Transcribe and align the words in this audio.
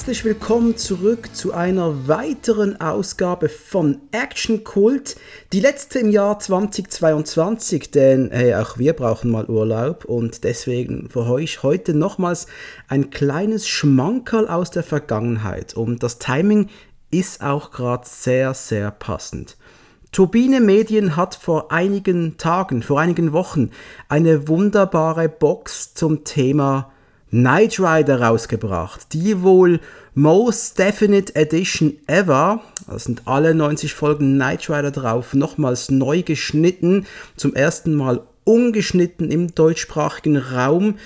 Herzlich 0.00 0.24
willkommen 0.24 0.78
zurück 0.78 1.28
zu 1.34 1.52
einer 1.52 2.08
weiteren 2.08 2.80
Ausgabe 2.80 3.50
von 3.50 4.00
Action 4.12 4.64
Kult. 4.64 5.16
Die 5.52 5.60
letzte 5.60 5.98
im 5.98 6.08
Jahr 6.08 6.38
2022, 6.38 7.90
denn 7.90 8.30
hey, 8.32 8.54
auch 8.54 8.78
wir 8.78 8.94
brauchen 8.94 9.30
mal 9.30 9.44
Urlaub 9.44 10.06
und 10.06 10.42
deswegen 10.44 11.10
für 11.10 11.26
euch 11.26 11.62
heute 11.62 11.92
nochmals 11.92 12.46
ein 12.88 13.10
kleines 13.10 13.68
Schmankerl 13.68 14.48
aus 14.48 14.70
der 14.70 14.84
Vergangenheit. 14.84 15.74
Und 15.74 16.02
das 16.02 16.18
Timing 16.18 16.70
ist 17.10 17.42
auch 17.42 17.70
gerade 17.70 18.06
sehr, 18.08 18.54
sehr 18.54 18.90
passend. 18.90 19.58
Turbine 20.12 20.62
Medien 20.62 21.14
hat 21.14 21.34
vor 21.34 21.72
einigen 21.72 22.38
Tagen, 22.38 22.82
vor 22.82 22.98
einigen 22.98 23.34
Wochen 23.34 23.68
eine 24.08 24.48
wunderbare 24.48 25.28
Box 25.28 25.92
zum 25.92 26.24
Thema 26.24 26.90
Knight 27.30 27.78
Rider 27.78 28.20
rausgebracht. 28.20 29.12
Die 29.12 29.42
wohl 29.42 29.80
Most 30.14 30.78
Definite 30.78 31.34
Edition 31.36 31.94
ever. 32.06 32.60
Da 32.88 32.98
sind 32.98 33.22
alle 33.26 33.54
90 33.54 33.94
Folgen 33.94 34.34
Knight 34.34 34.68
Rider 34.68 34.90
drauf, 34.90 35.34
nochmals 35.34 35.90
neu 35.90 36.22
geschnitten. 36.22 37.06
Zum 37.36 37.54
ersten 37.54 37.94
Mal 37.94 38.22
ungeschnitten 38.44 39.30
im 39.30 39.54
deutschsprachigen 39.54 40.36
Raum. 40.36 40.96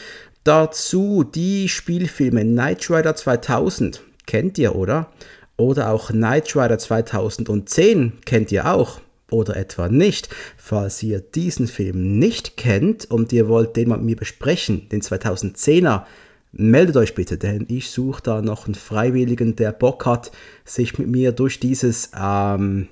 Dazu 0.44 1.24
die 1.24 1.68
Spielfilme 1.68 2.42
Knight 2.42 2.88
Rider 2.90 3.14
2000. 3.14 4.02
Kennt 4.26 4.56
ihr, 4.58 4.74
oder? 4.74 5.08
Oder 5.56 5.90
auch 5.90 6.08
Knight 6.08 6.56
Rider 6.56 6.78
2010 6.78 8.12
kennt 8.24 8.50
ihr 8.50 8.66
auch 8.66 9.00
oder 9.34 9.56
etwa 9.56 9.88
nicht. 9.88 10.28
Falls 10.56 11.02
ihr 11.02 11.20
diesen 11.20 11.66
Film 11.66 12.18
nicht 12.18 12.56
kennt 12.56 13.10
und 13.10 13.32
ihr 13.32 13.48
wollt 13.48 13.76
den 13.76 13.88
mal 13.88 13.96
mit 13.96 14.06
mir 14.06 14.16
besprechen, 14.16 14.88
den 14.88 15.02
2010er, 15.02 16.04
meldet 16.52 16.96
euch 16.96 17.14
bitte, 17.14 17.36
denn 17.36 17.66
ich 17.68 17.90
suche 17.90 18.22
da 18.22 18.40
noch 18.40 18.66
einen 18.66 18.74
Freiwilligen, 18.74 19.56
der 19.56 19.72
Bock 19.72 20.06
hat, 20.06 20.30
sich 20.64 20.98
mit 20.98 21.08
mir 21.08 21.32
durch 21.32 21.60
dieses, 21.60 22.10
ähm, 22.18 22.88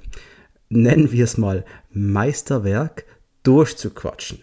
nennen 0.68 1.12
wir 1.12 1.24
es 1.24 1.38
mal, 1.38 1.64
Meisterwerk 1.92 3.04
durchzuquatschen. 3.44 4.40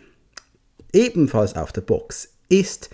Ebenfalls 0.94 1.55
auf 1.55 1.72
der 1.72 1.81
Box 1.81 2.33
ist 2.47 2.89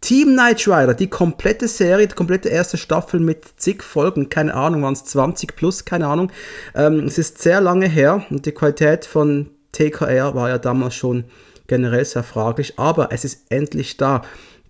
Team 0.00 0.32
Knight 0.32 0.66
Rider, 0.66 0.94
die 0.94 1.08
komplette 1.08 1.68
Serie, 1.68 2.06
die 2.06 2.14
komplette 2.14 2.48
erste 2.48 2.78
Staffel 2.78 3.20
mit 3.20 3.44
zig 3.56 3.82
Folgen, 3.82 4.30
keine 4.30 4.54
Ahnung, 4.54 4.82
waren 4.82 4.94
es 4.94 5.04
20 5.04 5.56
plus, 5.56 5.84
keine 5.84 6.06
Ahnung. 6.06 6.32
Ähm, 6.74 7.00
es 7.00 7.18
ist 7.18 7.38
sehr 7.38 7.60
lange 7.60 7.86
her 7.86 8.24
und 8.30 8.46
die 8.46 8.52
Qualität 8.52 9.04
von 9.04 9.50
TKR 9.72 10.34
war 10.34 10.48
ja 10.48 10.58
damals 10.58 10.94
schon 10.94 11.24
generell 11.66 12.04
sehr 12.04 12.22
fraglich, 12.22 12.78
aber 12.78 13.12
es 13.12 13.24
ist 13.24 13.46
endlich 13.50 13.98
da. 13.98 14.22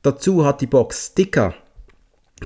Dazu 0.02 0.44
hat 0.44 0.60
die 0.60 0.66
Box 0.66 1.06
Sticker, 1.08 1.54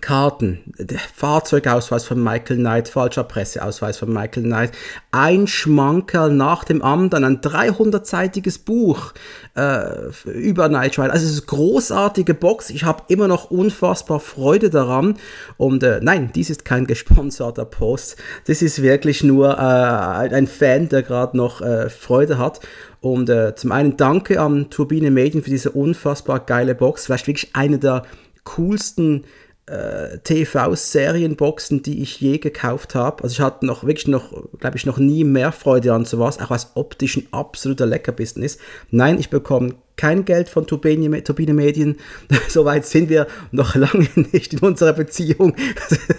Karten, 0.01 0.61
der 0.79 0.99
Fahrzeugausweis 0.99 2.05
von 2.05 2.23
Michael 2.23 2.59
Knight, 2.59 2.89
falscher 2.89 3.25
Presseausweis 3.25 3.97
von 3.97 4.13
Michael 4.13 4.45
Knight, 4.45 4.73
ein 5.13 5.47
Schmankerl 5.47 6.33
nach 6.33 6.65
dem 6.65 6.83
anderen, 6.83 7.25
ein 7.25 7.41
300-seitiges 7.41 8.59
Buch 8.59 9.13
äh, 9.57 10.11
über 10.27 10.69
Knight 10.69 10.99
Rider. 10.99 11.13
Also 11.13 11.27
es 11.27 11.33
ist 11.33 11.49
eine 11.49 11.59
großartige 11.59 12.35
Box. 12.35 12.71
Ich 12.71 12.85
habe 12.85 13.05
immer 13.09 13.29
noch 13.29 13.51
unfassbar 13.51 14.21
Freude 14.21 14.71
daran. 14.71 15.17
Und 15.57 15.83
äh, 15.83 16.01
nein, 16.03 16.31
dies 16.35 16.51
ist 16.51 16.65
kein 16.65 16.87
gesponserter 16.87 17.65
Post. 17.65 18.17
Das 18.47 18.63
ist 18.63 18.83
wirklich 18.83 19.23
nur 19.23 19.55
äh, 19.55 20.35
ein 20.35 20.47
Fan, 20.47 20.89
der 20.89 21.03
gerade 21.03 21.37
noch 21.37 21.61
äh, 21.61 21.89
Freude 21.89 22.39
hat. 22.39 22.61
Und 23.01 23.29
äh, 23.29 23.55
zum 23.55 23.71
einen 23.71 23.97
danke 23.97 24.41
an 24.41 24.71
Turbine 24.71 25.11
Medien 25.11 25.43
für 25.43 25.51
diese 25.51 25.71
unfassbar 25.71 26.41
geile 26.41 26.75
Box. 26.75 27.07
Vielleicht 27.07 27.27
wirklich 27.27 27.55
eine 27.55 27.79
der 27.79 28.03
coolsten 28.45 29.25
äh, 29.67 30.19
TV-Serienboxen, 30.19 31.83
die 31.83 32.03
ich 32.03 32.21
je 32.21 32.39
gekauft 32.39 32.95
habe. 32.95 33.23
Also 33.23 33.33
ich 33.35 33.41
hatte 33.41 33.65
noch 33.65 33.85
wirklich 33.85 34.09
noch, 34.09 34.31
glaube 34.59 34.77
ich, 34.77 34.85
noch 34.85 34.99
nie 34.99 35.25
mehr 35.25 35.53
Freude 35.53 35.95
an 35.95 36.05
sowas, 36.05 36.39
auch 36.41 36.51
was 36.51 36.73
optisch 36.75 37.17
ein 37.17 37.29
absoluter 37.31 37.87
Leckerbissen 37.87 38.43
ist. 38.43 38.61
Nein, 38.91 39.19
ich 39.19 39.31
bekomme 39.31 39.77
kein 39.97 40.25
Geld 40.25 40.49
von 40.49 40.67
Turbine, 40.67 41.23
Turbine 41.25 41.55
Medien. 41.55 41.97
Soweit 42.49 42.85
sind 42.85 43.09
wir 43.09 43.27
noch 43.53 43.75
lange 43.75 44.09
nicht 44.33 44.53
in 44.53 44.59
unserer 44.59 44.93
Beziehung. 44.93 45.55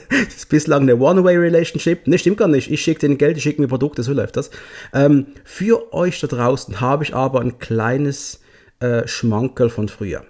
das 0.09 0.35
ist 0.37 0.49
bislang 0.49 0.83
eine 0.83 0.97
One-Way-Relationship. 0.97 2.07
Ne, 2.07 2.17
stimmt 2.17 2.37
gar 2.37 2.47
nicht. 2.47 2.71
Ich 2.71 2.81
schicke 2.81 3.01
denen 3.01 3.17
Geld, 3.17 3.37
ich 3.37 3.43
schicke 3.43 3.61
mir 3.61 3.67
Produkte, 3.67 4.01
so 4.01 4.13
läuft 4.13 4.37
das. 4.37 4.49
Ähm, 4.93 5.27
für 5.43 5.93
euch 5.93 6.19
da 6.19 6.27
draußen 6.27 6.81
habe 6.81 7.03
ich 7.03 7.13
aber 7.13 7.41
ein 7.41 7.59
kleines 7.59 8.39
äh, 8.79 9.07
Schmankerl 9.07 9.69
von 9.69 9.87
früher. 9.87 10.25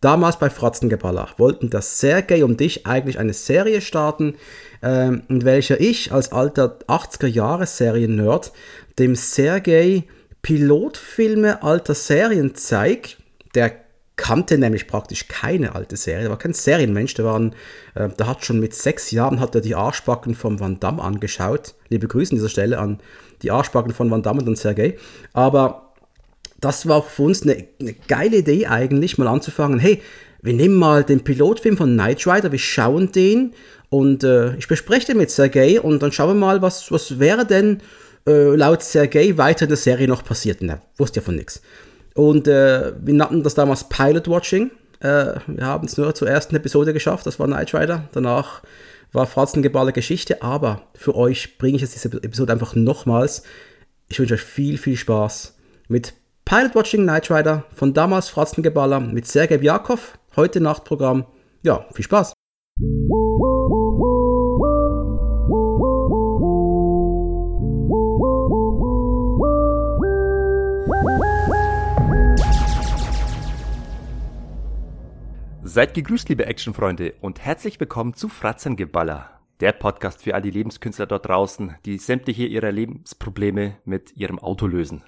Damals 0.00 0.38
bei 0.38 0.50
Fratzengeballer 0.50 1.28
wollten 1.38 1.70
das 1.70 2.00
Sergei 2.00 2.44
und 2.44 2.60
ich 2.60 2.86
eigentlich 2.86 3.18
eine 3.18 3.32
Serie 3.32 3.80
starten, 3.80 4.34
ähm, 4.82 5.22
in 5.28 5.44
welcher 5.44 5.80
ich 5.80 6.12
als 6.12 6.32
alter 6.32 6.78
80er-Jahre-Serien-Nerd 6.86 8.52
dem 8.98 9.16
Sergei 9.16 10.04
Pilotfilme 10.42 11.62
alter 11.62 11.94
Serien 11.94 12.54
zeige. 12.54 13.16
Der 13.54 13.72
kannte 14.16 14.58
nämlich 14.58 14.86
praktisch 14.86 15.28
keine 15.28 15.74
alte 15.74 15.96
Serie, 15.96 16.30
war 16.30 16.38
kein 16.38 16.54
Serienmensch, 16.54 17.14
der, 17.14 17.24
waren, 17.24 17.54
äh, 17.94 18.08
der 18.08 18.26
hat 18.26 18.44
schon 18.44 18.60
mit 18.60 18.74
sechs 18.74 19.10
Jahren 19.10 19.40
hat 19.40 19.54
er 19.54 19.60
die 19.60 19.74
Arschbacken 19.74 20.34
von 20.34 20.60
Van 20.60 20.78
Damme 20.78 21.02
angeschaut. 21.02 21.74
Liebe 21.88 22.06
Grüße 22.06 22.32
an 22.32 22.36
dieser 22.36 22.48
Stelle 22.48 22.78
an 22.78 23.00
die 23.42 23.50
Arschbacken 23.50 23.92
von 23.92 24.10
Van 24.10 24.22
Damme 24.22 24.42
und 24.42 24.56
Sergei. 24.56 24.96
Aber 25.32 25.85
das 26.60 26.88
war 26.88 27.02
für 27.02 27.22
uns 27.22 27.42
eine, 27.42 27.66
eine 27.80 27.94
geile 28.08 28.38
Idee 28.38 28.66
eigentlich, 28.66 29.18
mal 29.18 29.28
anzufangen, 29.28 29.78
hey, 29.78 30.02
wir 30.42 30.52
nehmen 30.52 30.76
mal 30.76 31.04
den 31.04 31.24
Pilotfilm 31.24 31.76
von 31.76 31.94
Knight 31.94 32.26
Rider, 32.26 32.52
wir 32.52 32.58
schauen 32.58 33.12
den 33.12 33.52
und 33.88 34.24
äh, 34.24 34.56
ich 34.56 34.68
bespreche 34.68 35.08
den 35.08 35.18
mit 35.18 35.30
Sergei 35.30 35.80
und 35.80 36.02
dann 36.02 36.12
schauen 36.12 36.30
wir 36.30 36.34
mal, 36.34 36.62
was, 36.62 36.90
was 36.92 37.18
wäre 37.18 37.46
denn 37.46 37.80
äh, 38.26 38.54
laut 38.54 38.82
Sergei 38.82 39.36
weiter 39.36 39.64
in 39.64 39.70
der 39.70 39.76
Serie 39.76 40.08
noch 40.08 40.24
passiert. 40.24 40.58
Na, 40.60 40.80
wusste 40.96 41.20
ja 41.20 41.24
von 41.24 41.36
nichts. 41.36 41.62
Und 42.14 42.48
äh, 42.48 42.92
wir 43.00 43.14
nannten 43.14 43.42
das 43.42 43.54
damals 43.54 43.88
Pilot 43.88 44.28
Watching. 44.28 44.70
Äh, 45.00 45.34
wir 45.46 45.66
haben 45.66 45.86
es 45.86 45.96
nur 45.96 46.14
zur 46.14 46.28
ersten 46.28 46.56
Episode 46.56 46.92
geschafft, 46.92 47.26
das 47.26 47.38
war 47.38 47.46
Knight 47.46 47.74
Rider. 47.74 48.08
Danach 48.12 48.62
war 49.12 49.26
Fratzengeballer 49.26 49.92
Geschichte, 49.92 50.42
aber 50.42 50.82
für 50.94 51.14
euch 51.14 51.58
bringe 51.58 51.76
ich 51.76 51.82
jetzt 51.82 51.94
diese 51.94 52.16
Episode 52.22 52.52
einfach 52.52 52.74
nochmals. 52.74 53.42
Ich 54.08 54.18
wünsche 54.18 54.34
euch 54.34 54.42
viel, 54.42 54.78
viel 54.78 54.96
Spaß 54.96 55.56
mit 55.88 56.14
Pilot 56.48 56.76
Watching 56.76 57.02
Knight 57.02 57.28
Rider 57.28 57.64
von 57.74 57.92
damals 57.92 58.28
Fratzengeballer 58.28 59.00
mit 59.00 59.26
Sergei 59.26 59.58
Bjakov, 59.58 60.16
heute 60.36 60.60
Nachtprogramm. 60.60 61.26
Ja, 61.62 61.84
viel 61.92 62.04
Spaß! 62.04 62.34
Seid 75.64 75.94
gegrüßt, 75.94 76.28
liebe 76.28 76.46
Actionfreunde, 76.46 77.14
und 77.20 77.40
herzlich 77.40 77.80
willkommen 77.80 78.14
zu 78.14 78.28
Fratzengeballer 78.28 79.35
der 79.60 79.72
Podcast 79.72 80.22
für 80.22 80.34
all 80.34 80.42
die 80.42 80.50
Lebenskünstler 80.50 81.06
dort 81.06 81.26
draußen, 81.26 81.76
die 81.84 81.98
sämtliche 81.98 82.44
ihrer 82.44 82.72
Lebensprobleme 82.72 83.78
mit 83.84 84.16
ihrem 84.16 84.38
Auto 84.38 84.66
lösen. 84.66 85.04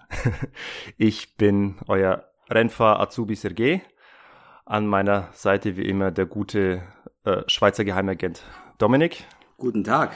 ich 0.97 1.37
bin 1.37 1.77
euer 1.87 2.25
Rennfahrer 2.51 3.01
Azubi 3.01 3.35
Sergei. 3.35 3.83
An 4.65 4.87
meiner 4.87 5.29
Seite 5.33 5.77
wie 5.77 5.87
immer 5.87 6.11
der 6.11 6.27
gute 6.27 6.83
äh, 7.25 7.43
Schweizer 7.47 7.85
Geheimagent 7.85 8.43
Dominik. 8.79 9.25
Guten 9.57 9.85
Tag. 9.85 10.13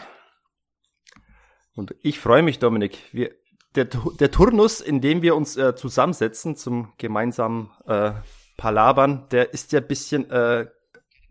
Und 1.75 1.95
ich 2.03 2.19
freue 2.19 2.43
mich, 2.43 2.59
Dominik. 2.59 2.99
Wir, 3.13 3.31
der, 3.75 3.87
der 3.87 4.31
Turnus, 4.31 4.81
in 4.81 5.01
dem 5.01 5.23
wir 5.23 5.35
uns 5.35 5.57
äh, 5.57 5.75
zusammensetzen 5.75 6.57
zum 6.57 6.93
gemeinsamen 6.99 7.71
äh, 7.87 8.13
Palabern, 8.57 9.27
der 9.31 9.55
ist 9.55 9.73
ja 9.73 9.81
ein 9.81 9.87
bisschen 9.87 10.31
äh, 10.31 10.67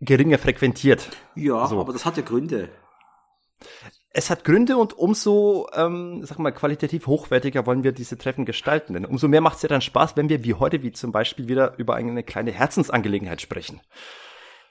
geringer 0.00 0.38
frequentiert. 0.38 1.08
Ja, 1.36 1.66
so. 1.66 1.80
aber 1.80 1.92
das 1.92 2.04
hat 2.04 2.16
ja 2.16 2.22
Gründe. 2.22 2.68
Es 4.14 4.28
hat 4.28 4.44
Gründe 4.44 4.76
und 4.76 4.92
umso, 4.92 5.68
ähm, 5.74 6.24
sag 6.24 6.38
mal, 6.38 6.52
qualitativ 6.52 7.06
hochwertiger 7.06 7.64
wollen 7.66 7.82
wir 7.82 7.92
diese 7.92 8.18
Treffen 8.18 8.44
gestalten. 8.44 8.92
Denn 8.92 9.06
umso 9.06 9.26
mehr 9.28 9.40
macht 9.40 9.56
es 9.56 9.62
ja 9.62 9.68
dann 9.68 9.80
Spaß, 9.80 10.16
wenn 10.16 10.28
wir 10.28 10.44
wie 10.44 10.54
heute, 10.54 10.82
wie 10.82 10.92
zum 10.92 11.12
Beispiel 11.12 11.48
wieder 11.48 11.78
über 11.78 11.94
eine 11.94 12.22
kleine 12.22 12.52
Herzensangelegenheit 12.52 13.40
sprechen. 13.40 13.80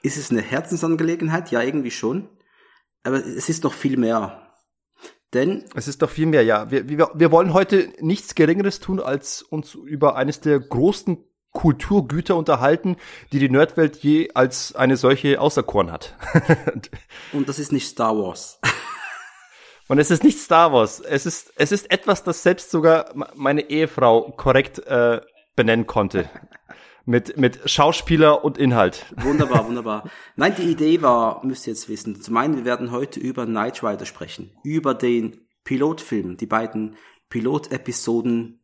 Ist 0.02 0.16
es 0.16 0.30
eine 0.30 0.42
Herzensangelegenheit? 0.42 1.50
Ja, 1.50 1.62
irgendwie 1.62 1.90
schon. 1.90 2.28
Aber 3.02 3.16
es 3.16 3.48
ist 3.48 3.64
doch 3.64 3.72
viel 3.72 3.96
mehr. 3.96 4.42
Denn. 5.34 5.64
Es 5.74 5.88
ist 5.88 6.02
doch 6.02 6.10
viel 6.10 6.26
mehr, 6.26 6.44
ja. 6.44 6.70
Wir, 6.70 6.88
wir, 6.88 7.10
wir 7.14 7.30
wollen 7.32 7.52
heute 7.52 7.92
nichts 8.00 8.34
Geringeres 8.34 8.80
tun, 8.80 9.00
als 9.00 9.42
uns 9.42 9.74
über 9.74 10.14
eines 10.14 10.40
der 10.40 10.60
großen 10.60 11.24
Kulturgüter 11.52 12.36
unterhalten, 12.36 12.96
die 13.32 13.38
die 13.38 13.48
Nerdwelt 13.48 13.96
je 13.98 14.30
als 14.34 14.74
eine 14.74 14.96
solche 14.96 15.40
auserkoren 15.40 15.92
hat. 15.92 16.16
Und 17.32 17.48
das 17.48 17.58
ist 17.58 17.72
nicht 17.72 17.88
Star 17.88 18.16
Wars. 18.16 18.58
Und 19.92 19.98
es 19.98 20.10
ist 20.10 20.24
nicht 20.24 20.38
Star 20.38 20.72
Wars. 20.72 21.00
Es 21.00 21.26
ist, 21.26 21.52
es 21.56 21.70
ist 21.70 21.90
etwas, 21.90 22.24
das 22.24 22.42
selbst 22.42 22.70
sogar 22.70 23.12
meine 23.34 23.68
Ehefrau 23.68 24.32
korrekt 24.38 24.78
äh, 24.86 25.20
benennen 25.54 25.86
konnte. 25.86 26.30
mit, 27.04 27.36
mit 27.36 27.68
Schauspieler 27.68 28.42
und 28.42 28.56
Inhalt. 28.56 29.04
Wunderbar, 29.18 29.66
wunderbar. 29.68 30.08
Nein, 30.34 30.54
die 30.56 30.70
Idee 30.70 31.02
war, 31.02 31.44
müsst 31.44 31.66
ihr 31.66 31.74
jetzt 31.74 31.90
wissen, 31.90 32.22
zum 32.22 32.34
einen, 32.38 32.56
wir 32.56 32.64
werden 32.64 32.90
heute 32.90 33.20
über 33.20 33.44
Knight 33.44 33.84
Rider 33.84 34.06
sprechen, 34.06 34.56
über 34.64 34.94
den 34.94 35.46
Pilotfilm, 35.64 36.38
die 36.38 36.46
beiden 36.46 36.96
Pilotepisoden 37.28 38.62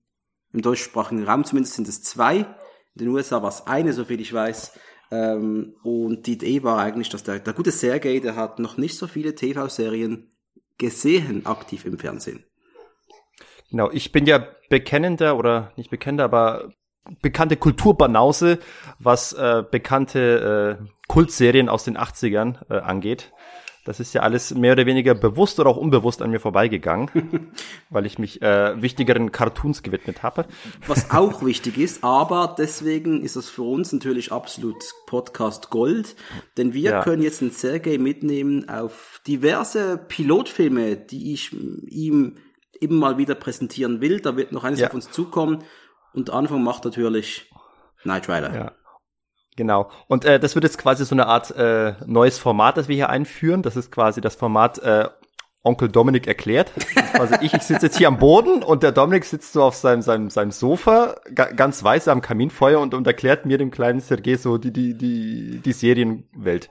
im 0.54 0.62
deutschsprachigen 0.62 1.25
Raum, 1.25 1.44
zumindest 1.44 1.75
sind 1.75 1.88
es 1.88 2.02
zwei. 2.02 2.36
In 2.36 3.00
den 3.00 3.08
USA 3.08 3.42
war 3.42 3.50
es 3.50 3.66
eine, 3.66 3.92
soviel 3.92 4.22
ich 4.22 4.32
weiß. 4.32 4.72
Ähm, 5.10 5.75
und 5.82 6.26
die 6.26 6.32
Idee 6.32 6.62
war 6.62 6.78
eigentlich, 6.78 7.10
dass 7.10 7.22
der, 7.22 7.38
der 7.38 7.52
gute 7.52 7.70
Sergei, 7.70 8.19
der 8.19 8.34
hat 8.34 8.60
noch 8.60 8.78
nicht 8.78 8.96
so 8.96 9.06
viele 9.06 9.34
TV-Serien 9.34 10.30
gesehen 10.78 11.46
aktiv 11.46 11.84
im 11.84 11.98
Fernsehen. 11.98 12.44
Genau, 13.70 13.90
ich 13.90 14.12
bin 14.12 14.26
ja 14.26 14.46
bekennender 14.70 15.36
oder 15.36 15.72
nicht 15.76 15.90
bekennender, 15.90 16.25
aber 16.25 16.70
bekannte 17.22 17.56
Kulturbanause, 17.56 18.58
was 18.98 19.32
äh, 19.32 19.64
bekannte 19.69 20.78
äh, 20.80 20.84
Kultserien 21.08 21.69
aus 21.69 21.84
den 21.84 21.98
80ern 21.98 22.58
äh, 22.70 22.78
angeht. 22.78 23.32
Das 23.88 24.00
ist 24.00 24.12
ja 24.12 24.20
alles 24.20 24.55
mehr 24.55 24.75
oder 24.75 24.85
weniger 24.85 25.14
bewusst 25.14 25.58
oder 25.58 25.70
auch 25.70 25.79
unbewusst 25.79 26.20
an 26.20 26.31
mir 26.31 26.40
vorbeigegangen, 26.40 27.50
weil 27.88 28.05
ich 28.05 28.19
mich 28.19 28.43
äh, 28.43 28.82
wichtigeren 28.82 29.32
Cartoons 29.32 29.82
gewidmet 29.82 30.23
habe. 30.23 30.44
Was 30.87 31.11
auch 31.11 31.43
wichtig 31.43 31.79
ist, 31.79 32.05
aber 32.05 32.55
deswegen 32.58 33.23
ist 33.23 33.37
das 33.37 33.49
für 33.49 33.62
uns 33.62 33.90
natürlich 33.90 34.31
absolut 34.31 34.76
Podcast 35.06 35.70
Gold, 35.70 36.17
denn 36.58 36.75
wir 36.75 36.90
ja. 36.90 37.02
können 37.02 37.23
jetzt 37.23 37.40
einen 37.40 37.50
Sergei 37.50 37.96
mitnehmen 37.96 38.69
auf 38.69 39.23
diverse 39.26 39.96
Pilotfilme, 39.96 40.99
die 40.99 41.32
ich 41.32 41.55
ihm 41.55 42.35
immer 42.81 43.12
mal 43.12 43.17
wieder 43.17 43.37
präsentieren 43.37 44.02
will. 44.02 44.20
Da 44.20 44.37
wird 44.37 44.52
noch 44.52 44.64
eines 44.64 44.81
ja. 44.81 44.88
auf 44.88 44.94
uns 44.94 45.11
zukommen. 45.11 45.64
Und 46.12 46.29
Anfang 46.29 46.62
macht 46.62 46.85
natürlich 46.85 47.50
Knight 48.02 48.29
Rider. 48.29 48.55
Ja. 48.55 48.73
Genau. 49.58 49.90
Und 50.06 50.25
äh, 50.25 50.38
das 50.38 50.55
wird 50.55 50.62
jetzt 50.62 50.78
quasi 50.78 51.05
so 51.05 51.16
eine 51.16 51.26
Art 51.26 51.50
äh, 51.56 51.94
neues 52.06 52.38
Format, 52.38 52.76
das 52.76 52.87
wir 52.87 52.94
hier 52.94 53.08
einführen. 53.08 53.62
Das 53.62 53.75
ist 53.75 53.90
quasi 53.90 54.20
das 54.20 54.37
Format 54.37 54.78
äh, 54.78 55.08
Onkel 55.64 55.88
Dominik 55.88 56.28
erklärt. 56.28 56.70
Also 57.14 57.34
ich, 57.40 57.52
ich 57.55 57.62
sitze 57.62 57.87
jetzt 57.87 57.99
hier 57.99 58.06
am 58.06 58.19
Boden 58.19 58.62
und 58.62 58.84
der 58.84 58.93
Dominik 58.93 59.25
sitzt 59.25 59.52
so 59.52 59.64
auf 59.64 59.75
seinem, 59.75 60.02
seinem, 60.02 60.31
seinem 60.31 60.52
Sofa, 60.52 61.16
ga, 61.34 61.46
ganz 61.46 61.82
weiß 61.82 62.06
am 62.06 62.22
Kaminfeuer 62.22 62.78
und, 62.78 62.94
und 62.94 63.05
erklärt 63.08 63.46
mir, 63.46 63.58
dem 63.58 63.72
kleinen 63.72 63.99
Sergei, 63.99 64.37
so 64.37 64.58
die, 64.58 64.72
die, 64.72 64.94
die, 64.94 65.58
die 65.58 65.72
Serienwelt. 65.72 66.70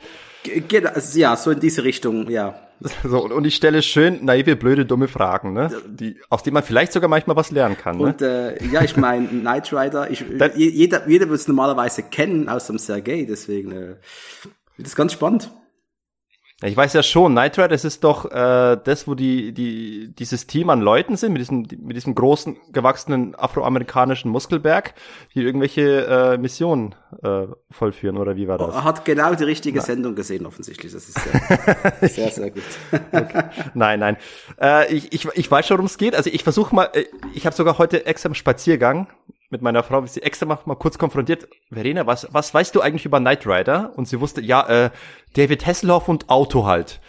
Genau, 0.69 0.91
ja, 1.13 1.35
so 1.35 1.51
in 1.51 1.59
diese 1.59 1.83
Richtung, 1.83 2.29
ja. 2.29 2.66
So, 3.03 3.23
und 3.23 3.45
ich 3.45 3.55
stelle 3.55 3.81
schön 3.81 4.23
naive, 4.25 4.55
blöde, 4.55 4.85
dumme 4.85 5.07
Fragen, 5.07 5.53
ne? 5.53 5.71
Die, 5.87 6.17
aus 6.29 6.43
denen 6.43 6.55
man 6.55 6.63
vielleicht 6.63 6.93
sogar 6.93 7.09
manchmal 7.09 7.35
was 7.35 7.51
lernen 7.51 7.77
kann. 7.77 7.97
Ne? 7.97 8.03
Und 8.03 8.21
äh, 8.21 8.63
ja, 8.67 8.83
ich 8.83 8.97
meine, 8.97 9.27
Knight 9.27 9.71
Rider, 9.73 10.09
ich, 10.09 10.23
jeder, 10.55 11.07
jeder 11.07 11.29
wird 11.29 11.39
es 11.39 11.47
normalerweise 11.47 12.03
kennen, 12.03 12.49
außer 12.49 12.73
dem 12.73 12.79
Sergei, 12.79 13.25
deswegen 13.27 13.71
äh, 13.71 13.95
das 14.77 14.89
ist 14.89 14.95
ganz 14.95 15.13
spannend. 15.13 15.51
Ich 16.63 16.75
weiß 16.75 16.93
ja 16.93 17.03
schon, 17.03 17.33
Knight 17.33 17.59
Rider, 17.59 17.67
das 17.67 17.85
ist 17.85 18.03
doch 18.03 18.25
äh, 18.31 18.79
das, 18.83 19.07
wo 19.07 19.13
die, 19.13 19.51
die, 19.51 20.11
dieses 20.17 20.47
Team 20.47 20.71
an 20.71 20.81
Leuten 20.81 21.15
sind, 21.15 21.33
mit 21.33 21.41
diesem, 21.41 21.67
mit 21.83 21.95
diesem 21.95 22.15
großen, 22.15 22.57
gewachsenen 22.71 23.35
afroamerikanischen 23.35 24.31
Muskelberg, 24.31 24.95
die 25.35 25.43
irgendwelche 25.43 26.07
äh, 26.07 26.37
Missionen 26.39 26.95
äh, 27.21 27.45
vollführen, 27.69 28.17
oder 28.17 28.35
wie 28.37 28.47
war 28.47 28.57
das? 28.57 28.73
Er 28.73 28.83
hat 28.85 29.05
genau 29.05 29.35
die 29.35 29.43
richtige 29.43 29.77
Na. 29.77 29.85
Sendung 29.85 30.15
gesehen, 30.15 30.47
offensichtlich. 30.47 30.91
Das 30.91 31.07
ist 31.07 31.19
sehr, 31.19 32.09
sehr, 32.09 32.31
sehr 32.31 32.49
gut. 32.49 32.63
okay. 33.11 33.43
Nein, 33.75 33.99
nein. 33.99 34.17
Äh, 34.59 34.91
ich, 34.91 35.13
ich, 35.13 35.27
ich 35.35 35.51
weiß 35.51 35.67
schon, 35.67 35.77
worum 35.77 35.85
es 35.85 35.99
geht. 35.99 36.15
Also 36.15 36.31
ich 36.33 36.41
versuche 36.41 36.73
mal, 36.73 36.89
äh, 36.93 37.05
ich 37.35 37.45
habe 37.45 37.55
sogar 37.55 37.77
heute 37.77 38.07
extra 38.07 38.29
im 38.29 38.33
Spaziergang 38.33 39.07
mit 39.49 39.61
meiner 39.61 39.83
Frau, 39.83 40.03
wie 40.03 40.07
sie 40.07 40.21
extra 40.21 40.45
mal, 40.45 40.75
kurz 40.75 40.97
konfrontiert, 40.97 41.47
Verena, 41.71 42.05
was, 42.05 42.27
was 42.31 42.53
weißt 42.53 42.75
du 42.75 42.81
eigentlich 42.81 43.05
über 43.05 43.19
Knight 43.19 43.45
Rider? 43.45 43.93
Und 43.95 44.07
sie 44.07 44.19
wusste, 44.19 44.41
ja, 44.41 44.67
äh, 44.67 44.89
David 45.35 45.65
Hasselhoff 45.65 46.07
und 46.07 46.29
Auto 46.29 46.65
halt. 46.65 46.99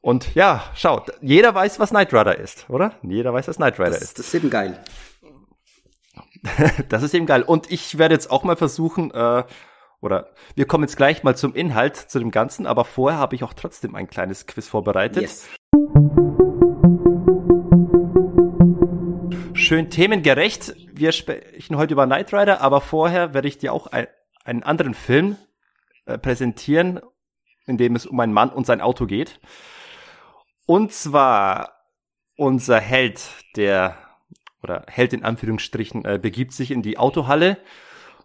Und 0.00 0.34
ja, 0.34 0.64
schaut, 0.74 1.12
jeder 1.22 1.54
weiß, 1.54 1.78
was 1.78 1.90
Knight 1.90 2.12
Rider 2.12 2.38
ist, 2.38 2.68
oder? 2.68 2.92
Jeder 3.02 3.32
weiß, 3.32 3.48
was 3.48 3.56
Knight 3.56 3.78
Rider 3.78 3.90
das, 3.90 4.02
ist. 4.02 4.18
Das 4.18 4.26
ist 4.26 4.34
eben 4.34 4.50
geil. 4.50 4.78
das 6.88 7.02
ist 7.02 7.14
eben 7.14 7.26
geil. 7.26 7.42
Und 7.42 7.70
ich 7.70 7.96
werde 7.96 8.14
jetzt 8.14 8.30
auch 8.30 8.44
mal 8.44 8.56
versuchen, 8.56 9.10
äh, 9.12 9.44
oder 10.00 10.28
wir 10.54 10.66
kommen 10.66 10.84
jetzt 10.84 10.96
gleich 10.96 11.22
mal 11.22 11.36
zum 11.36 11.54
Inhalt, 11.54 11.96
zu 11.96 12.18
dem 12.18 12.30
Ganzen, 12.30 12.66
aber 12.66 12.84
vorher 12.84 13.18
habe 13.18 13.34
ich 13.34 13.44
auch 13.44 13.54
trotzdem 13.54 13.94
ein 13.94 14.06
kleines 14.06 14.46
Quiz 14.46 14.68
vorbereitet. 14.68 15.22
Yes. 15.22 15.48
Schön 19.64 19.90
themengerecht. 19.90 20.74
Wir 20.92 21.12
sprechen 21.12 21.76
heute 21.76 21.94
über 21.94 22.06
Knight 22.06 22.32
Rider, 22.32 22.60
aber 22.60 22.80
vorher 22.80 23.34
werde 23.34 23.48
ich 23.48 23.58
dir 23.58 23.72
auch 23.72 23.86
ein, 23.86 24.06
einen 24.44 24.62
anderen 24.62 24.94
Film 24.94 25.36
äh, 26.06 26.18
präsentieren, 26.18 27.00
in 27.66 27.78
dem 27.78 27.96
es 27.96 28.06
um 28.06 28.20
einen 28.20 28.32
Mann 28.32 28.50
und 28.50 28.66
sein 28.66 28.80
Auto 28.80 29.06
geht. 29.06 29.40
Und 30.66 30.92
zwar 30.92 31.72
unser 32.36 32.78
Held, 32.78 33.22
der 33.56 33.96
oder 34.62 34.84
Held 34.86 35.12
in 35.12 35.24
Anführungsstrichen, 35.24 36.04
äh, 36.04 36.18
begibt 36.20 36.52
sich 36.52 36.70
in 36.70 36.82
die 36.82 36.98
Autohalle 36.98 37.58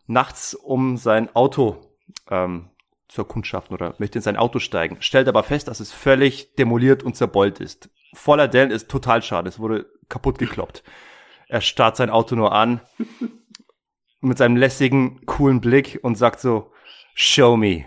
nachts, 0.08 0.54
um 0.54 0.98
sein 0.98 1.34
Auto 1.36 1.96
ähm, 2.30 2.70
zu 3.08 3.22
erkundschaften 3.22 3.74
oder 3.74 3.96
möchte 3.98 4.20
in 4.20 4.24
sein 4.24 4.38
Auto 4.38 4.60
steigen, 4.60 4.98
stellt 5.02 5.28
aber 5.28 5.44
fest, 5.44 5.68
dass 5.68 5.80
es 5.80 5.92
völlig 5.92 6.56
demoliert 6.56 7.02
und 7.02 7.16
zerbeult 7.16 7.60
ist. 7.60 7.90
Voller 8.14 8.48
Dellen 8.48 8.72
ist 8.72 8.90
total 8.90 9.22
schade, 9.22 9.50
es 9.50 9.60
wurde 9.60 9.86
kaputt 10.10 10.38
gekloppt. 10.38 10.84
Er 11.50 11.62
starrt 11.62 11.98
sein 11.98 12.12
Auto 12.12 12.36
nur 12.36 12.54
an 12.54 12.80
mit 14.22 14.38
seinem 14.38 14.56
lässigen, 14.56 15.26
coolen 15.26 15.62
Blick 15.62 16.00
und 16.04 16.16
sagt 16.16 16.40
so, 16.40 16.72
show 17.16 17.58
me. 17.58 17.86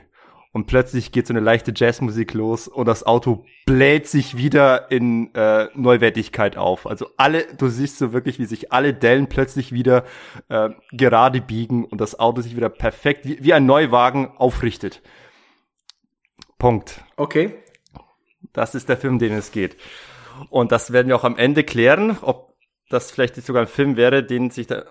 Und 0.50 0.66
plötzlich 0.66 1.12
geht 1.12 1.26
so 1.26 1.32
eine 1.32 1.40
leichte 1.40 1.72
Jazzmusik 1.74 2.34
los 2.34 2.68
und 2.68 2.86
das 2.86 3.06
Auto 3.06 3.46
bläht 3.64 4.06
sich 4.06 4.36
wieder 4.36 4.90
in 4.90 5.34
äh, 5.34 5.68
Neuwertigkeit 5.74 6.58
auf. 6.58 6.86
Also 6.86 7.06
alle, 7.16 7.46
du 7.56 7.68
siehst 7.68 7.98
so 7.98 8.12
wirklich, 8.12 8.38
wie 8.38 8.44
sich 8.44 8.72
alle 8.72 8.92
Dellen 8.92 9.28
plötzlich 9.28 9.72
wieder 9.72 10.04
äh, 10.48 10.70
gerade 10.90 11.40
biegen 11.40 11.84
und 11.84 12.00
das 12.00 12.18
Auto 12.18 12.42
sich 12.42 12.56
wieder 12.56 12.68
perfekt 12.68 13.24
wie, 13.24 13.42
wie 13.42 13.54
ein 13.54 13.64
Neuwagen 13.64 14.32
aufrichtet. 14.36 15.00
Punkt. 16.58 17.02
Okay. 17.16 17.54
Das 18.52 18.74
ist 18.74 18.88
der 18.88 18.98
Film, 18.98 19.18
den 19.18 19.32
es 19.32 19.52
geht. 19.52 19.76
Und 20.50 20.72
das 20.72 20.92
werden 20.92 21.08
wir 21.08 21.16
auch 21.16 21.24
am 21.24 21.38
Ende 21.38 21.64
klären, 21.64 22.18
ob 22.20 22.51
das 22.92 23.10
vielleicht 23.10 23.36
sogar 23.36 23.62
ein 23.62 23.68
Film 23.68 23.96
wäre, 23.96 24.22
den 24.22 24.50
sich 24.50 24.66
der, 24.66 24.86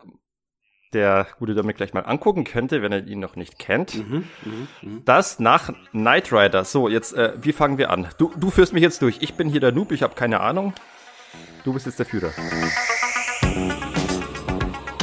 der 0.94 1.28
gute 1.38 1.54
Dominik 1.54 1.78
gleich 1.78 1.94
mal 1.94 2.02
angucken 2.02 2.44
könnte, 2.44 2.82
wenn 2.82 2.92
er 2.92 3.06
ihn 3.06 3.20
noch 3.20 3.36
nicht 3.36 3.60
kennt. 3.60 3.96
Mhm, 3.96 4.28
mh, 4.44 4.68
mh. 4.82 5.02
Das 5.06 5.40
nach 5.40 5.72
Knight 5.92 6.34
Rider. 6.34 6.66
So, 6.66 6.90
jetzt, 6.90 7.14
äh, 7.14 7.34
wie 7.42 7.54
fangen 7.54 7.78
wir 7.78 7.92
an? 7.92 8.08
Du, 8.18 8.32
du 8.36 8.50
führst 8.50 8.74
mich 8.74 8.82
jetzt 8.82 9.02
durch. 9.02 9.18
Ich 9.22 9.36
bin 9.36 9.50
hier 9.50 9.60
der 9.60 9.72
Noob, 9.72 9.92
ich 9.92 10.02
habe 10.04 10.16
keine 10.16 10.40
Ahnung. 10.40 10.74
Du 11.64 11.74
bist 11.74 11.86
jetzt 11.86 12.00
der 12.00 12.08
Führer. 12.08 12.32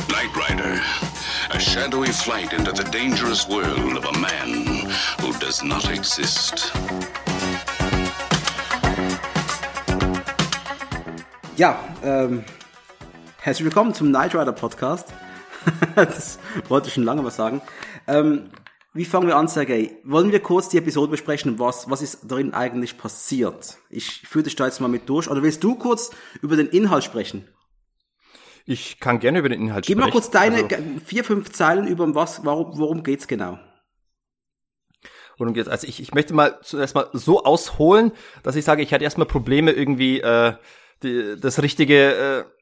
Knight 0.08 0.34
Rider. 0.34 0.80
A 1.50 1.58
shadowy 1.60 2.08
flight 2.08 2.52
into 2.52 2.74
the 2.74 2.84
dangerous 2.90 3.48
world 3.48 3.96
of 3.96 4.04
a 4.04 4.18
man 4.18 4.66
who 5.22 5.32
does 5.40 5.62
not 5.62 5.88
exist. 5.90 6.72
Ja, 11.56 11.78
ähm, 12.04 12.44
Herzlich 13.48 13.64
willkommen 13.64 13.94
zum 13.94 14.10
Night 14.10 14.34
Rider 14.34 14.52
Podcast. 14.52 15.14
das 15.96 16.38
wollte 16.68 16.88
ich 16.88 16.92
schon 16.92 17.04
lange 17.04 17.24
was 17.24 17.36
sagen. 17.36 17.62
Ähm, 18.06 18.50
wie 18.92 19.06
fangen 19.06 19.26
wir 19.26 19.36
an, 19.36 19.48
Sergej? 19.48 19.96
Wollen 20.04 20.32
wir 20.32 20.40
kurz 20.40 20.68
die 20.68 20.76
Episode 20.76 21.10
besprechen? 21.10 21.58
Was, 21.58 21.88
was 21.88 22.02
ist 22.02 22.30
darin 22.30 22.52
eigentlich 22.52 22.98
passiert? 22.98 23.78
Ich 23.88 24.28
führe 24.28 24.42
dich 24.42 24.54
da 24.54 24.66
jetzt 24.66 24.82
mal 24.82 24.88
mit 24.88 25.08
durch. 25.08 25.30
Oder 25.30 25.42
willst 25.42 25.64
du 25.64 25.76
kurz 25.76 26.10
über 26.42 26.56
den 26.56 26.66
Inhalt 26.66 27.04
sprechen? 27.04 27.48
Ich 28.66 29.00
kann 29.00 29.18
gerne 29.18 29.38
über 29.38 29.48
den 29.48 29.62
Inhalt 29.62 29.86
Gib 29.86 29.96
sprechen. 29.96 30.04
Gib 30.04 30.14
mal 30.14 30.20
kurz 30.20 30.30
deine 30.30 30.64
also, 30.64 31.00
vier, 31.06 31.24
fünf 31.24 31.50
Zeilen 31.50 31.86
über 31.86 32.14
was, 32.14 32.44
warum, 32.44 32.78
worum 32.78 33.02
geht's 33.02 33.28
genau? 33.28 33.58
Worum 35.38 35.54
geht's? 35.54 35.70
Also 35.70 35.86
ich, 35.86 36.02
ich 36.02 36.12
möchte 36.12 36.34
mal 36.34 36.58
zuerst 36.60 36.94
mal 36.94 37.08
so 37.14 37.44
ausholen, 37.44 38.12
dass 38.42 38.56
ich 38.56 38.66
sage, 38.66 38.82
ich 38.82 38.92
hatte 38.92 39.04
erstmal 39.04 39.26
Probleme 39.26 39.72
irgendwie 39.72 40.20
äh, 40.20 40.52
die, 41.02 41.36
das 41.40 41.62
richtige 41.62 42.44
äh, 42.44 42.57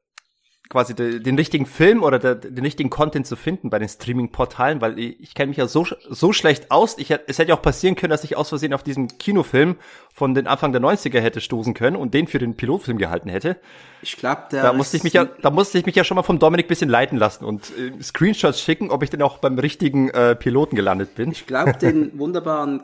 quasi 0.68 0.94
de, 0.94 1.20
den 1.20 1.36
richtigen 1.36 1.66
Film 1.66 2.02
oder 2.02 2.18
de, 2.18 2.34
den 2.50 2.64
richtigen 2.64 2.90
Content 2.90 3.26
zu 3.26 3.36
finden 3.36 3.70
bei 3.70 3.78
den 3.78 3.88
Streaming-Portalen, 3.88 4.80
weil 4.80 4.98
ich, 4.98 5.20
ich 5.20 5.34
kenne 5.34 5.48
mich 5.48 5.58
ja 5.58 5.68
so, 5.68 5.86
so 6.08 6.32
schlecht 6.32 6.70
aus. 6.70 6.98
Ich, 6.98 7.10
es 7.10 7.38
hätte 7.38 7.50
ja 7.50 7.54
auch 7.54 7.62
passieren 7.62 7.94
können, 7.94 8.10
dass 8.10 8.24
ich 8.24 8.36
aus 8.36 8.48
Versehen 8.48 8.74
auf 8.74 8.82
diesem 8.82 9.08
Kinofilm 9.18 9.76
von 10.12 10.34
den 10.34 10.46
Anfang 10.46 10.72
der 10.72 10.80
90er 10.80 11.20
hätte 11.20 11.40
stoßen 11.40 11.74
können 11.74 11.96
und 11.96 12.14
den 12.14 12.26
für 12.26 12.38
den 12.38 12.56
Pilotfilm 12.56 12.98
gehalten 12.98 13.28
hätte. 13.28 13.56
Ich 14.02 14.16
glaube, 14.16 14.42
da 14.50 14.72
musste 14.72 14.96
ich 14.96 15.04
mich 15.04 15.12
ja, 15.12 15.24
da 15.24 15.50
musste 15.50 15.78
ich 15.78 15.86
mich 15.86 15.94
ja 15.94 16.04
schon 16.04 16.16
mal 16.16 16.22
vom 16.22 16.38
Dominik 16.38 16.68
bisschen 16.68 16.90
leiten 16.90 17.18
lassen 17.18 17.44
und 17.44 17.72
äh, 17.78 18.02
Screenshots 18.02 18.60
schicken, 18.60 18.90
ob 18.90 19.02
ich 19.02 19.10
denn 19.10 19.22
auch 19.22 19.38
beim 19.38 19.58
richtigen 19.58 20.10
äh, 20.10 20.34
Piloten 20.34 20.76
gelandet 20.76 21.14
bin. 21.14 21.30
Ich 21.30 21.46
glaube, 21.46 21.74
den 21.74 22.18
wunderbaren 22.18 22.82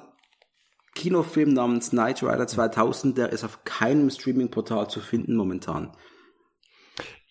Kinofilm 0.95 1.53
namens 1.53 1.91
Knight 1.91 2.23
Rider 2.23 2.47
2000, 2.47 3.17
der 3.17 3.31
ist 3.31 3.45
auf 3.45 3.65
keinem 3.65 4.11
Streaming-Portal 4.11 4.89
zu 4.89 5.01
finden 5.01 5.35
momentan. 5.35 5.91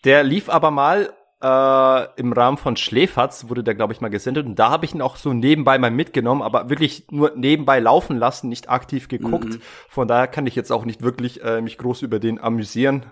Der 0.04 0.24
lief 0.24 0.50
aber 0.50 0.72
mal 0.72 1.14
äh, 1.42 2.20
im 2.20 2.34
Rahmen 2.34 2.58
von 2.58 2.78
Schläferz 2.78 3.48
wurde 3.50 3.64
der, 3.64 3.76
glaube 3.76 3.94
ich, 3.94 4.02
mal 4.02 4.10
gesendet. 4.10 4.46
Und 4.46 4.56
da 4.56 4.70
habe 4.70 4.86
ich 4.86 4.94
ihn 4.94 5.02
auch 5.02 5.16
so 5.16 5.34
nebenbei 5.34 5.78
mal 5.80 5.92
mitgenommen, 5.92 6.42
aber 6.42 6.70
wirklich 6.70 7.08
nur 7.10 7.34
nebenbei 7.36 7.80
laufen 7.80 8.18
lassen, 8.18 8.50
nicht 8.50 8.70
aktiv 8.70 9.08
geguckt. 9.08 9.46
Mhm. 9.46 9.62
Von 9.90 10.08
daher 10.08 10.28
kann 10.28 10.46
ich 10.46 10.56
jetzt 10.56 10.72
auch 10.72 10.86
nicht 10.86 11.02
wirklich 11.02 11.44
äh, 11.44 11.62
mich 11.62 11.78
groß 11.78 12.04
über 12.04 12.20
den 12.20 12.40
amüsieren. 12.40 13.06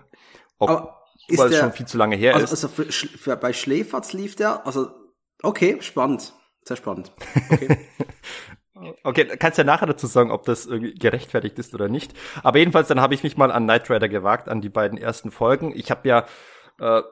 Ob, 0.58 0.70
aber 0.70 1.00
ist 1.26 1.38
weil 1.38 1.48
der, 1.48 1.58
es 1.58 1.64
schon 1.64 1.72
viel 1.72 1.86
zu 1.86 1.98
lange 1.98 2.16
her 2.16 2.34
also, 2.34 2.44
ist. 2.44 2.64
Also 2.64 2.68
für, 2.68 2.84
für, 2.84 3.36
bei 3.36 3.52
Schläferz 3.52 4.12
lief 4.12 4.36
der, 4.36 4.66
also 4.66 4.90
okay, 5.42 5.78
spannend. 5.80 6.32
Sehr 6.64 6.76
spannend. 6.76 7.12
Okay. 7.50 7.88
Okay, 9.02 9.26
kannst 9.38 9.58
ja 9.58 9.64
nachher 9.64 9.86
dazu 9.86 10.06
sagen, 10.06 10.30
ob 10.30 10.44
das 10.44 10.64
irgendwie 10.64 10.94
gerechtfertigt 10.94 11.58
ist 11.58 11.74
oder 11.74 11.88
nicht. 11.88 12.14
Aber 12.42 12.58
jedenfalls, 12.58 12.88
dann 12.88 13.00
habe 13.00 13.12
ich 13.12 13.22
mich 13.22 13.36
mal 13.36 13.52
an 13.52 13.64
Knight 13.64 13.90
Rider 13.90 14.08
gewagt, 14.08 14.48
an 14.48 14.62
die 14.62 14.70
beiden 14.70 14.96
ersten 14.96 15.30
Folgen. 15.30 15.72
Ich 15.76 15.90
habe 15.90 16.08
ja, 16.08 16.24
äh, 16.80 17.02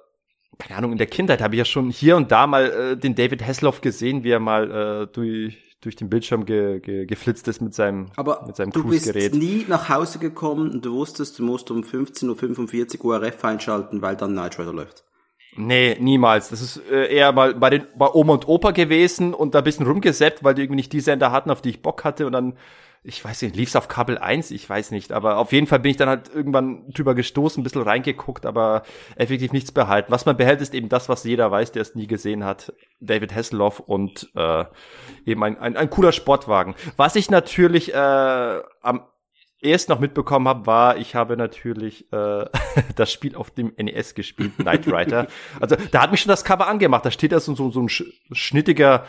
keine 0.58 0.78
Ahnung, 0.78 0.92
in 0.92 0.98
der 0.98 1.06
Kindheit 1.06 1.40
habe 1.40 1.54
ich 1.54 1.58
ja 1.58 1.64
schon 1.64 1.90
hier 1.90 2.16
und 2.16 2.32
da 2.32 2.46
mal 2.46 2.70
äh, 2.70 2.96
den 2.96 3.14
David 3.14 3.46
Hasselhoff 3.46 3.80
gesehen, 3.80 4.24
wie 4.24 4.30
er 4.30 4.40
mal 4.40 4.70
äh, 4.70 5.06
durch 5.12 5.68
durch 5.80 5.94
den 5.94 6.10
Bildschirm 6.10 6.44
ge, 6.44 6.80
ge, 6.80 7.06
geflitzt 7.06 7.46
ist 7.46 7.60
mit 7.60 7.72
seinem 7.72 8.10
Aber 8.16 8.44
mit 8.46 8.56
seinem 8.56 8.72
du 8.72 8.82
bist 8.82 9.14
nie 9.34 9.64
nach 9.68 9.88
Hause 9.88 10.18
gekommen 10.18 10.72
und 10.72 10.84
du 10.84 10.92
wusstest, 10.92 11.38
du 11.38 11.44
musst 11.44 11.70
um 11.70 11.82
15.45 11.82 12.98
Uhr 13.04 13.20
URF 13.20 13.44
einschalten, 13.44 14.02
weil 14.02 14.16
dann 14.16 14.34
Night 14.34 14.58
Rider 14.58 14.72
läuft. 14.72 15.04
Nee, 15.56 15.96
niemals. 16.00 16.50
Das 16.50 16.60
ist 16.60 16.82
äh, 16.90 17.14
eher 17.14 17.32
mal 17.32 17.54
bei 17.54 17.70
den 17.70 17.86
bei 17.96 18.08
Oma 18.12 18.34
und 18.34 18.48
Opa 18.48 18.72
gewesen 18.72 19.34
und 19.34 19.54
da 19.54 19.58
ein 19.58 19.64
bisschen 19.64 19.86
rumgesäppt, 19.86 20.42
weil 20.42 20.54
die 20.54 20.62
irgendwie 20.62 20.76
nicht 20.76 20.92
die 20.92 21.00
Sender 21.00 21.30
hatten, 21.30 21.50
auf 21.50 21.62
die 21.62 21.70
ich 21.70 21.82
Bock 21.82 22.04
hatte 22.04 22.26
und 22.26 22.32
dann 22.32 22.56
ich 23.02 23.24
weiß 23.24 23.42
nicht, 23.42 23.56
lief's 23.56 23.76
auf 23.76 23.88
Kabel 23.88 24.18
1, 24.18 24.50
ich 24.50 24.68
weiß 24.68 24.90
nicht, 24.90 25.12
aber 25.12 25.38
auf 25.38 25.52
jeden 25.52 25.66
Fall 25.66 25.78
bin 25.80 25.90
ich 25.90 25.96
dann 25.96 26.08
halt 26.08 26.30
irgendwann 26.34 26.88
drüber 26.90 27.14
gestoßen, 27.14 27.60
ein 27.60 27.64
bisschen 27.64 27.82
reingeguckt, 27.82 28.44
aber 28.44 28.82
effektiv 29.16 29.52
nichts 29.52 29.72
behalten. 29.72 30.10
Was 30.12 30.26
man 30.26 30.36
behält, 30.36 30.60
ist 30.60 30.74
eben 30.74 30.88
das, 30.88 31.08
was 31.08 31.24
jeder 31.24 31.50
weiß, 31.50 31.72
der 31.72 31.82
es 31.82 31.94
nie 31.94 32.06
gesehen 32.06 32.44
hat. 32.44 32.72
David 33.00 33.34
Hasselhoff 33.34 33.80
und 33.80 34.30
äh, 34.34 34.64
eben 35.24 35.42
ein, 35.44 35.58
ein, 35.58 35.76
ein 35.76 35.90
cooler 35.90 36.12
Sportwagen. 36.12 36.74
Was 36.96 37.16
ich 37.16 37.30
natürlich 37.30 37.94
äh, 37.94 38.62
am 38.82 39.02
erst 39.60 39.88
noch 39.88 39.98
mitbekommen 39.98 40.46
habe, 40.46 40.66
war, 40.66 40.96
ich 40.98 41.14
habe 41.14 41.36
natürlich 41.36 42.12
äh, 42.12 42.44
das 42.96 43.12
Spiel 43.12 43.34
auf 43.34 43.50
dem 43.50 43.72
NES 43.76 44.14
gespielt, 44.14 44.56
Knight 44.56 44.86
Rider. 44.86 45.26
also 45.60 45.76
da 45.90 46.02
hat 46.02 46.10
mich 46.10 46.20
schon 46.20 46.30
das 46.30 46.44
Cover 46.44 46.66
angemacht. 46.66 47.04
Da 47.04 47.10
steht 47.10 47.32
da 47.32 47.40
so, 47.40 47.54
so, 47.54 47.70
so 47.70 47.80
ein 47.80 47.88
sch 47.88 48.04
schnittiger 48.32 49.04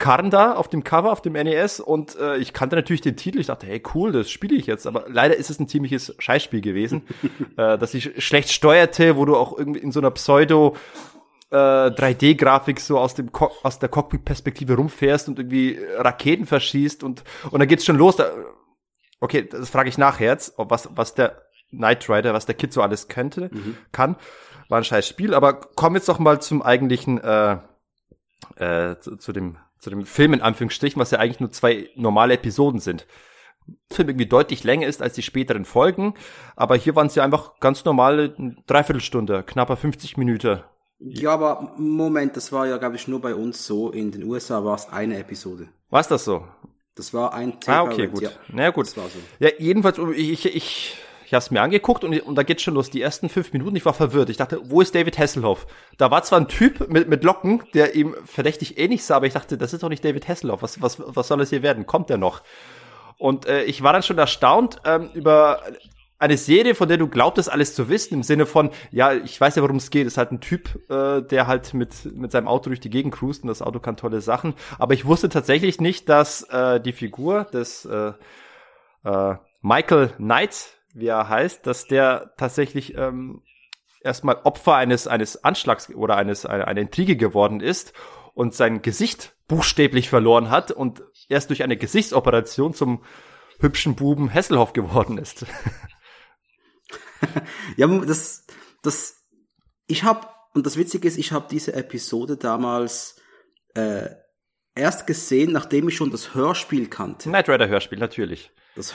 Karren 0.00 0.30
da 0.30 0.54
auf 0.54 0.68
dem 0.68 0.82
Cover, 0.82 1.12
auf 1.12 1.22
dem 1.22 1.34
NES 1.34 1.78
und 1.78 2.18
äh, 2.18 2.38
ich 2.38 2.52
kannte 2.52 2.74
natürlich 2.74 3.02
den 3.02 3.16
Titel. 3.16 3.38
Ich 3.38 3.46
dachte, 3.46 3.66
hey, 3.66 3.80
cool, 3.94 4.10
das 4.10 4.30
spiele 4.30 4.56
ich 4.56 4.66
jetzt. 4.66 4.86
Aber 4.86 5.04
leider 5.08 5.36
ist 5.36 5.50
es 5.50 5.60
ein 5.60 5.68
ziemliches 5.68 6.16
Scheißspiel 6.18 6.62
gewesen, 6.62 7.02
äh, 7.56 7.78
dass 7.78 7.94
ich 7.94 8.24
schlecht 8.24 8.50
steuerte, 8.50 9.16
wo 9.16 9.26
du 9.26 9.36
auch 9.36 9.56
irgendwie 9.56 9.80
in 9.80 9.92
so 9.92 10.00
einer 10.00 10.10
Pseudo 10.10 10.74
äh, 11.50 11.54
3D-Grafik 11.56 12.80
so 12.80 12.98
aus 12.98 13.14
dem 13.14 13.30
Co 13.30 13.52
aus 13.62 13.78
der 13.78 13.90
Cockpit-Perspektive 13.90 14.74
rumfährst 14.74 15.28
und 15.28 15.38
irgendwie 15.38 15.78
Raketen 15.96 16.46
verschießt 16.46 17.04
und 17.04 17.22
und 17.50 17.60
dann 17.60 17.68
geht's 17.68 17.84
schon 17.84 17.98
los. 17.98 18.16
Da, 18.16 18.30
okay, 19.20 19.46
das 19.48 19.68
frage 19.68 19.90
ich 19.90 19.98
nachher 19.98 20.28
jetzt, 20.28 20.54
ob 20.56 20.70
was 20.70 20.88
was 20.94 21.14
der 21.14 21.42
Knight 21.68 22.08
Rider, 22.08 22.32
was 22.32 22.46
der 22.46 22.54
Kid 22.54 22.72
so 22.72 22.80
alles 22.82 23.08
könnte, 23.08 23.50
mhm. 23.52 23.76
kann. 23.92 24.16
War 24.70 24.78
ein 24.78 24.84
scheiß 24.84 25.06
Spiel, 25.06 25.34
aber 25.34 25.60
komm 25.60 25.94
jetzt 25.94 26.08
doch 26.08 26.18
mal 26.18 26.40
zum 26.40 26.62
eigentlichen 26.62 27.20
äh, 27.20 27.58
äh, 28.56 28.98
zu, 28.98 29.16
zu 29.16 29.32
dem 29.32 29.58
zu 29.80 29.90
dem 29.90 30.06
Film 30.06 30.34
in 30.34 30.42
Anführungsstrichen, 30.42 31.00
was 31.00 31.10
ja 31.10 31.18
eigentlich 31.18 31.40
nur 31.40 31.50
zwei 31.50 31.90
normale 31.96 32.34
Episoden 32.34 32.80
sind. 32.80 33.06
Der 33.90 33.96
Film 33.96 34.08
irgendwie 34.10 34.26
deutlich 34.26 34.64
länger 34.64 34.86
ist 34.86 35.02
als 35.02 35.14
die 35.14 35.22
späteren 35.22 35.64
Folgen, 35.64 36.14
aber 36.56 36.76
hier 36.76 36.94
waren 36.96 37.08
es 37.08 37.14
ja 37.14 37.24
einfach 37.24 37.58
ganz 37.60 37.84
normale 37.84 38.34
Dreiviertelstunde, 38.66 39.42
knapper 39.42 39.76
50 39.76 40.16
Minuten. 40.16 40.60
Ja, 40.98 41.32
aber 41.32 41.72
Moment, 41.78 42.36
das 42.36 42.52
war 42.52 42.66
ja, 42.66 42.76
glaube 42.76 42.96
ich, 42.96 43.08
nur 43.08 43.20
bei 43.20 43.34
uns 43.34 43.66
so. 43.66 43.90
In 43.90 44.10
den 44.12 44.24
USA 44.24 44.62
war 44.64 44.74
es 44.74 44.88
eine 44.90 45.18
Episode. 45.18 45.68
War 45.88 46.00
es 46.00 46.08
das 46.08 46.24
so? 46.24 46.46
Das 46.94 47.14
war 47.14 47.32
ein 47.32 47.58
TV 47.58 47.72
Ah, 47.72 47.82
okay, 47.84 48.06
gut. 48.06 48.22
Ja. 48.22 48.30
Na 48.48 48.68
gut. 48.68 48.86
Das 48.86 48.96
war 48.98 49.08
so. 49.08 49.18
Ja, 49.38 49.48
jedenfalls, 49.58 49.98
ich, 50.14 50.44
ich, 50.54 50.98
ich 51.30 51.34
habe 51.34 51.44
es 51.44 51.52
mir 51.52 51.62
angeguckt 51.62 52.02
und, 52.02 52.18
und 52.22 52.34
da 52.34 52.42
geht's 52.42 52.62
schon 52.62 52.74
los. 52.74 52.90
Die 52.90 53.00
ersten 53.00 53.28
fünf 53.28 53.52
Minuten, 53.52 53.76
ich 53.76 53.84
war 53.84 53.94
verwirrt. 53.94 54.30
Ich 54.30 54.36
dachte, 54.36 54.60
wo 54.64 54.80
ist 54.80 54.96
David 54.96 55.16
Hasselhoff? 55.16 55.68
Da 55.96 56.10
war 56.10 56.24
zwar 56.24 56.40
ein 56.40 56.48
Typ 56.48 56.88
mit, 56.88 57.08
mit 57.08 57.22
Locken, 57.22 57.62
der 57.72 57.94
ihm 57.94 58.16
verdächtig 58.24 58.78
ähnlich 58.78 59.04
sah, 59.04 59.14
aber 59.14 59.26
ich 59.26 59.32
dachte, 59.34 59.56
das 59.56 59.72
ist 59.72 59.84
doch 59.84 59.90
nicht 59.90 60.04
David 60.04 60.26
Hasselhoff. 60.26 60.60
Was, 60.60 60.82
was, 60.82 60.96
was 60.98 61.28
soll 61.28 61.38
das 61.38 61.50
hier 61.50 61.62
werden? 61.62 61.86
Kommt 61.86 62.10
der 62.10 62.18
noch? 62.18 62.42
Und 63.16 63.46
äh, 63.46 63.62
ich 63.62 63.80
war 63.80 63.92
dann 63.92 64.02
schon 64.02 64.18
erstaunt 64.18 64.78
ähm, 64.84 65.08
über 65.14 65.60
eine 66.18 66.36
Serie, 66.36 66.74
von 66.74 66.88
der 66.88 66.96
du 66.96 67.06
glaubtest, 67.06 67.48
alles 67.48 67.76
zu 67.76 67.88
wissen, 67.88 68.14
im 68.14 68.22
Sinne 68.24 68.44
von, 68.44 68.70
ja, 68.90 69.12
ich 69.12 69.40
weiß 69.40 69.54
ja, 69.54 69.62
worum 69.62 69.76
es 69.76 69.90
geht. 69.90 70.08
Ist 70.08 70.18
halt 70.18 70.32
ein 70.32 70.40
Typ, 70.40 70.80
äh, 70.90 71.22
der 71.22 71.46
halt 71.46 71.74
mit, 71.74 72.12
mit 72.12 72.32
seinem 72.32 72.48
Auto 72.48 72.70
durch 72.70 72.80
die 72.80 72.90
Gegend 72.90 73.14
cruist 73.14 73.44
und 73.44 73.48
das 73.50 73.62
Auto 73.62 73.78
kann 73.78 73.96
tolle 73.96 74.20
Sachen. 74.20 74.54
Aber 74.80 74.94
ich 74.94 75.04
wusste 75.04 75.28
tatsächlich 75.28 75.80
nicht, 75.80 76.08
dass 76.08 76.42
äh, 76.50 76.80
die 76.80 76.92
Figur 76.92 77.44
des 77.44 77.84
äh, 77.84 78.14
äh, 79.04 79.36
Michael 79.62 80.08
Knight, 80.16 80.79
wie 80.94 81.06
er 81.06 81.28
heißt, 81.28 81.66
dass 81.66 81.86
der 81.86 82.34
tatsächlich 82.36 82.96
ähm, 82.96 83.42
erstmal 84.02 84.36
Opfer 84.44 84.74
eines 84.74 85.06
eines 85.06 85.44
Anschlags 85.44 85.90
oder 85.90 86.16
eines 86.16 86.46
einer, 86.46 86.66
einer 86.68 86.80
Intrige 86.80 87.16
geworden 87.16 87.60
ist 87.60 87.92
und 88.34 88.54
sein 88.54 88.82
Gesicht 88.82 89.34
buchstäblich 89.48 90.08
verloren 90.08 90.50
hat 90.50 90.70
und 90.70 91.02
erst 91.28 91.50
durch 91.50 91.62
eine 91.62 91.76
Gesichtsoperation 91.76 92.74
zum 92.74 93.04
hübschen 93.58 93.96
Buben 93.96 94.28
Hesselhoff 94.28 94.72
geworden 94.72 95.18
ist. 95.18 95.44
ja, 97.76 97.86
das 97.86 98.46
das 98.82 99.26
ich 99.86 100.04
habe 100.04 100.28
und 100.54 100.66
das 100.66 100.76
Witzige 100.76 101.06
ist, 101.06 101.18
ich 101.18 101.32
habe 101.32 101.46
diese 101.50 101.74
Episode 101.74 102.36
damals 102.36 103.20
äh, 103.74 104.08
erst 104.74 105.06
gesehen, 105.06 105.52
nachdem 105.52 105.88
ich 105.88 105.96
schon 105.96 106.10
das 106.10 106.34
Hörspiel 106.34 106.88
kannte. 106.88 107.28
Knight 107.28 107.48
Rider 107.48 107.68
Hörspiel 107.68 107.98
natürlich. 107.98 108.50
Das 108.74 108.94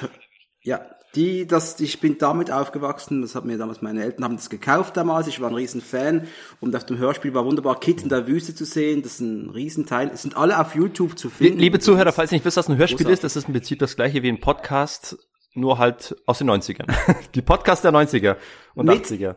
ja, 0.62 0.95
die, 1.16 1.48
das, 1.48 1.80
ich 1.80 2.00
bin 2.00 2.18
damit 2.18 2.52
aufgewachsen, 2.52 3.22
das 3.22 3.36
hat 3.36 3.46
mir 3.46 3.58
damals, 3.58 3.82
meine 3.82 4.04
Eltern 4.04 4.26
haben 4.26 4.36
das 4.36 4.50
gekauft 4.50 4.98
damals, 4.98 5.28
ich 5.28 5.40
war 5.40 5.50
ein 5.50 5.56
riesen 5.56 5.82
Fan 5.82 6.28
und 6.60 6.76
auf 6.76 6.86
dem 6.86 6.98
Hörspiel 6.98 7.34
war 7.34 7.46
wunderbar 7.46 7.80
Kids 7.80 8.04
in 8.04 8.10
der 8.10 8.28
Wüste 8.28 8.54
zu 8.54 8.66
sehen, 8.66 9.02
das 9.02 9.14
ist 9.14 9.22
ein 9.22 9.50
Riesenteil, 9.50 10.12
es 10.14 10.24
sind 10.24 10.38
alle 10.38 10.60
auf 10.60 10.76
YouTube 10.76 11.18
zu 11.18 11.30
finden. 11.30 11.60
Liebe 11.60 11.80
Zuhörer, 11.80 12.12
falls 12.12 12.32
ihr 12.32 12.36
nicht 12.36 12.46
wisst, 12.46 12.58
was 12.58 12.70
ein 12.70 12.78
Hörspiel 12.78 12.98
Großartig. 13.06 13.14
ist, 13.14 13.24
das 13.24 13.36
ist 13.36 13.48
im 13.48 13.54
Prinzip 13.54 13.80
das 13.80 13.96
gleiche 13.96 14.22
wie 14.24 14.30
ein 14.30 14.42
Podcast, 14.42 15.18
nur 15.54 15.78
halt 15.78 16.16
aus 16.26 16.40
den 16.40 16.50
90ern. 16.50 16.94
Die 17.36 17.42
Podcast 17.42 17.84
der 17.84 17.92
90er 17.92 18.36
und 18.76 18.88
mit, 18.88 19.06
80er. 19.06 19.36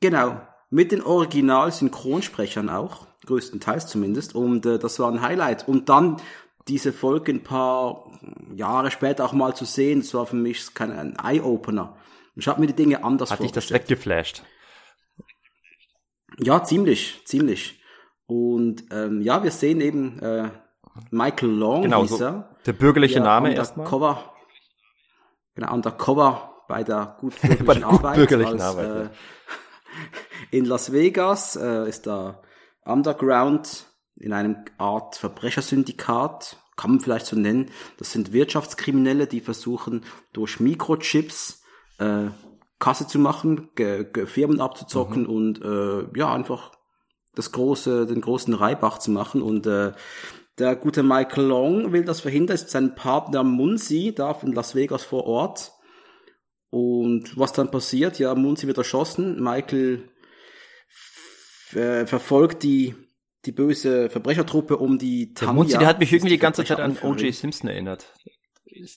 Genau, 0.00 0.40
mit 0.70 0.92
den 0.92 1.02
Original-Synchronsprechern 1.02 2.68
auch, 2.68 3.06
größtenteils 3.26 3.86
zumindest, 3.86 4.34
und 4.34 4.66
äh, 4.66 4.78
das 4.78 4.98
war 4.98 5.10
ein 5.10 5.22
Highlight. 5.22 5.68
Und 5.68 5.88
dann 5.88 6.16
diese 6.68 6.92
Folge 6.92 7.32
ein 7.32 7.42
paar 7.42 8.10
Jahre 8.54 8.90
später 8.90 9.24
auch 9.24 9.32
mal 9.32 9.54
zu 9.54 9.64
sehen, 9.64 10.00
das 10.00 10.14
war 10.14 10.26
für 10.26 10.36
mich 10.36 10.74
kein 10.74 10.92
ein 10.92 11.16
Eye-Opener. 11.22 11.96
Ich 12.36 12.48
habe 12.48 12.60
mir 12.60 12.66
die 12.66 12.76
Dinge 12.76 13.04
anders 13.04 13.30
Hat 13.30 13.40
dich 13.40 13.52
das 13.52 13.70
weggeflasht? 13.70 14.42
Ja, 16.38 16.62
ziemlich, 16.64 17.22
ziemlich. 17.26 17.82
Und 18.26 18.84
ähm, 18.90 19.20
ja, 19.20 19.42
wir 19.42 19.50
sehen 19.50 19.80
eben 19.80 20.18
äh, 20.20 20.50
Michael 21.10 21.50
Long 21.50 21.82
genau, 21.82 22.02
hieß 22.02 22.18
so 22.18 22.44
Der 22.64 22.72
bürgerliche 22.72 23.16
der 23.16 23.24
Name 23.24 23.54
erstmal. 23.54 23.86
Cover, 23.86 24.32
genau, 25.54 25.74
undercover 25.74 26.64
bei 26.68 26.84
der 26.84 27.16
gut 27.20 27.34
bei 27.66 27.74
der 27.74 27.86
Arbeit. 27.86 28.16
Bürgerlichen 28.16 28.60
als, 28.60 28.62
Arbeit 28.62 29.10
äh, 30.50 30.56
in 30.56 30.64
Las 30.64 30.92
Vegas 30.92 31.56
äh, 31.56 31.88
ist 31.88 32.06
da 32.06 32.40
Underground 32.84 33.86
in 34.22 34.32
einem 34.32 34.56
Art 34.78 35.16
Verbrechersyndikat, 35.16 36.56
kann 36.76 36.92
man 36.92 37.00
vielleicht 37.00 37.26
so 37.26 37.36
nennen. 37.36 37.70
Das 37.98 38.12
sind 38.12 38.32
Wirtschaftskriminelle, 38.32 39.26
die 39.26 39.40
versuchen 39.40 40.04
durch 40.32 40.60
Mikrochips 40.60 41.62
äh, 41.98 42.28
Kasse 42.78 43.06
zu 43.06 43.18
machen, 43.18 43.70
Ge 43.74 44.06
Ge 44.12 44.26
Firmen 44.26 44.60
abzuzocken 44.60 45.24
mhm. 45.24 45.28
und 45.28 45.62
äh, 45.62 46.18
ja 46.18 46.32
einfach 46.32 46.72
das 47.34 47.52
große, 47.52 48.06
den 48.06 48.20
großen 48.20 48.54
Reibach 48.54 48.98
zu 48.98 49.10
machen 49.10 49.42
und 49.42 49.66
äh, 49.66 49.92
der 50.58 50.76
gute 50.76 51.02
Michael 51.02 51.44
Long 51.44 51.92
will 51.92 52.04
das 52.04 52.20
verhindern, 52.20 52.54
ist 52.54 52.70
sein 52.70 52.94
Partner 52.94 53.42
Munsi 53.42 54.12
da 54.14 54.34
von 54.34 54.52
Las 54.52 54.74
Vegas 54.74 55.02
vor 55.02 55.24
Ort. 55.24 55.72
Und 56.68 57.38
was 57.38 57.52
dann 57.52 57.70
passiert? 57.70 58.18
Ja, 58.18 58.34
Munsi 58.34 58.66
wird 58.66 58.78
erschossen. 58.78 59.42
Michael 59.42 60.08
äh, 61.72 62.06
verfolgt 62.06 62.62
die 62.62 62.94
die 63.44 63.52
böse 63.52 64.10
Verbrechertruppe 64.10 64.76
um 64.76 64.98
die 64.98 65.34
Tamiya. 65.34 65.52
Der 65.52 65.54
Munzi, 65.54 65.78
der 65.78 65.88
hat 65.88 65.98
mich 65.98 66.12
irgendwie 66.12 66.32
die 66.32 66.38
ganze 66.38 66.64
Zeit 66.64 66.80
an 66.80 66.96
O.J. 67.02 67.34
Simpson 67.34 67.68
erinnert. 67.70 68.06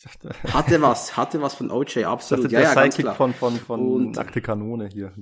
Dachte, 0.03 0.29
hatte 0.53 0.81
was, 0.81 1.17
hatte 1.17 1.41
was 1.41 1.55
von 1.55 1.69
O.J. 1.69 2.05
absolut. 2.05 2.51
ja, 2.51 2.61
der 2.61 2.73
ja, 2.73 2.83
Sidekick 2.83 3.13
von, 3.15 3.33
von, 3.33 3.55
von 3.57 3.79
und, 3.81 4.15
Nackte 4.15 4.41
Kanone 4.41 4.87
hier. 4.91 5.13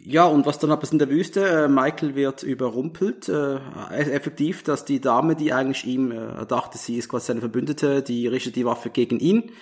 Ja, 0.00 0.26
und 0.26 0.46
was 0.46 0.58
dann 0.58 0.70
ist 0.80 0.92
in 0.92 0.98
der 0.98 1.08
Wüste? 1.08 1.46
Äh, 1.46 1.68
Michael 1.68 2.14
wird 2.14 2.42
überrumpelt. 2.42 3.28
Äh, 3.28 3.58
effektiv, 3.90 4.62
dass 4.62 4.84
die 4.84 5.00
Dame, 5.00 5.36
die 5.36 5.52
eigentlich 5.52 5.84
ihm 5.84 6.12
äh, 6.12 6.46
dachte, 6.46 6.78
sie 6.78 6.96
ist 6.96 7.08
quasi 7.08 7.26
seine 7.26 7.40
Verbündete, 7.40 8.02
die 8.02 8.26
richtet 8.26 8.56
die 8.56 8.64
Waffe 8.64 8.90
gegen 8.90 9.18
ihn, 9.18 9.52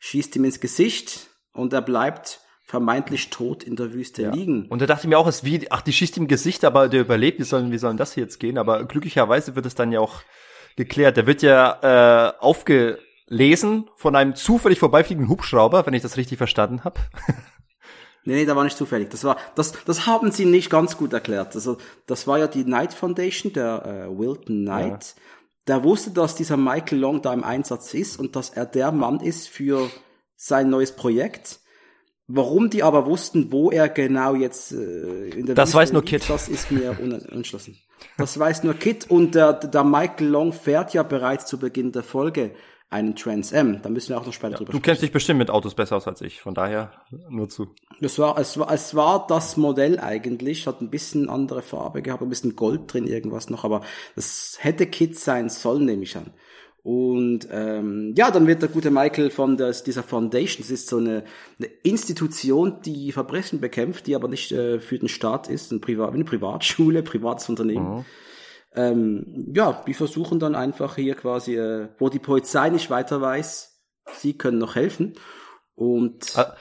schießt 0.00 0.36
ihm 0.36 0.44
ins 0.44 0.60
Gesicht 0.60 1.30
und 1.52 1.72
er 1.72 1.82
bleibt 1.82 2.40
vermeintlich 2.64 3.30
tot 3.30 3.62
in 3.62 3.76
der 3.76 3.92
Wüste 3.92 4.22
ja. 4.22 4.32
liegen. 4.32 4.66
Und 4.66 4.80
da 4.80 4.86
dachte 4.86 5.02
ich 5.02 5.08
mir 5.08 5.18
auch, 5.18 5.26
es 5.26 5.44
wie, 5.44 5.70
ach, 5.70 5.82
die 5.82 5.92
schießt 5.92 6.16
im 6.16 6.28
Gesicht, 6.28 6.64
aber 6.64 6.88
der 6.88 7.02
überlebt, 7.02 7.38
wie 7.38 7.44
sollen, 7.44 7.70
wie 7.70 7.78
sollen 7.78 7.98
das 7.98 8.16
jetzt 8.16 8.40
gehen? 8.40 8.58
Aber 8.58 8.84
glücklicherweise 8.84 9.54
wird 9.54 9.66
es 9.66 9.74
dann 9.74 9.92
ja 9.92 10.00
auch 10.00 10.22
geklärt. 10.76 11.16
Der 11.16 11.26
wird 11.26 11.42
ja 11.42 12.30
äh, 12.30 12.32
aufgelesen 12.40 13.90
von 13.96 14.16
einem 14.16 14.34
zufällig 14.34 14.78
vorbeifliegenden 14.78 15.30
Hubschrauber, 15.30 15.86
wenn 15.86 15.94
ich 15.94 16.02
das 16.02 16.16
richtig 16.16 16.38
verstanden 16.38 16.84
habe. 16.84 17.00
Nee, 18.26 18.36
nee, 18.36 18.46
da 18.46 18.56
war 18.56 18.64
nicht 18.64 18.78
zufällig. 18.78 19.10
Das 19.10 19.22
war, 19.24 19.36
das, 19.54 19.74
das 19.84 20.06
haben 20.06 20.32
sie 20.32 20.46
nicht 20.46 20.70
ganz 20.70 20.96
gut 20.96 21.12
erklärt. 21.12 21.54
Also, 21.54 21.76
das 22.06 22.26
war 22.26 22.38
ja 22.38 22.46
die 22.46 22.64
Knight 22.64 22.94
Foundation, 22.94 23.52
der 23.52 23.84
äh, 23.84 24.18
Wilton 24.18 24.64
Knight. 24.64 25.14
Ja. 25.16 25.22
Der 25.66 25.84
wusste, 25.84 26.10
dass 26.10 26.34
dieser 26.34 26.56
Michael 26.56 27.00
Long 27.00 27.20
da 27.20 27.34
im 27.34 27.44
Einsatz 27.44 27.92
ist 27.92 28.18
und 28.18 28.34
dass 28.34 28.48
er 28.48 28.64
der 28.64 28.92
Mann 28.92 29.20
ist 29.20 29.48
für 29.48 29.90
sein 30.36 30.70
neues 30.70 30.92
Projekt. 30.92 31.60
Warum 32.26 32.70
die 32.70 32.82
aber 32.82 33.04
wussten, 33.04 33.52
wo 33.52 33.70
er 33.70 33.88
genau 33.88 34.34
jetzt 34.34 34.72
äh, 34.72 35.28
in 35.28 35.46
der 35.46 35.54
Das 35.54 35.68
Wüste 35.68 35.78
weiß 35.78 35.92
nur 35.92 36.04
Kit. 36.04 36.28
Das 36.28 36.48
ist 36.48 36.70
mir 36.70 36.96
unentschlossen. 37.00 37.76
Das 38.16 38.38
weiß 38.38 38.64
nur 38.64 38.74
Kit 38.74 39.10
und 39.10 39.34
der, 39.34 39.52
der 39.52 39.84
Michael 39.84 40.28
Long 40.28 40.52
fährt 40.52 40.94
ja 40.94 41.02
bereits 41.02 41.46
zu 41.46 41.58
Beginn 41.58 41.92
der 41.92 42.02
Folge 42.02 42.52
einen 42.90 43.16
Trans 43.16 43.52
M. 43.52 43.82
Da 43.82 43.88
müssen 43.88 44.10
wir 44.10 44.18
auch 44.18 44.24
noch 44.24 44.32
später 44.32 44.52
ja, 44.52 44.56
drüber 44.58 44.72
Du 44.72 44.78
sprechen. 44.78 44.82
kennst 44.84 45.02
dich 45.02 45.12
bestimmt 45.12 45.38
mit 45.38 45.50
Autos 45.50 45.74
besser 45.74 45.96
aus 45.96 46.06
als 46.06 46.20
ich, 46.20 46.40
von 46.40 46.54
daher 46.54 46.92
nur 47.28 47.48
zu. 47.48 47.74
Es 48.00 48.18
war, 48.18 48.38
es 48.38 48.58
war, 48.58 48.72
es 48.72 48.94
war 48.94 49.26
das 49.26 49.56
Modell 49.56 49.98
eigentlich, 49.98 50.66
hat 50.66 50.80
ein 50.80 50.90
bisschen 50.90 51.28
andere 51.28 51.60
Farbe 51.60 52.02
gehabt, 52.02 52.22
ein 52.22 52.28
bisschen 52.28 52.56
Gold 52.56 52.92
drin, 52.92 53.06
irgendwas 53.06 53.50
noch, 53.50 53.64
aber 53.64 53.82
das 54.14 54.58
hätte 54.60 54.86
Kit 54.86 55.18
sein 55.18 55.48
sollen, 55.48 55.86
nehme 55.86 56.04
ich 56.04 56.16
an. 56.16 56.32
Und 56.84 57.48
ähm, 57.50 58.12
ja, 58.14 58.30
dann 58.30 58.46
wird 58.46 58.60
der 58.60 58.68
gute 58.68 58.90
Michael 58.90 59.30
von 59.30 59.56
der, 59.56 59.72
dieser 59.72 60.02
Foundation, 60.02 60.62
das 60.62 60.70
ist 60.70 60.86
so 60.86 60.98
eine, 60.98 61.24
eine 61.58 61.68
Institution, 61.82 62.82
die 62.84 63.10
Verbrechen 63.10 63.58
bekämpft, 63.58 64.06
die 64.06 64.14
aber 64.14 64.28
nicht 64.28 64.52
äh, 64.52 64.78
für 64.80 64.98
den 64.98 65.08
Staat 65.08 65.48
ist, 65.48 65.72
ein 65.72 65.80
Privat, 65.80 66.12
eine 66.12 66.24
Privatschule, 66.24 67.02
privates 67.02 67.48
Unternehmen. 67.48 67.96
Mhm. 67.96 68.04
Ähm, 68.74 69.52
ja, 69.54 69.82
die 69.86 69.94
versuchen 69.94 70.38
dann 70.38 70.54
einfach 70.54 70.96
hier 70.96 71.14
quasi, 71.14 71.56
äh, 71.56 71.88
wo 71.96 72.10
die 72.10 72.18
Polizei 72.18 72.68
nicht 72.68 72.90
weiter 72.90 73.18
weiß, 73.18 73.80
sie 74.18 74.36
können 74.36 74.58
noch 74.58 74.74
helfen. 74.74 75.14
Und 75.74 76.36
ah, 76.36 76.54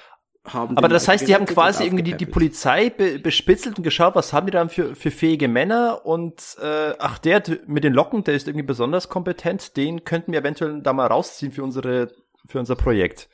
haben 0.45 0.77
Aber 0.77 0.89
das 0.89 1.07
heißt, 1.07 1.27
die 1.27 1.35
haben 1.35 1.45
quasi 1.45 1.85
irgendwie 1.85 2.03
die, 2.03 2.17
die 2.17 2.25
Polizei 2.25 2.89
be 2.89 3.19
bespitzelt 3.19 3.77
und 3.77 3.83
geschaut, 3.83 4.15
was 4.15 4.33
haben 4.33 4.47
die 4.47 4.51
dann 4.51 4.69
für, 4.69 4.95
für 4.95 5.12
fähige 5.12 5.47
Männer 5.47 6.05
und 6.05 6.57
äh, 6.62 6.93
ach, 7.00 7.17
der 7.17 7.43
mit 7.65 7.83
den 7.83 7.93
Locken, 7.93 8.23
der 8.23 8.33
ist 8.33 8.47
irgendwie 8.47 8.65
besonders 8.65 9.07
kompetent, 9.07 9.77
den 9.77 10.03
könnten 10.03 10.33
wir 10.33 10.39
eventuell 10.39 10.81
da 10.81 10.91
mal 10.91 11.07
rausziehen 11.07 11.51
für 11.51 11.63
unsere, 11.63 12.12
für 12.47 12.59
unser 12.59 12.75
Projekt. 12.75 13.29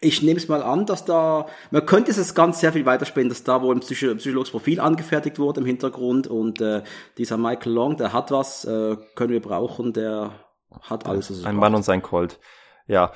Ich 0.00 0.22
nehme 0.22 0.38
es 0.38 0.48
mal 0.48 0.62
an, 0.62 0.86
dass 0.86 1.04
da, 1.04 1.46
man 1.70 1.84
könnte 1.84 2.12
es 2.12 2.34
ganz 2.34 2.60
sehr 2.60 2.72
viel 2.72 2.86
weiterspielen, 2.86 3.28
dass 3.28 3.42
da 3.44 3.60
wohl 3.62 3.74
ein 3.74 3.80
Psycho 3.80 4.14
psychologisches 4.14 4.52
Profil 4.52 4.80
angefertigt 4.80 5.38
wurde 5.38 5.60
im 5.60 5.66
Hintergrund 5.66 6.28
und 6.28 6.60
äh, 6.60 6.82
dieser 7.18 7.36
Michael 7.36 7.72
Long, 7.72 7.96
der 7.96 8.12
hat 8.12 8.30
was, 8.30 8.64
äh, 8.64 8.96
können 9.16 9.32
wir 9.32 9.42
brauchen, 9.42 9.92
der 9.92 10.32
hat 10.82 11.06
alles. 11.06 11.44
Ein 11.44 11.56
Mann 11.56 11.74
und 11.74 11.82
sein 11.82 12.00
Colt. 12.00 12.38
Ja, 12.86 13.12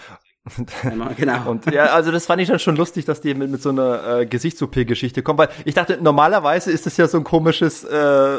genau. 1.17 1.47
Und 1.51 1.67
ja, 1.71 1.87
also 1.87 2.11
das 2.11 2.27
fand 2.27 2.41
ich 2.43 2.49
dann 2.49 2.59
schon 2.59 2.77
lustig, 2.77 3.05
dass 3.05 3.21
die 3.21 3.35
mit, 3.35 3.51
mit 3.51 3.63
so 3.63 3.71
einer 3.71 4.21
äh, 4.21 4.27
Gesichts-OP-Geschichte 4.27 5.23
kommen, 5.23 5.39
weil 5.39 5.51
ich 5.65 5.75
dachte, 5.75 5.99
normalerweise 6.01 6.71
ist 6.71 6.87
es 6.87 6.97
ja 6.97 7.07
so 7.09 7.19
ein 7.19 7.25
komisches, 7.25 7.85
äh, 7.85 8.39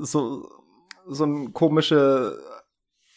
so, 0.00 0.48
so 1.08 1.24
ein 1.24 1.52
komische 1.52 2.38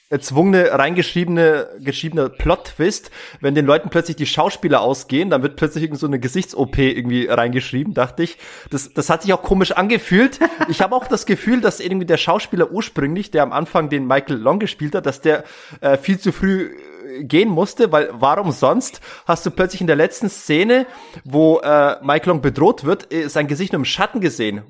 erzwungene, 0.10 0.72
reingeschriebene, 0.72 1.68
geschriebene 1.80 2.30
Plot-Twist, 2.30 3.10
wenn 3.42 3.56
den 3.56 3.66
Leuten 3.66 3.90
plötzlich 3.90 4.16
die 4.16 4.28
Schauspieler 4.28 4.82
ausgehen, 4.82 5.32
dann 5.32 5.42
wird 5.42 5.56
plötzlich 5.56 5.84
irgend 5.84 6.00
so 6.00 6.06
eine 6.06 6.20
Gesichts-OP 6.20 6.78
irgendwie 6.78 7.26
reingeschrieben, 7.26 7.96
dachte 7.96 8.22
ich. 8.22 8.38
Das, 8.70 8.94
das 8.94 9.10
hat 9.10 9.24
sich 9.24 9.34
auch 9.34 9.42
komisch 9.42 9.72
angefühlt. 9.72 10.40
Ich 10.70 10.82
habe 10.82 10.96
auch 10.96 11.08
das 11.08 11.26
Gefühl, 11.26 11.60
dass 11.60 11.80
irgendwie 11.80 12.06
der 12.06 12.18
Schauspieler 12.18 12.72
ursprünglich, 12.72 13.32
der 13.32 13.42
am 13.42 13.52
Anfang 13.52 13.90
den 13.90 14.06
Michael 14.06 14.38
Long 14.38 14.60
gespielt 14.60 14.94
hat, 14.94 15.08
dass 15.08 15.22
der 15.22 15.44
äh, 15.82 15.98
viel 15.98 16.20
zu 16.20 16.32
früh 16.32 16.76
gehen 17.22 17.50
musste, 17.50 17.92
weil 17.92 18.10
warum 18.14 18.52
sonst 18.52 19.02
hast 19.26 19.46
du 19.46 19.52
plötzlich 19.52 19.82
in 19.82 19.88
der 19.88 19.96
letzten 19.96 20.30
Szene, 20.30 20.86
wo 21.24 21.60
äh, 21.60 21.98
Mike 22.04 22.28
Long 22.30 22.42
bedroht 22.42 22.84
wird, 22.84 23.14
äh, 23.14 23.28
sein 23.30 23.48
Gesicht 23.48 23.74
nur 23.74 23.80
im 23.80 23.86
Schatten 23.86 24.22
gesehen. 24.22 24.64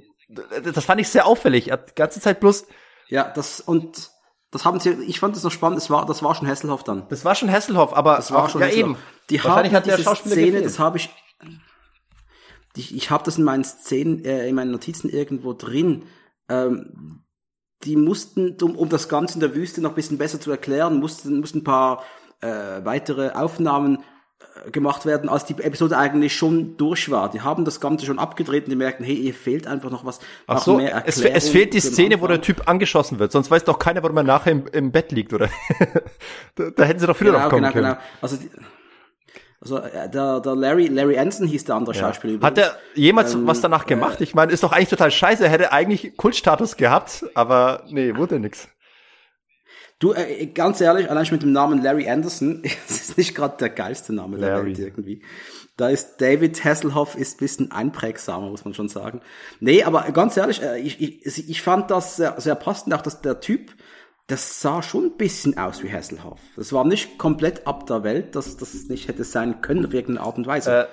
Das 0.63 0.85
fand 0.85 1.01
ich 1.01 1.09
sehr 1.09 1.25
auffällig. 1.25 1.67
Er 1.67 1.73
hat 1.73 1.91
die 1.91 1.95
ganze 1.95 2.19
Zeit 2.19 2.39
bloß. 2.39 2.65
Ja, 3.07 3.31
das 3.35 3.61
und 3.61 4.11
das 4.51 4.65
haben 4.65 4.79
sie. 4.79 4.91
Ich 5.07 5.19
fand 5.19 5.35
das 5.35 5.43
noch 5.43 5.51
spannend. 5.51 5.77
Es 5.77 5.89
war, 5.89 6.05
das 6.05 6.23
war 6.23 6.33
schon 6.33 6.47
Hasselhoff 6.47 6.83
dann. 6.83 7.07
Das 7.09 7.25
war 7.25 7.35
schon 7.35 7.51
Hasselhoff, 7.51 7.95
aber 7.95 8.15
das 8.15 8.31
war 8.31 8.49
schon 8.49 8.61
ja 8.61 8.69
eben. 8.69 8.97
Die 9.29 9.41
haben 9.41 9.71
hat 9.71 9.85
diese 9.85 10.03
Szene. 10.03 10.35
Gefehlt. 10.35 10.65
Das 10.65 10.79
habe 10.79 10.97
ich. 10.97 11.09
Die, 12.75 12.95
ich 12.95 13.09
habe 13.09 13.23
das 13.23 13.37
in 13.37 13.43
meinen 13.43 13.63
Szenen, 13.63 14.23
äh, 14.25 14.47
in 14.47 14.55
meinen 14.55 14.71
Notizen 14.71 15.09
irgendwo 15.09 15.53
drin. 15.53 16.05
Ähm, 16.49 17.23
die 17.83 17.95
mussten, 17.95 18.57
um, 18.61 18.75
um 18.75 18.89
das 18.89 19.09
Ganze 19.09 19.35
in 19.35 19.39
der 19.41 19.55
Wüste 19.55 19.81
noch 19.81 19.91
ein 19.91 19.95
bisschen 19.95 20.17
besser 20.17 20.39
zu 20.39 20.51
erklären, 20.51 20.99
mussten, 20.99 21.39
mussten 21.39 21.59
ein 21.59 21.63
paar 21.63 22.03
äh, 22.45 22.85
weitere 22.85 23.31
Aufnahmen 23.31 24.03
äh, 24.39 24.71
gemacht 24.71 25.05
werden, 25.05 25.29
als 25.29 25.45
die 25.45 25.53
Episode 25.61 25.97
eigentlich 25.97 26.35
schon 26.35 26.77
durch 26.77 27.09
war. 27.11 27.29
Die 27.29 27.41
haben 27.41 27.65
das 27.65 27.79
Ganze 27.79 28.05
schon 28.05 28.19
abgedreht 28.19 28.65
und 28.65 28.69
die 28.69 28.75
merken, 28.75 29.03
hey, 29.03 29.15
ihr 29.15 29.33
fehlt 29.33 29.67
einfach 29.67 29.91
noch 29.91 30.05
was. 30.05 30.19
Ach 30.47 30.61
so, 30.61 30.77
mehr 30.77 31.03
es, 31.05 31.21
es 31.21 31.49
fehlt 31.49 31.73
die 31.73 31.79
Szene, 31.79 32.21
wo 32.21 32.27
der 32.27 32.41
Typ 32.41 32.67
angeschossen 32.67 33.19
wird, 33.19 33.31
sonst 33.31 33.51
weiß 33.51 33.63
doch 33.63 33.79
keiner, 33.79 34.03
warum 34.03 34.17
er 34.17 34.23
nachher 34.23 34.51
im, 34.51 34.67
im 34.67 34.91
Bett 34.91 35.11
liegt, 35.11 35.33
oder? 35.33 35.49
da, 36.55 36.69
da, 36.69 36.83
hätten 36.83 36.99
sie 36.99 37.07
doch 37.07 37.17
früher 37.17 37.31
genau, 37.31 37.39
drauf 37.41 37.49
kommen 37.49 37.63
genau, 37.63 37.73
können. 37.73 37.85
Genau. 37.85 38.01
Also, 38.21 38.37
die, 38.37 38.49
also 39.65 39.79
äh, 39.79 40.09
der, 40.09 40.41
der 40.41 40.55
Larry, 40.55 40.87
Larry 40.87 41.17
Anson 41.17 41.47
hieß 41.47 41.65
der 41.65 41.75
andere 41.75 41.95
ja. 41.95 42.01
Schauspieler. 42.01 42.39
Hat 42.41 42.57
er 42.57 42.77
jemals 42.93 43.33
ähm, 43.33 43.47
was 43.47 43.61
danach 43.61 43.87
gemacht? 43.87 44.19
Äh, 44.19 44.23
ich 44.23 44.35
meine, 44.35 44.51
ist 44.51 44.63
doch 44.63 44.71
eigentlich 44.71 44.89
total 44.89 45.09
scheiße. 45.09 45.43
Er 45.43 45.49
hätte 45.49 45.71
eigentlich 45.71 46.15
Kultstatus 46.17 46.77
gehabt, 46.77 47.25
aber 47.33 47.83
nee, 47.89 48.15
wurde 48.15 48.39
nix. 48.39 48.67
Du, 49.99 50.13
äh, 50.13 50.47
ganz 50.47 50.81
ehrlich, 50.81 51.09
allein 51.09 51.25
schon 51.25 51.35
mit 51.35 51.43
dem 51.43 51.53
Namen 51.53 51.81
Larry 51.81 52.09
Anderson, 52.09 52.61
das 52.87 52.97
ist 52.97 53.17
nicht 53.17 53.35
gerade 53.35 53.57
der 53.57 53.69
geilste 53.69 54.13
Name 54.13 54.37
Larry. 54.37 54.73
der 54.73 54.77
Welt 54.77 54.79
irgendwie. 54.79 55.21
Da 55.77 55.89
ist 55.89 56.17
David 56.21 56.63
Hasselhoff 56.63 57.15
ist 57.15 57.39
bisschen 57.39 57.71
einprägsamer, 57.71 58.49
muss 58.49 58.63
man 58.63 58.73
schon 58.73 58.87
sagen. 58.87 59.21
Nee, 59.59 59.83
aber 59.83 60.03
ganz 60.11 60.37
ehrlich, 60.37 60.61
äh, 60.61 60.79
ich, 60.79 61.01
ich, 61.01 61.49
ich 61.49 61.61
fand 61.61 61.91
das 61.91 62.15
sehr, 62.15 62.39
sehr 62.39 62.55
passend, 62.55 62.93
auch 62.93 63.01
dass 63.01 63.21
der 63.21 63.39
Typ, 63.39 63.73
das 64.27 64.61
sah 64.61 64.81
schon 64.81 65.05
ein 65.05 65.17
bisschen 65.17 65.57
aus 65.57 65.83
wie 65.83 65.91
Hasselhoff. 65.91 66.39
Das 66.55 66.73
war 66.73 66.85
nicht 66.85 67.17
komplett 67.17 67.67
ab 67.67 67.85
der 67.85 68.03
Welt, 68.03 68.35
dass 68.35 68.57
das 68.57 68.73
nicht 68.85 69.07
hätte 69.07 69.23
sein 69.23 69.61
können 69.61 69.85
auf 69.85 69.93
irgendeine 69.93 70.25
Art 70.25 70.37
und 70.37 70.47
Weise. 70.47 70.71
Äh, 70.71 70.85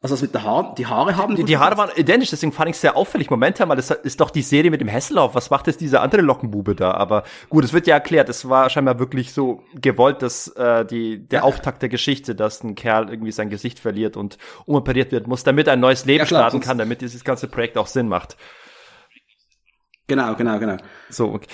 also 0.00 0.14
das 0.14 0.22
mit 0.22 0.34
der 0.34 0.44
Haaren, 0.44 0.74
die 0.76 0.86
Haare 0.86 1.16
haben. 1.16 1.34
Die, 1.34 1.44
die 1.44 1.56
Haare 1.56 1.76
waren 1.76 1.90
identisch, 1.96 2.30
deswegen 2.30 2.52
fand 2.52 2.70
ich 2.70 2.76
es 2.76 2.80
sehr 2.80 2.96
auffällig. 2.96 3.30
Moment 3.30 3.58
mal, 3.60 3.74
das 3.74 3.90
ist 3.90 4.20
doch 4.20 4.30
die 4.30 4.42
Serie 4.42 4.70
mit 4.70 4.80
dem 4.80 4.88
Hessellauf. 4.88 5.34
Was 5.34 5.50
macht 5.50 5.66
jetzt 5.66 5.80
dieser 5.80 6.02
andere 6.02 6.20
Lockenbube 6.20 6.74
da? 6.74 6.92
Aber 6.92 7.24
gut, 7.48 7.64
es 7.64 7.72
wird 7.72 7.86
ja 7.86 7.94
erklärt. 7.94 8.28
Es 8.28 8.48
war 8.48 8.70
scheinbar 8.70 8.98
wirklich 8.98 9.32
so 9.32 9.62
gewollt, 9.74 10.22
dass 10.22 10.48
äh, 10.48 10.84
die 10.84 11.26
der 11.26 11.40
ja. 11.40 11.44
Auftakt 11.44 11.82
der 11.82 11.88
Geschichte, 11.88 12.34
dass 12.34 12.62
ein 12.62 12.74
Kerl 12.74 13.10
irgendwie 13.10 13.32
sein 13.32 13.50
Gesicht 13.50 13.78
verliert 13.78 14.16
und 14.16 14.38
umoperiert 14.66 15.10
wird 15.10 15.26
muss, 15.26 15.42
damit 15.42 15.66
er 15.66 15.74
ein 15.74 15.80
neues 15.80 16.04
Leben 16.04 16.20
ja, 16.20 16.26
klar, 16.26 16.42
starten 16.42 16.60
kann, 16.60 16.78
damit 16.78 17.00
dieses 17.00 17.24
ganze 17.24 17.48
Projekt 17.48 17.76
auch 17.76 17.86
Sinn 17.86 18.08
macht. 18.08 18.36
Genau, 20.06 20.34
genau, 20.34 20.58
genau. 20.58 20.76
So, 21.10 21.34
okay. 21.34 21.48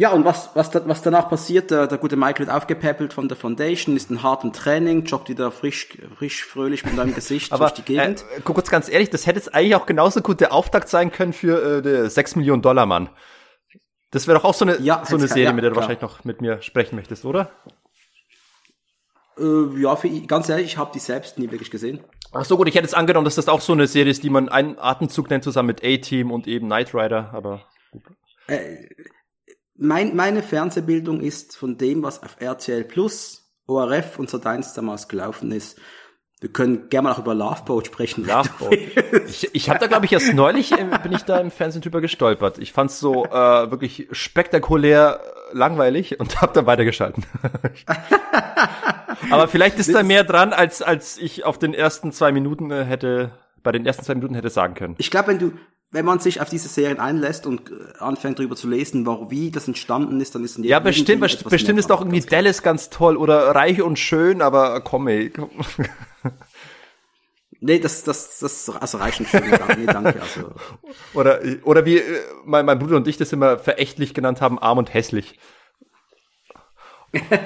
Ja, 0.00 0.12
und 0.12 0.24
was, 0.24 0.48
was, 0.54 0.70
da, 0.70 0.80
was 0.88 1.02
danach 1.02 1.28
passiert, 1.28 1.70
der, 1.70 1.86
der 1.86 1.98
gute 1.98 2.16
Michael 2.16 2.46
wird 2.46 2.50
aufgepäppelt 2.50 3.12
von 3.12 3.28
der 3.28 3.36
Foundation, 3.36 3.96
ist 3.96 4.10
in 4.10 4.22
hartem 4.22 4.50
Training, 4.50 5.04
joggt 5.04 5.28
wieder 5.28 5.52
frisch, 5.52 5.88
frisch 6.16 6.42
fröhlich 6.42 6.86
mit 6.86 6.96
deinem 6.96 7.14
Gesicht 7.14 7.52
Aber, 7.52 7.66
durch 7.66 7.74
die 7.74 7.82
Gegend. 7.82 8.24
Äh, 8.34 8.40
guck 8.42 8.54
kurz 8.54 8.70
ganz 8.70 8.88
ehrlich, 8.88 9.10
das 9.10 9.26
hätte 9.26 9.38
jetzt 9.38 9.54
eigentlich 9.54 9.74
auch 9.74 9.84
genauso 9.84 10.22
gut 10.22 10.40
der 10.40 10.54
Auftakt 10.54 10.88
sein 10.88 11.12
können 11.12 11.34
für 11.34 11.80
äh, 11.80 11.82
der 11.82 12.08
6 12.08 12.36
Millionen 12.36 12.62
Dollar 12.62 12.86
Mann. 12.86 13.10
Das 14.10 14.26
wäre 14.26 14.38
doch 14.38 14.44
auch 14.46 14.54
so 14.54 14.64
eine, 14.64 14.80
ja, 14.80 15.04
so 15.04 15.16
eine 15.16 15.28
Serie, 15.28 15.44
ja, 15.44 15.52
mit 15.52 15.64
der 15.64 15.68
du 15.68 15.74
klar. 15.74 15.82
wahrscheinlich 15.82 16.00
noch 16.00 16.24
mit 16.24 16.40
mir 16.40 16.62
sprechen 16.62 16.96
möchtest, 16.96 17.26
oder? 17.26 17.50
Äh, 19.38 19.82
ja, 19.82 19.96
für, 19.96 20.08
ganz 20.22 20.48
ehrlich, 20.48 20.64
ich 20.64 20.78
habe 20.78 20.92
die 20.94 20.98
selbst 20.98 21.38
nie 21.38 21.50
wirklich 21.50 21.70
gesehen. 21.70 22.00
Ach 22.32 22.46
so 22.46 22.56
gut, 22.56 22.68
ich 22.68 22.74
hätte 22.74 22.86
jetzt 22.86 22.96
angenommen, 22.96 23.26
dass 23.26 23.34
das 23.34 23.48
auch 23.48 23.60
so 23.60 23.74
eine 23.74 23.86
Serie 23.86 24.12
ist, 24.12 24.22
die 24.22 24.30
man 24.30 24.48
einen 24.48 24.78
Atemzug 24.78 25.28
nennt, 25.28 25.44
zusammen 25.44 25.66
mit 25.66 25.84
A-Team 25.84 26.30
und 26.30 26.46
eben 26.46 26.68
Knight 26.68 26.94
Rider, 26.94 27.34
aber 27.34 27.66
gut. 27.92 28.04
Äh, 28.46 28.88
mein, 29.80 30.14
meine 30.14 30.42
Fernsehbildung 30.42 31.20
ist 31.20 31.56
von 31.56 31.78
dem, 31.78 32.02
was 32.02 32.22
auf 32.22 32.36
RTL 32.38 32.84
Plus, 32.84 33.50
ORF 33.66 34.18
und 34.18 34.28
Sat1 34.30 34.74
damals 34.74 35.08
gelaufen 35.08 35.52
ist. 35.52 35.80
Wir 36.40 36.50
können 36.50 36.88
gerne 36.88 37.08
mal 37.08 37.14
auch 37.14 37.18
über 37.18 37.34
Loveboat 37.34 37.86
sprechen. 37.86 38.26
Loveboat. 38.26 38.72
ich 39.26 39.54
ich 39.54 39.68
habe 39.68 39.78
da, 39.78 39.86
glaube 39.86 40.06
ich, 40.06 40.12
erst 40.12 40.32
neulich 40.32 40.72
äh, 40.72 40.86
bin 41.02 41.12
ich 41.12 41.22
da 41.22 41.38
im 41.38 41.50
Fernsehen 41.50 41.82
drüber 41.82 42.00
gestolpert. 42.00 42.58
Ich 42.58 42.72
fand's 42.72 42.98
so 42.98 43.26
äh, 43.26 43.70
wirklich 43.70 44.08
spektakulär 44.12 45.20
äh, 45.22 45.56
langweilig 45.56 46.18
und 46.18 46.40
habe 46.40 46.52
dann 46.54 46.66
weitergeschalten. 46.66 47.24
Aber 49.30 49.48
vielleicht 49.48 49.78
ist 49.78 49.94
da 49.94 50.02
mehr 50.02 50.24
dran, 50.24 50.52
als 50.54 50.80
als 50.80 51.18
ich 51.18 51.44
auf 51.44 51.58
den 51.58 51.74
ersten 51.74 52.10
zwei 52.12 52.32
Minuten 52.32 52.70
äh, 52.70 52.84
hätte 52.84 53.32
bei 53.62 53.72
den 53.72 53.84
ersten 53.84 54.04
zwei 54.04 54.14
Minuten 54.14 54.34
hätte 54.34 54.48
sagen 54.48 54.74
können. 54.74 54.94
Ich 54.98 55.10
glaube, 55.10 55.28
wenn 55.28 55.38
du 55.38 55.52
wenn 55.92 56.04
man 56.04 56.20
sich 56.20 56.40
auf 56.40 56.48
diese 56.48 56.68
Serien 56.68 57.00
einlässt 57.00 57.46
und 57.46 57.70
äh, 57.70 57.98
anfängt 57.98 58.38
darüber 58.38 58.56
zu 58.56 58.68
lesen, 58.68 59.06
warum, 59.06 59.30
wie 59.30 59.50
das 59.50 59.66
entstanden 59.66 60.20
ist, 60.20 60.34
dann 60.34 60.44
ist 60.44 60.56
in 60.56 60.64
Ja, 60.64 60.78
bestimmt, 60.78 61.20
bestimmt 61.20 61.78
ist 61.78 61.90
doch 61.90 62.00
irgendwie 62.00 62.20
ganz 62.20 62.30
Dallas 62.30 62.62
ganz 62.62 62.90
toll 62.90 63.16
oder 63.16 63.54
reich 63.54 63.82
und 63.82 63.98
schön, 63.98 64.40
aber 64.42 64.80
komm 64.82 65.08
ey. 65.08 65.32
Nee, 67.62 67.78
das, 67.78 68.04
das, 68.04 68.38
das 68.38 68.70
also 68.70 68.96
nicht 68.96 69.26
für 69.26 69.40
mich. 69.42 69.50
Nee, 69.76 69.84
danke. 69.84 70.18
Also. 70.22 70.52
Oder, 71.14 71.40
oder 71.64 71.84
wie 71.84 71.98
äh, 71.98 72.20
mein, 72.46 72.64
mein 72.64 72.78
Bruder 72.78 72.96
und 72.96 73.06
ich 73.06 73.18
das 73.18 73.34
immer 73.34 73.58
verächtlich 73.58 74.14
genannt 74.14 74.40
haben, 74.40 74.58
arm 74.58 74.78
und 74.78 74.94
hässlich. 74.94 75.38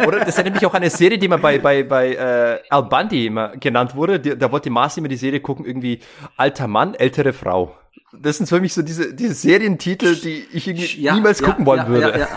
Oder 0.06 0.24
das 0.24 0.36
erinnert 0.38 0.54
mich 0.54 0.66
auch 0.66 0.74
an 0.74 0.82
eine 0.82 0.90
Serie, 0.90 1.18
die 1.18 1.26
mal 1.26 1.38
bei, 1.38 1.58
bei, 1.58 1.82
bei 1.82 2.14
äh, 2.14 2.62
Al 2.70 2.84
Bundy 2.84 3.26
immer 3.26 3.56
genannt 3.56 3.96
wurde. 3.96 4.20
Die, 4.20 4.38
da 4.38 4.52
wollte 4.52 4.70
Marci 4.70 5.00
immer 5.00 5.08
die 5.08 5.16
Serie 5.16 5.40
gucken, 5.40 5.64
irgendwie 5.64 5.98
alter 6.36 6.68
Mann, 6.68 6.94
ältere 6.94 7.32
Frau. 7.32 7.74
Das 8.20 8.38
sind 8.38 8.46
für 8.48 8.60
mich 8.60 8.74
so 8.74 8.82
diese, 8.82 9.14
diese 9.14 9.34
Serientitel, 9.34 10.16
die 10.16 10.46
ich 10.52 10.96
ja, 10.96 11.14
niemals 11.14 11.40
ja, 11.40 11.46
gucken 11.46 11.66
wollen 11.66 11.80
ja, 11.80 11.88
würde. 11.88 12.28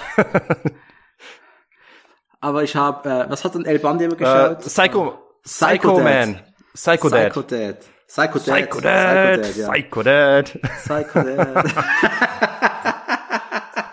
Aber 2.40 2.64
ich 2.64 2.76
habe, 2.76 3.10
äh, 3.10 3.30
was 3.30 3.44
hat 3.44 3.56
denn 3.56 3.66
El 3.66 3.80
Bundy 3.80 4.06
immer 4.06 4.14
äh, 4.14 4.18
geschaut? 4.18 4.58
Uh, 4.60 4.70
Psycho, 4.70 5.20
Psycho, 5.44 5.94
Psycho 5.94 6.00
Man. 6.00 6.40
Psycho 6.74 7.10
Dad. 7.10 7.34
Psycho 7.34 7.42
Dad. 7.42 7.80
Psycho 8.08 8.40
Dad. 8.40 8.62
Psycho 8.62 8.82
Dad. 8.82 9.42
Psycho 9.42 10.04
Dad. 10.04 10.60
Psycho 10.84 11.24
Dad. 11.24 11.66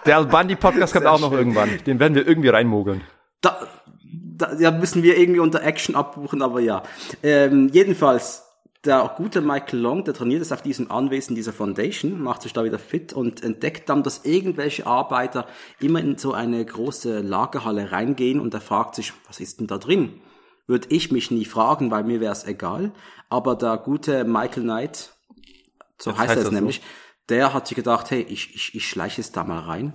Der 0.07 0.19
Al 0.19 0.27
Bundy 0.27 0.57
Podcast 0.57 0.93
kommt 0.93 1.07
auch 1.07 1.21
noch 1.21 1.31
schön. 1.31 1.39
irgendwann. 1.39 1.79
Den 1.87 1.99
werden 1.99 2.15
wir 2.15 2.27
irgendwie 2.27 2.51
reinmogeln. 2.51 3.01
Da, 3.41 3.67
da 4.03 4.53
ja, 4.59 4.71
müssen 4.71 5.03
wir 5.03 5.17
irgendwie 5.17 5.41
unter 5.41 5.63
Action 5.63 5.95
abbuchen, 5.95 6.43
aber 6.43 6.61
ja. 6.61 6.83
Ähm, 7.23 7.71
jedenfalls, 7.73 8.45
der 8.85 9.15
gute 9.17 9.41
Michael 9.41 9.81
Long, 9.81 10.05
der 10.05 10.15
trainiert 10.15 10.43
es 10.43 10.53
auf 10.53 10.63
diesem 10.63 10.91
Anwesen 10.91 11.35
dieser 11.35 11.53
Foundation, 11.53 12.21
macht 12.21 12.43
sich 12.43 12.53
da 12.53 12.65
wieder 12.65 12.79
fit 12.79 13.13
und 13.13 13.43
entdeckt 13.43 13.89
dann, 13.89 14.03
dass 14.03 14.25
irgendwelche 14.25 14.87
Arbeiter 14.87 15.47
immer 15.81 16.01
in 16.01 16.19
so 16.19 16.33
eine 16.33 16.65
große 16.65 17.21
Lagerhalle 17.21 17.93
reingehen 17.93 18.41
und 18.41 18.55
er 18.55 18.61
fragt 18.61 18.95
sich, 18.95 19.13
was 19.27 19.41
ist 19.41 19.61
denn 19.61 19.67
da 19.67 19.79
drin? 19.79 20.21
würde 20.67 20.89
ich 20.91 21.13
mich 21.13 21.31
nie 21.31 21.45
fragen, 21.45 21.91
weil 21.91 22.05
mir 22.05 22.21
wäre 22.21 22.33
es 22.33 22.45
egal. 22.45 22.93
Aber 23.29 23.57
der 23.57 23.77
gute 23.77 24.25
Michael 24.25 24.63
Knight, 24.63 25.15
so 25.99 26.11
das 26.11 26.21
heißt, 26.21 26.31
heißt 26.31 26.41
er 26.41 26.47
es 26.47 26.53
nämlich, 26.53 26.77
so. 26.77 26.83
der 27.29 27.55
hat 27.55 27.69
sich 27.69 27.77
gedacht, 27.77 28.11
hey, 28.11 28.23
ich, 28.29 28.55
ich, 28.55 28.75
ich 28.75 28.89
schleiche 28.89 29.21
es 29.21 29.33
da 29.33 29.45
mal 29.45 29.61
rein. 29.61 29.93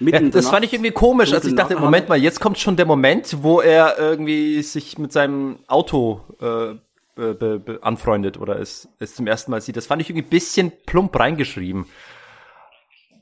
Ja, 0.00 0.20
das 0.20 0.44
Nacht, 0.44 0.54
fand 0.54 0.64
ich 0.64 0.72
irgendwie 0.72 0.92
komisch. 0.92 1.32
Also 1.32 1.48
ich 1.48 1.56
dachte, 1.56 1.76
Moment 1.76 2.08
mal, 2.08 2.18
jetzt 2.18 2.40
kommt 2.40 2.58
schon 2.58 2.76
der 2.76 2.86
Moment, 2.86 3.42
wo 3.42 3.60
er 3.60 3.98
irgendwie 3.98 4.62
sich 4.62 4.96
mit 4.96 5.12
seinem 5.12 5.58
Auto 5.66 6.20
äh, 6.40 6.76
be, 7.18 7.58
be, 7.58 7.78
anfreundet 7.82 8.38
oder 8.38 8.58
es, 8.58 8.88
es 8.98 9.14
zum 9.14 9.26
ersten 9.26 9.50
Mal 9.50 9.60
sieht. 9.60 9.76
Das 9.76 9.86
fand 9.86 10.00
ich 10.00 10.10
irgendwie 10.10 10.26
ein 10.26 10.30
bisschen 10.30 10.72
plump 10.86 11.18
reingeschrieben. 11.18 11.86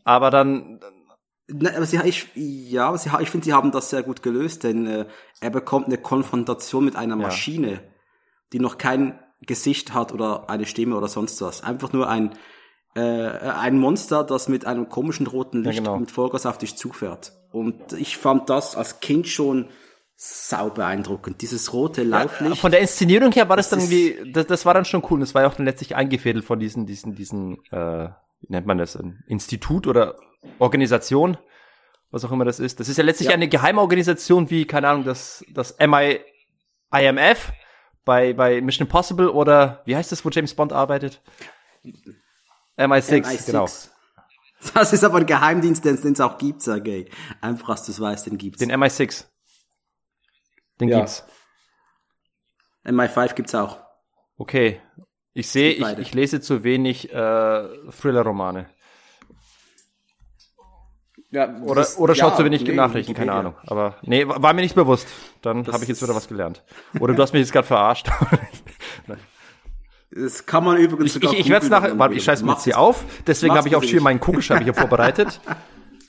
Aber 0.04 0.30
dann, 0.30 0.80
Ne, 1.48 1.72
aber 1.76 1.86
sie, 1.86 2.00
ich, 2.04 2.26
ja, 2.34 2.88
aber 2.88 2.98
sie, 2.98 3.08
ich 3.20 3.30
finde, 3.30 3.44
sie 3.44 3.52
haben 3.52 3.70
das 3.70 3.90
sehr 3.90 4.02
gut 4.02 4.20
gelöst, 4.20 4.64
denn 4.64 4.86
äh, 4.88 5.06
er 5.40 5.50
bekommt 5.50 5.86
eine 5.86 5.96
Konfrontation 5.96 6.84
mit 6.84 6.96
einer 6.96 7.14
Maschine, 7.14 7.72
ja. 7.72 7.80
die 8.52 8.58
noch 8.58 8.78
kein 8.78 9.20
Gesicht 9.42 9.94
hat 9.94 10.12
oder 10.12 10.50
eine 10.50 10.66
Stimme 10.66 10.96
oder 10.96 11.06
sonst 11.06 11.40
was. 11.42 11.62
Einfach 11.62 11.92
nur 11.92 12.08
ein, 12.08 12.32
äh, 12.96 13.28
ein 13.28 13.78
Monster, 13.78 14.24
das 14.24 14.48
mit 14.48 14.64
einem 14.66 14.88
komischen 14.88 15.28
roten 15.28 15.62
Licht 15.62 15.78
ja, 15.78 15.84
genau. 15.84 15.98
mit 15.98 16.10
Vollgas 16.10 16.46
auf 16.46 16.58
dich 16.58 16.76
zufährt. 16.76 17.32
Und 17.52 17.92
ich 17.92 18.16
fand 18.16 18.50
das 18.50 18.74
als 18.74 18.98
Kind 18.98 19.28
schon 19.28 19.68
sau 20.16 20.70
beeindruckend. 20.70 21.42
Dieses 21.42 21.72
rote 21.74 22.02
Lauflicht. 22.02 22.54
Ja, 22.54 22.60
von 22.60 22.70
der 22.70 22.80
Inszenierung 22.80 23.32
her 23.32 23.48
war 23.48 23.56
das, 23.56 23.68
das 23.68 23.78
dann 23.78 23.90
irgendwie, 23.90 24.32
das, 24.32 24.46
das 24.46 24.66
war 24.66 24.72
dann 24.72 24.86
schon 24.86 25.04
cool. 25.10 25.20
Das 25.20 25.34
war 25.34 25.42
ja 25.42 25.48
auch 25.48 25.54
dann 25.54 25.66
letztlich 25.66 25.94
eingefädelt 25.94 26.44
von 26.44 26.58
diesen, 26.58 26.86
diesen, 26.86 27.14
diesen, 27.14 27.58
äh, 27.70 28.08
wie 28.40 28.46
nennt 28.48 28.66
man 28.66 28.78
das, 28.78 28.96
ein 28.96 29.22
Institut 29.26 29.86
oder 29.86 30.16
Organisation, 30.58 31.36
was 32.10 32.24
auch 32.24 32.32
immer 32.32 32.46
das 32.46 32.60
ist. 32.60 32.80
Das 32.80 32.88
ist 32.88 32.96
ja 32.96 33.04
letztlich 33.04 33.28
ja. 33.28 33.34
eine 33.34 33.48
Geheimorganisation 33.48 34.48
wie, 34.48 34.64
keine 34.64 34.88
Ahnung, 34.88 35.04
das, 35.04 35.44
das 35.52 35.76
MI, 35.78 36.20
IMF 36.90 37.52
bei, 38.06 38.32
bei 38.32 38.62
Mission 38.62 38.86
Impossible 38.86 39.28
oder 39.28 39.82
wie 39.84 39.96
heißt 39.96 40.12
das, 40.12 40.24
wo 40.24 40.30
James 40.30 40.54
Bond 40.54 40.72
arbeitet? 40.72 41.20
MI6, 42.78 43.22
MI6. 43.22 43.46
genau. 43.46 43.68
Das 44.74 44.92
ist 44.92 45.04
aber 45.04 45.18
ein 45.18 45.26
Geheimdienst, 45.26 45.84
den 45.84 45.96
es 45.96 46.20
auch 46.20 46.38
gibt, 46.38 46.62
Sergej. 46.62 47.10
Einfach, 47.42 47.68
dass 47.68 47.84
du 47.84 47.92
es 47.92 48.00
weißt, 48.00 48.26
den 48.26 48.38
gibt's. 48.38 48.58
Den 48.58 48.72
MI6. 48.72 49.26
Den 50.80 50.88
ja. 50.88 50.98
gibt's. 50.98 51.24
MI5 52.84 53.34
gibt's 53.34 53.54
auch. 53.54 53.78
Okay. 54.38 54.80
Ich 55.32 55.48
sehe, 55.48 55.72
ich, 55.72 55.98
ich 55.98 56.14
lese 56.14 56.40
zu 56.40 56.64
wenig 56.64 57.12
äh, 57.12 57.68
Thriller-Romane. 57.90 58.66
Ja, 61.30 61.54
oder 61.58 61.82
das, 61.82 61.98
oder 61.98 62.14
schaut 62.14 62.32
ja, 62.32 62.36
zu 62.38 62.44
wenig 62.44 62.62
nee, 62.62 62.72
Nachrichten, 62.72 63.12
keine 63.12 63.32
Ahnung. 63.32 63.54
Aber 63.66 63.96
nee, 64.02 64.26
war 64.26 64.54
mir 64.54 64.62
nicht 64.62 64.74
bewusst. 64.74 65.08
Dann 65.42 65.66
habe 65.66 65.82
ich 65.82 65.88
jetzt 65.88 66.02
wieder 66.02 66.14
was 66.14 66.28
gelernt. 66.28 66.62
Oder 67.00 67.14
du 67.14 67.22
hast 67.22 67.32
mich 67.32 67.40
jetzt 67.40 67.52
gerade 67.52 67.66
verarscht. 67.66 68.10
Das 70.08 70.46
kann 70.46 70.64
man 70.64 70.78
übrigens 70.78 71.12
sogar 71.12 71.32
Ich, 71.32 71.40
ich, 71.40 71.44
ich 71.46 71.52
werde 71.52 71.66
es 71.66 71.70
nachher, 71.70 71.98
warte, 71.98 72.14
ich 72.14 72.24
scheiße 72.24 72.42
mir 72.42 72.52
jetzt 72.52 72.64
hier 72.64 72.78
auf. 72.78 73.04
Deswegen 73.26 73.54
habe 73.54 73.68
ich 73.68 73.76
auch 73.76 73.82
schön 73.82 74.02
meinen 74.02 74.18
Kugelschreiber 74.18 74.64
hier 74.64 74.72
vorbereitet. 74.74 75.40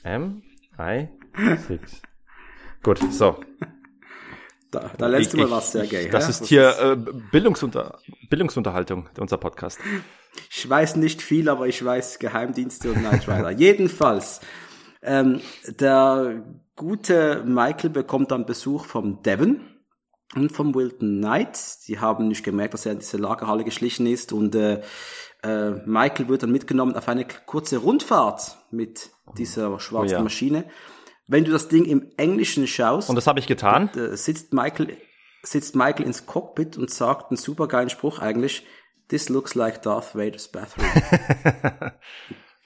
M, 0.02 0.42
I, 0.80 1.08
6. 1.36 2.00
Gut, 2.82 3.00
so. 3.12 3.36
Da, 4.70 4.90
da 4.98 5.06
lernst 5.06 5.32
du 5.32 5.38
mal 5.38 5.50
was, 5.50 5.72
sehr 5.72 5.86
geil. 5.86 6.08
Das 6.10 6.28
ist 6.28 6.44
hier 6.46 6.78
äh, 6.78 6.96
Bildungsunter 7.30 7.98
Bildungsunterhaltung, 8.28 9.08
unser 9.18 9.38
Podcast. 9.38 9.78
Ich 10.50 10.68
weiß 10.68 10.96
nicht 10.96 11.20
viel, 11.20 11.48
aber 11.48 11.66
ich 11.66 11.84
weiß 11.84 12.20
Geheimdienste 12.20 12.92
und 12.92 13.02
Night 13.02 13.26
Rider. 13.26 13.50
Jedenfalls, 13.58 14.40
ähm, 15.02 15.40
der 15.66 16.44
gute 16.76 17.42
Michael 17.44 17.90
bekommt 17.90 18.30
dann 18.30 18.46
Besuch 18.46 18.84
vom 18.84 19.20
Devon 19.22 19.60
und 20.36 20.52
vom 20.52 20.76
Wilton 20.76 21.18
Knight. 21.18 21.58
Die 21.88 21.98
haben 21.98 22.28
nicht 22.28 22.44
gemerkt, 22.44 22.74
dass 22.74 22.86
er 22.86 22.92
in 22.92 23.00
diese 23.00 23.16
Lagerhalle 23.16 23.64
geschlichen 23.64 24.06
ist 24.06 24.32
und 24.32 24.54
äh, 24.54 24.80
äh, 25.42 25.70
Michael 25.86 26.28
wird 26.28 26.42
dann 26.42 26.52
mitgenommen 26.52 26.94
auf 26.94 27.08
eine 27.08 27.26
kurze 27.46 27.78
Rundfahrt 27.78 28.58
mit 28.70 29.10
dieser 29.36 29.80
schwarzen 29.80 30.14
oh 30.14 30.18
ja. 30.18 30.22
Maschine. 30.22 30.64
Wenn 31.28 31.44
du 31.44 31.52
das 31.52 31.68
Ding 31.68 31.84
im 31.84 32.10
Englischen 32.16 32.66
schaust, 32.66 33.08
und 33.08 33.16
das 33.16 33.26
habe 33.26 33.38
ich 33.38 33.46
getan, 33.46 33.90
äh, 33.94 34.16
sitzt 34.16 34.52
Michael 34.52 34.96
sitzt 35.42 35.76
Michael 35.76 36.04
ins 36.04 36.26
Cockpit 36.26 36.76
und 36.76 36.90
sagt 36.90 37.30
einen 37.30 37.36
supergeilen 37.36 37.90
Spruch 37.90 38.18
eigentlich. 38.18 38.66
This 39.08 39.28
looks 39.28 39.54
like 39.54 39.82
Darth 39.82 40.14
Vader's 40.14 40.48
bathroom. 40.48 40.86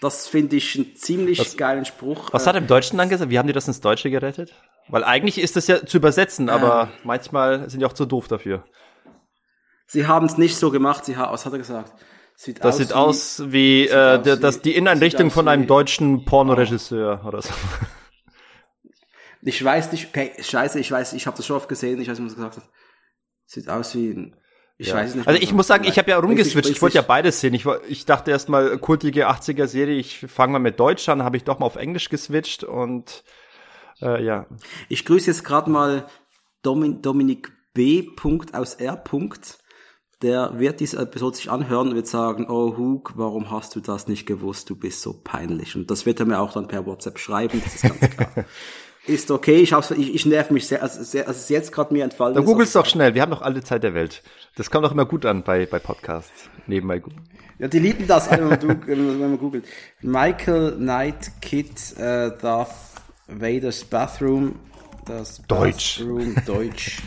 Das 0.00 0.26
finde 0.26 0.56
ich 0.56 0.74
einen 0.74 0.96
ziemlich 0.96 1.38
was, 1.38 1.56
geilen 1.56 1.84
Spruch. 1.84 2.32
Was 2.32 2.48
hat 2.48 2.56
im 2.56 2.66
Deutschen 2.66 2.98
dann 2.98 3.08
gesagt? 3.08 3.30
Wie 3.30 3.38
haben 3.38 3.46
die 3.46 3.52
das 3.52 3.68
ins 3.68 3.80
Deutsche 3.80 4.10
gerettet? 4.10 4.52
Weil 4.88 5.04
eigentlich 5.04 5.38
ist 5.38 5.54
das 5.54 5.68
ja 5.68 5.86
zu 5.86 5.98
übersetzen, 5.98 6.48
aber 6.48 6.88
ähm, 6.92 7.00
manchmal 7.04 7.70
sind 7.70 7.78
die 7.78 7.86
auch 7.86 7.92
zu 7.92 8.04
doof 8.04 8.26
dafür. 8.26 8.64
Sie 9.86 10.08
haben 10.08 10.26
es 10.26 10.38
nicht 10.38 10.56
so 10.56 10.72
gemacht. 10.72 11.04
Sie 11.04 11.16
was 11.16 11.46
hat 11.46 11.52
er 11.52 11.60
gesagt? 11.60 11.92
Sieht 12.34 12.64
das 12.64 12.74
aus 12.74 12.78
sieht 12.78 12.90
wie, 12.90 12.94
aus 12.94 13.42
wie, 13.52 13.82
sieht 13.82 13.90
äh, 13.92 14.22
der, 14.22 14.36
das, 14.38 14.60
die 14.60 14.74
Inneneinrichtung 14.74 15.30
von 15.30 15.46
einem 15.46 15.68
deutschen 15.68 16.24
Pornoregisseur 16.24 17.20
oh. 17.22 17.28
oder 17.28 17.42
so. 17.42 17.50
Ich 19.42 19.62
weiß 19.62 19.92
nicht, 19.92 20.08
okay, 20.08 20.32
scheiße, 20.40 20.78
ich 20.78 20.90
weiß, 20.90 21.12
ich 21.14 21.26
habe 21.26 21.36
das 21.36 21.46
schon 21.46 21.56
oft 21.56 21.68
gesehen, 21.68 22.00
ich 22.00 22.08
weiß 22.08 22.18
nicht, 22.18 22.26
was 22.26 22.32
er 22.32 22.48
gesagt 22.48 22.56
hat. 22.58 22.70
Sieht 23.46 23.68
aus 23.68 23.94
wie 23.94 24.10
ein 24.10 24.36
ich 24.78 24.88
ja. 24.88 24.94
weiß 24.94 25.14
nicht. 25.14 25.28
Also 25.28 25.40
ich 25.40 25.52
muss 25.52 25.68
sagen, 25.68 25.84
ich 25.84 25.96
habe 25.96 26.10
ja 26.10 26.18
rumgeswitcht. 26.18 26.70
Ich 26.70 26.82
wollte 26.82 26.96
ja 26.96 27.02
beides 27.02 27.40
sehen. 27.40 27.54
Ich, 27.54 27.66
ich 27.88 28.04
dachte 28.04 28.32
erst 28.32 28.48
mal 28.48 28.76
kultige 28.78 29.30
80er 29.30 29.68
Serie. 29.68 29.96
Ich 29.96 30.26
fange 30.28 30.54
mal 30.54 30.58
mit 30.58 30.80
Deutsch 30.80 31.08
an, 31.08 31.22
habe 31.22 31.36
ich 31.36 31.44
doch 31.44 31.60
mal 31.60 31.66
auf 31.66 31.76
Englisch 31.76 32.08
geswitcht 32.08 32.64
und 32.64 33.22
äh, 34.00 34.24
ja. 34.24 34.46
Ich 34.88 35.04
grüße 35.04 35.28
jetzt 35.28 35.44
gerade 35.44 35.70
mal 35.70 36.06
Domin 36.62 37.00
Dominik 37.00 37.52
B. 37.74 38.08
aus 38.52 38.74
R. 38.74 39.02
Der 40.20 40.58
wird 40.58 40.80
diese 40.80 40.98
Episode 40.98 41.36
sich 41.36 41.50
anhören 41.50 41.90
und 41.90 41.94
wird 41.94 42.06
sagen, 42.06 42.48
oh 42.48 42.76
Hug, 42.76 43.12
warum 43.16 43.50
hast 43.50 43.74
du 43.76 43.80
das 43.80 44.08
nicht 44.08 44.26
gewusst? 44.26 44.70
Du 44.70 44.76
bist 44.76 45.02
so 45.02 45.20
peinlich. 45.22 45.74
Und 45.76 45.90
das 45.90 46.06
wird 46.06 46.20
er 46.20 46.26
mir 46.26 46.40
auch 46.40 46.52
dann 46.52 46.68
per 46.68 46.86
WhatsApp 46.86 47.18
schreiben, 47.18 47.60
das 47.64 47.74
ist 47.74 47.82
ganz 47.82 48.14
klar. 48.14 48.44
ist 49.06 49.30
okay. 49.30 49.56
Ich, 49.56 49.72
hab's, 49.72 49.90
ich, 49.90 50.14
ich 50.14 50.26
nerv 50.26 50.50
mich 50.50 50.66
sehr. 50.66 50.82
Also, 50.82 51.02
sehr, 51.02 51.26
also 51.26 51.36
es 51.36 51.44
ist 51.44 51.50
jetzt 51.50 51.72
gerade 51.72 51.92
mir 51.92 52.04
entfallen. 52.04 52.34
Dann 52.34 52.44
googelst 52.44 52.74
doch 52.76 52.86
schnell. 52.86 53.14
Wir 53.14 53.22
haben 53.22 53.30
doch 53.30 53.42
alle 53.42 53.62
Zeit 53.62 53.82
der 53.82 53.94
Welt. 53.94 54.22
Das 54.56 54.70
kommt 54.70 54.84
doch 54.84 54.92
immer 54.92 55.06
gut 55.06 55.26
an 55.26 55.42
bei, 55.42 55.66
bei 55.66 55.78
Podcasts. 55.78 56.48
Nebenbei 56.66 56.98
googeln. 56.98 57.22
Ja, 57.58 57.68
die 57.68 57.78
lieben 57.78 58.06
das, 58.06 58.30
wenn 58.30 58.48
man, 58.48 58.86
wenn 58.86 59.18
man 59.18 59.38
googelt. 59.38 59.64
Michael 60.00 60.72
Knight 60.76 61.32
Kid 61.40 61.96
äh, 61.96 62.30
Darth 62.40 62.70
Vader's 63.28 63.84
Bathroom. 63.84 64.56
Das 65.04 65.42
Deutsch. 65.48 65.98
Bathroom 65.98 66.34
Deutsch. 66.46 67.02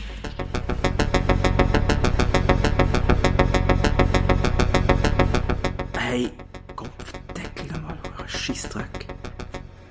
hey, 5.98 6.30
Kopfdeckel 6.74 7.80
mal, 7.82 7.98
Schießdreck. 8.26 9.06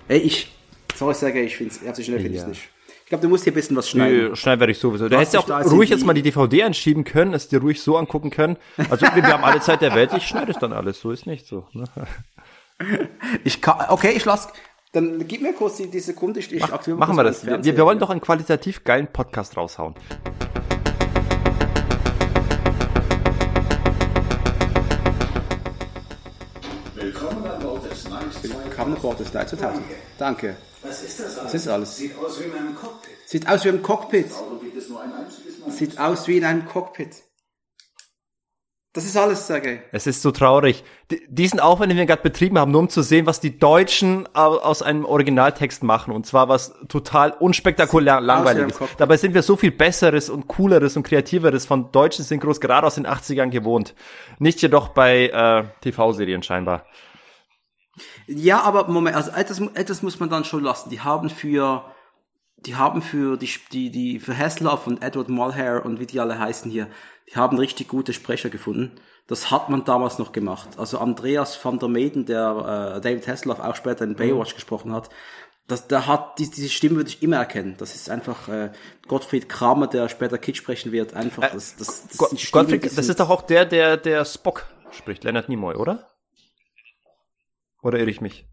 Hey, 0.08 0.20
ich 0.20 0.55
Sorry, 0.96 1.14
Sergej, 1.14 1.46
ich 1.46 1.58
finde 1.58 1.74
es, 1.74 2.06
schnell 2.06 2.20
finde 2.20 2.36
ich 2.36 2.42
es 2.42 2.48
nicht. 2.48 2.70
Ich 3.04 3.10
glaube, 3.10 3.22
du 3.22 3.30
musst 3.30 3.44
hier 3.44 3.52
ein 3.52 3.56
bisschen 3.56 3.76
was 3.76 3.90
schneiden. 3.90 4.30
Nö, 4.30 4.36
schneiden 4.36 4.62
werde 4.62 4.72
ich 4.72 4.80
sowieso. 4.80 5.10
Du 5.10 5.18
hättest 5.18 5.34
ja 5.34 5.42
auch 5.42 5.72
ruhig 5.72 5.90
jetzt 5.90 6.06
mal 6.06 6.14
die 6.14 6.22
DVD 6.22 6.64
anschieben 6.64 7.04
können, 7.04 7.34
es 7.34 7.50
dir 7.50 7.60
ruhig 7.60 7.82
so 7.82 7.98
angucken 7.98 8.30
können. 8.32 8.58
Also 8.90 9.06
wir 9.14 9.24
haben 9.24 9.44
alle 9.44 9.60
Zeit 9.60 9.82
der 9.82 9.94
Welt, 9.94 10.12
ich 10.16 10.26
schneide 10.26 10.52
es 10.52 10.58
dann 10.58 10.74
alles, 10.74 11.02
so 11.02 11.12
ist 11.12 11.28
nicht 11.28 11.46
so. 11.48 11.68
Ne? 11.74 11.86
Ich 13.46 13.62
kann, 13.62 13.86
okay, 13.88 14.12
ich 14.18 14.26
lasse. 14.26 14.50
dann 14.92 15.26
gib 15.30 15.42
mir 15.42 15.54
kurz 15.54 15.78
die, 15.78 15.90
die 15.90 16.02
Sekunde, 16.02 16.42
ich, 16.42 16.52
ich 16.52 16.62
aktiviere 16.62 16.98
Machen 16.98 17.16
wir 17.16 17.24
das. 17.24 17.46
Wir, 17.46 17.64
wir 17.64 17.86
wollen 17.86 18.00
doch 18.00 18.10
einen 18.10 18.20
qualitativ 18.20 18.84
geilen 18.84 19.08
Podcast 19.08 19.56
raushauen. 19.56 19.96
Willkommen 26.96 27.46
an 27.46 27.60
Bord. 27.62 27.75
Willkommen 28.50 28.96
an 28.96 29.02
Bord 29.02 29.20
des 29.20 29.34
Nice 29.34 29.50
2000. 29.50 29.84
Danke. 30.18 30.56
Was 30.84 31.04
ist 31.04 31.20
das 31.20 31.68
alles? 31.68 31.90
Ist? 31.90 31.98
Sieht 31.98 32.18
aus 32.18 32.40
wie 32.40 32.44
in 32.44 32.54
einem 32.54 32.76
Cockpit. 32.76 33.12
Sieht 33.26 33.48
aus 33.48 33.66
wie 33.66 33.70
im 33.70 33.82
Cockpit. 33.82 34.30
Mal. 34.30 35.72
Sieht 35.72 36.00
aus 36.00 36.28
wie 36.28 36.38
in 36.38 36.46
einem 36.46 36.66
Cockpit. 36.66 37.24
Das 38.94 39.04
ist 39.04 39.18
alles, 39.18 39.46
Sergej. 39.46 39.82
Es 39.92 40.08
ist 40.08 40.22
so 40.22 40.32
traurig. 40.32 40.86
diesen 41.28 41.60
Aufwand, 41.60 41.92
den 41.92 41.98
wir 41.98 42.06
gerade 42.06 42.22
betrieben 42.22 42.58
haben, 42.58 42.72
nur 42.72 42.80
um 42.80 42.88
zu 42.88 43.02
sehen, 43.02 43.26
was 43.26 43.42
die 43.42 43.60
Deutschen 43.60 44.26
aus 44.34 44.82
einem 44.82 45.04
Originaltext 45.04 45.84
machen. 45.84 46.14
Und 46.14 46.26
zwar 46.26 46.48
was 46.48 46.74
total 46.88 47.32
unspektakulär 47.32 48.22
langweiliges. 48.22 48.80
Dabei 48.98 49.18
sind 49.18 49.34
wir 49.34 49.42
so 49.42 49.58
viel 49.58 49.72
Besseres 49.72 50.30
und 50.30 50.48
Cooleres 50.48 50.96
und 50.96 51.04
Kreativeres 51.04 51.66
von 51.66 51.92
deutschen 51.92 52.24
Synchros, 52.24 52.62
gerade 52.62 52.88
aus 52.88 52.96
den 52.96 53.06
80ern 53.06 53.50
gewohnt. 53.50 53.96
Nicht 54.40 54.62
jedoch 54.62 54.90
bei 54.90 55.28
äh, 55.28 55.66
TV-Serien 55.82 56.42
scheinbar. 56.42 56.86
Ja, 58.28 58.62
aber 58.62 58.88
Moment, 58.88 59.16
also 59.16 59.32
etwas, 59.32 59.62
etwas 59.74 60.02
muss 60.02 60.20
man 60.20 60.30
dann 60.30 60.44
schon 60.44 60.64
lassen. 60.64 60.90
Die 60.90 61.02
haben 61.02 61.30
für 61.30 61.86
die 62.66 62.76
haben 62.76 63.02
für 63.02 63.38
die, 63.38 63.50
die, 63.72 63.92
die 63.92 64.20
für 64.20 64.38
Hasselhoff 64.38 64.88
und 64.88 65.04
Edward 65.04 65.30
Mulhare 65.30 65.82
und 65.82 66.00
wie 66.00 66.06
die 66.06 66.20
alle 66.20 66.40
heißen 66.40 66.72
hier, 66.72 66.88
die 67.30 67.36
haben 67.36 67.58
richtig 67.58 67.88
gute 67.88 68.14
Sprecher 68.14 68.50
gefunden. 68.50 68.92
Das 69.28 69.50
hat 69.50 69.70
man 69.70 69.84
damals 69.86 70.20
noch 70.20 70.32
gemacht. 70.32 70.70
Also 70.78 71.00
Andreas 71.00 71.64
van 71.64 71.80
der 71.80 71.90
Meden, 71.90 72.26
der 72.26 72.96
äh, 72.98 73.02
David 73.02 73.28
Hasselhoff 73.28 73.60
auch 73.60 73.76
später 73.76 74.04
in 74.04 74.16
Baywatch 74.16 74.54
mhm. 74.54 74.56
gesprochen 74.56 74.94
hat, 74.94 75.10
das, 75.68 75.88
der 75.88 76.06
hat 76.06 76.38
die, 76.38 76.50
diese 76.50 76.70
Stimme 76.70 76.98
würde 76.98 77.10
ich 77.10 77.24
immer 77.24 77.38
erkennen. 77.38 77.76
Das 77.80 77.96
ist 77.96 78.10
einfach 78.10 78.48
äh, 78.50 78.72
Gottfried 79.08 79.50
Kramer, 79.50 79.88
der 79.88 80.10
später 80.10 80.38
Kid 80.38 80.58
sprechen 80.58 80.92
wird. 80.92 81.16
Einfach 81.16 81.44
äh, 81.44 81.50
das, 81.54 81.76
das, 81.76 82.08
das, 82.08 82.18
Go 82.18 82.28
Stimmen, 82.36 82.52
Gottfried, 82.52 82.98
das 82.98 83.10
ist 83.10 83.20
doch 83.20 83.30
auch 83.32 83.42
der, 83.42 83.66
der 83.66 83.98
der 83.98 84.26
Spock 84.26 84.68
spricht, 84.92 85.24
Leonard 85.24 85.50
Nimoy, 85.50 85.76
oder? 85.76 86.15
Oder 87.86 88.00
irre 88.00 88.10
ich 88.10 88.20
mich? 88.20 88.48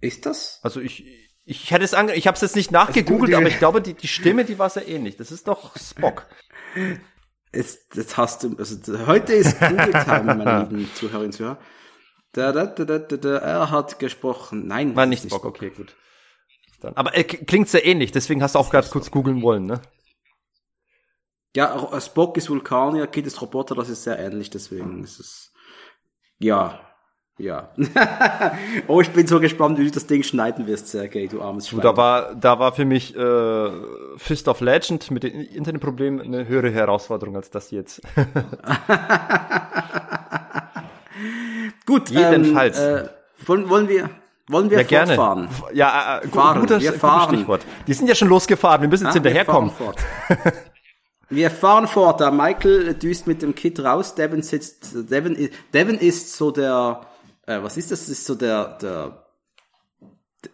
Ist 0.00 0.24
das? 0.24 0.58
Also 0.62 0.80
ich 0.80 1.04
ich 1.44 1.70
hätte 1.70 1.84
es 1.84 1.92
ange 1.92 2.14
ich 2.14 2.26
habe 2.26 2.34
es 2.34 2.40
jetzt 2.40 2.56
nicht 2.56 2.70
nachgegoogelt, 2.70 3.34
aber 3.34 3.46
ich 3.46 3.58
glaube, 3.58 3.82
die, 3.82 3.92
die 3.92 4.08
Stimme, 4.08 4.46
die 4.46 4.58
war 4.58 4.70
sehr 4.70 4.88
ähnlich. 4.88 5.18
Das 5.18 5.30
ist 5.30 5.46
doch 5.48 5.76
Spock. 5.76 6.26
Jetzt, 7.54 7.94
jetzt 7.96 8.16
hast 8.16 8.44
du, 8.44 8.56
also 8.56 9.06
heute 9.06 9.34
ist 9.34 9.60
Google 9.60 9.90
Time, 9.90 10.22
meine 10.42 10.68
lieben 10.70 10.90
Zuhörerinnen 10.94 11.26
und 11.26 11.32
Zuhörer. 11.32 11.58
Da, 12.32 12.50
da, 12.50 12.64
da, 12.64 12.98
da, 12.98 12.98
da, 12.98 13.36
er 13.36 13.70
hat 13.70 13.98
gesprochen. 13.98 14.66
Nein, 14.66 14.96
war 14.96 15.04
nicht 15.04 15.26
Spock. 15.26 15.44
Okay, 15.44 15.68
gut. 15.68 15.94
Dann, 16.80 16.94
aber 16.94 17.12
er 17.12 17.24
klingt 17.24 17.68
sehr 17.68 17.84
ähnlich, 17.84 18.10
deswegen 18.10 18.42
hast 18.42 18.54
du 18.54 18.58
auch 18.58 18.70
gerade 18.70 18.88
kurz 18.88 19.10
googeln 19.10 19.42
wollen, 19.42 19.66
ne? 19.66 19.82
Ja, 21.54 22.00
Spock 22.00 22.38
ist 22.38 22.48
Vulkanier, 22.48 23.06
Kid 23.06 23.26
ist 23.26 23.42
Roboter, 23.42 23.74
das 23.74 23.90
ist 23.90 24.04
sehr 24.04 24.18
ähnlich, 24.18 24.48
deswegen 24.48 25.04
ist 25.04 25.20
es, 25.20 25.51
ja, 26.42 26.80
ja. 27.38 27.70
oh, 28.88 29.00
ich 29.00 29.10
bin 29.10 29.26
so 29.26 29.40
gespannt, 29.40 29.78
wie 29.78 29.84
du 29.84 29.90
das 29.90 30.06
Ding 30.06 30.22
schneiden 30.22 30.66
wirst, 30.66 30.88
Sergej, 30.88 31.28
du 31.28 31.40
armes 31.42 31.68
Schwein. 31.68 31.80
Da 31.80 31.96
war, 31.96 32.34
da 32.34 32.58
war 32.58 32.72
für 32.72 32.84
mich 32.84 33.16
äh, 33.16 33.70
Fist 34.16 34.48
of 34.48 34.60
Legend 34.60 35.10
mit 35.10 35.22
den 35.22 35.40
Internetproblemen 35.40 36.20
eine 36.20 36.46
höhere 36.46 36.70
Herausforderung 36.70 37.34
als 37.36 37.50
das 37.50 37.70
jetzt. 37.70 38.02
Gut, 41.86 42.10
jedenfalls. 42.10 42.78
Ähm, 42.78 42.96
äh, 42.96 43.08
wollen, 43.46 43.68
wollen 43.68 43.88
wir 43.88 44.10
wollen 44.48 44.70
wir 44.70 44.78
ja, 44.78 44.84
gerne. 44.84 45.14
fortfahren? 45.14 45.48
Ja, 45.72 46.18
äh, 46.18 46.28
fahren. 46.28 46.60
Guter, 46.60 46.80
wir 46.80 46.92
fahren. 46.92 47.34
Stichwort. 47.34 47.64
Die 47.86 47.94
sind 47.94 48.08
ja 48.08 48.14
schon 48.14 48.28
losgefahren, 48.28 48.82
wir 48.82 48.88
müssen 48.88 49.04
jetzt 49.04 49.12
ah, 49.12 49.14
hinterherkommen. 49.14 49.70
Wir 51.34 51.50
fahren 51.50 51.86
fort. 51.86 52.20
Da 52.20 52.30
Michael 52.30 52.94
düst 52.94 53.26
mit 53.26 53.42
dem 53.42 53.54
Kid 53.54 53.80
raus. 53.80 54.14
Devin 54.14 54.42
sitzt. 54.42 54.94
Devin, 55.10 55.50
Devin 55.72 55.98
ist 55.98 56.36
so 56.36 56.50
der 56.50 57.06
äh, 57.46 57.62
was 57.62 57.76
ist 57.76 57.90
das? 57.90 58.00
Das 58.00 58.08
ist 58.08 58.24
so 58.24 58.34
der, 58.34 58.78
der, 58.80 59.26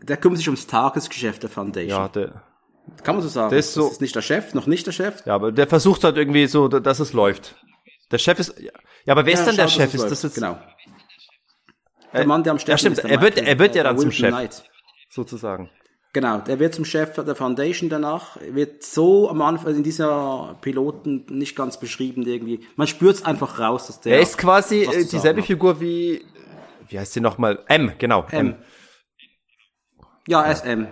der 0.03 0.17
kümmert 0.17 0.39
sich 0.39 0.49
ums 0.49 0.67
Tagesgeschäft 0.67 1.43
der 1.43 1.51
Foundation. 1.51 1.91
Ja, 1.91 2.09
der, 2.09 2.43
kann 3.03 3.17
man 3.17 3.23
so 3.23 3.29
sagen. 3.29 3.51
Der 3.51 3.59
ist 3.59 3.75
so, 3.75 3.83
das 3.83 3.93
ist 3.93 4.01
nicht 4.01 4.17
der 4.17 4.23
Chef, 4.23 4.55
noch 4.55 4.67
nicht 4.67 4.87
der 4.87 4.93
Chef. 4.93 5.25
Ja, 5.27 5.35
aber 5.35 5.53
der 5.53 5.67
versucht 5.67 6.05
halt 6.05 6.17
irgendwie 6.17 6.47
so, 6.47 6.69
dass 6.69 7.01
es 7.01 7.13
läuft. 7.13 7.57
Der 8.11 8.19
Chef 8.19 8.39
ist, 8.39 8.59
ja, 8.59 8.73
aber 9.07 9.27
wer 9.27 9.35
ja, 9.35 9.41
ist 9.41 9.47
denn 9.47 9.57
der 9.57 9.69
Chef? 9.69 9.93
Ist 9.93 10.11
das 10.11 10.23
jetzt? 10.23 10.35
Genau. 10.35 10.59
Der 12.15 12.27
Mann, 12.27 12.43
der 12.43 12.53
am 12.53 12.59
Steffen 12.59 12.93
ja, 12.93 12.97
stimmt. 12.97 13.11
Er 13.11 13.21
wird, 13.21 13.37
er 13.37 13.59
wird 13.59 13.75
ja 13.75 13.83
dann 13.83 13.99
zum 13.99 14.11
Chef. 14.11 14.31
Knight. 14.31 14.65
Sozusagen. 15.11 15.71
Genau, 16.13 16.39
der 16.39 16.59
wird 16.59 16.75
zum 16.75 16.85
Chef 16.85 17.15
der 17.15 17.35
Foundation 17.35 17.91
danach, 17.91 18.39
wird 18.41 18.83
so 18.83 19.29
am 19.29 19.43
Anfang 19.43 19.77
in 19.77 19.83
dieser 19.83 20.57
Piloten 20.63 21.27
nicht 21.29 21.55
ganz 21.55 21.79
beschrieben 21.79 22.23
irgendwie. 22.23 22.67
Man 22.77 22.87
spürt 22.87 23.17
es 23.17 23.25
einfach 23.25 23.59
raus, 23.59 23.87
dass 23.89 24.01
der. 24.01 24.15
Er 24.17 24.23
ist 24.23 24.39
quasi 24.39 24.85
äh, 24.85 25.05
dieselbe 25.05 25.43
Figur 25.43 25.81
wie 25.81 26.25
wie 26.89 26.99
heißt 26.99 27.13
sie 27.13 27.21
nochmal? 27.21 27.63
M, 27.69 27.93
genau. 27.99 28.27
M. 28.31 28.49
M. 28.49 28.57
Ja, 30.27 30.55
SM. 30.55 30.87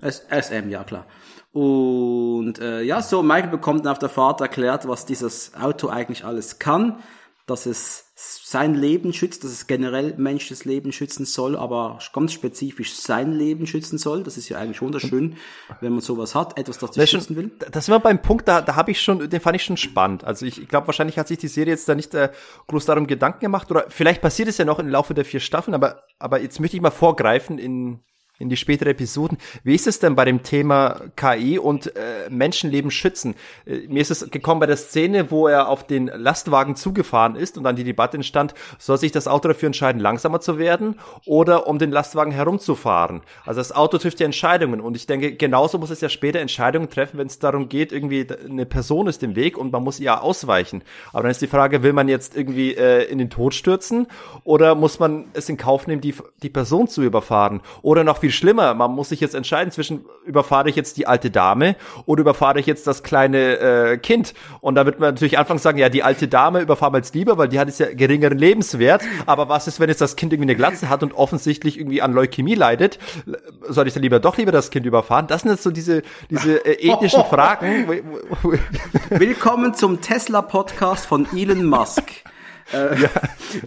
S 0.00 0.26
SM, 0.30 0.70
ja 0.70 0.84
klar. 0.84 1.06
Und 1.52 2.58
äh, 2.58 2.82
ja, 2.82 3.02
so 3.02 3.22
Michael 3.22 3.50
bekommt 3.50 3.84
dann 3.84 3.92
auf 3.92 3.98
der 3.98 4.08
Fahrt 4.08 4.40
erklärt, 4.40 4.88
was 4.88 5.06
dieses 5.06 5.54
Auto 5.54 5.88
eigentlich 5.88 6.24
alles 6.24 6.58
kann 6.58 7.02
dass 7.46 7.66
es 7.66 8.03
sein 8.16 8.74
Leben 8.74 9.12
schützt, 9.12 9.42
dass 9.42 9.50
es 9.50 9.66
generell 9.66 10.14
menschliches 10.16 10.64
Leben 10.64 10.92
schützen 10.92 11.24
soll, 11.24 11.56
aber 11.56 11.98
ganz 12.12 12.32
spezifisch 12.32 12.94
sein 12.94 13.32
Leben 13.32 13.66
schützen 13.66 13.98
soll. 13.98 14.22
Das 14.22 14.36
ist 14.36 14.48
ja 14.48 14.58
eigentlich 14.58 14.80
wunderschön, 14.82 15.36
wenn 15.80 15.92
man 15.92 16.00
sowas 16.00 16.36
hat, 16.36 16.56
etwas, 16.56 16.78
das 16.78 16.92
dich 16.92 17.10
schützen 17.10 17.34
will. 17.34 17.50
Das 17.72 17.86
sind 17.86 17.94
wir 17.94 17.98
beim 17.98 18.22
Punkt, 18.22 18.46
da, 18.46 18.60
da 18.62 18.76
habe 18.76 18.92
ich 18.92 19.00
schon, 19.00 19.28
den 19.28 19.40
fand 19.40 19.56
ich 19.56 19.64
schon 19.64 19.76
spannend. 19.76 20.22
Also 20.22 20.46
ich, 20.46 20.62
ich 20.62 20.68
glaube, 20.68 20.86
wahrscheinlich 20.86 21.18
hat 21.18 21.26
sich 21.26 21.38
die 21.38 21.48
Serie 21.48 21.72
jetzt 21.72 21.88
da 21.88 21.96
nicht 21.96 22.14
äh, 22.14 22.30
groß 22.68 22.84
darum 22.84 23.08
Gedanken 23.08 23.40
gemacht 23.40 23.68
oder 23.72 23.86
vielleicht 23.88 24.22
passiert 24.22 24.48
es 24.48 24.58
ja 24.58 24.64
noch 24.64 24.78
im 24.78 24.88
Laufe 24.88 25.12
der 25.14 25.24
vier 25.24 25.40
Staffeln, 25.40 25.74
aber, 25.74 26.04
aber 26.20 26.40
jetzt 26.40 26.60
möchte 26.60 26.76
ich 26.76 26.82
mal 26.82 26.90
vorgreifen 26.90 27.58
in 27.58 28.00
in 28.38 28.48
die 28.48 28.56
späteren 28.56 28.90
Episoden. 28.90 29.38
Wie 29.62 29.76
ist 29.76 29.86
es 29.86 30.00
denn 30.00 30.16
bei 30.16 30.24
dem 30.24 30.42
Thema 30.42 31.00
KI 31.14 31.58
und 31.58 31.94
äh, 31.94 32.28
Menschenleben 32.30 32.90
schützen? 32.90 33.36
Äh, 33.64 33.86
mir 33.86 34.00
ist 34.00 34.10
es 34.10 34.28
gekommen 34.30 34.58
bei 34.58 34.66
der 34.66 34.76
Szene, 34.76 35.30
wo 35.30 35.46
er 35.46 35.68
auf 35.68 35.86
den 35.86 36.06
Lastwagen 36.08 36.74
zugefahren 36.74 37.36
ist 37.36 37.56
und 37.56 37.62
dann 37.62 37.76
die 37.76 37.84
Debatte 37.84 38.16
entstand, 38.16 38.54
soll 38.78 38.98
sich 38.98 39.12
das 39.12 39.28
Auto 39.28 39.46
dafür 39.46 39.68
entscheiden, 39.68 40.00
langsamer 40.00 40.40
zu 40.40 40.58
werden 40.58 40.98
oder 41.26 41.68
um 41.68 41.78
den 41.78 41.92
Lastwagen 41.92 42.32
herumzufahren? 42.32 43.22
Also 43.44 43.60
das 43.60 43.70
Auto 43.70 43.98
trifft 43.98 44.18
ja 44.18 44.26
Entscheidungen 44.26 44.80
und 44.80 44.96
ich 44.96 45.06
denke, 45.06 45.36
genauso 45.36 45.78
muss 45.78 45.90
es 45.90 46.00
ja 46.00 46.08
später 46.08 46.40
Entscheidungen 46.40 46.90
treffen, 46.90 47.18
wenn 47.18 47.28
es 47.28 47.38
darum 47.38 47.68
geht, 47.68 47.92
irgendwie 47.92 48.26
eine 48.48 48.66
Person 48.66 49.06
ist 49.06 49.22
im 49.22 49.36
Weg 49.36 49.56
und 49.56 49.70
man 49.70 49.84
muss 49.84 50.00
ihr 50.00 50.22
ausweichen. 50.22 50.82
Aber 51.12 51.22
dann 51.22 51.30
ist 51.30 51.42
die 51.42 51.46
Frage, 51.46 51.84
will 51.84 51.92
man 51.92 52.08
jetzt 52.08 52.36
irgendwie 52.36 52.74
äh, 52.74 53.04
in 53.04 53.18
den 53.18 53.30
Tod 53.30 53.54
stürzen 53.54 54.08
oder 54.42 54.74
muss 54.74 54.98
man 54.98 55.26
es 55.34 55.48
in 55.48 55.56
Kauf 55.56 55.86
nehmen, 55.86 56.00
die, 56.00 56.14
die 56.42 56.50
Person 56.50 56.88
zu 56.88 57.00
überfahren? 57.04 57.60
Oder 57.82 58.02
noch 58.02 58.23
viel 58.24 58.32
schlimmer. 58.32 58.72
Man 58.72 58.92
muss 58.92 59.10
sich 59.10 59.20
jetzt 59.20 59.34
entscheiden 59.34 59.70
zwischen, 59.70 60.06
überfahre 60.24 60.70
ich 60.70 60.76
jetzt 60.76 60.96
die 60.96 61.06
alte 61.06 61.30
Dame 61.30 61.76
oder 62.06 62.22
überfahre 62.22 62.58
ich 62.58 62.64
jetzt 62.64 62.86
das 62.86 63.02
kleine 63.02 63.58
äh, 63.58 63.98
Kind. 63.98 64.32
Und 64.62 64.76
da 64.76 64.86
wird 64.86 64.98
man 64.98 65.10
natürlich 65.10 65.36
anfangs 65.38 65.62
sagen, 65.62 65.76
ja, 65.76 65.90
die 65.90 66.02
alte 66.02 66.26
Dame 66.26 66.60
überfahren 66.60 66.94
wir 66.94 66.98
jetzt 66.98 67.14
lieber, 67.14 67.36
weil 67.36 67.48
die 67.48 67.58
hat 67.58 67.68
jetzt 67.68 67.80
ja 67.80 67.92
geringeren 67.92 68.38
Lebenswert. 68.38 69.02
Aber 69.26 69.50
was 69.50 69.68
ist, 69.68 69.78
wenn 69.78 69.90
jetzt 69.90 70.00
das 70.00 70.16
Kind 70.16 70.32
irgendwie 70.32 70.46
eine 70.50 70.56
Glatze 70.56 70.88
hat 70.88 71.02
und 71.02 71.12
offensichtlich 71.12 71.78
irgendwie 71.78 72.00
an 72.00 72.14
Leukämie 72.14 72.54
leidet? 72.54 72.98
Soll 73.68 73.86
ich 73.88 73.92
dann 73.92 74.02
lieber 74.02 74.20
doch 74.20 74.38
lieber 74.38 74.52
das 74.52 74.70
Kind 74.70 74.86
überfahren? 74.86 75.26
Das 75.26 75.42
sind 75.42 75.50
jetzt 75.50 75.62
so 75.62 75.70
diese, 75.70 76.00
diese 76.30 76.64
äh, 76.64 76.72
ethischen 76.80 77.24
Fragen. 77.24 77.86
Willkommen 79.10 79.74
zum 79.74 80.00
Tesla-Podcast 80.00 81.04
von 81.04 81.26
Elon 81.36 81.66
Musk. 81.66 82.24
Äh, 82.72 83.02
ja. 83.02 83.10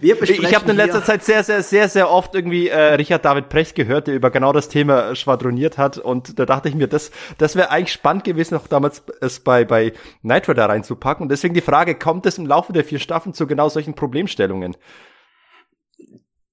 ich 0.00 0.54
habe 0.54 0.70
in 0.70 0.76
letzter 0.76 1.04
Zeit 1.04 1.24
sehr, 1.24 1.44
sehr, 1.44 1.62
sehr, 1.62 1.88
sehr 1.88 2.10
oft 2.10 2.34
irgendwie 2.34 2.68
äh, 2.68 2.94
Richard 2.94 3.24
David 3.24 3.48
Precht 3.48 3.74
gehört, 3.74 4.06
der 4.06 4.14
über 4.14 4.30
genau 4.30 4.52
das 4.52 4.68
Thema 4.68 5.14
schwadroniert 5.14 5.78
hat. 5.78 5.98
Und 5.98 6.38
da 6.38 6.46
dachte 6.46 6.68
ich 6.68 6.74
mir, 6.74 6.88
das, 6.88 7.10
das 7.38 7.56
wäre 7.56 7.70
eigentlich 7.70 7.92
spannend 7.92 8.24
gewesen, 8.24 8.56
auch 8.56 8.66
damals 8.66 9.02
es 9.20 9.40
bei, 9.40 9.64
bei 9.64 9.92
Nitro 10.22 10.54
da 10.54 10.66
reinzupacken. 10.66 11.24
Und 11.24 11.28
deswegen 11.30 11.54
die 11.54 11.60
Frage, 11.60 11.94
kommt 11.94 12.26
es 12.26 12.38
im 12.38 12.46
Laufe 12.46 12.72
der 12.72 12.84
vier 12.84 12.98
Staffeln 12.98 13.34
zu 13.34 13.46
genau 13.46 13.68
solchen 13.68 13.94
Problemstellungen? 13.94 14.76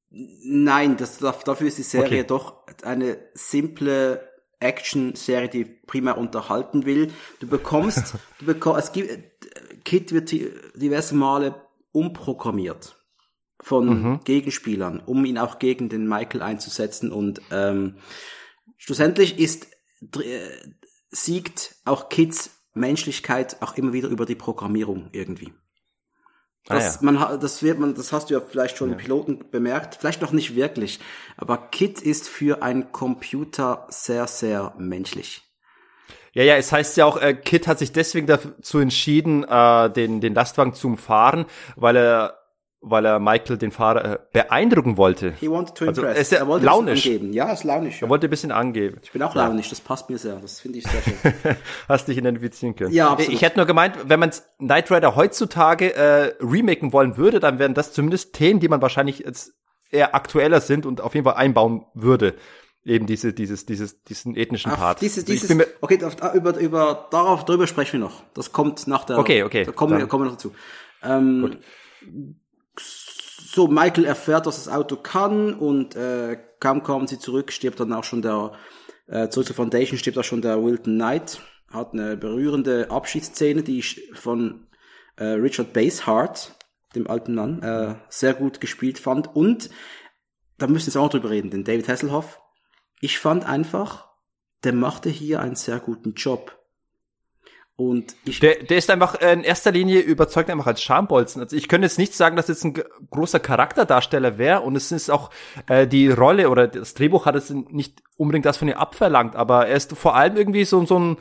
Nein, 0.10 0.96
das, 0.98 1.18
dafür 1.18 1.68
ist 1.68 1.78
die 1.78 1.84
Serie 1.84 2.20
okay. 2.20 2.28
doch 2.28 2.64
eine 2.84 3.18
simple 3.34 4.30
Action-Serie, 4.60 5.50
die 5.50 5.66
primär 5.66 6.18
unterhalten 6.18 6.86
will. 6.86 7.12
Du 7.40 7.48
bekommst, 7.48 8.16
du 8.40 8.46
bekommst, 8.46 8.86
es 8.86 8.92
gibt, 8.94 9.20
Kit 9.84 10.12
wird 10.14 10.32
diverse 10.32 11.16
Male 11.16 11.65
umprogrammiert 11.96 12.98
von 13.62 13.88
mhm. 13.88 14.20
Gegenspielern, 14.24 15.00
um 15.00 15.26
ihn 15.26 15.38
auch 15.38 15.60
gegen 15.60 15.90
den 15.90 16.08
Michael 16.08 16.42
einzusetzen. 16.42 17.12
Und 17.12 17.42
ähm, 17.52 17.96
schlussendlich 18.78 19.40
ist 19.40 19.68
äh, 20.18 20.50
siegt 21.10 21.78
auch 21.86 22.10
Kids 22.10 22.52
Menschlichkeit 22.74 23.62
auch 23.62 23.78
immer 23.78 23.94
wieder 23.94 24.10
über 24.10 24.26
die 24.26 24.36
Programmierung 24.36 25.10
irgendwie. 25.14 25.54
Das, 26.66 26.98
ah, 26.98 27.06
ja. 27.06 27.12
man, 27.12 27.40
das 27.40 27.64
wird 27.64 27.80
man, 27.80 27.94
das 27.94 28.12
hast 28.12 28.30
du 28.30 28.34
ja 28.34 28.42
vielleicht 28.42 28.78
schon 28.78 28.90
ja. 28.90 28.96
im 28.96 29.00
Piloten 29.00 29.52
bemerkt, 29.52 29.96
vielleicht 29.96 30.22
noch 30.22 30.32
nicht 30.32 30.56
wirklich, 30.56 31.00
aber 31.38 31.58
Kit 31.58 32.02
ist 32.02 32.28
für 32.28 32.64
einen 32.64 32.92
Computer 32.92 33.86
sehr, 33.90 34.28
sehr 34.28 34.74
menschlich. 34.78 35.45
Ja, 36.36 36.44
ja, 36.44 36.56
es 36.58 36.72
heißt 36.72 36.98
ja 36.98 37.06
auch, 37.06 37.20
äh, 37.20 37.34
Kit 37.34 37.66
hat 37.68 37.80
sich 37.80 37.92
deswegen 37.94 38.28
dazu 38.28 38.80
entschieden, 38.80 39.44
äh, 39.46 39.90
den, 39.90 40.22
den 40.22 40.36
Lastwagen 40.36 40.74
zu 40.74 40.88
umfahren, 40.88 41.46
weil 41.76 41.96
er 41.96 42.38
weil 42.88 43.04
er 43.04 43.20
Michael, 43.20 43.58
den 43.58 43.72
Fahrer, 43.72 44.06
äh, 44.06 44.20
beeindrucken 44.32 44.96
wollte. 44.96 45.34
He 45.40 45.50
wanted 45.50 45.74
to 45.76 45.88
Also, 45.88 46.02
impress. 46.04 46.16
er 46.18 46.22
ist 46.22 46.32
ja 46.34 46.38
er 46.38 46.48
wollte 46.48 46.66
launisch. 46.68 47.04
Angeben. 47.08 47.34
Ja, 47.34 47.52
ist 47.52 47.64
launisch. 47.64 48.00
Ja. 48.00 48.06
Er 48.06 48.10
wollte 48.12 48.28
ein 48.28 48.30
bisschen 48.30 48.52
angeben. 48.52 48.98
Ich 49.02 49.12
bin 49.12 49.24
auch 49.24 49.34
launisch, 49.34 49.70
das 49.70 49.82
passt 49.82 50.08
mir 50.08 50.20
sehr. 50.20 50.36
Das 50.36 50.60
finde 50.60 50.78
ich 50.78 50.84
sehr 50.88 51.02
schön. 51.02 51.34
Hast 51.88 52.08
dich 52.08 52.18
identifizieren 52.18 52.76
können. 52.76 52.94
Ja, 52.94 53.10
absolut. 53.10 53.34
Ich 53.34 53.42
hätte 53.42 53.58
nur 53.58 53.66
gemeint, 53.66 53.96
wenn 54.06 54.20
man 54.20 54.30
Knight 54.60 54.92
Rider 54.92 55.16
heutzutage 55.16 55.96
äh, 55.96 56.36
remaken 56.40 56.94
wollen 56.94 57.18
würde, 57.18 57.40
dann 57.40 57.58
wären 57.58 57.74
das 57.74 57.92
zumindest 57.92 58.34
Themen, 58.34 58.60
die 58.60 58.68
man 58.68 58.84
wahrscheinlich 58.84 59.18
jetzt 59.20 59.54
eher 59.90 60.14
aktueller 60.14 60.62
sind 60.62 60.86
und 60.86 61.02
auf 61.02 61.16
jeden 61.16 61.26
Fall 61.26 61.38
einbauen 61.38 61.86
würde. 61.96 62.36
Eben 62.86 63.08
diese, 63.08 63.34
dieses, 63.34 63.66
dieses, 63.66 64.04
diesen 64.04 64.36
ethnischen 64.36 64.72
Auf 64.72 64.78
Part. 64.78 65.02
dieses, 65.02 65.24
Also 65.24 65.34
dieses, 65.34 65.56
mir- 65.56 65.68
okay, 65.82 66.00
über, 66.36 66.58
über, 66.60 67.08
darauf, 67.10 67.44
darüber 67.44 67.66
sprechen 67.66 67.94
wir 67.94 68.00
noch. 68.02 68.22
Das 68.36 68.52
kommt 68.52 68.86
nach 68.88 69.06
der, 69.06 69.18
Okay, 69.18 69.42
okay, 69.44 69.64
da 69.66 69.72
kommen 69.72 69.98
wir, 69.98 70.06
kommen 70.06 70.26
wir 70.26 70.30
noch 70.30 70.38
dazu. 70.38 70.54
Ähm, 71.02 71.58
so, 72.78 73.68
Michael 73.68 74.06
erfährt, 74.06 74.46
dass 74.46 74.64
das 74.64 74.74
Auto 74.74 74.98
kann 74.98 75.54
und 75.56 75.96
äh, 75.96 76.38
kaum 76.60 76.84
kommen 76.84 77.08
sie 77.08 77.18
zurück, 77.18 77.52
stirbt 77.52 77.80
dann 77.80 77.92
auch 77.94 78.04
schon 78.04 78.22
der, 78.22 78.52
äh, 79.08 79.30
zurück 79.30 79.48
zur 79.48 79.56
Foundation 79.56 79.98
stirbt 79.98 80.18
auch 80.20 80.24
schon 80.24 80.42
der 80.42 80.64
Wilton 80.64 80.96
Knight, 80.96 81.42
hat 81.72 81.94
eine 81.94 82.16
berührende 82.18 82.92
Abschiedsszene, 82.92 83.64
die 83.64 83.80
ich 83.80 84.10
von 84.14 84.68
äh, 85.16 85.24
Richard 85.26 85.74
Basehart, 85.74 86.56
dem 86.96 87.08
alten 87.08 87.34
Mann, 87.34 87.62
äh, 87.64 87.96
sehr 88.10 88.34
gut 88.36 88.62
gespielt 88.62 89.00
fand 89.00 89.36
und 89.36 89.70
da 90.58 90.68
müssen 90.68 90.86
wir 90.86 90.90
jetzt 90.90 90.98
auch 90.98 91.04
noch 91.04 91.10
drüber 91.12 91.30
reden, 91.32 91.50
denn 91.50 91.64
David 91.64 91.88
Hasselhoff, 91.88 92.40
ich 93.06 93.20
fand 93.20 93.46
einfach, 93.46 94.08
der 94.64 94.74
machte 94.74 95.10
hier 95.10 95.40
einen 95.40 95.56
sehr 95.56 95.80
guten 95.80 96.14
Job. 96.16 96.58
Und 97.78 98.16
ich, 98.24 98.40
Der, 98.40 98.64
der 98.64 98.78
ist 98.78 98.90
einfach 98.90 99.16
in 99.16 99.44
erster 99.44 99.70
Linie 99.72 100.00
überzeugt 100.00 100.50
einfach 100.50 100.68
als 100.68 100.82
Schambolzen. 100.82 101.42
Also 101.42 101.58
ich 101.58 101.68
könnte 101.68 101.86
jetzt 101.88 101.98
nicht 102.00 102.14
sagen, 102.14 102.38
dass 102.38 102.48
jetzt 102.48 102.64
ein 102.64 102.74
großer 103.12 103.42
Charakterdarsteller 103.42 104.38
wäre 104.38 104.62
und 104.62 104.78
es 104.78 104.94
ist 104.94 105.10
auch 105.10 105.30
äh, 105.68 105.86
die 105.86 106.10
Rolle 106.10 106.50
oder 106.50 106.70
das 106.70 106.94
Drehbuch 106.94 107.26
hat 107.26 107.36
es 107.36 107.50
nicht 107.50 108.02
unbedingt 108.16 108.46
das 108.46 108.56
von 108.56 108.70
ihr 108.70 108.80
abverlangt, 108.80 109.36
aber 109.36 109.68
er 109.68 109.76
ist 109.76 109.92
vor 109.98 110.16
allem 110.16 110.38
irgendwie 110.38 110.64
so, 110.64 110.86
so 110.86 110.98
ein 110.98 111.18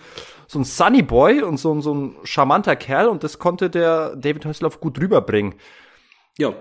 so 0.47 0.59
ein 0.61 0.64
Sunny 0.64 1.03
Boy 1.03 1.42
und 1.42 1.57
so, 1.57 1.73
ein- 1.75 1.81
so 1.83 1.92
ein 1.94 2.16
charmanter 2.23 2.77
Kerl 2.77 3.09
und 3.09 3.25
das 3.25 3.38
konnte 3.40 3.68
der 3.68 4.14
David 4.14 4.44
Hasselhoff 4.44 4.79
gut 4.81 5.01
rüberbringen. 5.01 5.55
ja. 6.38 6.55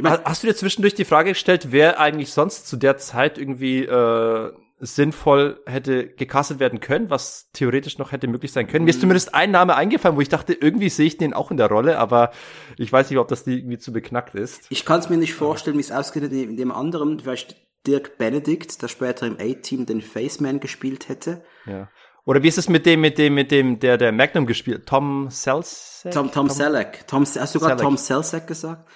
Ich 0.00 0.04
mein, 0.04 0.12
Ha- 0.14 0.22
Hast 0.24 0.42
du 0.42 0.46
dir 0.46 0.54
zwischendurch 0.56 0.94
die 0.94 1.04
Frage 1.04 1.30
gestellt, 1.30 1.68
wer 1.70 2.00
eigentlich 2.00 2.32
sonst 2.32 2.66
zu 2.66 2.76
der 2.76 2.96
Zeit 2.98 3.38
irgendwie 3.38 3.84
äh, 3.84 4.52
sinnvoll 4.78 5.60
hätte 5.66 6.08
gecastet 6.08 6.58
werden 6.58 6.80
können, 6.80 7.10
was 7.10 7.50
theoretisch 7.52 7.98
noch 7.98 8.12
hätte 8.12 8.26
möglich 8.28 8.50
sein 8.52 8.66
können? 8.66 8.84
Mir 8.86 8.90
ist 8.92 9.00
zumindest 9.00 9.34
ein 9.34 9.50
Name 9.50 9.76
eingefallen, 9.76 10.16
wo 10.16 10.20
ich 10.22 10.28
dachte, 10.30 10.54
irgendwie 10.54 10.88
sehe 10.88 11.06
ich 11.06 11.18
den 11.18 11.34
auch 11.34 11.50
in 11.50 11.58
der 11.58 11.68
Rolle, 11.68 11.98
aber 11.98 12.30
ich 12.78 12.90
weiß 12.92 13.10
nicht, 13.10 13.18
ob 13.18 13.28
das 13.28 13.46
irgendwie 13.46 13.78
zu 13.78 13.92
beknackt 13.92 14.34
ist. 14.34 14.66
ich 14.70 14.84
kann 14.86 15.00
es 15.00 15.10
mir 15.10 15.18
nicht 15.18 15.34
vorstellen, 15.34 15.76
wie 15.76 15.82
es 15.82 15.92
ausgeht 15.92 16.22
in 16.32 16.56
dem 16.56 16.72
anderen, 16.72 17.20
vielleicht 17.20 17.56
Dirk 17.86 18.16
Benedict, 18.18 18.80
der 18.82 18.88
später 18.88 19.26
im 19.26 19.36
A-Team 19.38 19.86
den 19.86 20.00
Faceman 20.00 20.60
gespielt 20.60 21.08
hätte. 21.08 21.42
Ja. 21.66 21.88
Oder 22.26 22.42
wie 22.42 22.48
ist 22.48 22.58
es 22.58 22.68
mit 22.68 22.84
dem, 22.86 23.00
mit 23.00 23.16
dem, 23.18 23.34
mit 23.34 23.50
dem, 23.50 23.80
der 23.80 23.96
der 23.96 24.12
Magnum 24.12 24.44
gespielt, 24.46 24.86
Tom 24.86 25.28
Selzek? 25.30 26.12
Tom, 26.12 26.30
Tom 26.30 26.48
Selleck. 26.50 27.06
Tom, 27.06 27.24
hast 27.24 27.54
du 27.54 27.58
gerade. 27.58 27.82
Tom 27.82 27.96
Selleck 27.96 28.46
gesagt? 28.46 28.86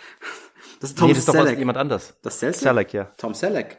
Das 0.85 0.90
ist 0.90 0.99
Tom 0.99 1.07
nee, 1.09 1.14
das 1.14 1.20
ist 1.20 1.29
doch 1.29 1.33
Selleck. 1.33 1.59
jemand 1.59 1.79
anders. 1.79 2.14
Das 2.20 2.38
Selleck? 2.38 2.57
Selleck, 2.57 2.92
ja. 2.92 3.05
Tom 3.16 3.33
Selleck. 3.33 3.79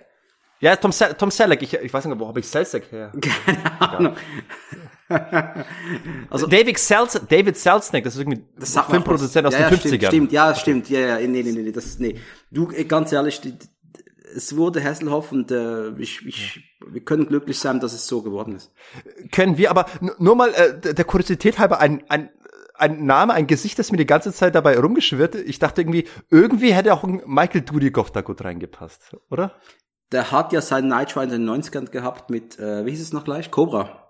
Ja, 0.60 0.76
Tom, 0.76 0.92
Sel 0.92 1.14
Tom 1.14 1.30
Selleck. 1.30 1.62
Ich, 1.62 1.72
ich 1.76 1.94
weiß 1.94 2.06
nicht, 2.06 2.20
wo 2.20 2.28
habe 2.28 2.40
ich 2.40 2.48
Selzek 2.48 2.92
her? 2.92 3.12
Keine 3.22 3.82
Ahnung. 3.82 4.16
Also- 6.32 6.48
David 6.48 6.80
Selz 6.80 7.22
David 7.30 7.58
Selznick, 7.58 8.04
das 8.06 8.16
ist 8.16 8.22
irgendwie 8.22 8.44
Das 8.58 8.76
Filmproduzent 8.90 9.46
aus 9.46 9.54
ja, 9.54 9.70
den 9.70 9.78
ja, 9.78 9.84
50ern. 9.84 9.86
Stimmt, 9.86 10.04
stimmt, 10.08 10.32
ja, 10.32 10.56
stimmt. 10.56 10.90
Ja, 10.90 11.00
ja, 11.00 11.18
nee, 11.20 11.44
nee, 11.44 11.52
nee, 11.52 11.62
nee, 11.62 11.72
das, 11.72 12.00
nee. 12.00 12.20
Du, 12.50 12.72
äh, 12.72 12.86
ganz 12.86 13.12
ehrlich, 13.12 13.40
die, 13.40 13.54
es 14.36 14.58
wurde 14.58 14.84
Hasselhoff 14.84 15.32
und 15.32 15.52
äh, 15.52 15.90
ich, 16.00 16.26
ich, 16.26 16.76
wir 16.88 17.02
können 17.04 17.28
glücklich 17.28 17.60
sein, 17.60 17.80
dass 17.80 17.94
es 17.94 18.08
so 18.08 18.24
geworden 18.24 18.56
ist. 18.56 18.72
können 19.32 19.60
wir, 19.60 19.70
aber 19.70 19.86
nur 20.18 20.36
mal 20.36 20.52
äh, 20.56 20.80
der 20.80 20.96
der 20.96 21.06
Kuriosität 21.06 21.60
halber 21.60 21.80
ein, 21.80 22.04
ein, 22.10 22.32
ein 22.78 23.06
Name, 23.06 23.34
ein 23.34 23.48
Gesicht, 23.48 23.78
das 23.80 23.92
mir 23.92 23.98
die 23.98 24.06
ganze 24.06 24.32
Zeit 24.34 24.56
dabei 24.56 24.78
rumgeschwirrt. 24.80 25.36
Ich 25.36 25.60
dachte 25.60 25.82
irgendwie, 25.82 26.08
irgendwie 26.30 26.74
hätte 26.74 26.94
auch 26.94 27.04
ein 27.04 27.22
Michael 27.26 27.62
Dudikoff 27.62 28.12
da 28.12 28.22
gut 28.22 28.44
reingepasst, 28.44 29.16
oder? 29.30 29.54
Der 30.12 30.32
hat 30.32 30.54
ja 30.54 30.62
seinen 30.62 30.88
Night 30.88 31.16
Rider 31.18 31.36
in 31.36 31.46
den 31.46 31.50
90ern 31.64 31.90
gehabt 31.90 32.30
mit, 32.30 32.60
äh, 32.60 32.86
wie 32.86 32.92
hieß 32.92 33.02
es 33.02 33.14
noch 33.14 33.24
gleich? 33.26 33.52
Cobra. 33.52 34.10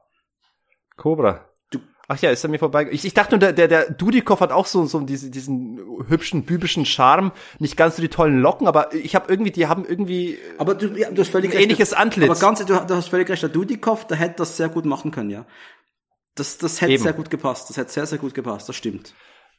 Cobra. 0.98 1.46
Du- 1.72 1.80
Ach 2.08 2.20
ja, 2.20 2.30
ist 2.30 2.44
er 2.44 2.50
mir 2.50 2.60
vorbei. 2.60 2.88
Ich, 2.92 3.04
ich 3.06 3.14
dachte 3.14 3.32
nur, 3.32 3.40
der, 3.40 3.54
der, 3.54 3.68
der 3.68 3.90
Dudikoff 3.92 4.40
hat 4.42 4.52
auch 4.52 4.66
so, 4.68 4.86
so 4.86 5.00
diese, 5.00 5.30
diesen 5.32 5.80
hübschen, 6.08 6.44
bübischen 6.44 6.86
Charme. 6.86 7.32
Nicht 7.60 7.78
ganz 7.78 7.96
so 7.96 8.02
die 8.02 8.10
tollen 8.10 8.40
Locken, 8.42 8.68
aber 8.68 8.94
ich 8.94 9.16
habe 9.16 9.32
irgendwie, 9.32 9.52
die 9.52 9.68
haben 9.68 9.86
irgendwie, 9.86 10.38
Aber 10.58 10.76
du, 10.76 10.88
ja, 10.98 11.10
du 11.10 11.22
hast 11.22 11.30
völlig 11.32 11.56
Ein 11.56 11.64
ähnliches 11.64 11.94
Antlitz. 11.94 12.30
Aber 12.30 12.40
ganz, 12.40 12.60
du, 12.60 12.66
du 12.66 12.96
hast 12.96 13.10
völlig 13.10 13.30
recht, 13.30 13.42
der 13.42 13.50
Dudikoff, 13.50 14.06
der 14.06 14.18
hätte 14.18 14.36
das 14.38 14.58
sehr 14.58 14.70
gut 14.70 14.86
machen 14.86 15.12
können, 15.12 15.30
ja. 15.32 15.46
Das, 16.36 16.58
das 16.58 16.82
hätte 16.82 16.94
Eben. 16.94 17.04
sehr 17.04 17.14
gut 17.14 17.30
gepasst. 17.30 17.70
Das 17.70 17.78
hätte 17.78 17.92
sehr, 17.92 18.06
sehr 18.06 18.18
gut 18.18 18.34
gepasst, 18.34 18.68
das 18.68 18.76
stimmt. 18.76 19.14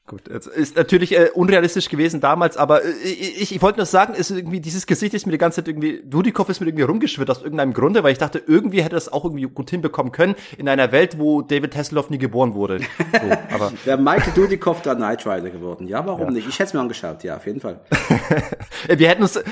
Gut, 0.09 0.29
es 0.29 0.47
ist 0.47 0.77
natürlich 0.77 1.19
äh, 1.19 1.31
unrealistisch 1.35 1.89
gewesen 1.89 2.21
damals, 2.21 2.57
aber 2.57 2.85
äh, 2.85 2.91
ich, 2.91 3.53
ich 3.53 3.61
wollte 3.61 3.79
nur 3.79 3.87
sagen, 3.87 4.15
ist 4.15 4.31
irgendwie 4.31 4.61
dieses 4.61 4.87
Gesicht 4.87 5.15
ist 5.15 5.27
mir 5.27 5.33
die 5.33 5.39
ganze 5.39 5.57
Zeit 5.57 5.69
irgendwie 5.69 6.01
Dudikoff 6.05 6.49
ist 6.49 6.61
mir 6.61 6.69
irgendwie 6.69 6.85
rumgeschwirrt 6.85 7.29
aus 7.29 7.43
irgendeinem 7.43 7.73
Grunde, 7.73 8.05
weil 8.05 8.13
ich 8.13 8.19
dachte, 8.19 8.41
irgendwie 8.47 8.83
hätte 8.83 8.95
das 8.95 9.13
auch 9.13 9.25
irgendwie 9.25 9.43
gut 9.47 9.69
hinbekommen 9.69 10.13
können 10.13 10.37
in 10.59 10.69
einer 10.69 10.93
Welt, 10.93 11.19
wo 11.19 11.43
David 11.43 11.75
Hasselhoff 11.75 12.09
nie 12.11 12.19
geboren 12.19 12.55
wurde. 12.55 12.81
So, 13.17 13.33
aber 13.55 13.73
Wäre 13.85 13.99
Michael 13.99 14.33
Dudikoff 14.35 14.83
der 14.83 14.95
Knight 14.95 15.27
Rider 15.27 15.51
geworden. 15.51 15.89
Ja, 15.89 16.07
warum 16.07 16.33
nicht? 16.33 16.47
Ich 16.47 16.59
hätte 16.59 16.69
es 16.69 16.75
mir 16.75 16.81
angeschaut, 16.81 17.25
ja, 17.25 17.37
auf 17.37 17.47
jeden 17.47 17.61
Fall. 17.61 17.81
äh, 18.89 18.99
wir 18.99 19.09
hätten 19.09 19.23
uns 19.23 19.37
äh, 19.37 19.43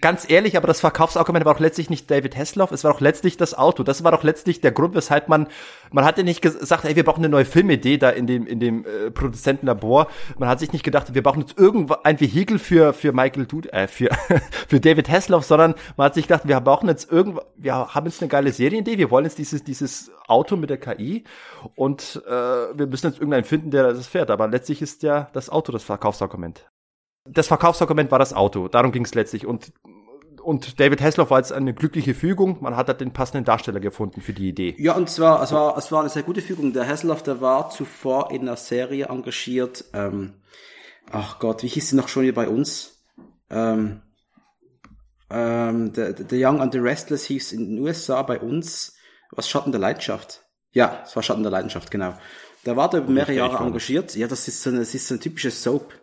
ganz 0.00 0.28
ehrlich, 0.28 0.56
aber 0.56 0.66
das 0.66 0.80
Verkaufsargument 0.80 1.44
war 1.44 1.56
auch 1.56 1.60
letztlich 1.60 1.90
nicht 1.90 2.10
David 2.10 2.36
Hasselhoff, 2.36 2.72
es 2.72 2.84
war 2.84 2.94
auch 2.94 3.00
letztlich 3.00 3.36
das 3.36 3.56
Auto. 3.56 3.82
Das 3.82 4.04
war 4.04 4.12
doch 4.12 4.22
letztlich 4.22 4.60
der 4.60 4.72
Grund, 4.72 4.94
weshalb 4.94 5.28
man 5.28 5.48
man 5.90 6.04
hatte 6.04 6.24
nicht 6.24 6.42
gesagt, 6.42 6.84
ey, 6.84 6.96
wir 6.96 7.04
brauchen 7.04 7.20
eine 7.20 7.28
neue 7.28 7.44
Filmidee 7.44 7.98
da 7.98 8.10
in 8.10 8.26
dem 8.26 8.46
in 8.46 8.60
dem 8.60 8.84
äh, 8.84 9.10
Produzentenlabor. 9.10 10.08
Man 10.38 10.48
hat 10.48 10.60
sich 10.60 10.72
nicht 10.72 10.84
gedacht, 10.84 11.14
wir 11.14 11.22
brauchen 11.22 11.40
jetzt 11.40 11.58
irgendwo 11.58 11.96
ein 12.04 12.20
Vehikel 12.20 12.58
für 12.58 12.92
für 12.92 13.12
Michael 13.12 13.46
Dude, 13.46 13.72
äh, 13.72 13.88
für 13.88 14.10
für 14.68 14.80
David 14.80 15.08
Hasselhoff, 15.08 15.44
sondern 15.44 15.74
man 15.96 16.06
hat 16.06 16.14
sich 16.14 16.28
gedacht, 16.28 16.46
wir 16.46 16.60
brauchen 16.60 16.88
jetzt 16.88 17.10
irgendwo, 17.10 17.40
wir 17.56 17.74
haben 17.94 18.06
jetzt 18.06 18.20
eine 18.20 18.28
geile 18.28 18.52
Serienidee, 18.52 18.98
wir 18.98 19.10
wollen 19.10 19.24
jetzt 19.24 19.38
dieses 19.38 19.64
dieses 19.64 20.10
Auto 20.26 20.56
mit 20.56 20.70
der 20.70 20.78
KI 20.78 21.24
und 21.74 22.22
äh, 22.26 22.30
wir 22.30 22.86
müssen 22.86 23.06
jetzt 23.08 23.18
irgendeinen 23.18 23.44
finden, 23.44 23.70
der 23.70 23.92
das 23.92 24.06
fährt. 24.06 24.30
Aber 24.30 24.48
letztlich 24.48 24.82
ist 24.82 25.02
ja 25.02 25.28
das 25.32 25.50
Auto 25.50 25.72
das 25.72 25.82
Verkaufsargument 25.82 26.66
das 27.30 27.46
Verkaufsargument 27.46 28.10
war 28.10 28.18
das 28.18 28.32
Auto. 28.32 28.68
Darum 28.68 28.92
ging 28.92 29.04
es 29.04 29.14
letztlich. 29.14 29.46
Und, 29.46 29.72
und 30.42 30.80
David 30.80 31.00
Hasselhoff 31.00 31.30
war 31.30 31.38
jetzt 31.38 31.52
eine 31.52 31.74
glückliche 31.74 32.14
Fügung. 32.14 32.58
Man 32.60 32.76
hat 32.76 32.88
halt 32.88 33.00
den 33.00 33.12
passenden 33.12 33.44
Darsteller 33.44 33.80
gefunden 33.80 34.20
für 34.20 34.32
die 34.32 34.48
Idee. 34.48 34.74
Ja, 34.78 34.94
und 34.94 35.08
zwar, 35.10 35.42
es 35.42 35.52
war, 35.52 35.76
es 35.76 35.92
war 35.92 36.00
eine 36.00 36.08
sehr 36.08 36.22
gute 36.22 36.42
Fügung. 36.42 36.72
Der 36.72 36.86
Hasselhoff, 36.86 37.22
der 37.22 37.40
war 37.40 37.70
zuvor 37.70 38.30
in 38.30 38.42
einer 38.42 38.56
Serie 38.56 39.06
engagiert. 39.06 39.84
Ähm, 39.92 40.34
ach 41.10 41.38
Gott, 41.38 41.62
wie 41.62 41.68
hieß 41.68 41.90
sie 41.90 41.96
noch 41.96 42.08
schon 42.08 42.24
hier 42.24 42.34
bei 42.34 42.48
uns? 42.48 43.04
Ähm, 43.50 44.02
ähm, 45.30 45.92
the, 45.94 46.14
the 46.28 46.44
Young 46.44 46.60
and 46.60 46.72
the 46.72 46.78
Restless 46.78 47.24
hieß 47.24 47.52
in 47.52 47.76
den 47.76 47.78
USA 47.80 48.22
bei 48.22 48.38
uns. 48.38 48.96
Was 49.32 49.48
Schatten 49.48 49.72
der 49.72 49.80
Leidenschaft? 49.80 50.42
Ja, 50.72 51.02
es 51.04 51.14
war 51.14 51.22
Schatten 51.22 51.42
der 51.42 51.52
Leidenschaft, 51.52 51.90
genau. 51.90 52.14
Da 52.64 52.76
war 52.76 52.90
der 52.90 53.00
über 53.00 53.10
mehrere 53.10 53.34
Jahre 53.34 53.64
engagiert. 53.64 54.14
Ja, 54.16 54.26
das 54.26 54.48
ist 54.48 54.62
so 54.62 54.70
eine, 54.70 54.80
das 54.80 54.94
ist 54.94 55.08
so 55.08 55.14
eine 55.14 55.20
typische 55.20 55.50
Soap. 55.50 55.94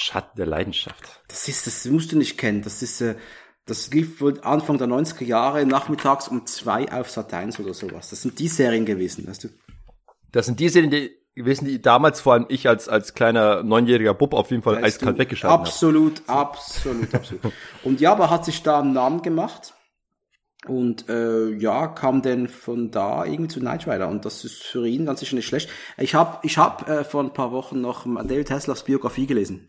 Schatten 0.00 0.36
der 0.36 0.46
Leidenschaft. 0.46 1.22
Das 1.28 1.46
ist, 1.48 1.66
das 1.66 1.84
musst 1.84 2.12
du 2.12 2.16
nicht 2.16 2.38
kennen. 2.38 2.62
Das 2.62 2.82
ist, 2.82 3.00
äh, 3.00 3.16
das 3.66 3.92
lief 3.92 4.20
wohl 4.20 4.40
Anfang 4.40 4.78
der 4.78 4.88
90er 4.88 5.24
Jahre 5.24 5.66
nachmittags 5.66 6.26
um 6.28 6.46
zwei 6.46 6.90
auf 6.90 7.10
Sat 7.10 7.34
1 7.34 7.60
oder 7.60 7.74
sowas. 7.74 8.10
Das 8.10 8.22
sind 8.22 8.38
die 8.38 8.48
Serien 8.48 8.86
gewesen, 8.86 9.26
weißt 9.28 9.44
du? 9.44 9.48
Das 10.32 10.46
sind 10.46 10.58
die 10.58 10.68
Serien 10.68 10.90
die 10.90 11.20
gewesen, 11.34 11.66
die 11.66 11.80
damals 11.80 12.20
vor 12.20 12.32
allem 12.32 12.46
ich 12.48 12.68
als, 12.68 12.88
als 12.88 13.14
kleiner 13.14 13.62
neunjähriger 13.62 14.14
Bub 14.14 14.34
auf 14.34 14.50
jeden 14.50 14.62
Fall 14.62 14.76
Weißt 14.76 14.84
eiskalt 14.84 15.16
du, 15.16 15.20
weggeschalten 15.20 15.58
habe. 15.58 15.68
Absolut, 15.68 16.22
absolut, 16.26 17.14
absolut. 17.14 17.40
Und 17.84 18.00
ja, 18.00 18.12
aber 18.12 18.30
hat 18.30 18.44
sich 18.44 18.62
da 18.62 18.80
einen 18.80 18.92
Namen 18.92 19.22
gemacht. 19.22 19.74
Und 20.66 21.08
äh, 21.08 21.50
ja, 21.54 21.86
kam 21.88 22.20
denn 22.20 22.46
von 22.48 22.90
da 22.90 23.24
irgendwie 23.24 23.48
zu 23.48 23.60
Knight 23.60 23.86
Rider. 23.86 24.08
Und 24.08 24.24
das 24.24 24.44
ist 24.44 24.62
für 24.62 24.86
ihn 24.86 25.06
ganz 25.06 25.20
sicher 25.20 25.36
nicht 25.36 25.46
schlecht. 25.46 25.70
Ich 25.96 26.14
habe 26.14 26.38
ich 26.42 26.58
hab, 26.58 26.86
äh, 26.88 27.04
vor 27.04 27.22
ein 27.22 27.32
paar 27.32 27.52
Wochen 27.52 27.80
noch 27.80 28.04
David 28.04 28.50
Hasselhoffs 28.50 28.84
Biografie 28.84 29.26
gelesen. 29.26 29.68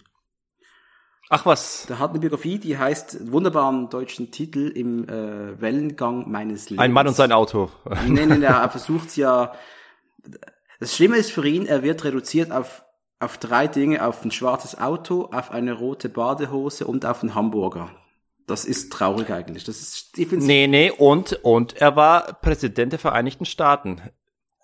Ach 1.33 1.45
was, 1.45 1.85
Der 1.87 1.97
hat 1.97 2.09
eine 2.09 2.19
Biografie, 2.19 2.59
die 2.59 2.77
heißt 2.77 3.31
wunderbaren 3.31 3.89
deutschen 3.89 4.31
Titel 4.31 4.67
im 4.67 5.07
äh, 5.07 5.61
Wellengang 5.61 6.29
meines 6.29 6.69
Lebens. 6.69 6.83
ein 6.83 6.91
Mann 6.91 7.07
und 7.07 7.13
sein 7.13 7.31
Auto. 7.31 7.71
Nee, 8.05 8.25
nee, 8.25 8.35
nee, 8.35 8.45
er 8.45 8.69
versucht 8.69 9.15
ja. 9.15 9.53
Das 10.81 10.93
Schlimme 10.93 11.15
ist 11.15 11.31
für 11.31 11.47
ihn, 11.47 11.65
er 11.65 11.83
wird 11.83 12.03
reduziert 12.03 12.51
auf, 12.51 12.83
auf 13.21 13.37
drei 13.37 13.67
Dinge, 13.67 14.05
auf 14.05 14.25
ein 14.25 14.31
schwarzes 14.31 14.77
Auto, 14.77 15.29
auf 15.31 15.51
eine 15.51 15.71
rote 15.71 16.09
Badehose 16.09 16.85
und 16.85 17.05
auf 17.05 17.21
einen 17.23 17.33
Hamburger. 17.33 17.89
Das 18.45 18.65
ist 18.65 18.91
traurig 18.91 19.29
eigentlich. 19.31 19.63
Das 19.63 19.79
ist, 19.79 20.17
ich 20.19 20.27
find's, 20.27 20.45
Nee, 20.45 20.67
nee, 20.67 20.91
und, 20.91 21.39
und 21.43 21.77
er 21.77 21.95
war 21.95 22.33
Präsident 22.41 22.91
der 22.91 22.99
Vereinigten 22.99 23.45
Staaten. 23.45 24.01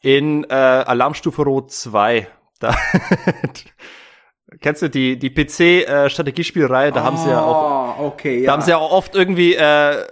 In 0.02 0.44
äh, 0.44 0.54
Alarmstufe 0.54 1.44
Rot 1.44 1.72
2. 1.72 2.28
Da, 2.60 2.76
Kennst 4.62 4.82
du 4.82 4.90
die, 4.90 5.20
die 5.20 5.30
PC-Strategiespielreihe? 5.30 6.92
Da 6.92 7.04
haben 7.04 7.18
sie 7.18 7.30
ja 7.30 7.42
auch, 7.42 7.96
Ah, 8.00 8.04
okay, 8.04 8.46
da 8.46 8.54
haben 8.54 8.62
sie 8.62 8.72
ja 8.72 8.78
auch 8.78 8.92
oft 8.92 9.14
irgendwie 9.16 9.56
äh, 9.56 10.04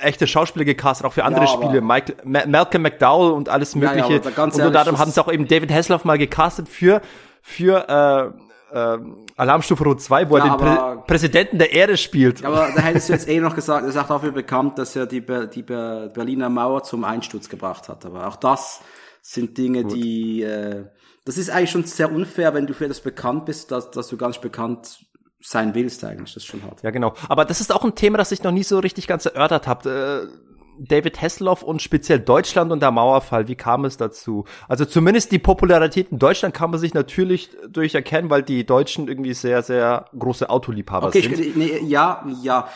echte 0.00 0.26
Schauspieler 0.26 0.64
gecastet, 0.64 1.06
auch 1.06 1.12
für 1.12 1.24
andere 1.24 1.44
Ja, 1.44 1.50
Spiele. 1.50 1.80
Michael, 1.80 2.16
Ma 2.24 2.46
Malcolm 2.46 2.82
McDowell 2.82 3.32
und 3.32 3.48
alles 3.48 3.74
ja, 3.74 3.80
Mögliche. 3.80 4.16
aber 4.20 4.30
ganz 4.30 4.54
und 4.56 4.64
unter 4.64 4.78
anderem 4.80 4.98
haben 4.98 5.10
sie 5.10 5.20
auch 5.20 5.30
eben 5.32 5.48
David 5.48 5.72
Hasselhoff 5.72 6.04
mal 6.04 6.18
gecastet 6.18 6.68
für, 6.68 7.00
für 7.42 8.32
äh, 8.72 8.76
äh, 8.78 8.98
Alarmstufe 9.36 9.82
Rot 9.82 10.00
2, 10.00 10.30
wo 10.30 10.38
Ja, 10.38 10.44
er 10.44 10.50
den 10.50 10.56
Prä 10.58 11.02
Präsidenten 11.08 11.58
der 11.58 11.72
Erde 11.72 11.96
spielt. 11.96 12.44
Aber 12.44 12.68
da 12.74 12.82
hättest 12.82 13.08
du 13.08 13.12
jetzt 13.14 13.28
eh 13.28 13.40
noch 13.40 13.56
gesagt, 13.56 13.82
er 13.82 13.88
ist 13.88 13.96
auch 13.96 14.06
dafür 14.06 14.30
bekannt, 14.30 14.78
dass 14.78 14.94
er 14.94 15.06
die, 15.06 15.20
Ber 15.20 15.46
die 15.46 15.62
Ber 15.62 16.08
Berliner 16.14 16.48
Mauer 16.48 16.84
zum 16.84 17.02
Einsturz 17.04 17.48
gebracht 17.48 17.88
hat. 17.88 18.06
Aber 18.06 18.28
auch 18.28 18.36
das 18.36 18.80
sind 19.20 19.58
Dinge, 19.58 19.84
die, 19.84 20.42
äh, 20.42 20.84
das 21.24 21.38
ist 21.38 21.50
eigentlich 21.50 21.70
schon 21.70 21.84
sehr 21.84 22.12
unfair, 22.12 22.54
wenn 22.54 22.66
du 22.66 22.74
für 22.74 22.88
das 22.88 23.00
bekannt 23.00 23.46
bist, 23.46 23.70
dass, 23.70 23.90
dass 23.90 24.08
du 24.08 24.16
nicht 24.26 24.40
bekannt 24.40 25.00
sein 25.42 25.74
willst 25.74 26.04
eigentlich. 26.04 26.34
Das 26.34 26.42
ist 26.42 26.48
schon 26.48 26.62
hart. 26.62 26.82
Ja, 26.82 26.90
genau. 26.90 27.14
Aber 27.28 27.44
das 27.44 27.60
ist 27.60 27.72
auch 27.72 27.84
ein 27.84 27.94
Thema, 27.94 28.18
das 28.18 28.32
ich 28.32 28.42
noch 28.42 28.52
nie 28.52 28.62
so 28.62 28.78
richtig 28.78 29.06
ganz 29.06 29.26
erörtert 29.26 29.66
habe. 29.66 30.28
Äh, 30.30 30.50
David 30.82 31.20
Hasselhoff 31.20 31.62
und 31.62 31.82
speziell 31.82 32.20
Deutschland 32.20 32.72
und 32.72 32.80
der 32.80 32.90
Mauerfall, 32.90 33.48
wie 33.48 33.54
kam 33.54 33.84
es 33.84 33.98
dazu? 33.98 34.46
Also 34.66 34.86
zumindest 34.86 35.30
die 35.30 35.38
Popularität 35.38 36.10
in 36.10 36.18
Deutschland 36.18 36.54
kann 36.54 36.70
man 36.70 36.80
sich 36.80 36.94
natürlich 36.94 37.50
durch 37.68 37.94
erkennen, 37.94 38.30
weil 38.30 38.42
die 38.42 38.64
Deutschen 38.64 39.06
irgendwie 39.06 39.34
sehr, 39.34 39.62
sehr 39.62 40.06
große 40.18 40.48
Autoliebhaber 40.48 41.08
Okay, 41.08 41.20
sind. 41.20 41.38
ich, 41.38 41.54
nee, 41.54 41.80
ja, 41.84 42.26
ja. 42.42 42.68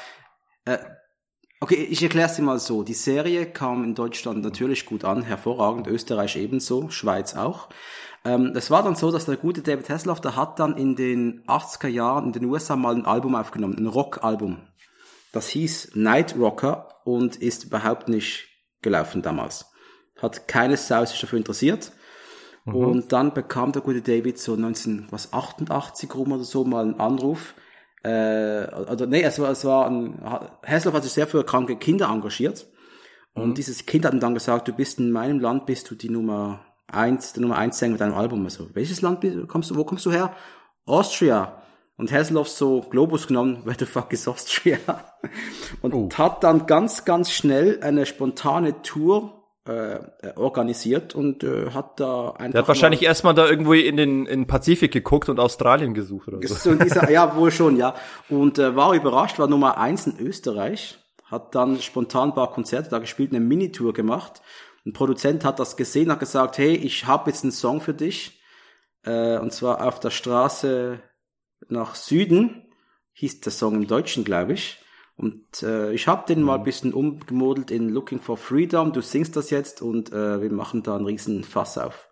Äh, 0.66 0.78
okay, 1.61 1.76
ich 1.76 2.03
erkläre 2.03 2.28
es 2.28 2.36
dir 2.36 2.42
mal 2.42 2.59
so. 2.59 2.82
Die 2.82 2.95
Serie 2.95 3.47
kam 3.47 3.84
in 3.84 3.95
Deutschland 3.95 4.42
natürlich 4.42 4.84
gut 4.84 5.05
an, 5.05 5.22
hervorragend, 5.22 5.86
Österreich 5.86 6.36
ebenso, 6.36 6.90
Schweiz 6.90 7.34
auch. 7.34 7.70
Ähm, 8.25 8.53
es 8.55 8.70
war 8.70 8.83
dann 8.83 8.97
so, 8.97 9.11
dass 9.11 9.27
der 9.27 9.37
gute 9.37 9.62
David 9.62 9.89
Hasselhoff, 9.89 10.20
der 10.20 10.37
hat 10.37 10.59
dann 10.59 10.77
in 10.77 10.97
den 10.97 11.45
80er 11.47 11.89
Jahren 11.89 12.27
in 12.27 12.33
den 12.33 12.45
USA 12.47 12.77
mal 12.77 12.95
ein 12.95 13.07
Album 13.07 13.35
aufgenommen, 13.35 13.77
ein 13.79 13.87
Rockalbum. 13.87 14.59
Das 15.33 15.49
hieß 15.49 15.93
Night 15.95 16.37
Rocker 16.39 16.89
und 17.05 17.37
ist 17.37 17.64
überhaupt 17.64 18.09
nicht 18.09 18.49
gelaufen 18.83 19.20
damals. 19.20 19.66
Hat 20.20 20.49
keine 20.49 20.77
Sau 20.77 21.05
sich 21.05 21.20
dafür 21.20 21.39
interessiert. 21.39 21.93
Und 22.66 23.12
dann 23.12 23.35
bekam 23.35 23.72
der 23.72 23.83
gute 23.83 24.01
David 24.01 24.39
so 24.39 24.55
1988 24.55 26.14
rum 26.14 26.33
oder 26.33 26.45
so 26.45 26.64
mal 26.64 26.83
einen 26.83 26.99
Anruf. 26.99 27.55
Äh, 28.03 28.66
oder 28.75 29.07
nee, 29.07 29.22
es 29.22 29.39
war, 29.39 29.51
es 29.51 29.66
war 29.66 29.87
ein, 29.87 30.18
Hasselhoff 30.66 30.95
hat 30.95 31.03
sich 31.03 31.12
sehr 31.12 31.27
für 31.27 31.45
kranke 31.45 31.77
Kinder 31.77 32.09
engagiert. 32.09 32.66
Und 33.35 33.59
dieses 33.59 33.85
Kind 33.85 34.07
hat 34.07 34.14
ihm 34.14 34.20
dann 34.20 34.33
gesagt, 34.33 34.68
du 34.68 34.72
bist 34.72 34.99
in 34.99 35.11
meinem 35.11 35.41
Land, 35.41 35.66
bist 35.66 35.91
du 35.91 35.95
die 35.95 36.09
Nummer 36.09 36.64
eins, 36.97 37.32
der 37.32 37.42
Nummer 37.42 37.59
eins 37.59 37.78
Sänger 37.78 37.92
mit 37.92 38.01
deinem 38.01 38.14
Album. 38.14 38.45
Also, 38.45 38.68
welches 38.74 39.03
Land 39.03 39.20
bist, 39.20 39.49
kommst 39.49 39.70
du, 39.70 39.76
wo 39.76 39.84
kommst 39.84 40.07
du 40.07 40.12
her? 40.12 40.34
Austria. 40.86 41.61
Und 41.97 42.11
Hasselhoff 42.11 42.49
so 42.49 42.80
Globus 42.80 43.26
genommen, 43.26 43.59
where 43.64 43.76
the 43.78 43.86
fuck 43.86 44.12
is 44.12 44.26
Austria? 44.26 44.78
Und 45.80 46.18
hat 46.18 46.42
dann 46.42 46.66
ganz, 46.66 47.05
ganz 47.05 47.30
schnell 47.30 47.80
eine 47.82 48.07
spontane 48.07 48.82
Tour 48.82 49.45
äh, 49.66 49.99
organisiert 50.36 51.14
und 51.14 51.42
äh, 51.42 51.70
hat 51.70 51.99
da 52.01 52.32
einfach. 52.32 52.53
Der 52.53 52.61
hat 52.62 52.68
wahrscheinlich 52.68 53.03
erstmal 53.03 53.34
da 53.34 53.49
irgendwo 53.49 53.72
in 53.72 53.97
den, 53.97 54.26
in 54.26 54.47
Pazifik 54.47 54.92
geguckt 54.92 55.28
und 55.28 55.40
Australien 55.40 55.95
gesucht 55.95 56.28
oder 56.28 56.47
so. 56.47 56.55
So 56.55 56.74
dieser, 56.74 57.11
ja, 57.11 57.34
wohl 57.36 57.51
schon, 57.51 57.76
ja. 57.76 57.95
Und 58.28 58.59
äh, 58.59 58.76
war 58.76 58.95
überrascht, 58.95 59.38
war 59.38 59.47
Nummer 59.47 59.78
eins 59.78 60.07
in 60.07 60.18
Österreich, 60.18 60.99
hat 61.24 61.55
dann 61.55 61.80
spontan 61.80 62.30
ein 62.30 62.34
paar 62.34 62.53
Konzerte 62.53 62.90
da 62.90 62.99
gespielt, 62.99 63.30
eine 63.30 63.40
Minitour 63.40 63.95
gemacht. 63.95 64.42
Ein 64.87 64.93
Produzent 64.93 65.45
hat 65.45 65.59
das 65.59 65.76
gesehen, 65.76 66.11
hat 66.11 66.20
gesagt, 66.20 66.59
hey, 66.59 66.74
ich 66.74 67.07
habe 67.07 67.30
jetzt 67.30 67.43
einen 67.43 67.53
Song 67.53 67.80
für 67.80 67.95
dich. 67.95 68.41
Äh, 69.03 69.39
und 69.39 69.53
zwar 69.53 69.87
auf 69.87 69.99
der 70.01 70.11
Straße 70.11 71.01
nach 71.68 71.95
Süden, 71.95 72.72
hieß 73.12 73.41
der 73.41 73.53
Song 73.53 73.74
im 73.74 73.87
Deutschen, 73.87 74.24
glaube 74.24 74.53
ich. 74.53 74.78
Und 75.16 75.62
äh, 75.62 75.93
ich 75.93 76.09
habe 76.09 76.26
den 76.26 76.43
mal 76.43 76.57
ein 76.57 76.64
bisschen 76.64 76.93
umgemodelt 76.93 77.70
in 77.70 77.89
Looking 77.89 78.20
for 78.20 78.37
Freedom. 78.37 78.93
Du 78.93 79.01
singst 79.01 79.37
das 79.37 79.51
jetzt 79.51 79.80
und 79.80 80.12
äh, 80.12 80.43
wir 80.43 80.53
machen 80.53 80.82
da 80.82 80.97
einen 80.97 81.07
riesen 81.07 81.45
Fass 81.45 81.78
auf. 81.78 82.09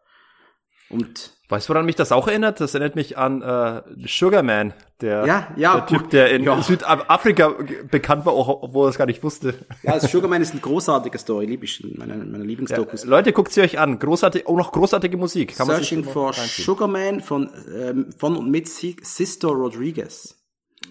Und 0.89 1.37
Weißt 1.53 1.69
du, 1.69 1.75
woran 1.75 1.85
mich 1.85 1.97
das 1.97 2.13
auch 2.13 2.29
erinnert? 2.29 2.61
Das 2.61 2.75
erinnert 2.75 2.97
mich 2.97 3.19
an 3.19 3.43
äh, 3.43 3.83
Sugarman, 4.09 4.73
der, 5.03 5.27
Ja, 5.27 5.49
ja, 5.57 5.81
der 5.81 5.87
Typ, 5.87 6.09
der 6.09 6.31
in 6.31 6.45
Ja. 6.45 6.61
Südafrika 6.63 7.53
bekannt 7.91 8.25
war, 8.25 8.35
obwohl 8.35 8.87
er 8.87 8.91
es 8.91 8.97
gar 8.97 9.05
nicht 9.05 9.23
wusste. 9.23 9.55
Ja, 9.83 9.93
das 9.99 10.11
Sugarman 10.11 10.41
ist 10.41 10.53
eine 10.53 10.61
großartige 10.63 11.19
Story, 11.19 11.45
liebe 11.45 11.67
ich, 11.67 11.85
meine, 11.99 12.15
meine 12.17 12.39
Ja, 12.39 12.45
Lieblingsdokus. 12.45 13.05
Leute, 13.05 13.33
guckt 13.35 13.53
sie 13.53 13.61
euch 13.61 13.79
an. 13.79 13.99
Großartig, 13.99 14.47
auch 14.47 14.57
noch 14.57 14.73
großartige 14.73 15.19
Musik. 15.19 15.55
Kann 15.57 15.67
Searching 15.67 16.05
for. 16.05 16.33
Sugarman 16.33 17.21
von, 17.21 17.51
ähm, 17.79 18.07
von 18.17 18.35
und 18.37 18.51
mit 18.51 18.67
Si- 18.69 18.97
Sister 19.03 19.49
Rodriguez. 19.49 20.42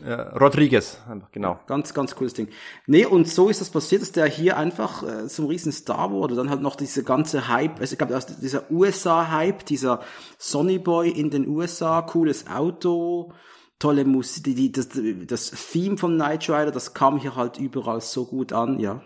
Ja, 0.06 0.30
Rodriguez, 0.38 0.98
einfach, 1.10 1.32
genau. 1.32 1.60
Ganz, 1.68 1.94
ganz 1.94 2.16
cooles 2.16 2.34
Ding. 2.34 2.48
Nee, 2.88 3.06
und 3.06 3.28
so 3.28 3.50
ist 3.50 3.62
das 3.62 3.70
passiert, 3.70 4.02
dass 4.02 4.12
der 4.12 4.26
hier 4.26 4.58
einfach 4.58 5.04
äh, 5.04 5.28
zum 5.28 5.46
riesen 5.46 5.72
Star 5.72 6.12
wurde. 6.12 6.36
Dann 6.36 6.50
halt 6.50 6.62
noch 6.62 6.76
diese 6.76 7.04
ganze 7.04 7.48
Hype, 7.48 7.80
also 7.80 7.94
ich 7.94 7.98
glaube, 8.00 8.20
dieser 8.42 8.72
USA-Hype, 8.72 9.66
dieser 9.66 10.02
Sonny 10.40 10.80
Boy 10.80 11.10
in 11.10 11.30
den 11.30 11.48
USA, 11.48 12.02
cooles 12.02 12.48
Auto, 12.48 13.34
tolle 13.80 14.06
Musik, 14.06 14.44
die, 14.46 14.56
die, 14.56 14.72
das, 14.72 14.90
das 15.28 15.52
Theme 15.72 15.98
von 15.98 16.16
Knight 16.16 16.50
Rider, 16.50 16.72
das 16.72 16.94
kam 16.94 17.18
hier 17.20 17.36
halt 17.36 17.58
überall 17.60 18.02
so 18.02 18.26
gut 18.26 18.54
an, 18.54 18.80
ja. 18.80 19.02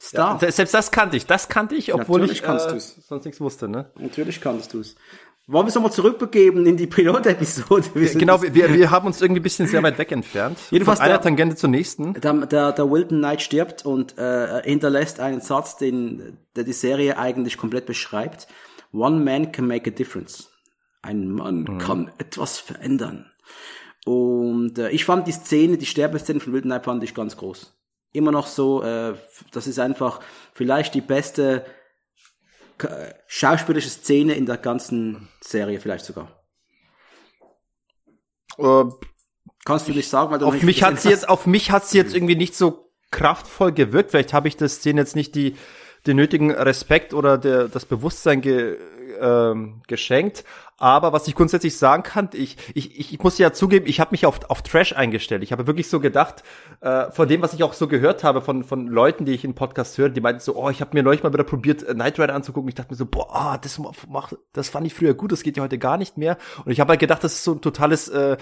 Star. 0.00 0.38
Se- 0.38 0.50
Selbst 0.52 0.74
das 0.74 0.90
kannte 0.90 1.16
ich. 1.16 1.26
Das 1.26 1.48
kannte 1.48 1.74
ich, 1.74 1.92
obwohl 1.94 2.20
Natürlich 2.20 2.40
ich 2.40 2.44
kannst 2.44 2.68
äh, 2.68 2.72
du's. 2.72 2.96
sonst 3.08 3.24
nichts 3.24 3.40
wusste, 3.40 3.68
ne? 3.68 3.90
Natürlich 3.98 4.40
kannst 4.42 4.74
du 4.74 4.80
es. 4.80 4.94
Wollen 5.48 5.66
wir 5.66 5.68
es 5.68 5.74
nochmal 5.76 5.92
zurückbegeben 5.92 6.66
in 6.66 6.76
die 6.76 6.88
Pilot-Episode? 6.88 7.84
Sind- 7.94 8.18
Genau, 8.18 8.42
wir, 8.42 8.52
wir 8.52 8.90
haben 8.90 9.06
uns 9.06 9.20
irgendwie 9.22 9.40
ein 9.40 9.44
bisschen 9.44 9.68
sehr 9.68 9.80
weit 9.82 9.96
weg 9.96 10.10
entfernt. 10.10 10.58
Jedenfalls 10.70 10.98
Von 10.98 11.04
einer 11.06 11.14
der- 11.18 11.22
Tangente 11.22 11.54
zur 11.54 11.70
nächsten. 11.70 12.14
Der, 12.14 12.32
der, 12.46 12.72
der 12.72 12.90
Wilton 12.90 13.18
Knight 13.18 13.42
stirbt 13.42 13.86
und 13.86 14.18
äh, 14.18 14.62
hinterlässt 14.64 15.20
einen 15.20 15.40
Satz, 15.40 15.76
den, 15.76 16.38
der 16.56 16.64
die 16.64 16.72
Serie 16.72 17.16
eigentlich 17.16 17.58
komplett 17.58 17.86
beschreibt. 17.86 18.48
One 18.92 19.20
man 19.24 19.52
can 19.52 19.68
make 19.68 19.88
a 19.88 19.92
difference. 19.92 20.50
Ein 21.02 21.30
Mann 21.30 21.78
kann 21.78 22.10
etwas 22.18 22.58
verändern. 22.58 23.30
Und 24.04 24.78
äh, 24.78 24.90
ich 24.90 25.04
fand 25.04 25.28
die 25.28 25.32
Szene, 25.32 25.78
die 25.78 25.86
Sterbeszene 25.86 26.40
von 26.40 26.52
Wilton 26.54 26.70
Knight 26.70 26.84
fand 26.84 27.04
ich 27.04 27.14
ganz 27.14 27.36
groß. 27.36 27.72
Immer 28.12 28.32
noch 28.32 28.48
so, 28.48 28.82
äh, 28.82 29.14
das 29.52 29.68
ist 29.68 29.78
einfach 29.78 30.18
vielleicht 30.54 30.94
die 30.94 31.00
beste 31.00 31.64
schauspielerische 33.26 33.88
Szene 33.88 34.34
in 34.34 34.46
der 34.46 34.58
ganzen 34.58 35.28
Serie, 35.40 35.80
vielleicht 35.80 36.04
sogar. 36.04 36.44
Äh, 38.58 38.84
Kannst 39.66 39.88
du 39.88 39.92
nicht 39.92 40.08
sagen, 40.08 40.30
weil 40.30 40.38
du 40.38 40.46
auf 40.46 40.62
mich 40.62 40.84
hat 40.84 41.00
sie 41.00 41.08
jetzt, 41.08 41.28
auf 41.28 41.44
mich 41.44 41.72
hat 41.72 41.84
sie 41.84 41.98
jetzt 41.98 42.14
irgendwie 42.14 42.36
nicht 42.36 42.54
so 42.54 42.92
kraftvoll 43.10 43.72
gewirkt. 43.72 44.12
Vielleicht 44.12 44.32
habe 44.32 44.46
ich 44.46 44.56
das 44.56 44.80
denen 44.80 44.98
jetzt 44.98 45.16
nicht 45.16 45.34
die, 45.34 45.56
den 46.06 46.16
nötigen 46.16 46.50
Respekt 46.50 47.14
oder 47.14 47.38
der, 47.38 47.68
das 47.68 47.84
Bewusstsein 47.84 48.40
ge, 48.40 48.76
ähm, 49.20 49.82
geschenkt. 49.86 50.44
Aber 50.78 51.12
was 51.14 51.26
ich 51.26 51.34
grundsätzlich 51.34 51.78
sagen 51.78 52.02
kann, 52.02 52.28
ich, 52.34 52.56
ich, 52.74 52.98
ich 52.98 53.18
muss 53.22 53.38
ja 53.38 53.52
zugeben, 53.52 53.86
ich 53.86 53.98
habe 53.98 54.10
mich 54.10 54.26
auf, 54.26 54.50
auf 54.50 54.62
Trash 54.62 54.92
eingestellt. 54.92 55.42
Ich 55.42 55.50
habe 55.50 55.66
wirklich 55.66 55.88
so 55.88 56.00
gedacht, 56.00 56.44
äh, 56.82 57.10
von 57.10 57.26
dem, 57.26 57.40
was 57.40 57.54
ich 57.54 57.62
auch 57.62 57.72
so 57.72 57.88
gehört 57.88 58.24
habe, 58.24 58.42
von, 58.42 58.62
von 58.62 58.86
Leuten, 58.86 59.24
die 59.24 59.32
ich 59.32 59.44
in 59.44 59.54
Podcast 59.54 59.96
höre, 59.96 60.10
die 60.10 60.20
meinten 60.20 60.40
so, 60.40 60.54
oh, 60.54 60.68
ich 60.68 60.82
habe 60.82 60.90
mir 60.94 61.02
neulich 61.02 61.22
mal 61.22 61.32
wieder 61.32 61.44
probiert, 61.44 61.82
äh, 61.82 61.94
Knight 61.94 62.18
Rider 62.18 62.34
anzugucken. 62.34 62.68
Ich 62.68 62.74
dachte 62.74 62.92
mir 62.92 62.96
so, 62.96 63.06
boah, 63.06 63.34
ah, 63.34 63.58
das, 63.58 63.80
macht, 64.08 64.36
das 64.52 64.68
fand 64.68 64.86
ich 64.86 64.92
früher 64.92 65.14
gut, 65.14 65.32
das 65.32 65.42
geht 65.42 65.56
ja 65.56 65.62
heute 65.62 65.78
gar 65.78 65.96
nicht 65.96 66.18
mehr. 66.18 66.36
Und 66.64 66.72
ich 66.72 66.80
habe 66.80 66.90
halt 66.90 67.00
gedacht, 67.00 67.24
das 67.24 67.34
ist 67.34 67.44
so 67.44 67.52
ein 67.52 67.62
totales 67.62 68.08
äh, 68.08 68.36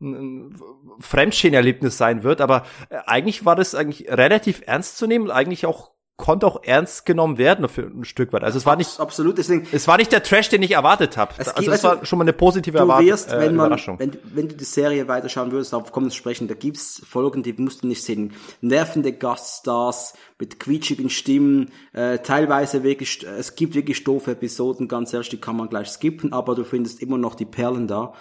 ein 0.00 0.56
Fremdschäden-Erlebnis 1.00 1.98
sein 1.98 2.22
wird, 2.22 2.40
aber 2.40 2.64
äh, 2.88 2.98
eigentlich 3.06 3.44
war 3.44 3.56
das 3.56 3.74
eigentlich 3.74 4.08
relativ 4.08 4.62
ernst 4.64 4.96
zu 4.96 5.06
nehmen 5.06 5.26
und 5.26 5.30
eigentlich 5.30 5.66
auch 5.66 5.92
konnte 6.20 6.46
auch 6.46 6.62
ernst 6.62 7.06
genommen 7.06 7.38
werden 7.38 7.68
für 7.68 7.82
ein 7.82 8.04
Stück 8.04 8.32
weit. 8.32 8.44
Also 8.44 8.58
es 8.58 8.66
war 8.66 8.76
nicht 8.76 9.00
Absolut, 9.00 9.38
deswegen, 9.38 9.66
es 9.72 9.88
war 9.88 9.96
nicht 9.96 10.12
der 10.12 10.22
Trash, 10.22 10.50
den 10.50 10.62
ich 10.62 10.72
erwartet 10.72 11.16
habe. 11.16 11.32
Es 11.38 11.48
Also 11.48 11.70
es 11.70 11.82
war 11.82 11.92
also, 11.92 12.04
schon 12.04 12.18
mal 12.18 12.24
eine 12.24 12.34
positive 12.34 12.76
du 12.76 12.84
Erwart 12.84 13.04
wirst, 13.04 13.32
äh, 13.32 13.40
wenn 13.40 13.56
man, 13.56 13.66
Überraschung. 13.66 13.98
wenn, 13.98 14.16
wenn 14.22 14.48
du 14.48 14.54
die 14.54 14.64
Serie 14.64 15.08
weiterschauen 15.08 15.50
würdest, 15.50 15.72
darauf 15.72 15.90
kommen 15.90 16.06
wir 16.06 16.12
sprechen, 16.12 16.46
da 16.46 16.54
gibt's 16.54 17.02
Folgen, 17.08 17.42
die 17.42 17.54
musst 17.54 17.82
du 17.82 17.88
nicht 17.88 18.04
sehen. 18.04 18.34
Nervende 18.60 19.12
Gaststars 19.12 20.14
mit 20.38 20.60
quietschigen 20.60 21.08
Stimmen, 21.08 21.70
äh, 21.92 22.18
teilweise 22.18 22.82
wirklich, 22.82 23.26
es 23.26 23.54
gibt 23.54 23.74
wirklich 23.74 24.04
doofe 24.04 24.32
Episoden, 24.32 24.86
ganz 24.86 25.12
ehrlich, 25.12 25.30
die 25.30 25.40
kann 25.40 25.56
man 25.56 25.68
gleich 25.68 25.88
skippen, 25.88 26.32
aber 26.32 26.54
du 26.54 26.64
findest 26.64 27.00
immer 27.00 27.18
noch 27.18 27.34
die 27.34 27.46
Perlen 27.46 27.88
da. 27.88 28.12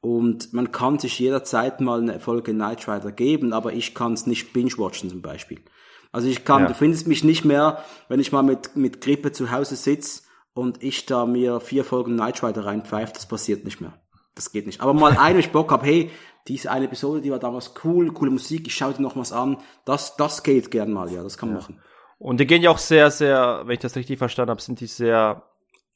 Und 0.00 0.52
man 0.52 0.70
kann 0.70 0.98
sich 0.98 1.18
jederzeit 1.18 1.80
mal 1.80 2.00
eine 2.00 2.20
Folge 2.20 2.52
Knight 2.52 2.88
Rider 2.88 3.10
geben, 3.10 3.52
aber 3.52 3.72
ich 3.72 3.94
kann 3.94 4.12
es 4.12 4.26
nicht 4.26 4.52
binge-watchen 4.52 5.10
zum 5.10 5.22
Beispiel. 5.22 5.58
Also 6.12 6.28
ich 6.28 6.44
kann, 6.44 6.62
Ja. 6.62 6.68
du 6.68 6.74
findest 6.74 7.06
mich 7.06 7.24
nicht 7.24 7.44
mehr, 7.44 7.84
wenn 8.08 8.20
ich 8.20 8.32
mal 8.32 8.42
mit, 8.42 8.76
mit 8.76 9.00
Grippe 9.00 9.32
zu 9.32 9.50
Hause 9.50 9.76
sitz 9.76 10.24
und 10.54 10.82
ich 10.82 11.06
da 11.06 11.26
mir 11.26 11.60
vier 11.60 11.84
Folgen 11.84 12.16
Night 12.16 12.42
Rider 12.42 12.64
reinpfeife, 12.64 13.12
das 13.12 13.26
passiert 13.26 13.64
nicht 13.64 13.80
mehr. 13.80 13.92
Das 14.34 14.52
geht 14.52 14.66
nicht. 14.66 14.80
Aber 14.80 14.94
mal 14.94 15.16
eine, 15.18 15.34
wenn 15.34 15.40
ich 15.40 15.52
Bock 15.52 15.70
hab, 15.70 15.84
hey, 15.84 16.10
diese 16.46 16.70
eine 16.70 16.86
Episode, 16.86 17.20
die 17.20 17.30
war 17.30 17.38
damals 17.38 17.74
cool, 17.84 18.12
coole 18.12 18.30
Musik, 18.30 18.66
ich 18.66 18.74
schaue 18.74 18.94
dir 18.94 19.02
noch 19.02 19.16
was 19.16 19.32
an, 19.32 19.58
das, 19.84 20.16
das 20.16 20.42
geht 20.42 20.70
gern 20.70 20.92
mal, 20.92 21.12
ja, 21.12 21.22
das 21.22 21.36
kann 21.36 21.50
man 21.50 21.58
machen. 21.58 21.80
Und 22.18 22.40
die 22.40 22.46
gehen 22.46 22.62
ja 22.62 22.70
auch 22.70 22.78
sehr, 22.78 23.10
sehr, 23.10 23.62
wenn 23.66 23.74
ich 23.74 23.78
das 23.80 23.94
richtig 23.94 24.18
verstanden 24.18 24.50
habe, 24.50 24.60
sind 24.62 24.80
die 24.80 24.86
sehr 24.86 25.44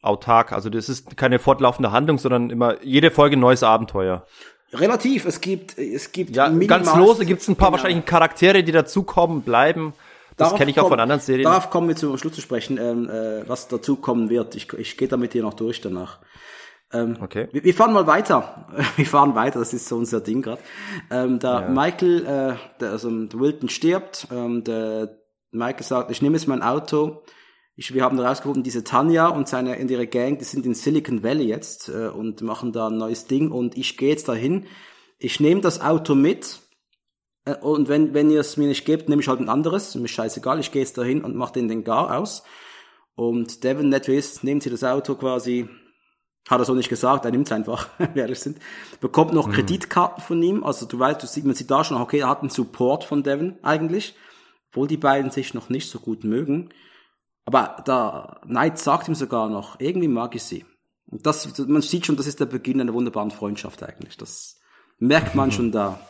autark. 0.02 0.52
Also 0.52 0.68
das 0.68 0.88
ist 0.88 1.16
keine 1.16 1.38
fortlaufende 1.38 1.90
Handlung, 1.92 2.18
sondern 2.18 2.50
immer 2.50 2.82
jede 2.82 3.10
Folge 3.10 3.36
ein 3.36 3.40
neues 3.40 3.62
Abenteuer. 3.62 4.26
Relativ, 4.72 5.24
es 5.26 5.40
gibt, 5.40 5.78
es 5.78 6.12
gibt 6.12 6.34
Ja, 6.34 6.48
ganz 6.48 6.94
lose 6.96 7.24
gibt's 7.26 7.48
ein 7.48 7.56
paar 7.56 7.68
Genau. 7.70 7.82
wahrscheinlich 7.82 8.04
Charaktere, 8.06 8.62
die 8.62 8.72
dazukommen, 8.72 9.42
bleiben. 9.42 9.92
Das 10.36 10.54
kenne 10.54 10.70
ich 10.70 10.78
auch 10.78 10.84
kommen- 10.84 10.92
von 10.92 11.00
anderen 11.00 11.20
Serien. 11.20 11.44
Darauf 11.44 11.68
kommen 11.70 11.88
wir 11.88 11.96
zum 11.96 12.16
Schluss 12.16 12.32
zu 12.32 12.40
sprechen, 12.40 12.78
ähm, 12.78 13.08
äh, 13.08 13.46
was 13.48 13.68
dazu 13.68 13.96
kommen 13.96 14.30
wird. 14.30 14.54
Ich, 14.54 14.72
ich 14.72 14.96
gehe 14.96 15.08
da 15.08 15.16
mit 15.18 15.34
dir 15.34 15.42
noch 15.42 15.54
durch 15.54 15.80
danach. 15.80 16.18
Okay. 16.94 17.48
Wir, 17.52 17.64
wir 17.64 17.72
fahren 17.74 17.94
mal 17.94 18.06
weiter. 18.06 18.66
Wir 18.96 19.06
fahren 19.06 19.34
weiter, 19.34 19.58
das 19.60 19.72
ist 19.72 19.88
so 19.88 19.96
unser 19.96 20.20
Ding 20.20 20.42
gerade. 20.42 20.60
Ähm, 21.10 21.38
da 21.38 21.66
Michael, 21.68 22.26
äh, 22.26 22.54
der, 22.80 22.90
also 22.90 23.08
der 23.10 23.40
Wilton 23.40 23.70
stirbt, 23.70 24.26
ähm, 24.30 24.62
der 24.62 25.16
Michael 25.52 25.84
sagt, 25.84 26.10
ich 26.10 26.20
nehme 26.20 26.36
jetzt 26.36 26.48
mein 26.48 26.62
Auto. 26.62 27.22
Ich, 27.74 27.94
wir 27.94 28.02
haben 28.02 28.18
herausgefunden, 28.18 28.62
diese 28.62 28.84
Tanja 28.84 29.28
und 29.28 29.48
seine 29.48 29.78
und 29.78 29.90
ihre 29.90 30.06
Gang, 30.06 30.38
die 30.38 30.44
sind 30.44 30.66
in 30.66 30.74
Silicon 30.74 31.22
Valley 31.22 31.46
jetzt 31.46 31.88
äh, 31.88 32.08
und 32.08 32.42
machen 32.42 32.72
da 32.72 32.88
ein 32.88 32.98
neues 32.98 33.26
Ding 33.26 33.50
und 33.50 33.78
ich 33.78 33.96
gehe 33.96 34.10
jetzt 34.10 34.28
dahin. 34.28 34.66
Ich 35.18 35.40
nehme 35.40 35.62
das 35.62 35.80
Auto 35.80 36.14
mit 36.14 36.60
äh, 37.44 37.54
und 37.54 37.88
wenn, 37.88 38.14
wenn 38.14 38.30
ihr 38.30 38.40
es 38.40 38.56
mir 38.56 38.68
nicht 38.68 38.84
gebt, 38.84 39.08
nehme 39.08 39.22
ich 39.22 39.28
halt 39.28 39.40
ein 39.40 39.48
anderes. 39.48 39.94
Mir 39.94 40.08
scheißegal, 40.08 40.60
ich 40.60 40.70
gehe 40.70 40.82
jetzt 40.82 40.98
dahin 40.98 41.24
und 41.24 41.34
mache 41.34 41.54
den 41.54 41.68
den 41.68 41.84
Gar 41.84 42.18
aus. 42.18 42.42
Und 43.14 43.64
Devin 43.64 43.88
Netwist 43.88 44.44
nimmt 44.44 44.62
sie 44.62 44.70
das 44.70 44.84
Auto 44.84 45.14
quasi, 45.14 45.68
hat 46.48 46.60
er 46.60 46.64
so 46.64 46.74
nicht 46.74 46.88
gesagt, 46.88 47.24
er 47.24 47.30
nimmt 47.30 47.46
es 47.46 47.52
einfach, 47.52 47.88
wenn 47.98 48.14
wir 48.14 48.22
ehrlich 48.22 48.40
sind. 48.40 48.58
Bekommt 49.00 49.32
noch 49.32 49.50
Kreditkarten 49.50 50.22
von 50.22 50.42
ihm, 50.42 50.64
also 50.64 50.86
du 50.86 50.98
weißt, 50.98 51.22
du 51.22 51.26
sieht 51.26 51.44
man 51.44 51.54
sieht 51.54 51.70
da 51.70 51.84
schon, 51.84 51.96
okay, 51.96 52.20
er 52.20 52.28
hat 52.28 52.40
einen 52.40 52.50
Support 52.50 53.04
von 53.04 53.22
Devin 53.22 53.58
eigentlich, 53.62 54.14
obwohl 54.70 54.88
die 54.88 54.96
beiden 54.96 55.30
sich 55.30 55.54
noch 55.54 55.68
nicht 55.68 55.90
so 55.90 55.98
gut 55.98 56.24
mögen. 56.24 56.70
Aber 57.45 57.82
da 57.84 58.40
Knight 58.45 58.78
sagt 58.78 59.09
ihm 59.09 59.14
sogar 59.14 59.49
noch, 59.49 59.80
irgendwie 59.80 60.09
mag 60.09 60.34
ich 60.34 60.45
sie. 60.45 60.64
Und 61.07 61.26
das, 61.26 61.59
man 61.59 61.82
sieht 61.82 62.07
schon, 62.07 62.16
das 62.16 62.26
ist 62.26 62.40
der 62.40 62.47
Beginn 62.47 62.80
einer 62.80 62.95
wunderbaren 62.95 63.30
Freundschaft 63.30 63.82
eigentlich. 63.82 64.16
Das 64.16 64.61
merkt 64.99 65.34
man 65.34 65.53
schon 65.53 65.72
da, 65.72 66.01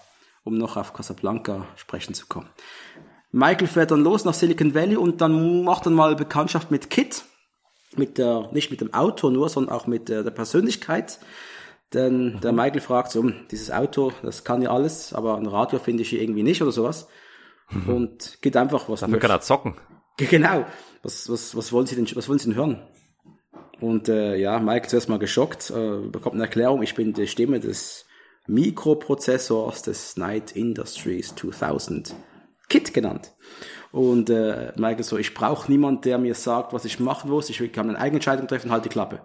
um 0.44 0.56
noch 0.58 0.76
auf 0.76 0.92
Casablanca 0.92 1.66
sprechen 1.76 2.14
zu 2.14 2.26
kommen. 2.26 2.48
Michael 3.32 3.66
fährt 3.66 3.90
dann 3.90 4.02
los 4.04 4.24
nach 4.24 4.34
Silicon 4.34 4.74
Valley 4.74 4.96
und 4.96 5.20
dann 5.20 5.64
macht 5.64 5.86
dann 5.86 5.94
mal 5.94 6.14
Bekanntschaft 6.14 6.70
mit 6.70 6.90
Kit. 6.90 7.24
Mit 7.96 8.16
der, 8.18 8.48
nicht 8.52 8.70
mit 8.70 8.80
dem 8.80 8.94
Auto 8.94 9.30
nur, 9.30 9.48
sondern 9.48 9.74
auch 9.74 9.86
mit 9.86 10.08
der, 10.08 10.22
der 10.22 10.30
Persönlichkeit. 10.30 11.18
Denn 11.92 12.40
der 12.40 12.52
Michael 12.52 12.80
fragt 12.80 13.10
so, 13.10 13.22
"Hm, 13.22 13.34
dieses 13.50 13.70
Auto, 13.70 14.12
das 14.22 14.44
kann 14.44 14.62
ja 14.62 14.70
alles, 14.70 15.12
aber 15.12 15.36
ein 15.36 15.46
Radio 15.46 15.78
finde 15.78 16.02
ich 16.02 16.10
hier 16.10 16.22
irgendwie 16.22 16.42
nicht 16.42 16.62
oder 16.62 16.72
sowas. 16.72 17.08
Und 17.86 18.38
geht 18.42 18.56
einfach, 18.56 18.88
was 18.88 19.00
Dafür 19.00 19.18
kann 19.18 19.30
er 19.30 19.40
zocken. 19.40 19.76
Genau. 20.18 20.64
Was, 21.02 21.28
was, 21.28 21.56
was 21.56 21.72
wollen 21.72 21.86
Sie 21.86 21.96
denn, 21.96 22.06
was 22.14 22.28
wollen 22.28 22.38
Sie 22.38 22.48
denn 22.48 22.56
hören? 22.56 22.82
Und 23.80 24.08
äh, 24.08 24.36
ja, 24.36 24.60
Mike 24.60 24.86
zuerst 24.86 25.08
mal 25.08 25.18
geschockt, 25.18 25.70
äh, 25.70 25.98
bekommt 26.08 26.34
eine 26.34 26.44
Erklärung, 26.44 26.82
ich 26.82 26.94
bin 26.94 27.12
die 27.12 27.26
Stimme 27.26 27.58
des 27.58 28.06
Mikroprozessors 28.46 29.82
des 29.82 30.16
Night 30.16 30.52
Industries 30.52 31.34
2000, 31.34 32.14
Kit 32.68 32.94
genannt. 32.94 33.32
Und 33.90 34.30
äh, 34.30 34.72
Michael 34.76 35.02
so, 35.02 35.18
ich 35.18 35.34
brauche 35.34 35.70
niemand, 35.70 36.04
der 36.04 36.18
mir 36.18 36.34
sagt, 36.34 36.72
was 36.72 36.84
ich 36.84 37.00
machen 37.00 37.30
muss, 37.30 37.50
ich 37.50 37.60
will- 37.60 37.68
kann 37.68 37.94
eigene 37.96 38.16
Entscheidung 38.16 38.46
treffen, 38.46 38.70
halt 38.70 38.84
die 38.84 38.88
Klappe. 38.88 39.20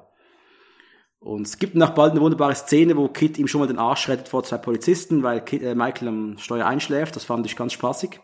Und 1.19 1.47
es 1.47 1.57
gibt 1.57 1.75
nach 1.75 1.91
bald 1.91 2.11
eine 2.11 2.21
wunderbare 2.21 2.55
Szene, 2.55 2.95
wo 2.97 3.07
Kit 3.07 3.37
ihm 3.37 3.47
schon 3.47 3.61
mal 3.61 3.67
den 3.67 3.79
Arsch 3.79 4.07
rettet 4.07 4.27
vor 4.29 4.43
zwei 4.43 4.57
Polizisten, 4.57 5.23
weil 5.23 5.41
Kit, 5.41 5.61
äh, 5.61 5.75
Michael 5.75 6.07
am 6.07 6.37
Steuer 6.37 6.65
einschläft, 6.65 7.15
das 7.15 7.23
fand 7.25 7.45
ich 7.45 7.55
ganz 7.55 7.73
spaßig. 7.73 8.19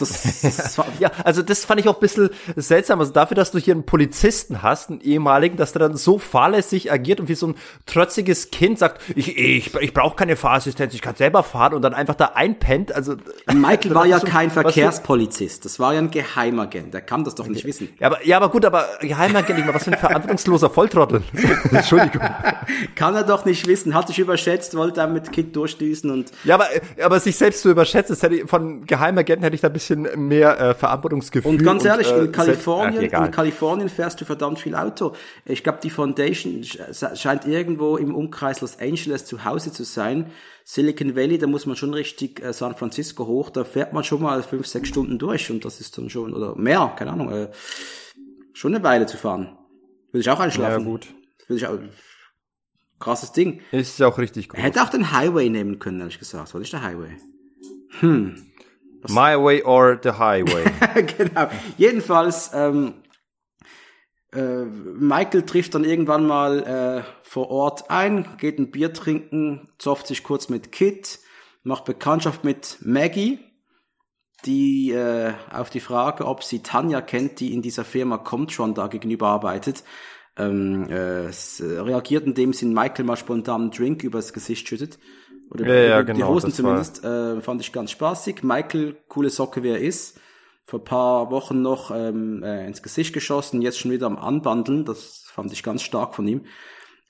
Das, 0.00 0.40
das 0.42 0.78
war, 0.78 0.86
Ja, 0.98 1.10
also 1.24 1.42
das 1.42 1.64
fand 1.64 1.80
ich 1.80 1.88
auch 1.88 1.94
ein 1.94 2.00
bisschen 2.00 2.30
seltsam. 2.56 3.00
Also 3.00 3.12
dafür, 3.12 3.34
dass 3.34 3.50
du 3.50 3.58
hier 3.58 3.74
einen 3.74 3.84
Polizisten 3.86 4.62
hast, 4.62 4.90
einen 4.90 5.00
ehemaligen, 5.00 5.56
dass 5.56 5.72
der 5.72 5.80
dann 5.80 5.96
so 5.96 6.18
fahrlässig 6.18 6.90
agiert 6.92 7.20
und 7.20 7.28
wie 7.28 7.34
so 7.34 7.48
ein 7.48 7.54
trotziges 7.86 8.50
Kind 8.50 8.78
sagt, 8.78 9.00
ich, 9.14 9.36
ich, 9.38 9.74
ich 9.74 9.94
brauche 9.94 10.16
keine 10.16 10.36
Fahrassistenz, 10.36 10.94
ich 10.94 11.02
kann 11.02 11.14
selber 11.16 11.42
fahren 11.42 11.74
und 11.74 11.82
dann 11.82 11.94
einfach 11.94 12.14
da 12.14 12.32
einpennt. 12.34 12.92
Also 12.92 13.16
Michael 13.52 13.94
war 13.94 14.06
ja 14.06 14.16
Was 14.16 14.22
du- 14.24 14.28
kein 14.28 14.50
Verkehrspolizist, 14.50 15.64
das 15.64 15.78
war 15.78 15.94
ja 15.94 15.98
ein 16.00 16.10
Geheimagent, 16.10 16.94
der 16.94 17.00
kann 17.00 17.24
das 17.24 17.34
doch 17.34 17.46
nicht 17.46 17.64
wissen. 17.64 17.88
Ja, 17.98 18.06
aber, 18.08 18.24
ja, 18.26 18.36
aber 18.36 18.48
gut, 18.50 18.64
aber 18.64 18.86
Geheimagent, 19.00 19.58
ich 19.58 19.64
mal, 19.64 19.74
was 19.74 19.84
für 19.84 19.92
ein 19.92 19.98
verantwortungsloser 19.98 20.70
Volltrottel. 20.70 21.22
Entschuldigung. 21.70 22.22
Kann 22.94 23.14
er 23.14 23.24
doch 23.24 23.44
nicht 23.44 23.66
wissen, 23.66 23.94
hat 23.94 24.08
sich 24.08 24.18
überschätzt, 24.18 24.76
wollte 24.76 25.00
er 25.00 25.06
mit 25.08 25.32
Kid 25.32 25.54
durchdüsen 25.56 26.10
und 26.10 26.30
Ja, 26.44 26.54
aber, 26.54 26.66
aber 27.02 27.20
sich 27.20 27.36
selbst 27.36 27.62
zu 27.62 27.70
überschätzen, 27.70 28.14
das 28.14 28.22
hätte 28.22 28.36
ich, 28.36 28.48
von 28.48 28.86
Geheimagenten 28.86 29.42
hätte 29.42 29.54
ich 29.54 29.60
da 29.60 29.68
ein 29.68 29.72
bisschen 29.72 29.89
mehr 29.96 30.58
äh, 30.60 30.74
Verantwortungsgefühl. 30.74 31.50
Und 31.50 31.62
ganz 31.62 31.84
ehrlich, 31.84 32.06
äh, 32.08 32.10
in 32.10 32.16
selbst- 32.18 32.34
Kalifornien, 32.36 32.98
Ach, 32.98 33.02
egal. 33.02 33.26
in 33.26 33.32
Kalifornien 33.32 33.88
fährst 33.88 34.20
du 34.20 34.24
verdammt 34.24 34.58
viel 34.58 34.74
Auto. 34.74 35.14
Ich 35.44 35.62
glaube, 35.62 35.78
die 35.82 35.90
Foundation 35.90 36.62
sch- 36.62 37.16
scheint 37.16 37.46
irgendwo 37.46 37.96
im 37.96 38.14
Umkreis 38.14 38.60
Los 38.60 38.78
Angeles 38.80 39.24
zu 39.24 39.44
Hause 39.44 39.72
zu 39.72 39.84
sein. 39.84 40.30
Silicon 40.64 41.16
Valley, 41.16 41.38
da 41.38 41.46
muss 41.46 41.66
man 41.66 41.74
schon 41.76 41.92
richtig 41.94 42.42
äh, 42.44 42.52
San 42.52 42.76
Francisco 42.76 43.26
hoch, 43.26 43.50
da 43.50 43.64
fährt 43.64 43.92
man 43.92 44.04
schon 44.04 44.22
mal 44.22 44.42
fünf, 44.42 44.66
sechs 44.66 44.88
Stunden 44.88 45.18
durch 45.18 45.50
und 45.50 45.64
das 45.64 45.80
ist 45.80 45.98
dann 45.98 46.08
schon, 46.10 46.32
oder 46.32 46.54
mehr, 46.54 46.92
keine 46.96 47.12
Ahnung, 47.12 47.32
äh, 47.32 47.48
schon 48.52 48.74
eine 48.74 48.84
Weile 48.84 49.06
zu 49.06 49.16
fahren. 49.16 49.56
Würde 50.12 50.20
ich 50.20 50.30
auch 50.30 50.38
einschlafen. 50.40 50.80
Ja, 50.84 50.84
gut. 50.90 51.08
Würde 51.48 51.56
ich 51.58 51.66
auch, 51.66 51.78
krasses 53.00 53.32
Ding. 53.32 53.62
Ist 53.72 53.98
ja 53.98 54.06
auch 54.06 54.18
richtig 54.18 54.48
gut. 54.48 54.58
Er 54.58 54.64
hätte 54.64 54.82
auch 54.82 54.90
den 54.90 55.10
Highway 55.12 55.48
nehmen 55.48 55.78
können, 55.78 55.98
ehrlich 56.00 56.18
gesagt. 56.18 56.54
Was 56.54 56.60
ist 56.62 56.72
der 56.72 56.82
Highway? 56.82 57.16
My 59.08 59.36
way 59.36 59.62
or 59.62 59.98
the 60.02 60.12
highway. 60.12 60.64
genau. 61.18 61.48
Jedenfalls, 61.76 62.50
ähm, 62.54 62.94
äh, 64.32 64.64
Michael 64.64 65.42
trifft 65.42 65.74
dann 65.74 65.84
irgendwann 65.84 66.26
mal 66.26 66.62
äh, 66.62 67.02
vor 67.22 67.50
Ort 67.50 67.90
ein, 67.90 68.36
geht 68.38 68.58
ein 68.58 68.70
Bier 68.70 68.92
trinken, 68.92 69.68
zofft 69.78 70.06
sich 70.06 70.22
kurz 70.22 70.48
mit 70.48 70.72
Kit, 70.72 71.20
macht 71.62 71.84
Bekanntschaft 71.84 72.44
mit 72.44 72.78
Maggie, 72.80 73.38
die 74.44 74.92
äh, 74.92 75.32
auf 75.50 75.70
die 75.70 75.80
Frage, 75.80 76.26
ob 76.26 76.44
sie 76.44 76.62
Tanja 76.62 77.00
kennt, 77.00 77.40
die 77.40 77.52
in 77.52 77.62
dieser 77.62 77.84
Firma 77.84 78.18
Comtron 78.18 78.74
da 78.74 78.86
gegenüber 78.86 79.28
arbeitet, 79.28 79.84
ähm, 80.36 80.88
äh, 80.88 81.30
reagiert, 81.60 82.24
indem 82.24 82.52
sie 82.52 82.66
Michael 82.66 83.04
mal 83.04 83.16
spontan 83.16 83.62
einen 83.62 83.70
Drink 83.70 84.04
übers 84.04 84.32
Gesicht 84.32 84.68
schüttet. 84.68 84.98
Oder 85.50 85.66
Ja, 85.66 85.74
ja, 85.74 86.00
über 86.00 86.12
die 86.12 86.20
genau, 86.20 86.34
Hosen 86.34 86.52
zumindest. 86.52 87.04
Äh, 87.04 87.40
fand 87.40 87.60
ich 87.60 87.72
ganz 87.72 87.90
spaßig. 87.90 88.42
Michael, 88.42 88.96
coole 89.08 89.30
Socke, 89.30 89.62
wie 89.62 89.70
er 89.70 89.80
ist. 89.80 90.20
Vor 90.64 90.80
ein 90.80 90.84
paar 90.84 91.30
Wochen 91.30 91.62
noch 91.62 91.90
ähm, 91.90 92.42
äh, 92.44 92.66
ins 92.66 92.82
Gesicht 92.82 93.12
geschossen, 93.12 93.60
jetzt 93.60 93.78
schon 93.78 93.90
wieder 93.90 94.06
am 94.06 94.16
Anbandeln. 94.16 94.84
Das 94.84 95.24
fand 95.26 95.52
ich 95.52 95.62
ganz 95.62 95.82
stark 95.82 96.14
von 96.14 96.26
ihm. 96.28 96.42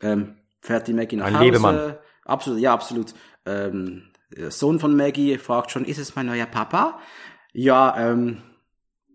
Ähm, 0.00 0.36
fährt 0.60 0.88
die 0.88 0.94
Maggie 0.94 1.16
nach 1.16 1.26
Ein 1.26 1.34
Hause. 1.34 1.44
Lebemann. 1.44 1.96
Absolut, 2.24 2.60
ja, 2.60 2.72
absolut. 2.72 3.12
Ähm, 3.44 4.10
Sohn 4.48 4.78
von 4.78 4.96
Maggie 4.96 5.36
fragt 5.38 5.70
schon, 5.70 5.84
ist 5.84 5.98
es 5.98 6.16
mein 6.16 6.26
neuer 6.26 6.46
Papa? 6.46 7.00
Ja, 7.52 7.94
ähm, 7.98 8.42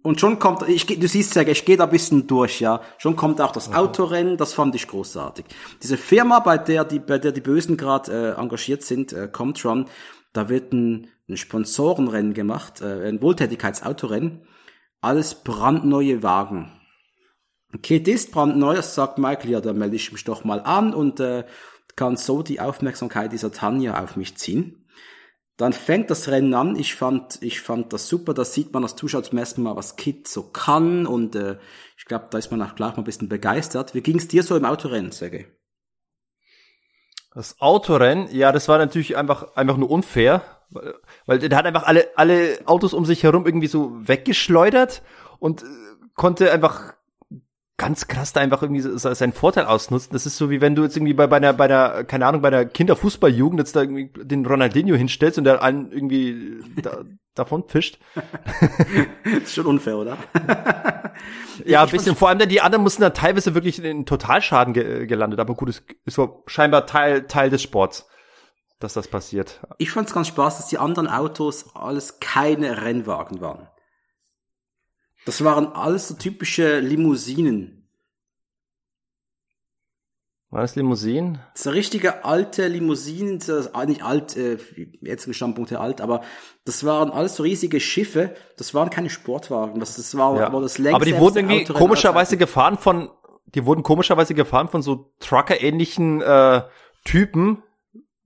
und 0.06 0.20
schon 0.20 0.38
kommt, 0.38 0.70
ich, 0.70 0.86
du 0.86 1.08
siehst 1.08 1.34
ja, 1.36 1.42
ich 1.42 1.66
gehe 1.66 1.78
da 1.78 1.86
ein 1.86 1.90
bisschen 1.90 2.28
durch, 2.28 2.60
ja. 2.60 2.82
Schon 3.00 3.16
kommt 3.16 3.42
auch 3.42 3.52
das 3.52 3.74
Autorennen, 3.74 4.38
das 4.38 4.54
fand 4.54 4.76
ich 4.76 4.88
großartig. 4.88 5.46
Diese 5.82 5.98
Firma, 5.98 6.42
bei 6.42 6.60
der 6.60 6.86
die, 6.86 7.00
bei 7.00 7.18
der 7.18 7.32
die 7.32 7.42
Bösen 7.42 7.76
gerade 7.76 8.36
äh, 8.38 8.40
engagiert 8.40 8.84
sind, 8.84 9.14
äh, 9.14 9.28
Comtron, 9.28 9.88
da 10.32 10.48
wird 10.48 10.74
ein, 10.74 11.08
ein 11.28 11.38
Sponsorenrennen 11.38 12.36
gemacht, 12.36 12.82
äh, 12.82 13.08
ein 13.08 13.20
Wohltätigkeitsautorennen. 13.20 14.48
Alles 15.02 15.34
brandneue 15.34 16.22
Wagen. 16.22 16.72
Kit 17.82 18.08
ist 18.08 18.32
brandneu, 18.32 18.76
das 18.76 18.94
sagt 18.94 19.18
Michael, 19.18 19.50
ja, 19.50 19.60
da 19.60 19.74
melde 19.74 19.96
ich 19.96 20.12
mich 20.12 20.24
doch 20.24 20.44
mal 20.44 20.60
an 20.60 20.94
und 20.94 21.20
äh, 21.20 21.46
kann 21.96 22.16
so 22.16 22.44
die 22.44 22.60
Aufmerksamkeit 22.60 23.32
dieser 23.32 23.52
Tanja 23.52 24.04
auf 24.04 24.18
mich 24.18 24.38
ziehen. 24.38 24.85
Dann 25.58 25.72
fängt 25.72 26.10
das 26.10 26.28
Rennen 26.28 26.54
an. 26.54 26.76
Ich 26.76 26.96
fand, 26.96 27.42
ich 27.42 27.62
fand 27.62 27.94
das 27.94 28.10
super. 28.10 28.34
Da 28.34 28.44
sieht 28.44 28.74
man 28.74 28.84
als 28.84 28.96
Zuschauer 28.96 29.24
zum 29.24 29.38
ersten 29.38 29.64
Mal, 29.64 29.76
was 29.76 29.96
Kit 29.96 30.28
so 30.28 30.44
kann. 30.44 31.08
Und 31.08 31.36
äh, 31.36 31.58
ich 31.98 32.06
glaube, 32.06 32.28
da 32.30 32.38
ist 32.38 32.52
man 32.52 32.62
auch 32.62 32.76
gleich 32.76 32.92
mal 32.92 33.00
ein 33.00 33.06
bisschen 33.06 33.30
begeistert. 33.30 33.94
Wie 33.94 34.02
ging 34.02 34.18
es 34.18 34.28
dir 34.28 34.44
so 34.44 34.58
im 34.58 34.66
Autorennen, 34.66 35.12
Sergej? 35.12 35.48
Das 37.34 37.60
Autorennen, 37.62 38.28
ja, 38.32 38.52
das 38.52 38.68
war 38.68 38.78
natürlich 38.78 39.18
einfach, 39.18 39.56
einfach 39.56 39.78
nur 39.78 39.92
unfair, 39.92 40.42
weil, 40.70 40.96
weil 41.26 41.40
der 41.40 41.58
hat 41.58 41.66
einfach 41.66 41.84
alle, 41.84 42.08
alle 42.16 42.60
Autos 42.66 42.94
um 42.94 43.06
sich 43.06 43.24
herum 43.24 43.46
irgendwie 43.46 43.68
so 43.68 43.92
weggeschleudert 44.08 45.04
und 45.40 45.64
äh, 45.64 45.66
konnte 46.16 46.52
einfach 46.52 46.95
ganz 47.78 48.08
krass 48.08 48.32
da 48.32 48.40
einfach 48.40 48.62
irgendwie 48.62 48.82
seinen 48.82 49.34
Vorteil 49.34 49.66
ausnutzen. 49.66 50.14
Das 50.14 50.26
ist 50.26 50.38
so 50.38 50.50
wie 50.50 50.62
wenn 50.62 50.76
du 50.76 50.84
jetzt 50.84 50.96
irgendwie 50.96 51.14
bei, 51.14 51.28
bei 51.28 51.38
einer, 51.38 51.54
bei 51.54 51.66
einer, 51.66 52.04
keine 52.06 52.26
Ahnung, 52.26 52.42
bei 52.42 52.48
einer 52.48 52.66
Kinderfußballjugend 52.66 53.60
jetzt 53.60 53.76
da 53.76 53.82
irgendwie 53.82 54.12
den 54.16 54.46
Ronaldinho 54.46 54.96
hinstellst 54.96 55.38
und 55.38 55.44
der 55.44 55.62
einen 55.62 55.92
irgendwie 55.92 56.62
da, 56.82 57.04
davon 57.34 57.68
fischt. 57.68 58.00
ist 59.44 59.54
schon 59.54 59.66
unfair, 59.66 59.98
oder? 59.98 60.18
Ja, 61.64 61.84
ein 61.84 61.90
bisschen. 61.90 62.16
Vor 62.16 62.30
allem, 62.30 62.40
denn 62.40 62.50
die 62.50 62.60
anderen 62.60 62.84
mussten 62.84 63.02
dann 63.02 63.14
teilweise 63.14 63.56
wirklich 63.56 63.78
in 63.78 63.84
den 63.84 64.06
Totalschaden 64.06 64.74
ge 64.74 65.06
gelandet. 65.06 65.40
Aber 65.40 65.56
gut, 65.56 65.70
es 65.70 65.84
ist 66.04 66.16
so 66.16 66.44
scheinbar 66.48 66.86
Teil, 66.86 67.28
Teil 67.28 67.50
des 67.50 67.64
Sports, 67.64 68.08
dass 68.80 68.94
das 68.94 69.08
passiert. 69.08 69.62
Ich 69.78 69.92
fand 69.92 70.08
es 70.08 70.14
ganz 70.14 70.28
spaß, 70.28 70.58
dass 70.58 70.68
die 70.68 70.78
anderen 70.78 71.08
Autos 71.08 71.74
alles 71.74 72.20
keine 72.20 72.82
Rennwagen 72.82 73.40
waren. 73.40 73.70
Das 75.26 75.44
waren 75.44 75.68
alles 75.68 76.08
so 76.08 76.14
typische 76.14 76.80
Limousinen. 76.80 77.76
War 80.52 80.62
das 80.62 80.76
Limousinen? 80.78 81.40
Eine 81.66 81.74
richtige 81.74 82.24
alte 82.24 82.68
Limousine, 82.68 83.40
das 83.40 83.50
ist 83.66 83.76
nicht 83.88 84.04
alt, 84.04 84.38
äh, 84.38 84.58
jetzt 85.02 85.28
Standpunkt 85.36 85.70
her 85.72 85.82
alt, 85.82 86.00
aber 86.00 86.22
das 86.64 86.86
waren 86.86 87.12
alles 87.12 87.36
so 87.36 87.44
riesige 87.44 87.82
Schiffe, 87.82 88.36
das 88.56 88.74
waren 88.74 88.90
keine 88.90 89.10
Sportwagen, 89.10 89.82
das, 89.82 89.98
das 89.98 90.16
war, 90.16 90.40
Ja. 90.40 90.54
war 90.54 90.62
das 90.62 90.78
längste 90.78 90.96
Aber 90.96 91.04
die 91.04 91.18
wurden 91.18 91.50
irgendwie 91.50 91.66
komischerweise 91.74 92.38
gefahren 92.38 92.78
von, 92.78 93.10
die 93.48 93.66
wurden 93.66 93.84
komischerweise 93.84 94.34
gefahren 94.34 94.70
von 94.70 94.82
so 94.82 95.12
Trucker-ähnlichen 95.20 96.22
äh, 96.22 96.62
Typen, 97.04 97.64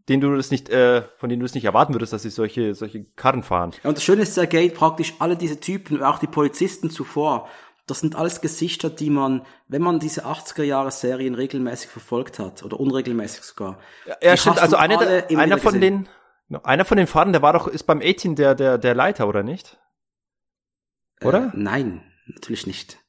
denen 0.09 0.21
du 0.21 0.35
das 0.35 0.51
nicht, 0.51 0.69
äh, 0.69 1.03
von 1.17 1.29
denen 1.29 1.39
du 1.39 1.45
es 1.45 1.53
nicht 1.53 1.65
erwarten 1.65 1.93
würdest, 1.93 2.11
dass 2.11 2.23
sie 2.23 2.29
solche, 2.29 2.75
solche 2.75 3.05
Karren 3.15 3.43
fahren. 3.43 3.71
Ja, 3.83 3.89
und 3.89 3.97
das 3.97 4.03
Schöne 4.03 4.23
ist, 4.23 4.33
Sergei, 4.33 4.69
praktisch 4.69 5.13
alle 5.19 5.37
diese 5.37 5.59
Typen, 5.59 6.01
auch 6.03 6.19
die 6.19 6.27
Polizisten 6.27 6.89
zuvor, 6.89 7.47
das 7.87 8.01
sind 8.01 8.15
alles 8.15 8.41
Gesichter, 8.41 8.89
die 8.89 9.09
man, 9.09 9.45
wenn 9.67 9.81
man 9.81 9.99
diese 9.99 10.25
80er-Jahre-Serien 10.25 11.35
regelmäßig 11.35 11.89
verfolgt 11.89 12.39
hat, 12.39 12.63
oder 12.63 12.79
unregelmäßig 12.79 13.43
sogar. 13.43 13.79
Ja, 14.05 14.33
die 14.33 14.37
stimmt. 14.37 14.59
Also 14.59 14.75
du 14.75 14.81
einer, 14.81 14.97
der, 14.97 15.57
von 15.57 15.73
gesehen. 15.73 16.07
den, 16.49 16.59
einer 16.63 16.85
von 16.85 16.97
den 16.97 17.07
Fahrern, 17.07 17.31
der 17.31 17.41
war 17.41 17.53
doch, 17.53 17.67
ist 17.67 17.83
beim 17.83 18.01
18 18.03 18.35
der, 18.35 18.55
der, 18.55 18.77
der 18.77 18.93
Leiter, 18.93 19.27
oder 19.27 19.43
nicht? 19.43 19.79
Oder? 21.23 21.45
Äh, 21.47 21.57
nein, 21.57 22.03
natürlich 22.27 22.67
nicht. 22.67 22.99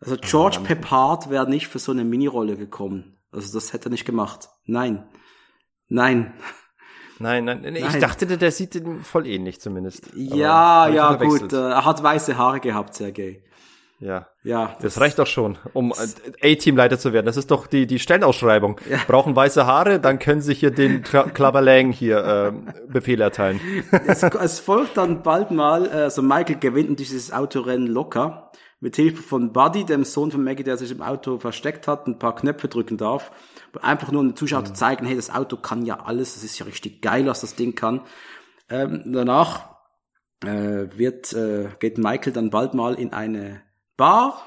Also 0.00 0.16
George 0.16 0.60
Peppard 0.64 1.28
wäre 1.28 1.48
nicht 1.48 1.68
für 1.68 1.78
so 1.78 1.92
eine 1.92 2.04
Minirolle 2.04 2.56
gekommen. 2.56 3.18
Also 3.32 3.52
das 3.52 3.72
hätte 3.72 3.88
er 3.88 3.90
nicht 3.90 4.06
gemacht. 4.06 4.48
Nein. 4.64 5.08
Nein. 5.90 6.32
Nein, 7.18 7.44
nein, 7.44 7.60
nein, 7.62 7.76
ich 7.76 7.98
dachte, 7.98 8.26
der, 8.26 8.38
der 8.38 8.50
sieht 8.50 8.82
voll 9.02 9.26
ähnlich 9.26 9.60
zumindest. 9.60 10.08
Ja, 10.14 10.88
ja, 10.88 11.14
gut. 11.16 11.52
äh, 11.52 11.56
Er 11.56 11.84
hat 11.84 12.02
weiße 12.02 12.38
Haare 12.38 12.60
gehabt, 12.60 12.94
Sergei. 12.94 13.42
Ja. 13.98 14.28
Ja. 14.42 14.74
Das 14.80 14.98
reicht 14.98 15.18
doch 15.18 15.26
schon, 15.26 15.58
um 15.74 15.92
äh, 16.40 16.52
A-Team-Leiter 16.54 16.98
zu 16.98 17.12
werden. 17.12 17.26
Das 17.26 17.36
ist 17.36 17.50
doch 17.50 17.66
die, 17.66 17.86
die 17.86 17.98
Stellenausschreibung. 17.98 18.80
Brauchen 19.06 19.36
weiße 19.36 19.66
Haare, 19.66 20.00
dann 20.00 20.18
können 20.18 20.40
sie 20.40 20.54
hier 20.54 20.70
den 20.70 21.04
Kla- 21.04 21.28
Klabberlang 21.28 21.92
hier 21.92 22.24
äh, 22.56 22.72
Befehle 22.90 23.24
erteilen. 23.24 23.60
es, 24.06 24.22
es 24.22 24.58
folgt 24.60 24.96
dann 24.96 25.22
bald 25.22 25.50
mal, 25.50 25.86
äh, 25.90 26.08
so 26.08 26.22
Michael 26.22 26.56
gewinnt 26.58 26.98
dieses 26.98 27.30
Autorennen 27.30 27.86
locker. 27.88 28.50
Mit 28.82 28.96
Hilfe 28.96 29.22
von 29.22 29.52
Buddy, 29.52 29.84
dem 29.84 30.04
Sohn 30.04 30.30
von 30.30 30.42
Maggie, 30.42 30.64
der 30.64 30.78
sich 30.78 30.90
im 30.90 31.02
Auto 31.02 31.36
versteckt 31.36 31.86
hat, 31.86 32.06
ein 32.06 32.18
paar 32.18 32.34
Knöpfe 32.34 32.66
drücken 32.68 32.96
darf. 32.96 33.30
Einfach 33.80 34.10
nur 34.10 34.22
den 34.22 34.36
Zuschauer 34.36 34.64
zu 34.64 34.72
zeigen, 34.72 35.06
hey, 35.06 35.16
das 35.16 35.30
Auto 35.30 35.56
kann 35.56 35.84
ja 35.84 36.00
alles, 36.00 36.34
das 36.34 36.44
ist 36.44 36.58
ja 36.58 36.66
richtig 36.66 37.02
geil, 37.02 37.26
was 37.26 37.40
das 37.40 37.54
Ding 37.54 37.74
kann. 37.74 38.02
Ähm, 38.68 39.02
danach 39.06 39.76
äh, 40.42 40.86
wird, 40.96 41.32
äh, 41.32 41.68
geht 41.78 41.98
Michael 41.98 42.32
dann 42.32 42.50
bald 42.50 42.74
mal 42.74 42.94
in 42.94 43.12
eine 43.12 43.62
Bar 43.96 44.42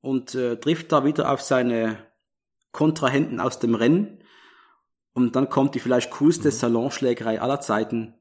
und 0.00 0.34
äh, 0.34 0.56
trifft 0.56 0.92
da 0.92 1.04
wieder 1.04 1.30
auf 1.30 1.42
seine 1.42 1.98
Kontrahenten 2.72 3.40
aus 3.40 3.58
dem 3.58 3.74
Rennen. 3.74 4.22
Und 5.12 5.34
dann 5.36 5.48
kommt 5.48 5.74
die 5.74 5.80
vielleicht 5.80 6.12
coolste 6.12 6.50
Salonschlägerei 6.50 7.40
aller 7.40 7.60
Zeiten. 7.60 8.14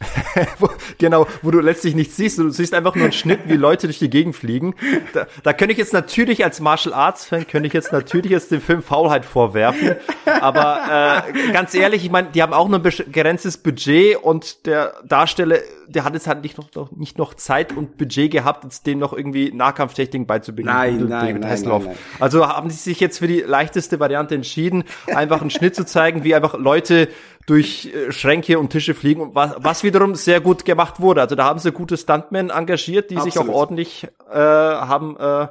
genau, 0.98 1.26
wo 1.42 1.50
du 1.50 1.60
letztlich 1.60 1.94
nichts 1.94 2.16
siehst. 2.16 2.38
Du 2.38 2.48
siehst 2.50 2.74
einfach 2.74 2.94
nur 2.94 3.04
einen 3.04 3.12
Schnitt, 3.12 3.40
wie 3.46 3.54
Leute 3.54 3.86
durch 3.86 3.98
die 3.98 4.10
Gegend 4.10 4.36
fliegen. 4.36 4.74
Da, 5.12 5.26
da 5.42 5.52
könnte 5.52 5.72
ich 5.72 5.78
jetzt 5.78 5.92
natürlich 5.92 6.44
als 6.44 6.60
Martial 6.60 6.94
Arts 6.94 7.26
Fan, 7.26 7.46
könnte 7.46 7.66
ich 7.66 7.72
jetzt 7.72 7.92
natürlich 7.92 8.32
jetzt 8.32 8.50
dem 8.50 8.60
Film 8.60 8.82
Faulheit 8.82 9.24
vorwerfen. 9.24 9.96
Aber 10.40 11.24
äh, 11.26 11.52
ganz 11.52 11.74
ehrlich, 11.74 12.04
ich 12.04 12.10
meine, 12.10 12.28
die 12.30 12.42
haben 12.42 12.52
auch 12.52 12.68
nur 12.68 12.78
ein 12.78 12.82
begrenztes 12.82 13.58
Budget 13.58 14.16
und 14.16 14.66
der 14.66 14.94
Darsteller, 15.04 15.58
der 15.88 16.04
hat 16.04 16.14
jetzt 16.14 16.26
halt 16.26 16.42
nicht 16.42 16.58
noch, 16.58 16.72
noch 16.74 16.92
nicht 16.92 17.18
noch 17.18 17.34
Zeit 17.34 17.76
und 17.76 17.98
Budget 17.98 18.30
gehabt, 18.30 18.64
jetzt 18.64 18.86
dem 18.86 18.98
noch 18.98 19.12
irgendwie 19.12 19.52
Nahkampftechniken 19.52 20.26
beizubringen. 20.26 20.72
Nein, 20.72 20.98
David 20.98 21.08
nein, 21.08 21.40
nein, 21.40 21.50
Hasselhoff. 21.50 21.84
nein, 21.84 21.94
nein. 21.94 22.20
Also 22.20 22.46
haben 22.46 22.70
sie 22.70 22.76
sich 22.76 23.00
jetzt 23.00 23.18
für 23.18 23.26
die 23.26 23.40
leichteste 23.40 23.98
Variante 23.98 24.34
entschieden, 24.34 24.84
einfach 25.06 25.40
einen 25.40 25.50
Schnitt 25.50 25.74
zu 25.74 25.84
zeigen, 25.84 26.24
wie 26.24 26.34
einfach 26.34 26.56
Leute 26.58 27.08
durch 27.48 27.86
äh, 27.94 28.12
Schränke 28.12 28.58
und 28.58 28.70
Tische 28.70 28.94
fliegen, 28.94 29.22
und 29.22 29.34
was, 29.34 29.56
was 29.58 29.82
wiederum 29.82 30.14
sehr 30.14 30.40
gut 30.40 30.64
gemacht 30.64 31.00
wurde. 31.00 31.22
Also 31.22 31.34
da 31.34 31.44
haben 31.44 31.58
sie 31.58 31.72
gute 31.72 31.96
Stuntmen 31.96 32.50
engagiert, 32.50 33.10
die 33.10 33.18
sich 33.20 33.38
auch 33.38 33.42
Absolut. 33.42 33.54
ordentlich 33.54 34.06
äh, 34.30 34.36
haben 34.36 35.16
äh, 35.16 35.48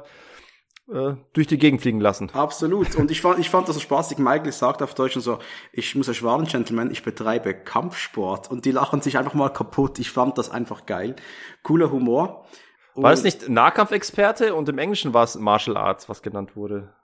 äh, 0.92 1.16
durch 1.32 1.48
die 1.48 1.58
Gegend 1.58 1.82
fliegen 1.82 2.00
lassen. 2.00 2.30
Absolut. 2.32 2.94
Und 2.94 3.10
ich 3.10 3.20
fand, 3.20 3.40
ich 3.40 3.50
fand 3.50 3.68
das 3.68 3.74
so 3.74 3.80
spaßig. 3.80 4.18
Michael 4.18 4.52
sagt 4.52 4.80
auf 4.80 4.94
Deutsch 4.94 5.16
und 5.16 5.22
so, 5.22 5.38
ich 5.72 5.94
muss 5.96 6.08
euch 6.08 6.22
warnen, 6.22 6.46
Gentlemen, 6.46 6.90
ich 6.90 7.02
betreibe 7.02 7.52
Kampfsport. 7.52 8.50
Und 8.50 8.64
die 8.64 8.70
lachen 8.70 9.00
sich 9.00 9.18
einfach 9.18 9.34
mal 9.34 9.50
kaputt. 9.50 9.98
Ich 9.98 10.10
fand 10.10 10.38
das 10.38 10.50
einfach 10.50 10.86
geil. 10.86 11.16
Cooler 11.64 11.90
Humor. 11.90 12.46
War 12.94 13.12
es 13.12 13.20
Und 13.20 13.24
nicht 13.24 13.48
Nahkampfexperte 13.48 14.54
und 14.54 14.68
im 14.68 14.78
Englischen 14.78 15.14
war 15.14 15.24
es 15.24 15.36
Martial 15.36 15.76
Arts, 15.76 16.08
was 16.08 16.22
genannt 16.22 16.56
wurde? 16.56 16.94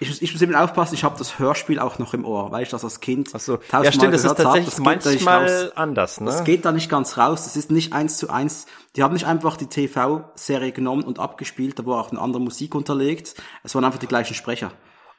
Ich, 0.00 0.08
muss- 0.08 0.20
ich 0.22 0.32
muss 0.32 0.42
eben 0.42 0.54
aufpassen, 0.56 0.94
ich 0.94 1.04
habe 1.04 1.16
das 1.16 1.38
Hörspiel 1.38 1.78
auch 1.78 1.98
noch 2.00 2.12
im 2.12 2.24
Ohr, 2.24 2.50
weil 2.50 2.64
ich 2.64 2.68
das 2.70 2.82
als 2.82 2.98
Kind 3.00 3.30
Ach 3.34 3.38
so. 3.40 3.56
tausendmal 3.58 3.84
Ja, 3.84 3.92
stimmt, 3.92 4.14
das 4.14 4.24
ist 4.24 4.34
tatsächlich 4.36 4.64
Das 4.74 4.78
manchmal 4.80 5.72
anders, 5.76 6.20
ne? 6.20 6.26
Das 6.26 6.42
geht 6.44 6.64
da 6.64 6.72
nicht 6.72 6.90
ganz 6.90 7.16
raus. 7.18 7.44
Das 7.44 7.56
ist 7.56 7.70
nicht 7.70 7.92
eins 7.92 8.16
zu 8.16 8.28
eins. 8.28 8.66
Die 8.96 9.02
haben 9.04 9.12
nicht 9.12 9.26
einfach 9.26 9.56
die 9.56 9.66
TV-Serie 9.66 10.72
genommen 10.72 11.04
und 11.04 11.18
abgespielt, 11.20 11.78
da 11.78 11.86
war 11.86 12.00
auch 12.00 12.10
eine 12.10 12.20
andere 12.20 12.42
Musik 12.42 12.74
unterlegt. 12.74 13.34
Es 13.62 13.74
waren 13.76 13.84
einfach 13.84 14.00
die 14.00 14.08
gleichen 14.08 14.34
Sprecher. 14.34 14.72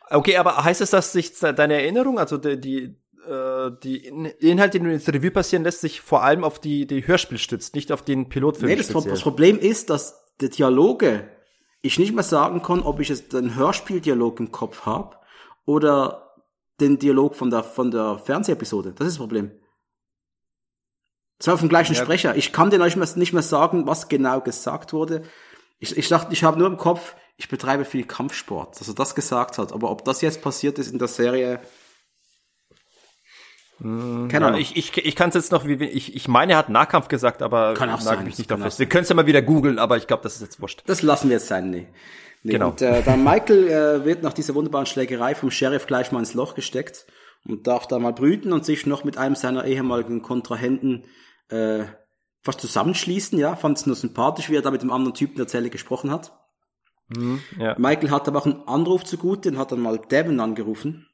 Okay, 0.09 0.35
aber 0.37 0.61
heißt 0.63 0.81
es, 0.81 0.89
dass 0.89 1.13
sich 1.13 1.31
deine 1.39 1.75
Erinnerung, 1.75 2.19
also 2.19 2.37
die, 2.37 2.59
die, 2.59 2.83
äh, 3.25 3.71
die 3.83 4.05
In- 4.05 4.25
Inhalte, 4.25 4.79
die 4.79 4.85
du 4.85 4.91
ins 4.93 5.07
Revue 5.07 5.31
passieren 5.31 5.63
lässt, 5.63 5.79
sich 5.79 6.01
vor 6.01 6.23
allem 6.23 6.43
auf 6.43 6.59
die, 6.59 6.85
die 6.87 7.07
Hörspiel 7.07 7.37
stützt, 7.37 7.73
nicht 7.75 7.89
auf 7.93 8.01
den 8.01 8.27
Pilotfilm 8.27 8.69
Nee, 8.69 8.75
das, 8.75 8.87
das 8.89 9.21
Problem 9.21 9.57
ist, 9.57 9.89
dass 9.89 10.25
die 10.41 10.49
Dialoge, 10.49 11.29
ich 11.83 11.99
nicht 11.99 12.15
mehr 12.15 12.23
sagen 12.23 12.63
kann, 12.63 12.81
ob 12.81 12.99
ich 12.99 13.09
jetzt 13.09 13.33
den 13.33 13.55
Hörspieldialog 13.55 14.39
im 14.39 14.51
Kopf 14.51 14.85
habe 14.85 15.17
oder 15.65 16.33
den 16.79 16.97
Dialog 16.97 17.35
von 17.35 17.51
der, 17.51 17.63
von 17.63 17.91
der 17.91 18.17
Fernsehepisode. 18.17 18.93
Das 18.93 19.07
ist 19.07 19.13
das 19.15 19.19
Problem. 19.19 19.51
Es 21.37 21.47
war 21.47 21.57
vom 21.57 21.69
gleichen 21.69 21.93
Ja. 21.93 22.01
Sprecher. 22.01 22.35
Ich 22.37 22.53
kann 22.53 22.69
dir 22.69 22.79
nicht 22.79 22.95
mehr, 22.95 23.07
nicht 23.15 23.33
mehr 23.33 23.43
sagen, 23.43 23.85
was 23.85 24.07
genau 24.07 24.39
gesagt 24.39 24.93
wurde. 24.93 25.23
Ich, 25.77 25.97
ich 25.97 26.07
dachte, 26.07 26.31
ich 26.31 26.45
habe 26.45 26.57
nur 26.57 26.67
im 26.67 26.77
Kopf, 26.77 27.15
ich 27.35 27.49
betreibe 27.49 27.83
viel 27.83 28.05
Kampfsport, 28.05 28.79
dass 28.79 28.87
er 28.87 28.95
das 28.95 29.13
gesagt 29.13 29.57
hat. 29.57 29.73
Aber 29.73 29.91
ob 29.91 30.05
das 30.05 30.21
jetzt 30.21 30.41
passiert 30.41 30.79
ist 30.79 30.91
in 30.91 30.99
der 30.99 31.09
Serie, 31.09 31.59
keine 33.79 34.29
Ja, 34.31 34.47
Ahnung. 34.47 34.59
ich 34.59 34.75
ich, 34.75 34.95
ich 34.97 35.15
kann 35.15 35.29
es 35.29 35.35
jetzt 35.35 35.51
noch, 35.51 35.65
wie 35.65 35.73
ich, 35.83 36.15
ich 36.15 36.27
meine, 36.27 36.53
er 36.53 36.57
hat 36.57 36.69
Nahkampf 36.69 37.07
gesagt, 37.07 37.41
aber 37.41 37.73
Kann 37.73 37.89
auch 37.89 37.99
sein, 37.99 38.23
mich 38.23 38.37
nicht 38.37 38.47
kann 38.49 38.59
auf 38.59 38.61
auch 38.61 38.65
fest. 38.67 38.79
Wir 38.79 38.87
können 38.87 39.03
es 39.03 39.09
ja 39.09 39.15
mal 39.15 39.25
wieder 39.25 39.41
googeln, 39.41 39.79
aber 39.79 39.97
ich 39.97 40.07
glaube, 40.07 40.23
das 40.23 40.35
ist 40.35 40.41
jetzt 40.41 40.61
wurscht. 40.61 40.83
Das 40.85 41.01
lassen 41.01 41.29
wir 41.29 41.35
jetzt 41.37 41.47
sein, 41.47 41.69
nee. 41.69 41.87
nee 42.43 42.53
Genau. 42.53 42.69
Und 42.69 42.81
äh, 42.81 43.01
dann 43.03 43.23
Michael 43.23 43.67
äh, 43.67 44.05
wird 44.05 44.23
nach 44.23 44.33
dieser 44.33 44.55
wunderbaren 44.55 44.85
Schlägerei 44.85 45.35
vom 45.35 45.51
Sheriff 45.51 45.87
gleich 45.87 46.11
mal 46.11 46.19
ins 46.19 46.33
Loch 46.33 46.55
gesteckt 46.55 47.05
und 47.45 47.67
darf 47.67 47.87
da 47.87 47.99
mal 47.99 48.13
brüten 48.13 48.53
und 48.53 48.63
sich 48.63 48.85
noch 48.85 49.03
mit 49.03 49.17
einem 49.17 49.35
seiner 49.35 49.65
ehemaligen 49.65 50.21
Kontrahenten 50.21 51.05
äh, 51.49 51.83
fast 52.41 52.61
zusammenschließen, 52.61 53.37
ja. 53.39 53.55
Fand 53.55 53.77
es 53.77 53.85
nur 53.85 53.95
sympathisch, 53.95 54.49
wie 54.49 54.55
er 54.55 54.61
da 54.61 54.71
mit 54.71 54.81
dem 54.81 54.91
anderen 54.91 55.13
Typen 55.13 55.37
der 55.37 55.47
Zelle 55.47 55.69
gesprochen 55.69 56.11
hat. 56.11 56.33
Ja. 57.59 57.75
Michael 57.77 58.11
hat 58.11 58.27
aber 58.27 58.39
auch 58.39 58.45
einen 58.45 58.67
Anruf 58.67 59.03
zugute 59.03 59.49
und 59.49 59.57
hat 59.57 59.71
dann 59.71 59.81
mal 59.81 59.99
Devin 59.99 60.39
angerufen. 60.39 61.07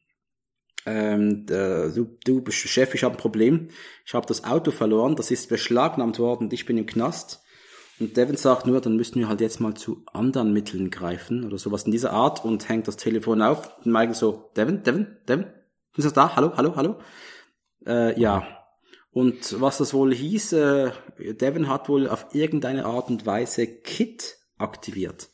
Ähm, 0.86 1.46
äh, 1.50 1.90
du, 1.92 2.18
du 2.24 2.42
bist 2.42 2.58
Chef, 2.58 2.94
ich 2.96 3.04
habe 3.04 3.16
ein 3.16 3.20
Problem. 3.20 3.70
Ich 4.06 4.14
habe 4.14 4.26
das 4.26 4.44
Auto 4.44 4.72
verloren, 4.72 5.16
das 5.16 5.32
ist 5.32 5.50
beschlagnahmt 5.50 6.20
worden 6.20 6.50
ich 6.52 6.66
bin 6.66 6.78
im 6.78 6.86
Knast. 6.86 7.44
Und 8.00 8.16
Devin 8.16 8.38
sagt 8.38 8.66
nur, 8.66 8.80
dann 8.80 8.96
müssen 8.96 9.20
wir 9.20 9.28
halt 9.28 9.42
jetzt 9.42 9.60
mal 9.60 9.74
zu 9.74 10.04
anderen 10.14 10.54
Mitteln 10.54 10.90
greifen 10.90 11.44
oder 11.46 11.58
sowas 11.58 11.84
in 11.84 11.92
dieser 11.92 12.14
Art 12.14 12.46
und 12.46 12.70
hängt 12.70 12.88
das 12.88 12.96
Telefon 12.96 13.42
auf. 13.42 13.78
Und 13.84 13.92
Michael 13.92 14.14
so, 14.14 14.52
Devin, 14.56 14.84
Devin, 14.84 15.18
Devin, 15.28 15.48
ist 15.98 16.06
das 16.06 16.14
da? 16.14 16.36
Hallo, 16.36 16.54
hallo, 16.56 16.76
hallo? 16.78 17.00
Äh, 17.86 18.20
ja. 18.20 18.48
Und 19.12 19.60
was 19.60 19.80
das 19.80 19.94
wohl 19.94 20.14
hieß, 20.14 20.54
äh, 20.54 20.92
Devin 21.18 21.68
hat 21.68 21.90
wohl 21.90 22.08
auf 22.08 22.28
irgendeine 22.32 22.86
Art 22.86 23.10
und 23.10 23.26
Weise 23.26 23.68
Kit 23.68 24.38
aktiviert. 24.58 25.30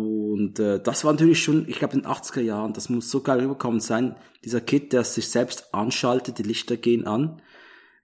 Und 0.00 0.58
äh, 0.58 0.80
das 0.82 1.04
war 1.04 1.12
natürlich 1.12 1.42
schon, 1.42 1.68
ich 1.68 1.78
glaube 1.78 1.94
in 1.94 2.02
den 2.02 2.10
80er 2.10 2.40
Jahren, 2.40 2.72
das 2.72 2.88
muss 2.88 3.10
so 3.10 3.20
geil 3.20 3.40
rüberkommen 3.40 3.80
sein, 3.80 4.16
dieser 4.44 4.60
Kit, 4.60 4.92
der 4.92 5.04
sich 5.04 5.28
selbst 5.28 5.74
anschaltet, 5.74 6.38
die 6.38 6.42
Lichter 6.42 6.76
gehen 6.76 7.06
an. 7.06 7.42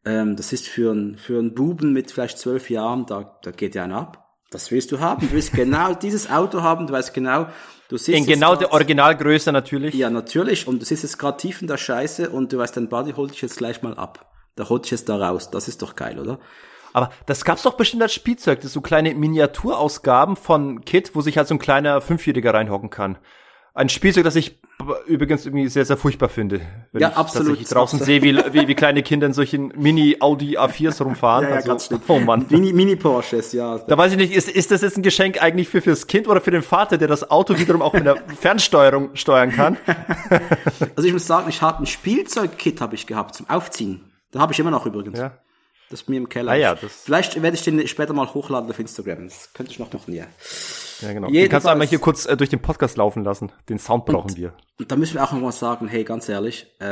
Ähm, 0.04 0.36
das 0.36 0.52
ist 0.52 0.68
für 0.68 0.90
einen 0.92 1.16
für 1.18 1.38
einen 1.38 1.54
Buben 1.54 1.92
mit 1.92 2.10
vielleicht 2.12 2.38
zwölf 2.38 2.70
Jahren, 2.70 3.06
da, 3.06 3.38
da 3.42 3.50
geht 3.50 3.74
ja 3.74 3.84
einer 3.84 3.96
ab. 3.98 4.22
Das 4.50 4.70
willst 4.70 4.92
du 4.92 5.00
haben. 5.00 5.26
Du 5.26 5.32
willst 5.32 5.52
genau 5.52 5.94
dieses 6.02 6.30
Auto 6.30 6.62
haben, 6.62 6.86
du 6.86 6.92
weißt 6.92 7.12
genau, 7.12 7.48
du 7.88 7.96
siehst 7.96 8.16
In 8.18 8.26
genau 8.26 8.50
grad- 8.50 8.60
der 8.60 8.72
Originalgröße 8.72 9.50
natürlich. 9.50 9.94
Ja, 9.94 10.08
natürlich. 10.10 10.68
Und 10.68 10.80
du 10.80 10.84
siehst 10.86 11.02
jetzt 11.02 11.18
gerade 11.18 11.36
tief 11.38 11.60
in 11.62 11.66
der 11.68 11.76
Scheiße 11.78 12.30
und 12.30 12.52
du 12.52 12.58
weißt, 12.58 12.76
dein 12.76 12.88
Buddy 12.88 13.12
holt 13.12 13.32
dich 13.32 13.42
jetzt 13.42 13.56
gleich 13.58 13.82
mal 13.82 13.94
ab. 13.94 14.32
Der 14.56 14.68
holt 14.68 14.84
dich 14.84 14.92
jetzt 14.92 15.08
da 15.08 15.16
raus. 15.16 15.50
Das 15.50 15.66
ist 15.68 15.82
doch 15.82 15.96
geil, 15.96 16.18
oder? 16.20 16.38
Aber 16.96 17.10
das 17.26 17.44
gab's 17.44 17.62
doch 17.62 17.74
bestimmt 17.74 18.02
als 18.02 18.14
Spielzeug, 18.14 18.62
das 18.62 18.72
so 18.72 18.80
kleine 18.80 19.14
Miniaturausgaben 19.14 20.34
von 20.34 20.82
Kit, 20.86 21.10
wo 21.12 21.20
sich 21.20 21.36
halt 21.36 21.46
so 21.46 21.54
ein 21.54 21.58
kleiner 21.58 22.00
Fünfjähriger 22.00 22.54
reinhocken 22.54 22.88
kann. 22.88 23.18
Ein 23.74 23.90
Spielzeug, 23.90 24.24
das 24.24 24.34
ich 24.34 24.58
übrigens 25.06 25.44
irgendwie 25.44 25.68
sehr, 25.68 25.84
sehr 25.84 25.98
furchtbar 25.98 26.30
finde. 26.30 26.62
Wenn 26.92 27.02
Ja, 27.02 27.10
ich 27.10 27.16
absolut. 27.16 27.48
tatsächlich 27.48 27.68
draußen 27.68 27.98
sehe, 27.98 28.22
wie, 28.22 28.34
wie, 28.50 28.66
wie 28.66 28.74
kleine 28.74 29.02
Kinder 29.02 29.26
in 29.26 29.34
solchen 29.34 29.74
Mini-Audi 29.76 30.56
A4s 30.56 31.02
rumfahren. 31.02 31.44
Ja, 31.44 31.50
ja, 31.50 31.56
also, 31.56 31.68
ganz 31.68 31.84
schlimm. 31.84 32.00
oh 32.08 32.18
Mann. 32.18 32.46
Mini, 32.48 32.72
Mini 32.72 32.98
ja. 33.52 33.76
Da 33.76 33.98
weiß 33.98 34.12
ich 34.12 34.16
nicht, 34.16 34.32
ist, 34.32 34.48
ist 34.48 34.70
das 34.70 34.80
jetzt 34.80 34.96
ein 34.96 35.02
Geschenk 35.02 35.42
eigentlich 35.42 35.68
für 35.68 35.82
fürs 35.82 36.06
Kind 36.06 36.26
oder 36.26 36.40
für 36.40 36.50
den 36.50 36.62
Vater, 36.62 36.96
der 36.96 37.08
das 37.08 37.30
Auto 37.30 37.58
wiederum 37.58 37.82
auch 37.82 37.92
mit 37.92 38.06
der 38.06 38.16
Fernsteuerung 38.40 39.10
steuern 39.16 39.52
kann? 39.52 39.76
Also 40.96 41.06
ich 41.06 41.12
muss 41.12 41.26
sagen, 41.26 41.50
ich 41.50 41.60
habe 41.60 41.82
ein 41.82 41.86
Spielzeugkit 41.86 42.80
habe 42.80 42.94
ich 42.94 43.06
gehabt 43.06 43.34
zum 43.34 43.50
Aufziehen. 43.50 44.10
Den 44.32 44.40
habe 44.40 44.54
ich 44.54 44.58
immer 44.60 44.70
noch 44.70 44.86
übrigens. 44.86 45.18
Ja. 45.18 45.32
Das 45.90 46.00
ist 46.02 46.08
mir 46.08 46.16
im 46.16 46.28
Keller. 46.28 46.52
Ah 46.52 46.56
ja, 46.56 46.74
das- 46.74 47.02
Vielleicht 47.04 47.40
werde 47.40 47.56
ich 47.56 47.62
den 47.62 47.86
später 47.86 48.12
mal 48.12 48.32
hochladen 48.34 48.68
auf 48.70 48.78
Instagram. 48.78 49.24
Das 49.28 49.52
könnte 49.52 49.70
ich 49.72 49.78
noch 49.78 49.92
noch 49.92 50.06
nie. 50.08 50.16
Ja, 50.16 51.12
genau. 51.12 51.26
Den 51.28 51.34
Jedenfalls- 51.34 51.50
kannst 51.50 51.66
du 51.66 51.70
einmal 51.70 51.86
hier 51.86 51.98
kurz 51.98 52.26
äh, 52.26 52.36
durch 52.36 52.50
den 52.50 52.60
Podcast 52.60 52.96
laufen 52.96 53.22
lassen. 53.22 53.52
Den 53.68 53.78
Sound 53.78 54.04
brauchen 54.06 54.36
wir. 54.36 54.54
Und 54.78 54.90
da 54.90 54.96
müssen 54.96 55.14
wir 55.14 55.22
auch 55.24 55.32
noch 55.32 55.40
mal 55.40 55.52
sagen, 55.52 55.86
hey, 55.88 56.02
ganz 56.04 56.28
ehrlich, 56.28 56.66
äh, 56.80 56.84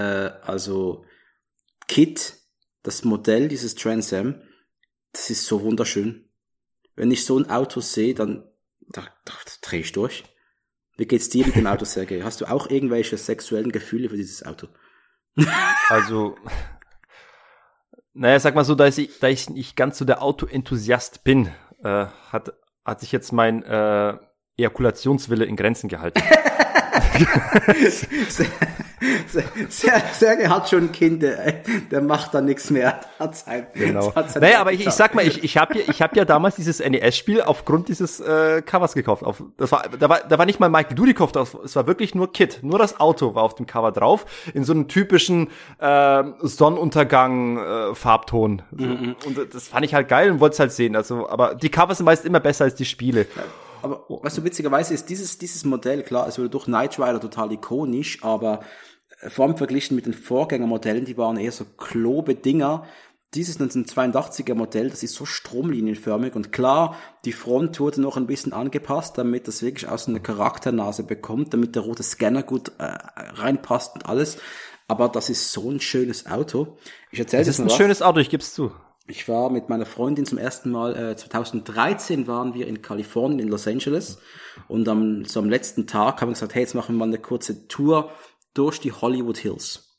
also 0.47 1.05
Kit, 1.89 2.35
das 2.83 3.03
Modell 3.05 3.49
dieses 3.49 3.75
Trans 3.75 4.13
Am, 4.13 4.41
das 5.13 5.31
ist 5.31 5.47
so 5.47 5.63
wunderschön. 5.63 6.29
Wenn 6.97 7.11
ich 7.11 7.25
so 7.25 7.39
ein 7.39 7.51
Auto 7.51 7.81
sehe, 7.81 8.15
dann 8.15 8.45
da, 8.81 9.03
da, 9.25 9.33
da 9.45 9.53
drehe 9.63 9.81
ich 9.81 9.93
durch. 9.93 10.23
Wie 10.97 11.07
geht's 11.07 11.29
dir 11.29 11.45
mit 11.47 11.57
dem 11.57 11.67
Auto, 11.67 11.85
Sergej? 11.85 12.23
Hast 12.23 12.41
du 12.41 12.45
auch 12.47 12.71
irgendwelche 12.71 13.17
sexuellen 13.17 13.73
Gefühle 13.73 14.09
für 14.11 14.17
dieses 14.17 14.45
Auto? 14.47 14.69
Also, 15.89 16.37
naja, 18.15 18.41
sag 18.41 18.55
mal 18.55 18.65
so, 18.65 18.75
da 18.75 18.87
ich, 18.87 19.19
da 19.21 19.29
ich 19.29 19.51
nicht 19.51 19.77
ganz 19.77 19.99
so 19.99 20.05
der 20.05 20.23
Auto-Enthusiast 20.23 21.25
bin, 21.25 21.49
äh, 21.83 22.07
hat, 22.31 22.55
hat 22.85 23.01
sich 23.01 23.13
jetzt 23.13 23.33
mein 23.33 23.63
äh, 23.65 24.17
Ejakulationswille 24.57 25.45
in 25.45 25.57
Grenzen 25.57 25.89
gehalten. 25.89 26.23
Ser- 29.69 30.03
Sergej 30.13 30.49
hat 30.49 30.69
schon 30.69 30.85
ein 30.85 30.93
Kind, 30.93 31.23
der, 31.23 32.01
macht 32.01 32.35
da 32.35 32.41
nichts 32.41 32.71
mehr. 32.71 33.01
Hat 33.19 33.37
sein, 33.37 33.67
Genau. 33.75 34.15
hat 34.15 34.31
sein 34.31 34.43
Naja, 34.43 34.61
aber 34.61 34.73
ich, 34.73 34.87
ich 34.87 34.93
sag 34.93 35.15
mal, 35.15 35.27
ich, 35.27 35.43
ich 35.45 35.57
habe 35.57 35.79
ja, 35.79 35.85
ich 35.89 36.03
hab 36.03 36.17
ja 36.17 36.25
damals 36.25 36.57
dieses 36.57 36.79
NES-Spiel 36.81 37.43
aufgrund 37.43 37.89
dieses 37.89 38.21
äh, 38.21 38.63
Covers 38.63 38.95
gekauft. 38.95 39.23
Auf, 39.25 39.43
das 39.57 39.73
war, 39.73 39.85
da, 39.99 40.09
war, 40.09 40.21
da 40.29 40.39
war 40.39 40.47
nicht 40.47 40.61
mal 40.61 40.69
Michael 40.69 40.95
Dudikoff 40.95 41.33
drauf, 41.33 41.57
es 41.65 41.75
war 41.77 41.87
wirklich 41.87 42.15
nur 42.15 42.33
Kit. 42.33 42.61
Nur 42.63 42.79
das 42.79 43.01
Auto 43.01 43.35
war 43.35 43.43
auf 43.43 43.55
dem 43.55 43.67
Cover 43.67 43.93
drauf, 43.93 44.27
in 44.53 44.65
so 44.65 44.73
einem 44.73 44.89
typischen 44.89 45.49
äh, 45.79 46.23
Sonnenuntergang-Farbton. 46.41 48.63
Mhm, 48.73 49.17
Und 49.27 49.55
das 49.55 49.69
fand 49.69 49.85
ich 49.85 49.95
halt 49.95 50.09
geil 50.09 50.31
und 50.31 50.41
wollte 50.41 50.55
es 50.55 50.61
halt 50.61 50.73
sehen. 50.73 50.97
Also, 50.97 51.29
aber 51.29 51.55
die 51.55 51.71
Covers 51.71 51.99
sind 51.99 52.07
meist 52.07 52.25
immer 52.25 52.41
besser 52.41 52.65
als 52.65 52.75
die 52.75 52.85
Spiele. 52.85 53.27
Aber 53.85 54.07
was 54.23 54.35
du 54.35 54.43
witzigerweise 54.45 54.95
ist, 54.95 55.11
dieses, 55.11 55.37
dieses 55.37 55.67
Modell, 55.67 56.03
klar, 56.03 56.27
es 56.27 56.39
wurde 56.39 56.49
durch 56.49 56.65
Knight 56.65 56.99
Rider 56.99 57.21
total 57.21 57.53
ikonisch, 57.53 58.25
aber 58.25 58.61
äh, 59.21 59.29
vor 59.29 59.45
allem 59.45 59.59
verglichen 59.59 59.95
mit 59.95 60.07
den 60.07 60.15
Vorgängermodellen, 60.15 61.05
die 61.05 61.19
waren 61.19 61.37
eher 61.37 61.53
so 61.53 61.67
klobe 61.77 62.35
Dinger. 62.35 62.87
Dieses 63.35 63.61
1982er 63.61 64.55
Modell, 64.55 64.89
das 64.89 65.03
ist 65.03 65.15
so 65.15 65.27
stromlinienförmig 65.27 66.35
und 66.35 66.51
klar, 66.51 66.97
die 67.27 67.33
Front 67.33 67.79
wurde 67.79 68.01
noch 68.01 68.17
ein 68.17 68.27
bisschen 68.27 68.55
angepasst, 68.55 69.19
damit 69.19 69.49
das 69.49 69.61
wirklich 69.61 69.91
auch 69.91 69.99
so 69.99 70.11
eine 70.11 70.21
Charakternase 70.21 71.03
bekommt, 71.03 71.53
damit 71.53 71.75
der 71.75 71.83
rote 71.83 72.03
Scanner 72.03 72.43
gut 72.43 72.73
äh, 72.79 72.85
reinpasst 72.85 73.97
und 73.97 74.07
alles. 74.07 74.39
Aber 74.89 75.11
das 75.11 75.29
ist 75.29 75.53
so 75.53 75.71
ein 75.71 75.81
schönes 75.81 76.27
Auto. 76.27 76.79
Ich 77.11 77.19
erzähle 77.19 77.45
Das 77.45 77.59
ist 77.59 77.61
ein 77.61 77.69
schönes 77.69 78.01
Auto, 78.01 78.21
ich 78.21 78.31
geb's 78.31 78.55
zu. 78.55 78.73
Ich 79.07 79.29
war 79.29 79.51
mit 79.51 79.69
meiner 79.69 79.87
Freundin 79.87 80.25
zum 80.25 80.39
ersten 80.39 80.71
Mal, 80.71 80.97
äh, 80.97 81.17
2013 81.17 82.27
waren 82.27 82.55
wir 82.55 82.67
in 82.67 82.81
Kalifornien, 82.81 83.39
in 83.39 83.49
Los 83.49 83.69
Angeles. 83.69 84.19
Und 84.67 84.89
am, 84.89 85.25
so 85.25 85.41
am 85.41 85.51
letzten 85.51 85.87
Tag 85.87 86.21
haben 86.21 86.31
wir 86.31 86.35
gesagt, 86.35 86.55
hey, 86.55 86.63
jetzt 86.63 86.75
machen 86.75 86.95
wir 86.95 87.01
mal 87.01 87.09
eine 87.09 87.19
kurze 87.19 87.69
Tour 87.69 88.11
durch 88.55 88.81
die 88.81 88.93
Hollywood 88.93 89.37
Hills. 89.37 89.91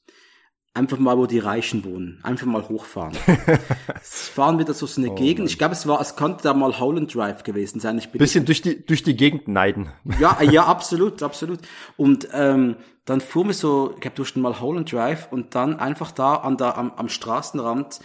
Einfach 0.73 0.97
mal, 0.97 1.17
wo 1.17 1.25
die 1.25 1.39
Reichen 1.39 1.85
wohnen. 1.85 2.19
Einfach 2.23 2.47
mal 2.47 2.67
hochfahren. 2.67 3.15
Es 4.01 4.27
fahren 4.27 4.57
wir 4.57 4.65
da 4.65 4.73
so 4.73 4.87
eine 5.01 5.15
Gegend. 5.15 5.49
Ich 5.49 5.57
glaube, 5.57 5.73
es 5.73 5.87
war, 5.87 5.99
es 6.01 6.15
konnte 6.15 6.43
da 6.43 6.53
mal 6.53 6.79
Holland 6.79 7.15
Drive 7.15 7.43
gewesen 7.43 7.79
sein. 7.79 7.97
Ich 7.97 8.09
bin 8.09 8.19
Bisschen 8.19 8.45
durch 8.45 8.61
die, 8.61 8.85
durch 8.85 9.01
die 9.01 9.15
Gegend 9.15 9.47
neiden. 9.47 9.89
ja, 10.19 10.41
ja, 10.43 10.65
absolut, 10.65 11.23
absolut. 11.23 11.59
Und 11.97 12.27
ähm, 12.33 12.75
dann 13.05 13.21
fuhren 13.21 13.47
wir 13.47 13.53
so, 13.53 13.93
ich 13.95 14.01
glaube, 14.01 14.17
durch 14.17 14.33
den 14.33 14.41
Mulholland 14.41 14.91
Drive 14.91 15.29
und 15.31 15.55
dann 15.55 15.79
einfach 15.79 16.11
da 16.11 16.35
an 16.35 16.57
der, 16.57 16.77
am, 16.77 16.91
am 16.91 17.09
Straßenrand, 17.09 17.99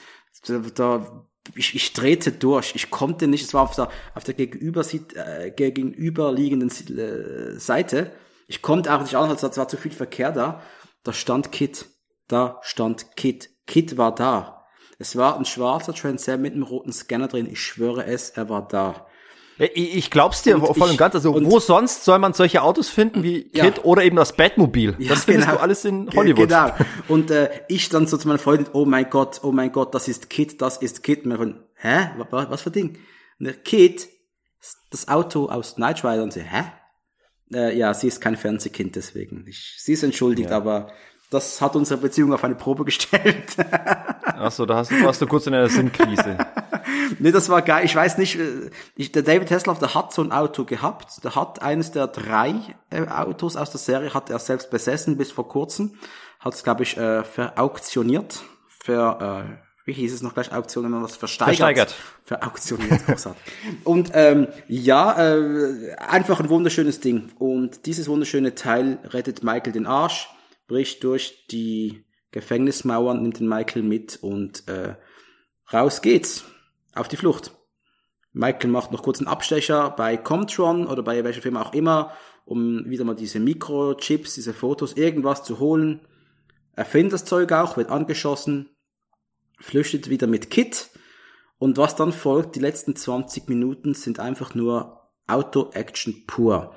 da, 0.47 0.59
da 0.59 1.27
ich, 1.55 1.75
ich 1.75 1.93
drehte 1.93 2.33
durch. 2.33 2.75
Ich 2.75 2.91
konnte 2.91 3.27
nicht, 3.27 3.45
es 3.45 3.55
war 3.55 3.63
auf 3.63 3.75
der, 3.75 3.89
auf 4.15 4.25
der 4.25 4.35
gegenüber, 4.35 4.85
äh, 5.15 5.51
gegenüberliegenden 5.51 6.71
äh, 6.99 7.59
Seite. 7.59 8.13
Ich 8.47 8.63
konnte 8.63 8.93
auch 8.93 9.01
nicht 9.01 9.15
anhalten, 9.15 9.47
es 9.47 9.57
war 9.57 9.69
zu 9.69 9.77
viel 9.77 9.93
Verkehr 9.93 10.33
da. 10.33 10.63
Da 11.03 11.13
stand 11.13 11.53
Kit. 11.53 11.87
Da 12.29 12.59
stand 12.63 13.17
Kit. 13.17 13.51
Kit 13.67 13.97
war 13.97 14.15
da. 14.15 14.67
Es 14.99 15.17
war 15.17 15.39
ein 15.39 15.45
schwarzer 15.47 15.95
Trans 15.95 16.27
mit 16.27 16.53
einem 16.53 16.63
roten 16.63 16.93
Scanner 16.93 17.29
drin. 17.29 17.49
Ich 17.51 17.61
schwöre 17.61 18.05
es, 18.05 18.31
er 18.31 18.49
war 18.49 18.69
da. 18.69 19.07
Ich, 19.61 19.97
ich 19.97 20.11
glaub's 20.11 20.43
dir 20.43 20.57
Und 20.57 20.75
voll 20.77 20.91
und 20.91 20.97
ganz. 20.97 21.15
Also 21.15 21.33
und- 21.33 21.45
wo 21.45 21.61
sonst 21.61 22.05
soll 22.05 22.19
man 22.19 22.33
solche 22.33 22.63
Autos 22.63 22.89
finden 22.89 23.23
wie 23.23 23.51
Ja. 23.53 23.65
Kit 23.65 23.85
oder 23.85 24.03
eben 24.03 24.17
das 24.17 24.35
Batmobil? 24.35 24.97
Ja, 24.99 25.11
das 25.11 25.25
findest 25.25 25.49
genau. 25.49 25.59
du 25.59 25.63
alles 25.63 25.85
in 25.85 26.09
Hollywood. 26.15 26.49
Genau. 26.49 26.73
Und 27.09 27.31
äh, 27.31 27.51
ich 27.69 27.89
dann 27.91 28.07
so 28.07 28.17
zu 28.17 28.27
meiner 28.27 28.39
Freundin, 28.39 28.69
oh 28.73 28.87
mein 28.87 29.11
Gott, 29.11 29.41
oh 29.43 29.53
mein 29.53 29.71
Gott, 29.71 29.95
das 29.95 30.09
ist 30.09 30.31
Kit, 30.31 30.63
das 30.63 30.79
ist 30.79 31.03
Kit. 31.03 31.27
Und 31.27 31.37
Freundin, 31.37 31.61
hä? 31.77 32.11
Was, 32.31 32.51
was 32.51 32.63
für 32.63 32.71
Ding? 32.71 32.99
Und 33.39 33.45
der 33.47 33.55
Kit, 33.55 34.09
das 34.91 35.09
Auto 35.09 35.49
aus 35.51 35.75
Knight 35.75 36.03
Rider. 36.05 36.23
Und 36.23 36.33
sie, 36.33 36.43
hä? 36.43 36.65
Äh, 37.53 37.77
ja, 37.77 37.93
sie 37.93 38.09
ist 38.09 38.21
kein 38.21 38.37
Fernsehkind, 38.37 38.97
deswegen. 38.97 39.45
Ich, 39.47 39.75
sie 39.79 39.93
ist 39.93 40.03
entschuldigt, 40.03 40.53
aber 40.53 40.93
das 41.31 41.61
hat 41.61 41.77
unsere 41.77 42.01
Beziehung 42.01 42.33
auf 42.35 42.43
eine 42.45 42.55
Probe 42.57 42.85
gestellt. 42.85 43.57
Achso, 44.25 44.67
da 44.67 44.77
hast, 44.77 44.91
du- 44.91 45.03
warst 45.05 45.23
du 45.23 45.27
kurz 45.27 45.47
in 45.47 45.55
einer 45.55 45.69
Sinnkrise. 45.69 46.39
nee, 47.19 47.31
das 47.31 47.49
war 47.49 47.63
geil. 47.63 47.85
Ich 47.85 47.95
weiß 47.95 48.19
nicht, 48.19 48.39
äh, 48.39 48.71
ich, 48.97 49.13
der 49.13 49.23
David 49.23 49.51
Hasselhoff, 49.51 49.79
der 49.79 49.95
hat 49.95 50.13
so 50.13 50.23
ein 50.23 50.33
Auto 50.33 50.65
gehabt. 50.65 51.23
Der 51.25 51.35
hat 51.37 51.63
eines 51.63 51.93
der 51.93 52.09
drei 52.09 52.55
äh, 52.91 53.07
Autos 53.07 53.57
aus 53.57 53.71
der 53.71 53.79
Serie, 53.79 54.13
hat 54.13 54.29
er 54.31 54.39
selbst 54.39 54.71
besessen 54.71 55.17
bis 55.17 55.31
vor 55.31 55.49
kurzem. 55.49 55.95
Hat 56.41 56.55
es, 56.55 56.65
glaube 56.65 56.83
ich, 56.83 56.97
äh, 56.97 57.23
verauktioniert. 57.23 58.43
Für, 58.83 59.45
äh, 59.47 59.61
wie 59.85 59.93
hieß 59.93 60.13
es 60.15 60.23
noch 60.23 60.35
gleich, 60.35 60.53
Auktion, 60.53 60.85
wenn 60.85 60.91
man 60.91 61.03
was 61.03 61.17
versteigert. 61.17 61.57
Versteigert. 61.57 61.95
Verauktioniert, 62.25 63.07
großartig. 63.07 63.43
Und 63.85 64.11
ähm, 64.15 64.49
ja, 64.67 65.35
äh, 65.35 65.95
einfach 65.97 66.41
ein 66.41 66.49
wunderschönes 66.49 67.01
Ding. 67.01 67.31
Und 67.39 67.87
dieses 67.87 68.09
wunderschöne 68.09 68.55
Teil 68.55 68.99
rettet 69.05 69.45
Michael 69.45 69.73
den 69.73 69.87
Arsch, 69.87 70.29
bricht 70.71 71.03
durch 71.03 71.47
die 71.51 72.05
Gefängnismauern, 72.31 73.21
nimmt 73.21 73.41
den 73.41 73.49
Michael 73.49 73.83
mit 73.83 74.21
und 74.23 74.69
äh, 74.69 74.95
raus 75.73 76.01
geht's. 76.01 76.45
Auf 76.95 77.09
die 77.09 77.17
Flucht. 77.17 77.53
Michael 78.33 78.71
macht 78.71 78.93
noch 78.93 79.03
kurz 79.03 79.19
einen 79.19 79.27
Abstecher 79.27 79.91
bei 79.91 80.17
Comtron 80.17 80.87
oder 80.87 81.03
bei 81.03 81.25
welcher 81.25 81.43
Firma 81.43 81.63
auch 81.63 81.75
immer, 81.75 82.13
um 82.45 82.89
wieder 82.89 83.05
mal 83.05 83.17
diese 83.17 83.41
Mikrochips, 83.41 84.35
diese 84.35 84.55
Fotos, 84.55 84.93
irgendwas 84.93 85.43
zu 85.43 85.59
holen. 85.59 86.07
Er 86.77 86.85
findet 86.85 87.15
das 87.15 87.25
Zeug 87.25 87.51
auch, 87.51 87.77
wird 87.77 87.91
angeschossen, 87.91 88.71
flüchtet 89.59 90.09
wieder 90.09 90.29
mit 90.29 90.51
Kit. 90.51 90.91
Und 91.59 91.79
was 91.79 91.97
dann 91.97 92.13
folgt, 92.13 92.55
die 92.55 92.61
letzten 92.61 92.95
20 92.95 93.49
Minuten 93.49 93.95
sind 93.95 94.21
einfach 94.21 94.55
nur 94.55 95.11
Auto-Action 95.27 96.27
pur. 96.29 96.77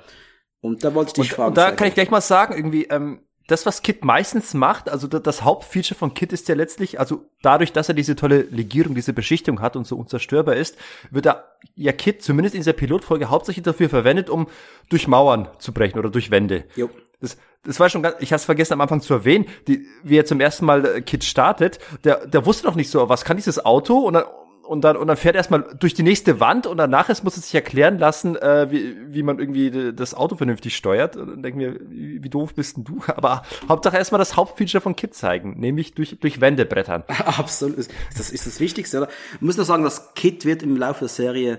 Und 0.60 0.82
da 0.82 0.94
wollte 0.94 1.10
ich 1.10 1.14
dich 1.14 1.30
Und, 1.30 1.36
fragen. 1.36 1.48
und 1.50 1.58
da 1.58 1.70
kann 1.70 1.86
ich 1.86 1.94
gleich 1.94 2.10
mal 2.10 2.20
sagen, 2.20 2.54
irgendwie, 2.54 2.84
ähm, 2.86 3.23
das, 3.46 3.66
was 3.66 3.82
Kit 3.82 4.04
meistens 4.04 4.54
macht, 4.54 4.88
also 4.88 5.06
da- 5.06 5.18
das 5.18 5.42
Hauptfeature 5.42 5.98
von 5.98 6.14
Kit 6.14 6.32
ist 6.32 6.48
ja 6.48 6.54
letztlich, 6.54 6.98
also 6.98 7.26
dadurch, 7.42 7.72
dass 7.72 7.88
er 7.88 7.94
diese 7.94 8.16
tolle 8.16 8.42
Legierung, 8.42 8.94
diese 8.94 9.12
Beschichtung 9.12 9.60
hat 9.60 9.76
und 9.76 9.86
so 9.86 9.96
unzerstörbar 9.96 10.56
ist, 10.56 10.76
wird 11.10 11.26
er 11.26 11.44
ja 11.76 11.92
Kit 11.92 12.22
zumindest 12.22 12.54
in 12.54 12.60
dieser 12.60 12.72
Pilotfolge 12.72 13.28
hauptsächlich 13.28 13.62
dafür 13.64 13.88
verwendet, 13.90 14.30
um 14.30 14.46
durch 14.88 15.08
Mauern 15.08 15.48
zu 15.58 15.72
brechen 15.72 15.98
oder 15.98 16.10
durch 16.10 16.30
Wände. 16.30 16.64
Jo. 16.76 16.88
Das, 17.20 17.36
das 17.64 17.80
war 17.80 17.88
schon 17.88 18.02
ganz, 18.02 18.16
ich 18.20 18.32
habe 18.32 18.36
es 18.36 18.44
vergessen 18.44 18.74
am 18.74 18.80
Anfang 18.80 19.00
zu 19.00 19.14
erwähnen, 19.14 19.46
die, 19.68 19.86
wie 20.02 20.16
er 20.18 20.26
zum 20.26 20.40
ersten 20.40 20.64
Mal 20.66 20.84
äh, 20.86 21.00
Kit 21.02 21.24
startet, 21.24 21.78
der, 22.04 22.26
der 22.26 22.44
wusste 22.46 22.66
noch 22.66 22.74
nicht 22.74 22.90
so, 22.90 23.08
was 23.08 23.24
kann 23.24 23.36
dieses 23.36 23.64
Auto 23.64 23.98
und 23.98 24.14
dann 24.14 24.24
und 24.66 24.82
dann, 24.82 24.96
und 24.96 25.06
dann 25.06 25.16
fährt 25.16 25.34
er 25.34 25.40
erstmal 25.40 25.76
durch 25.78 25.94
die 25.94 26.02
nächste 26.02 26.40
Wand 26.40 26.66
und 26.66 26.78
danach 26.78 27.08
erst 27.08 27.22
muss 27.24 27.36
er 27.36 27.42
sich 27.42 27.54
erklären 27.54 27.98
lassen, 27.98 28.36
äh, 28.36 28.70
wie, 28.70 28.96
wie 29.14 29.22
man 29.22 29.38
irgendwie 29.38 29.92
das 29.94 30.14
Auto 30.14 30.36
vernünftig 30.36 30.74
steuert. 30.76 31.16
Und 31.16 31.28
dann 31.28 31.42
denken 31.42 31.60
wir, 31.60 31.78
wie, 31.88 32.22
wie 32.22 32.28
doof 32.30 32.54
bist 32.54 32.76
denn 32.76 32.84
du? 32.84 33.00
Aber 33.14 33.42
Hauptsache 33.68 33.96
erstmal 33.96 34.18
das 34.18 34.36
Hauptfeature 34.36 34.80
von 34.80 34.96
Kit 34.96 35.14
zeigen, 35.14 35.58
nämlich 35.60 35.94
durch, 35.94 36.18
durch 36.18 36.40
Wände 36.40 36.64
brettern. 36.64 37.04
Absolut. 37.08 37.78
Ist 37.78 37.92
das, 38.16 38.30
ist 38.30 38.46
das 38.46 38.60
Wichtigste, 38.60 38.98
oder? 38.98 39.08
Ich 39.34 39.40
muss 39.42 39.56
nur 39.56 39.66
sagen, 39.66 39.84
das 39.84 40.14
Kit 40.14 40.44
wird 40.44 40.62
im 40.62 40.76
Laufe 40.76 41.00
der 41.00 41.08
Serie, 41.08 41.58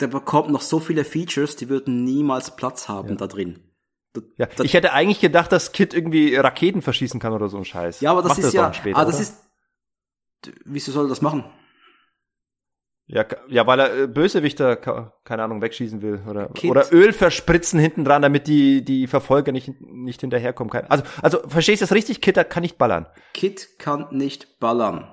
der 0.00 0.08
bekommt 0.08 0.50
noch 0.50 0.60
so 0.62 0.80
viele 0.80 1.04
Features, 1.04 1.56
die 1.56 1.68
würden 1.68 2.04
niemals 2.04 2.54
Platz 2.56 2.88
haben 2.88 3.16
da 3.16 3.26
drin. 3.26 3.60
Ja, 4.36 4.46
da- 4.46 4.62
ich 4.64 4.74
hätte 4.74 4.92
eigentlich 4.92 5.20
gedacht, 5.20 5.50
dass 5.52 5.72
Kit 5.72 5.94
irgendwie 5.94 6.36
Raketen 6.36 6.82
verschießen 6.82 7.18
kann 7.18 7.32
oder 7.32 7.48
so 7.48 7.56
ein 7.56 7.64
Scheiß. 7.64 8.00
ja, 8.00 8.10
aber 8.12 8.22
das 8.22 8.30
Macht 8.30 8.38
ist 8.40 8.54
er 8.54 8.62
ja, 8.62 8.72
später, 8.72 8.98
ah, 8.98 9.04
das 9.04 9.14
oder? 9.16 9.22
ist, 9.22 9.34
wieso 10.64 10.92
soll 10.92 11.06
er 11.06 11.08
das 11.08 11.22
machen? 11.22 11.44
Ja, 13.06 13.26
ja, 13.48 13.66
weil 13.66 13.80
er 13.80 14.02
äh, 14.02 14.06
Bösewichter, 14.06 14.76
keine 15.24 15.42
Ahnung, 15.42 15.60
wegschießen 15.60 16.00
will 16.00 16.22
oder, 16.26 16.50
oder 16.64 16.90
Öl 16.90 17.12
verspritzen 17.12 17.78
hinten 17.78 18.02
dran, 18.04 18.22
damit 18.22 18.46
die, 18.46 18.82
die 18.82 19.06
Verfolger 19.06 19.52
nicht, 19.52 19.70
nicht 19.82 20.22
hinterherkommen. 20.22 20.70
Kein- 20.70 20.90
Also, 20.90 21.04
also, 21.20 21.40
verstehst 21.46 21.82
du 21.82 21.84
das 21.84 21.92
richtig? 21.94 22.22
Kid 22.22 22.36
kann 22.48 22.62
nicht 22.62 22.78
ballern. 22.78 23.06
Kid 23.34 23.78
kann 23.78 24.06
nicht 24.10 24.58
ballern. 24.58 25.10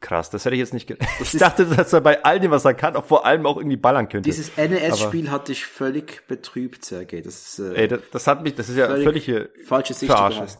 Krass, 0.00 0.30
das 0.30 0.44
hätte 0.44 0.56
ich 0.56 0.60
jetzt 0.60 0.72
nicht 0.74 0.88
ge 0.88 0.96
Ich 1.20 1.32
dachte, 1.32 1.64
dass 1.66 1.92
er 1.92 2.00
bei 2.00 2.24
all 2.24 2.40
dem, 2.40 2.50
was 2.50 2.64
er 2.64 2.74
kann, 2.74 2.96
auch 2.96 3.04
vor 3.04 3.24
allem 3.24 3.44
auch 3.46 3.56
irgendwie 3.58 3.76
ballern 3.76 4.08
könnte. 4.08 4.28
Dieses 4.28 4.56
NES-Spiel 4.56 5.30
hat 5.30 5.46
dich 5.48 5.64
völlig 5.66 6.26
betrübt, 6.26 6.84
Sergej. 6.84 7.22
Das 7.22 7.58
ist 7.58 7.58
äh, 7.60 7.82
Ey, 7.82 7.88
das, 7.88 8.00
das 8.10 8.26
hat 8.26 8.42
mich, 8.42 8.54
das 8.54 8.68
ist 8.68 8.78
ja 8.78 8.86
völlig 8.86 9.26
völlige 9.26 9.50
falsche 9.66 9.94
Sicht. 9.94 10.10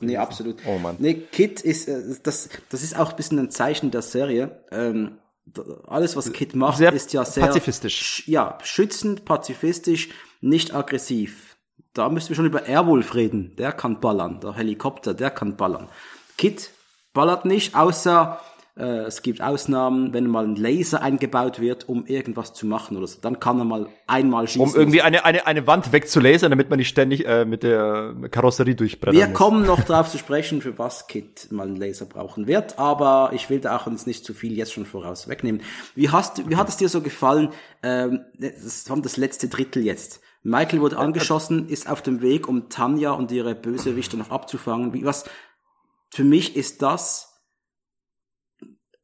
Nee, 0.01 0.17
absolut. 0.19 0.59
Oh 0.67 0.79
Mann. 0.79 0.97
Nee, 1.01 1.15
Kid 1.15 1.61
ist, 1.63 1.89
äh, 1.89 2.15
das, 2.23 2.51
das 2.69 2.83
ist 2.85 2.97
auch 2.97 3.11
ein 3.11 3.17
bisschen 3.17 3.39
ein 3.41 3.51
Zeichen 3.51 3.91
der 3.91 4.03
Serie. 4.03 4.65
Ähm, 4.71 5.19
alles, 5.87 6.17
was 6.17 6.33
Kid 6.33 6.55
macht, 6.55 6.79
Sehr 6.79 6.93
ist 6.93 7.13
ja 7.13 7.25
sehr 7.25 7.47
pazifistisch. 7.47 8.01
sch- 8.27 8.31
Ja, 8.31 8.59
schützend, 8.63 9.25
pazifistisch, 9.25 10.09
nicht 10.41 10.75
aggressiv. 10.75 11.57
Da 11.95 12.09
müssen 12.09 12.31
wir 12.31 12.37
schon 12.37 12.47
über 12.47 12.67
Airwolf 12.67 13.15
reden. 13.15 13.55
Der 13.57 13.73
kann 13.73 14.01
ballern. 14.01 14.41
Der 14.41 14.55
Helikopter, 14.55 15.13
der 15.15 15.31
kann 15.31 15.57
ballern. 15.57 15.89
Kid 16.39 16.71
ballert 17.13 17.45
nicht, 17.45 17.75
außer 17.75 18.41
es 18.75 19.21
gibt 19.21 19.43
Ausnahmen, 19.43 20.15
wenn 20.15 20.27
mal 20.27 20.45
ein 20.45 20.57
Laser 20.57 21.03
eingebaut 21.03 21.61
wird, 21.61 21.91
um 21.91 22.07
irgendwas 22.07 22.55
zu 22.55 22.67
machen 22.67 22.97
oder 22.97 23.07
so. 23.07 23.21
Dann 23.21 23.39
kann 23.39 23.59
er 23.59 23.65
mal 23.65 23.89
einmal 24.07 24.49
schießen. 24.49 24.63
Um 24.63 24.75
irgendwie 24.75 25.03
eine, 25.03 25.27
eine, 25.27 25.47
eine 25.47 25.67
Wand 25.67 25.93
wegzulasern, 25.93 26.51
damit 26.51 26.71
man 26.71 26.79
nicht 26.79 26.89
ständig 26.89 27.27
äh, 27.27 27.45
mit 27.45 27.65
der 27.65 28.15
Karosserie 28.31 28.75
durchbrettern 28.75 29.15
Wir 29.15 29.29
muss. 29.29 29.37
kommen 29.37 29.67
noch 29.67 29.81
darauf 29.85 30.09
zu 30.09 30.17
sprechen, 30.17 30.63
für 30.63 30.79
was 30.79 31.07
Kit 31.07 31.49
mal 31.51 31.67
einen 31.67 31.77
Laser 31.77 32.07
brauchen 32.07 32.47
wird, 32.47 32.79
aber 32.79 33.33
ich 33.35 33.51
will 33.51 33.61
da 33.61 33.77
auch 33.77 33.87
uns 33.87 34.07
nicht 34.07 34.25
zu 34.25 34.33
viel 34.33 34.53
jetzt 34.57 34.73
schon 34.73 34.87
voraus 34.87 35.29
wegnehmen. 35.29 35.61
Wie 35.95 36.09
hast, 36.09 36.49
wie 36.49 36.57
hat 36.57 36.71
es 36.71 36.79
dir 36.79 36.89
so 36.89 37.03
gefallen? 37.03 37.51
Ähm, 37.83 38.25
das 38.39 38.85
das 38.85 39.17
letzte 39.19 39.49
Drittel 39.49 39.85
jetzt. 39.85 40.21
Michael 40.45 40.81
wurde 40.81 40.97
angeschossen, 40.97 41.69
ist 41.69 41.89
auf 41.89 42.01
dem 42.01 42.23
Weg, 42.23 42.49
um 42.49 42.69
Tanja 42.69 43.13
und 43.13 43.31
ihre 43.31 43.55
Bösewichte 43.55 44.17
noch 44.17 44.31
abzufangen. 44.31 44.95
Wie, 44.95 45.05
was? 45.05 45.25
Für 46.11 46.25
mich 46.25 46.57
ist 46.57 46.83
das 46.83 47.32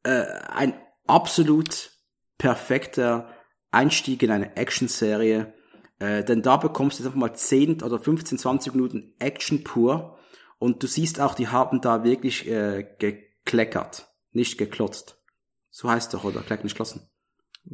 äh, 0.03 0.25
ein 0.49 0.73
absolut 1.07 1.91
perfekter 2.37 3.33
Einstieg 3.71 4.23
in 4.23 4.31
eine 4.31 4.55
Actionserie. 4.55 5.53
Äh, 5.99 6.23
denn 6.23 6.41
da 6.41 6.57
bekommst 6.57 6.97
du 6.99 7.03
jetzt 7.03 7.07
einfach 7.07 7.19
mal 7.19 7.33
10 7.33 7.83
oder 7.83 7.99
15, 7.99 8.37
20 8.37 8.73
Minuten 8.73 9.13
Action 9.19 9.63
pur. 9.63 10.17
Und 10.57 10.83
du 10.83 10.87
siehst 10.87 11.19
auch, 11.19 11.35
die 11.35 11.47
haben 11.47 11.81
da 11.81 12.03
wirklich 12.03 12.47
äh, 12.47 12.87
gekleckert, 12.99 14.09
nicht 14.31 14.57
geklotzt. 14.57 15.21
So 15.69 15.89
heißt 15.89 16.13
doch, 16.13 16.23
oder? 16.23 16.41
Kleck 16.41 16.63
nicht 16.63 16.75
klotzen. 16.75 17.09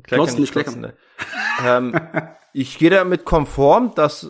Kleckern, 0.03 0.25
Klotzen, 0.25 0.41
nicht 0.41 0.51
klotzen, 0.51 0.81
ne. 0.81 0.97
ähm, 1.63 1.99
ich 2.53 2.77
gehe 2.77 2.89
damit 2.89 3.23
konform, 3.23 3.93
dass 3.95 4.27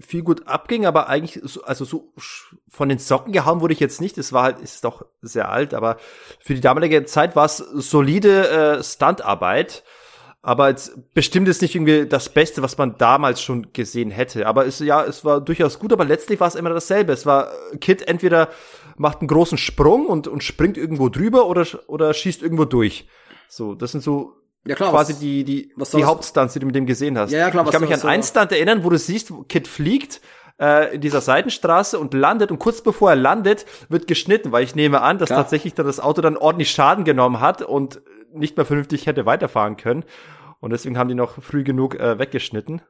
viel 0.00 0.22
gut 0.22 0.46
abging, 0.46 0.86
aber 0.86 1.08
eigentlich, 1.08 1.40
so, 1.44 1.62
also 1.62 1.84
so 1.84 2.12
von 2.68 2.88
den 2.88 2.98
Socken 2.98 3.32
gehauen 3.32 3.60
wurde 3.60 3.74
ich 3.74 3.80
jetzt 3.80 4.00
nicht. 4.00 4.18
Es 4.18 4.32
war 4.32 4.42
halt, 4.42 4.60
ist 4.60 4.84
doch 4.84 5.04
sehr 5.22 5.50
alt, 5.50 5.74
aber 5.74 5.96
für 6.40 6.54
die 6.54 6.60
damalige 6.60 7.04
Zeit 7.04 7.36
war 7.36 7.46
es 7.46 7.58
solide 7.58 8.48
äh, 8.78 8.82
Stuntarbeit. 8.82 9.84
Aber 10.42 10.68
jetzt 10.68 11.12
bestimmt 11.12 11.48
ist 11.48 11.60
nicht 11.60 11.74
irgendwie 11.74 12.06
das 12.06 12.28
Beste, 12.28 12.62
was 12.62 12.78
man 12.78 12.96
damals 12.98 13.42
schon 13.42 13.72
gesehen 13.72 14.12
hätte. 14.12 14.46
Aber 14.46 14.64
es, 14.64 14.78
ja, 14.78 15.02
es 15.02 15.24
war 15.24 15.40
durchaus 15.40 15.80
gut, 15.80 15.92
aber 15.92 16.04
letztlich 16.04 16.38
war 16.38 16.46
es 16.46 16.54
immer 16.54 16.70
dasselbe. 16.70 17.12
Es 17.12 17.26
war, 17.26 17.50
äh, 17.72 17.78
Kid 17.78 18.06
entweder 18.06 18.48
macht 18.96 19.18
einen 19.18 19.28
großen 19.28 19.58
Sprung 19.58 20.06
und, 20.06 20.28
und 20.28 20.44
springt 20.44 20.76
irgendwo 20.76 21.08
drüber 21.08 21.46
oder, 21.46 21.66
oder 21.88 22.14
schießt 22.14 22.42
irgendwo 22.42 22.64
durch. 22.64 23.08
So, 23.48 23.74
das 23.74 23.90
sind 23.90 24.04
so 24.04 24.34
Ja, 24.66 24.74
klar, 24.74 24.90
quasi 24.90 25.12
was- 25.12 25.20
die, 25.20 25.44
die, 25.44 25.72
was 25.76 25.90
die 25.90 26.04
Hauptstunts, 26.04 26.52
die 26.54 26.58
du 26.60 26.66
mit 26.66 26.74
dem 26.74 26.86
gesehen 26.86 27.16
hast. 27.18 27.30
Ja, 27.30 27.38
ja, 27.40 27.50
klar, 27.50 27.62
Ich 27.64 27.68
was 27.68 27.72
kann 27.72 27.88
mich 27.88 27.94
an 27.94 28.08
einen 28.08 28.22
Stunt 28.22 28.52
erinnern, 28.52 28.84
wo 28.84 28.90
du 28.90 28.98
siehst, 28.98 29.30
wo 29.30 29.42
Kid 29.44 29.68
fliegt 29.68 30.20
äh, 30.60 30.94
in 30.94 31.00
dieser 31.00 31.20
Seitenstraße 31.20 31.98
und 31.98 32.14
landet 32.14 32.50
und 32.50 32.58
kurz 32.58 32.80
bevor 32.82 33.10
er 33.10 33.16
landet, 33.16 33.66
wird 33.88 34.06
geschnitten, 34.06 34.52
weil 34.52 34.64
ich 34.64 34.74
nehme 34.74 35.02
an, 35.02 35.18
dass 35.18 35.28
Klar. 35.28 35.40
tatsächlich 35.42 35.74
dann 35.74 35.86
das 35.86 36.00
Auto 36.00 36.20
dann 36.22 36.36
ordentlich 36.36 36.70
Schaden 36.70 37.04
genommen 37.04 37.40
hat 37.40 37.62
und 37.62 38.00
nicht 38.32 38.56
mehr 38.56 38.66
vernünftig 38.66 39.06
hätte 39.06 39.24
weiterfahren 39.26 39.76
können. 39.76 40.04
Und 40.60 40.70
deswegen 40.70 40.98
haben 40.98 41.08
die 41.08 41.14
noch 41.14 41.42
früh 41.42 41.62
genug 41.62 41.94
äh, 42.00 42.18
weggeschnitten. 42.18 42.82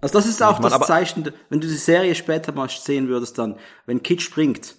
Also 0.00 0.16
das 0.16 0.26
ist 0.26 0.42
auch 0.42 0.52
meine, 0.60 0.64
das 0.64 0.72
aber- 0.74 0.84
Zeichen, 0.86 1.32
wenn 1.50 1.60
du 1.60 1.66
die 1.66 1.74
Serie 1.74 2.14
später 2.14 2.52
mal 2.52 2.68
sehen 2.68 3.08
würdest, 3.08 3.36
dann, 3.38 3.56
wenn 3.86 4.02
Kid 4.02 4.22
springt, 4.22 4.76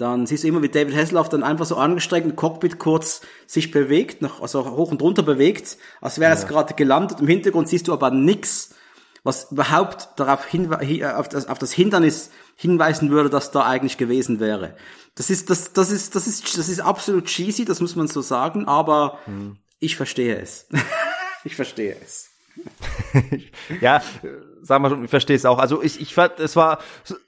dann 0.00 0.26
siehst 0.26 0.44
du 0.44 0.48
immer, 0.48 0.62
wie 0.62 0.68
David 0.68 0.94
Hasselhoff 0.96 1.28
dann 1.28 1.42
einfach 1.42 1.66
so 1.66 1.76
angestrengt 1.76 2.26
im 2.26 2.36
Cockpit 2.36 2.78
kurz 2.78 3.20
sich 3.46 3.70
bewegt, 3.70 4.22
noch, 4.22 4.40
also 4.40 4.64
hoch 4.70 4.90
und 4.90 5.02
runter 5.02 5.22
bewegt, 5.22 5.76
als 6.00 6.18
wäre 6.18 6.32
es 6.32 6.46
gerade 6.46 6.74
gelandet. 6.74 7.20
Im 7.20 7.26
Hintergrund 7.28 7.68
siehst 7.68 7.88
du 7.88 7.92
aber 7.92 8.10
nix, 8.10 8.74
was 9.22 9.52
überhaupt 9.52 10.08
darauf 10.16 10.46
hinwe 10.46 10.78
hi- 10.78 11.00
äh, 11.02 11.12
auf, 11.12 11.28
das, 11.28 11.46
auf 11.48 11.58
das 11.58 11.72
Hindernis 11.72 12.30
hinweisen 12.56 13.10
würde, 13.10 13.28
dass 13.28 13.50
da 13.50 13.66
eigentlich 13.66 13.98
gewesen 13.98 14.40
wäre. 14.40 14.74
Das 15.16 15.28
ist, 15.28 15.50
das, 15.50 15.72
das 15.74 15.90
ist, 15.90 16.14
das 16.14 16.26
ist, 16.26 16.56
das 16.56 16.68
ist 16.68 16.80
absolut 16.80 17.26
cheesy, 17.26 17.64
das 17.66 17.80
muss 17.80 17.96
man 17.96 18.06
so 18.08 18.22
sagen, 18.22 18.66
aber 18.66 19.18
ich 19.80 19.96
verstehe 19.96 20.36
es. 20.38 20.66
ich 21.44 21.56
verstehe 21.56 21.96
es. 22.02 22.30
ja, 23.80 24.02
sagen 24.62 24.82
wir 24.84 24.90
schon, 24.90 25.04
ich 25.04 25.10
verstehe 25.10 25.36
es 25.36 25.44
auch. 25.44 25.58
Also 25.58 25.82
ich, 25.82 26.00
ich 26.00 26.14
fand, 26.14 26.38
es 26.40 26.56
war 26.56 26.78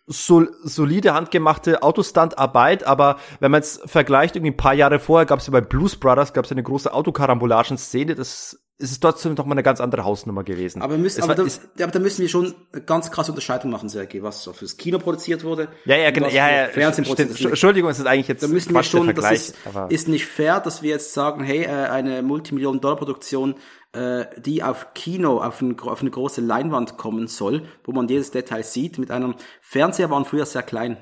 so, 0.06 0.46
solide 0.62 1.14
handgemachte 1.14 1.82
Autostunt-Arbeit, 1.82 2.84
aber 2.84 3.16
wenn 3.40 3.50
man 3.50 3.60
es 3.60 3.80
vergleicht, 3.86 4.36
irgendwie 4.36 4.52
ein 4.52 4.56
paar 4.56 4.74
Jahre 4.74 4.98
vorher 4.98 5.26
gab 5.26 5.38
es 5.40 5.46
ja 5.46 5.52
bei 5.52 5.60
Blues 5.60 5.96
Brothers 5.96 6.32
gab 6.32 6.44
es 6.44 6.52
eine 6.52 6.62
große 6.62 6.92
Autokarambolagen-Szene, 6.92 8.14
das 8.14 8.58
ist 8.78 8.90
es 8.90 8.98
trotzdem 8.98 9.34
noch 9.34 9.44
mal 9.46 9.52
eine 9.52 9.62
ganz 9.62 9.80
andere 9.80 10.04
Hausnummer 10.04 10.42
gewesen. 10.42 10.82
Aber, 10.82 10.98
müssen, 10.98 11.20
aber, 11.22 11.28
war- 11.28 11.34
da, 11.36 11.42
ist- 11.44 11.62
ja, 11.78 11.84
aber 11.86 11.92
da 11.92 11.98
müssen 12.00 12.20
wir 12.22 12.28
schon 12.28 12.52
eine 12.72 12.82
ganz 12.82 13.12
krasse 13.12 13.30
Unterscheidung 13.30 13.70
machen, 13.70 13.88
Sergej, 13.88 14.24
was 14.24 14.42
so 14.42 14.52
fürs 14.52 14.76
Kino 14.76 14.98
produziert 14.98 15.44
wurde. 15.44 15.68
ja, 15.84 15.96
ja, 15.96 16.10
genau, 16.10 16.26
ja, 16.28 16.50
ja, 16.50 16.64
Fernsehen 16.68 17.04
stimmt. 17.04 17.18
produziert 17.18 17.40
wurde. 17.40 17.48
Entschuldigung, 17.50 17.90
es 17.90 18.00
ist 18.00 18.06
eigentlich 18.06 18.26
jetzt 18.28 18.42
Da 18.42 18.48
müssen 18.48 18.74
wir 18.74 18.82
schon, 18.82 19.14
das 19.14 19.30
ist, 19.30 19.54
ist 19.88 20.08
nicht 20.08 20.26
fair, 20.26 20.58
dass 20.58 20.82
wir 20.82 20.90
jetzt 20.90 21.12
sagen, 21.14 21.44
hey, 21.44 21.62
äh, 21.62 21.68
eine 21.68 22.22
Multimillionen-Dollar-Produktion, 22.22 23.54
äh, 23.92 24.26
die 24.40 24.62
auf 24.62 24.94
Kino, 24.94 25.42
auf, 25.42 25.60
ein, 25.60 25.78
auf 25.80 26.00
eine 26.00 26.10
große 26.10 26.40
Leinwand 26.40 26.96
kommen 26.96 27.26
soll, 27.26 27.66
wo 27.84 27.92
man 27.92 28.08
jedes 28.08 28.30
Detail 28.30 28.62
sieht. 28.62 28.98
Mit 28.98 29.10
einem 29.10 29.34
Fernseher 29.60 30.10
waren 30.10 30.24
früher 30.24 30.46
sehr 30.46 30.62
klein. 30.62 30.96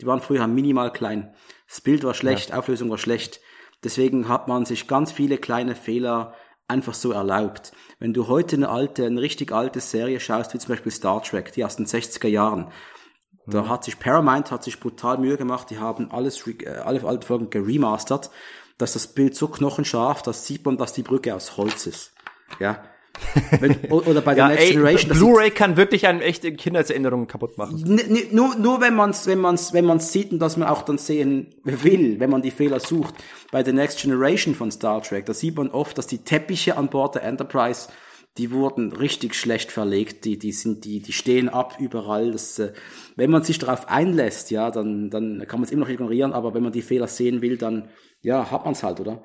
Die 0.00 0.06
waren 0.06 0.20
früher 0.20 0.46
minimal 0.46 0.92
klein. 0.92 1.34
Das 1.68 1.80
Bild 1.80 2.04
war 2.04 2.14
schlecht, 2.14 2.52
Auflösung 2.52 2.90
war 2.90 2.98
schlecht. 2.98 3.40
Deswegen 3.84 4.28
hat 4.28 4.48
man 4.48 4.64
sich 4.64 4.86
ganz 4.86 5.12
viele 5.12 5.38
kleine 5.38 5.74
Fehler 5.74 6.34
einfach 6.68 6.94
so 6.94 7.12
erlaubt. 7.12 7.72
Wenn 7.98 8.12
du 8.12 8.28
heute 8.28 8.56
eine 8.56 8.68
alte, 8.68 9.06
eine 9.06 9.20
richtig 9.20 9.52
alte 9.52 9.80
Serie 9.80 10.20
schaust, 10.20 10.54
wie 10.54 10.58
zum 10.58 10.70
Beispiel 10.70 10.92
Star 10.92 11.22
Trek, 11.22 11.52
die 11.52 11.64
aus 11.64 11.76
den 11.76 11.86
60er 11.86 12.28
Jahren, 12.28 12.72
da 13.46 13.68
hat 13.68 13.84
sich 13.84 13.98
Paramount 13.98 14.52
hat 14.52 14.62
sich 14.62 14.78
brutal 14.78 15.18
Mühe 15.18 15.36
gemacht. 15.36 15.70
Die 15.70 15.78
haben 15.78 16.10
alles, 16.12 16.46
äh, 16.46 16.68
alle 16.68 17.02
alten 17.04 17.26
Folgen 17.26 17.50
geremastert, 17.50 18.30
dass 18.78 18.94
das 18.94 19.08
Bild 19.08 19.34
so 19.34 19.48
knochenscharf, 19.48 20.22
da 20.22 20.32
sieht 20.32 20.64
man, 20.64 20.76
dass 20.76 20.92
die 20.92 21.02
Brücke 21.02 21.34
aus 21.34 21.56
Holz 21.56 21.86
ist. 21.86 22.12
Ja. 22.58 22.82
Wenn, 23.60 23.76
oder 23.90 24.20
bei 24.20 24.34
der 24.34 24.44
ja, 24.44 24.48
Next 24.48 24.64
ey, 24.64 24.72
Generation. 24.72 25.12
Blu-ray 25.12 25.50
kann 25.50 25.76
wirklich 25.76 26.06
einem 26.06 26.20
echte 26.20 26.52
Kindheitserinnerungen 26.52 27.26
kaputt 27.26 27.58
machen. 27.58 28.00
Nur, 28.30 28.56
nur 28.56 28.80
wenn 28.80 28.94
man 28.94 29.10
es 29.10 29.26
wenn 29.26 29.38
man's, 29.38 29.72
wenn 29.72 29.84
man's 29.84 30.12
sieht 30.12 30.32
und 30.32 30.38
dass 30.38 30.56
man 30.56 30.68
auch 30.68 30.82
dann 30.82 30.98
sehen 30.98 31.54
will, 31.64 32.18
wenn 32.20 32.30
man 32.30 32.42
die 32.42 32.50
Fehler 32.50 32.80
sucht. 32.80 33.14
Bei 33.50 33.62
The 33.62 33.72
Next 33.72 34.00
Generation 34.00 34.54
von 34.54 34.70
Star 34.70 35.02
Trek, 35.02 35.26
da 35.26 35.34
sieht 35.34 35.56
man 35.56 35.70
oft, 35.70 35.98
dass 35.98 36.06
die 36.06 36.18
Teppiche 36.18 36.76
an 36.76 36.88
Bord 36.88 37.14
der 37.14 37.24
Enterprise, 37.24 37.88
die 38.38 38.50
wurden 38.50 38.92
richtig 38.92 39.34
schlecht 39.34 39.70
verlegt, 39.70 40.24
die, 40.24 40.38
die 40.38 40.52
sind, 40.52 40.84
die, 40.84 41.00
die 41.00 41.12
stehen 41.12 41.48
ab 41.48 41.76
überall. 41.78 42.32
Das, 42.32 42.58
äh, 42.58 42.72
wenn 43.16 43.30
man 43.30 43.42
sich 43.42 43.58
darauf 43.58 43.88
einlässt, 43.88 44.50
ja, 44.50 44.70
dann, 44.70 45.10
dann 45.10 45.46
kann 45.46 45.60
man 45.60 45.64
es 45.64 45.70
immer 45.70 45.82
noch 45.82 45.92
ignorieren, 45.92 46.32
aber 46.32 46.54
wenn 46.54 46.62
man 46.62 46.72
die 46.72 46.82
Fehler 46.82 47.08
sehen 47.08 47.42
will, 47.42 47.58
dann, 47.58 47.90
ja, 48.22 48.50
hat 48.50 48.64
man 48.64 48.72
es 48.72 48.82
halt, 48.82 49.00
oder? 49.00 49.22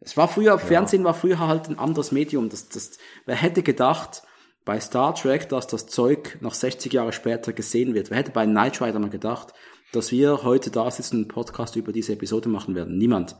Es 0.00 0.16
war 0.16 0.28
früher, 0.28 0.58
Fernsehen 0.58 1.04
war 1.04 1.14
früher 1.14 1.38
halt 1.38 1.68
ein 1.68 1.78
anderes 1.78 2.12
Medium. 2.12 2.48
Das, 2.48 2.68
das, 2.68 2.98
wer 3.26 3.36
hätte 3.36 3.62
gedacht, 3.62 4.22
bei 4.64 4.80
Star 4.80 5.14
Trek, 5.14 5.48
dass 5.48 5.66
das 5.66 5.86
Zeug 5.86 6.38
noch 6.40 6.54
60 6.54 6.92
Jahre 6.92 7.12
später 7.12 7.52
gesehen 7.52 7.94
wird? 7.94 8.10
Wer 8.10 8.18
hätte 8.18 8.32
bei 8.32 8.44
Knight 8.44 8.80
Rider 8.80 8.98
mal 8.98 9.10
gedacht, 9.10 9.54
dass 9.92 10.12
wir 10.12 10.42
heute 10.42 10.70
da 10.70 10.90
sitzen 10.90 11.16
und 11.16 11.22
einen 11.22 11.28
Podcast 11.28 11.76
über 11.76 11.92
diese 11.92 12.12
Episode 12.12 12.48
machen 12.48 12.74
werden? 12.74 12.98
Niemand. 12.98 13.36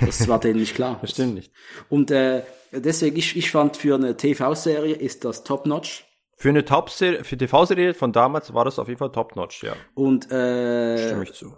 Das 0.00 0.28
war 0.28 0.40
denen 0.40 0.60
nicht 0.60 0.74
klar. 0.74 1.00
Stimmt 1.04 1.34
nicht. 1.34 1.52
Und 1.88 2.10
äh, 2.10 2.42
deswegen, 2.72 3.16
ich, 3.16 3.36
ich 3.36 3.50
fand 3.50 3.76
für 3.76 3.94
eine 3.94 4.16
TV-Serie 4.16 4.94
ist 4.94 5.24
das 5.24 5.44
top-notch. 5.44 6.04
Für 6.38 6.50
eine 6.50 6.64
Top-Serie, 6.64 7.24
für 7.24 7.38
TV-Serie 7.38 7.94
von 7.94 8.12
damals 8.12 8.52
war 8.52 8.66
das 8.66 8.78
auf 8.78 8.88
jeden 8.88 8.98
Fall 8.98 9.10
top-notch, 9.10 9.62
ja. 9.62 9.72
Und 9.94 10.30
äh, 10.30 11.08
Stimme 11.08 11.22
ich 11.22 11.32
zu. 11.32 11.54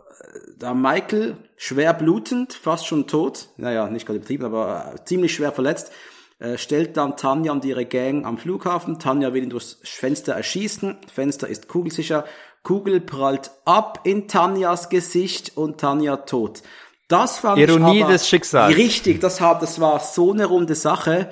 da 0.57 0.73
Michael 0.73 1.37
schwer 1.57 1.93
blutend, 1.95 2.53
fast 2.53 2.87
schon 2.87 3.09
tot, 3.09 3.49
naja, 3.57 3.91
nicht 3.91 4.07
gerade 4.07 4.19
übertrieben, 4.19 4.45
aber 4.45 4.93
äh, 4.95 5.05
ziemlich 5.05 5.35
schwer 5.35 5.51
verletzt, 5.51 5.91
äh, 6.39 6.57
stellt 6.57 6.97
dann 6.97 7.17
Tanja 7.17 7.51
und 7.51 7.65
ihre 7.65 7.87
Gang 7.87 8.25
am 8.25 8.39
Flughafen. 8.39 9.01
Tanja 9.01 9.35
will 9.35 9.43
ihn 9.43 9.51
durchs 9.51 9.81
Fenster 9.83 10.35
erschießen. 10.35 10.97
Fenster 11.13 11.49
ist 11.49 11.67
kugelsicher. 11.67 12.25
Kugel 12.63 13.01
prallt 13.01 13.51
ab 13.65 14.01
in 14.05 14.29
Tanjas 14.29 14.89
Gesicht 14.89 15.57
und 15.57 15.81
Tanja 15.81 16.19
tot. 16.19 16.63
Das 17.09 17.39
fand 17.39 17.59
Ironie 17.59 17.99
ich 17.99 18.05
aber, 18.05 18.13
des 18.13 18.29
Schicksals. 18.29 18.77
Richtig, 18.77 19.21
das, 19.21 19.41
hat, 19.41 19.63
das 19.63 19.81
war 19.81 19.99
so 20.01 20.33
eine 20.33 20.45
runde 20.47 20.75
Sache, 20.75 21.31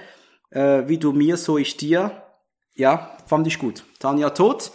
äh, 0.51 0.85
wie 0.87 0.99
du 0.99 1.13
mir, 1.13 1.37
so 1.37 1.59
ich 1.59 1.77
dir. 1.77 2.23
Ja, 2.75 3.17
fand 3.27 3.47
ich 3.47 3.59
gut. 3.59 3.85
Tanja 3.99 4.31
tot, 4.31 4.73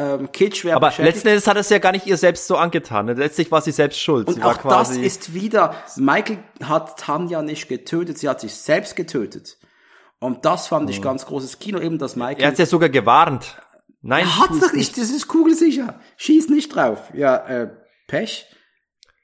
ähm, 0.00 0.32
Kitsch 0.32 0.64
wäre 0.64 0.76
Aber 0.76 0.92
letzten 0.96 1.28
Endes 1.28 1.46
hat 1.46 1.58
es 1.58 1.68
ja 1.68 1.78
gar 1.78 1.92
nicht 1.92 2.06
ihr 2.06 2.16
selbst 2.16 2.46
so 2.46 2.56
angetan. 2.56 3.06
ne? 3.06 3.14
Letztlich 3.14 3.50
war 3.50 3.60
sie 3.60 3.72
selbst 3.72 4.00
schuld. 4.00 4.28
Und 4.28 4.36
sie 4.36 4.42
auch 4.42 4.56
das 4.56 4.96
ist 4.96 5.34
wieder, 5.34 5.74
Michael 5.96 6.38
hat 6.64 6.98
Tanja 6.98 7.42
nicht 7.42 7.68
getötet, 7.68 8.18
sie 8.18 8.28
hat 8.28 8.40
sich 8.40 8.54
selbst 8.54 8.96
getötet. 8.96 9.58
Und 10.18 10.44
das 10.44 10.68
fand 10.68 10.88
ich 10.90 11.02
ganz 11.02 11.26
großes 11.26 11.58
Kino, 11.58 11.78
eben, 11.80 11.98
dass 11.98 12.16
Michael... 12.16 12.40
er 12.40 12.48
hat 12.48 12.58
ja 12.58 12.66
sogar 12.66 12.88
gewarnt. 12.88 13.56
Nein, 14.02 14.24
Er 14.24 14.38
hat's 14.38 14.60
doch 14.60 14.72
nicht, 14.72 14.96
das 14.96 15.10
ist 15.10 15.28
kugelsicher. 15.28 16.00
Schieß 16.16 16.48
nicht 16.48 16.74
drauf. 16.74 17.10
Ja, 17.12 17.36
äh, 17.36 17.70
Pech. 18.06 18.46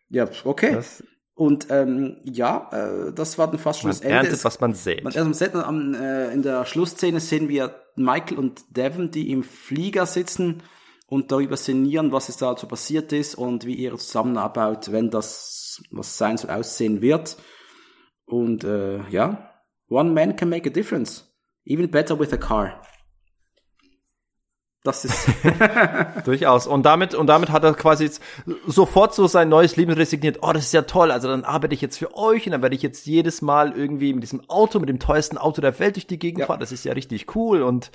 Ja, 0.08 0.28
okay. 0.44 0.72
Das- 0.74 1.02
Und 1.34 1.66
ähm, 1.70 2.16
ja, 2.24 2.70
äh, 2.72 3.12
das 3.12 3.36
war 3.38 3.48
dann 3.48 3.58
fast 3.58 3.80
schon 3.80 3.88
Man 3.88 3.96
das 3.96 4.00
Ende. 4.04 4.16
erntet, 4.28 4.44
was 4.44 4.58
man 4.60 4.72
sät. 4.74 5.04
man 5.04 5.12
erst 5.12 5.26
am 5.26 5.34
Set, 5.34 5.54
am, 5.54 5.94
äh, 5.94 6.32
in 6.32 6.42
der 6.42 6.64
Schlussszene 6.64 7.20
sehen 7.20 7.48
wir 7.48 7.74
Michael 7.96 8.38
und 8.38 8.64
Devon, 8.76 9.10
die 9.10 9.30
im 9.30 9.42
Flieger 9.42 10.06
sitzen 10.06 10.62
und 11.08 11.30
darüber 11.32 11.56
sinnieren, 11.58 12.10
was 12.10 12.28
es 12.30 12.36
da 12.38 12.56
so 12.56 12.66
passiert 12.66 13.12
ist 13.12 13.34
und 13.34 13.66
wie 13.66 13.74
ihre 13.74 13.96
Zusammenarbeit, 13.98 14.90
wenn 14.92 15.10
das 15.10 15.82
was 15.90 16.16
sein 16.16 16.36
soll, 16.38 16.50
aussehen 16.50 17.02
wird. 17.02 17.36
Und 18.24 18.64
äh, 18.64 19.06
ja, 19.10 19.50
one 19.88 20.10
man 20.12 20.36
can 20.36 20.48
make 20.48 20.68
a 20.68 20.72
difference. 20.72 21.24
Even 21.64 21.90
better 21.90 22.18
with 22.18 22.32
a 22.32 22.36
car. 22.38 22.80
Das 24.86 25.04
ist 25.04 25.28
Durchaus. 26.24 26.66
Und 26.66 26.84
damit, 26.84 27.14
und 27.14 27.26
damit 27.26 27.50
hat 27.50 27.64
er 27.64 27.74
quasi 27.74 28.04
jetzt 28.04 28.22
sofort 28.66 29.14
so 29.14 29.26
sein 29.26 29.48
neues 29.48 29.76
Leben 29.76 29.92
resigniert. 29.92 30.38
Oh, 30.42 30.52
das 30.52 30.64
ist 30.66 30.72
ja 30.72 30.82
toll. 30.82 31.10
Also 31.10 31.28
dann 31.28 31.44
arbeite 31.44 31.74
ich 31.74 31.80
jetzt 31.80 31.98
für 31.98 32.16
euch 32.16 32.46
und 32.46 32.52
dann 32.52 32.62
werde 32.62 32.76
ich 32.76 32.82
jetzt 32.82 33.06
jedes 33.06 33.42
Mal 33.42 33.72
irgendwie 33.76 34.12
mit 34.14 34.22
diesem 34.22 34.48
Auto, 34.48 34.78
mit 34.78 34.88
dem 34.88 34.98
teuersten 35.00 35.38
Auto 35.38 35.60
der 35.60 35.78
Welt 35.80 35.96
durch 35.96 36.06
die 36.06 36.18
Gegend 36.18 36.40
Ja. 36.40 36.46
fahren. 36.46 36.60
Das 36.60 36.72
ist 36.72 36.84
ja 36.84 36.92
richtig 36.92 37.34
cool 37.34 37.62
und 37.62 37.90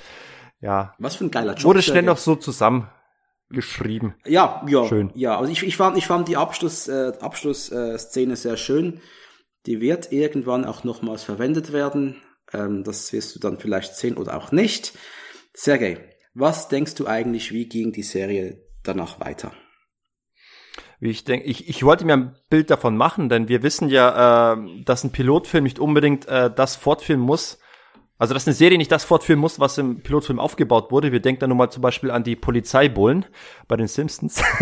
ja, 0.59 0.93
was 0.99 1.15
für 1.15 1.25
ein 1.25 1.31
geiler 1.31 1.53
Job. 1.55 1.63
wurde 1.65 1.81
schnell 1.81 2.03
noch 2.03 2.17
so 2.17 2.35
zusammengeschrieben. 2.35 4.13
Ja, 4.25 4.63
ja, 4.67 4.85
Schön. 4.85 5.11
Ja, 5.15 5.37
also 5.39 5.51
ich, 5.51 5.63
ich 5.63 5.77
fand, 5.77 5.97
ich 5.97 6.05
fand 6.07 6.27
die 6.27 6.37
Abschluss, 6.37 6.87
äh, 6.87 7.13
Abschlussszene 7.19 7.93
äh, 7.93 7.97
Szene 7.97 8.35
sehr 8.35 8.57
schön. 8.57 9.01
Die 9.65 9.79
wird 9.81 10.11
irgendwann 10.11 10.65
auch 10.65 10.83
nochmals 10.83 11.23
verwendet 11.23 11.71
werden. 11.73 12.21
Ähm, 12.53 12.83
das 12.83 13.11
wirst 13.13 13.35
du 13.35 13.39
dann 13.39 13.57
vielleicht 13.57 13.95
sehen 13.95 14.17
oder 14.17 14.35
auch 14.37 14.51
nicht. 14.51 14.93
Sergej, 15.53 15.97
was 16.33 16.67
denkst 16.69 16.95
du 16.95 17.07
eigentlich, 17.07 17.51
wie 17.51 17.67
ging 17.67 17.91
die 17.91 18.03
Serie 18.03 18.63
danach 18.83 19.19
weiter? 19.19 19.51
Wie 20.99 21.09
ich 21.09 21.23
denke, 21.23 21.47
ich, 21.47 21.67
ich 21.67 21.83
wollte 21.83 22.05
mir 22.05 22.13
ein 22.13 22.35
Bild 22.49 22.69
davon 22.69 22.95
machen, 22.95 23.27
denn 23.27 23.47
wir 23.47 23.63
wissen 23.63 23.89
ja, 23.89 24.53
äh, 24.53 24.83
dass 24.85 25.03
ein 25.03 25.11
Pilotfilm 25.11 25.63
nicht 25.63 25.79
unbedingt 25.79 26.27
äh, 26.27 26.53
das 26.53 26.75
fortführen 26.75 27.19
muss. 27.19 27.57
Also 28.17 28.35
dass 28.35 28.47
eine 28.47 28.53
Serie 28.53 28.77
nicht 28.77 28.91
das 28.91 29.03
fortführen 29.03 29.39
muss, 29.39 29.59
was 29.59 29.79
im 29.79 30.03
Pilotfilm 30.03 30.39
aufgebaut 30.39 30.91
wurde. 30.91 31.11
Wir 31.11 31.21
denken 31.21 31.39
da 31.39 31.47
nun 31.47 31.57
mal 31.57 31.71
zum 31.71 31.81
Beispiel 31.81 32.11
an 32.11 32.23
die 32.23 32.35
Polizeibullen 32.35 33.25
bei 33.67 33.77
den 33.77 33.87
Simpsons. 33.87 34.43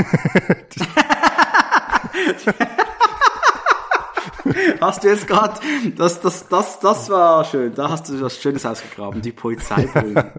Hast 4.82 5.04
du 5.04 5.10
jetzt 5.10 5.28
gerade, 5.28 5.60
das, 5.98 6.22
das, 6.22 6.48
das, 6.48 6.80
das 6.80 7.10
war 7.10 7.44
schön. 7.44 7.74
Da 7.76 7.90
hast 7.90 8.08
du 8.10 8.22
was 8.22 8.38
Schönes 8.38 8.66
ausgegraben. 8.66 9.22
Die 9.22 9.34
Polizeibullen. 9.34 10.32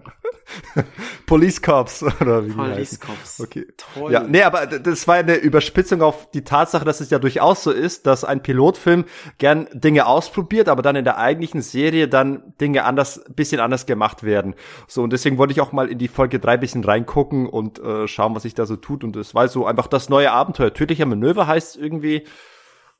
Police 1.25 1.61
Cops 1.61 2.03
oder 2.21 2.45
wie 2.45 2.51
Police. 2.51 2.99
Cops. 2.99 3.39
Okay. 3.39 3.65
Toll. 3.93 4.11
Ja, 4.11 4.21
nee, 4.23 4.43
aber 4.43 4.65
das 4.65 5.07
war 5.07 5.15
eine 5.15 5.35
Überspitzung 5.35 6.01
auf 6.01 6.29
die 6.31 6.43
Tatsache, 6.43 6.85
dass 6.85 7.01
es 7.01 7.09
ja 7.09 7.19
durchaus 7.19 7.63
so 7.63 7.71
ist, 7.71 8.07
dass 8.07 8.23
ein 8.23 8.43
Pilotfilm 8.43 9.05
gern 9.37 9.67
Dinge 9.73 10.05
ausprobiert, 10.05 10.69
aber 10.69 10.81
dann 10.81 10.95
in 10.95 11.05
der 11.05 11.17
eigentlichen 11.17 11.61
Serie 11.61 12.07
dann 12.07 12.53
Dinge 12.59 12.83
anders, 12.85 13.23
bisschen 13.35 13.59
anders 13.59 13.85
gemacht 13.85 14.23
werden. 14.23 14.55
So, 14.87 15.03
und 15.03 15.13
deswegen 15.13 15.37
wollte 15.37 15.53
ich 15.53 15.61
auch 15.61 15.71
mal 15.71 15.87
in 15.87 15.97
die 15.97 16.07
Folge 16.07 16.39
drei 16.39 16.57
bisschen 16.57 16.83
reingucken 16.83 17.47
und 17.47 17.79
äh, 17.79 18.07
schauen, 18.07 18.35
was 18.35 18.43
sich 18.43 18.53
da 18.53 18.65
so 18.65 18.75
tut. 18.75 19.03
Und 19.03 19.15
es 19.15 19.35
war 19.35 19.47
so 19.47 19.65
einfach 19.65 19.87
das 19.87 20.09
neue 20.09 20.31
Abenteuer. 20.31 20.73
Tödlicher 20.73 21.05
Manöver 21.05 21.47
heißt 21.47 21.77
irgendwie, 21.77 22.25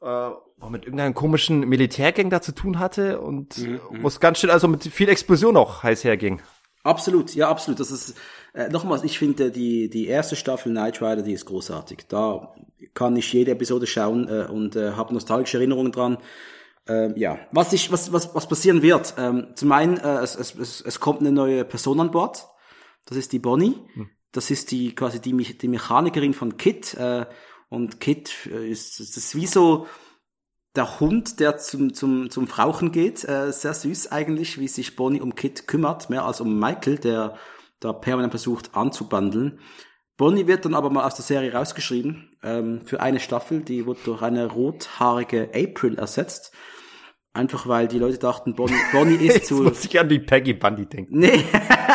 äh, 0.01 0.29
mit 0.69 0.85
irgendeinem 0.85 1.13
komischen 1.13 1.61
Militärgang 1.67 2.29
da 2.29 2.41
zu 2.41 2.53
tun 2.53 2.79
hatte 2.79 3.19
und 3.19 3.57
Mhm, 3.57 3.79
wo 4.01 4.07
es 4.07 4.19
ganz 4.19 4.39
schnell 4.39 4.51
also 4.51 4.67
mit 4.67 4.83
viel 4.83 5.09
Explosion 5.09 5.57
auch 5.57 5.83
heiß 5.83 6.03
herging. 6.03 6.41
Absolut, 6.83 7.35
ja, 7.35 7.49
absolut. 7.49 7.79
Das 7.79 7.91
ist 7.91 8.15
äh, 8.53 8.69
nochmals, 8.69 9.03
ich 9.03 9.19
finde 9.19 9.51
die 9.51 9.89
die 9.89 10.07
erste 10.07 10.35
Staffel 10.35 10.71
Knight 10.71 11.01
Rider, 11.01 11.21
die 11.21 11.33
ist 11.33 11.45
großartig. 11.45 12.05
Da 12.07 12.55
kann 12.93 13.15
ich 13.15 13.31
jede 13.31 13.51
Episode 13.51 13.87
schauen 13.87 14.27
äh, 14.27 14.47
und 14.51 14.75
äh, 14.75 14.93
habe 14.93 15.13
nostalgische 15.13 15.57
Erinnerungen 15.57 15.91
dran. 15.91 16.17
Ähm, 16.87 17.13
ja, 17.15 17.37
was 17.51 17.73
ich 17.73 17.91
was 17.91 18.11
was 18.11 18.33
was 18.33 18.47
passieren 18.47 18.81
wird. 18.81 19.13
Ähm, 19.17 19.47
zum 19.55 19.71
einen 19.71 19.97
äh, 19.97 20.17
es, 20.19 20.35
es, 20.35 20.55
es, 20.55 20.81
es 20.81 20.99
kommt 20.99 21.21
eine 21.21 21.31
neue 21.31 21.63
Person 21.65 21.99
an 21.99 22.11
Bord. 22.11 22.47
Das 23.05 23.17
ist 23.17 23.31
die 23.31 23.39
Bonnie. 23.39 23.75
Das 24.31 24.49
ist 24.49 24.71
die 24.71 24.95
quasi 24.95 25.19
die, 25.19 25.33
die 25.33 25.67
Mechanikerin 25.67 26.33
von 26.33 26.57
Kit. 26.57 26.93
Äh, 26.95 27.25
und 27.69 27.99
Kit 27.99 28.33
äh, 28.51 28.69
ist 28.69 28.99
das 28.99 29.17
ist 29.17 29.35
wie 29.35 29.47
so 29.47 29.85
der 30.75 30.99
Hund, 30.99 31.39
der 31.39 31.57
zum, 31.57 31.93
zum, 31.93 32.29
zum 32.29 32.47
Frauchen 32.47 32.91
geht, 32.91 33.27
äh, 33.27 33.51
sehr 33.51 33.73
süß 33.73 34.11
eigentlich, 34.11 34.59
wie 34.59 34.67
sich 34.67 34.95
Bonnie 34.95 35.21
um 35.21 35.35
Kit 35.35 35.67
kümmert, 35.67 36.09
mehr 36.09 36.25
als 36.25 36.41
um 36.41 36.59
Michael, 36.59 36.97
der 36.97 37.35
da 37.79 37.93
permanent 37.93 38.31
versucht 38.31 38.75
anzubandeln. 38.75 39.59
Bonnie 40.17 40.47
wird 40.47 40.65
dann 40.65 40.75
aber 40.75 40.89
mal 40.89 41.05
aus 41.05 41.15
der 41.15 41.25
Serie 41.25 41.53
rausgeschrieben, 41.53 42.29
ähm, 42.43 42.81
für 42.85 43.01
eine 43.01 43.19
Staffel, 43.19 43.61
die 43.61 43.85
wurde 43.85 43.99
durch 44.05 44.21
eine 44.21 44.45
rothaarige 44.47 45.49
April 45.53 45.97
ersetzt. 45.97 46.53
Einfach 47.33 47.65
weil 47.65 47.87
die 47.87 47.97
Leute 47.97 48.17
dachten, 48.17 48.55
Bonnie, 48.55 48.75
Bonnie 48.91 49.15
ist 49.15 49.35
Jetzt 49.35 49.47
zu, 49.47 49.55
muss 49.63 49.83
ich 49.85 49.99
an 49.99 50.09
die 50.09 50.19
Peggy 50.19 50.53
Bundy 50.53 50.85
denken. 50.85 51.17
Nee, 51.17 51.43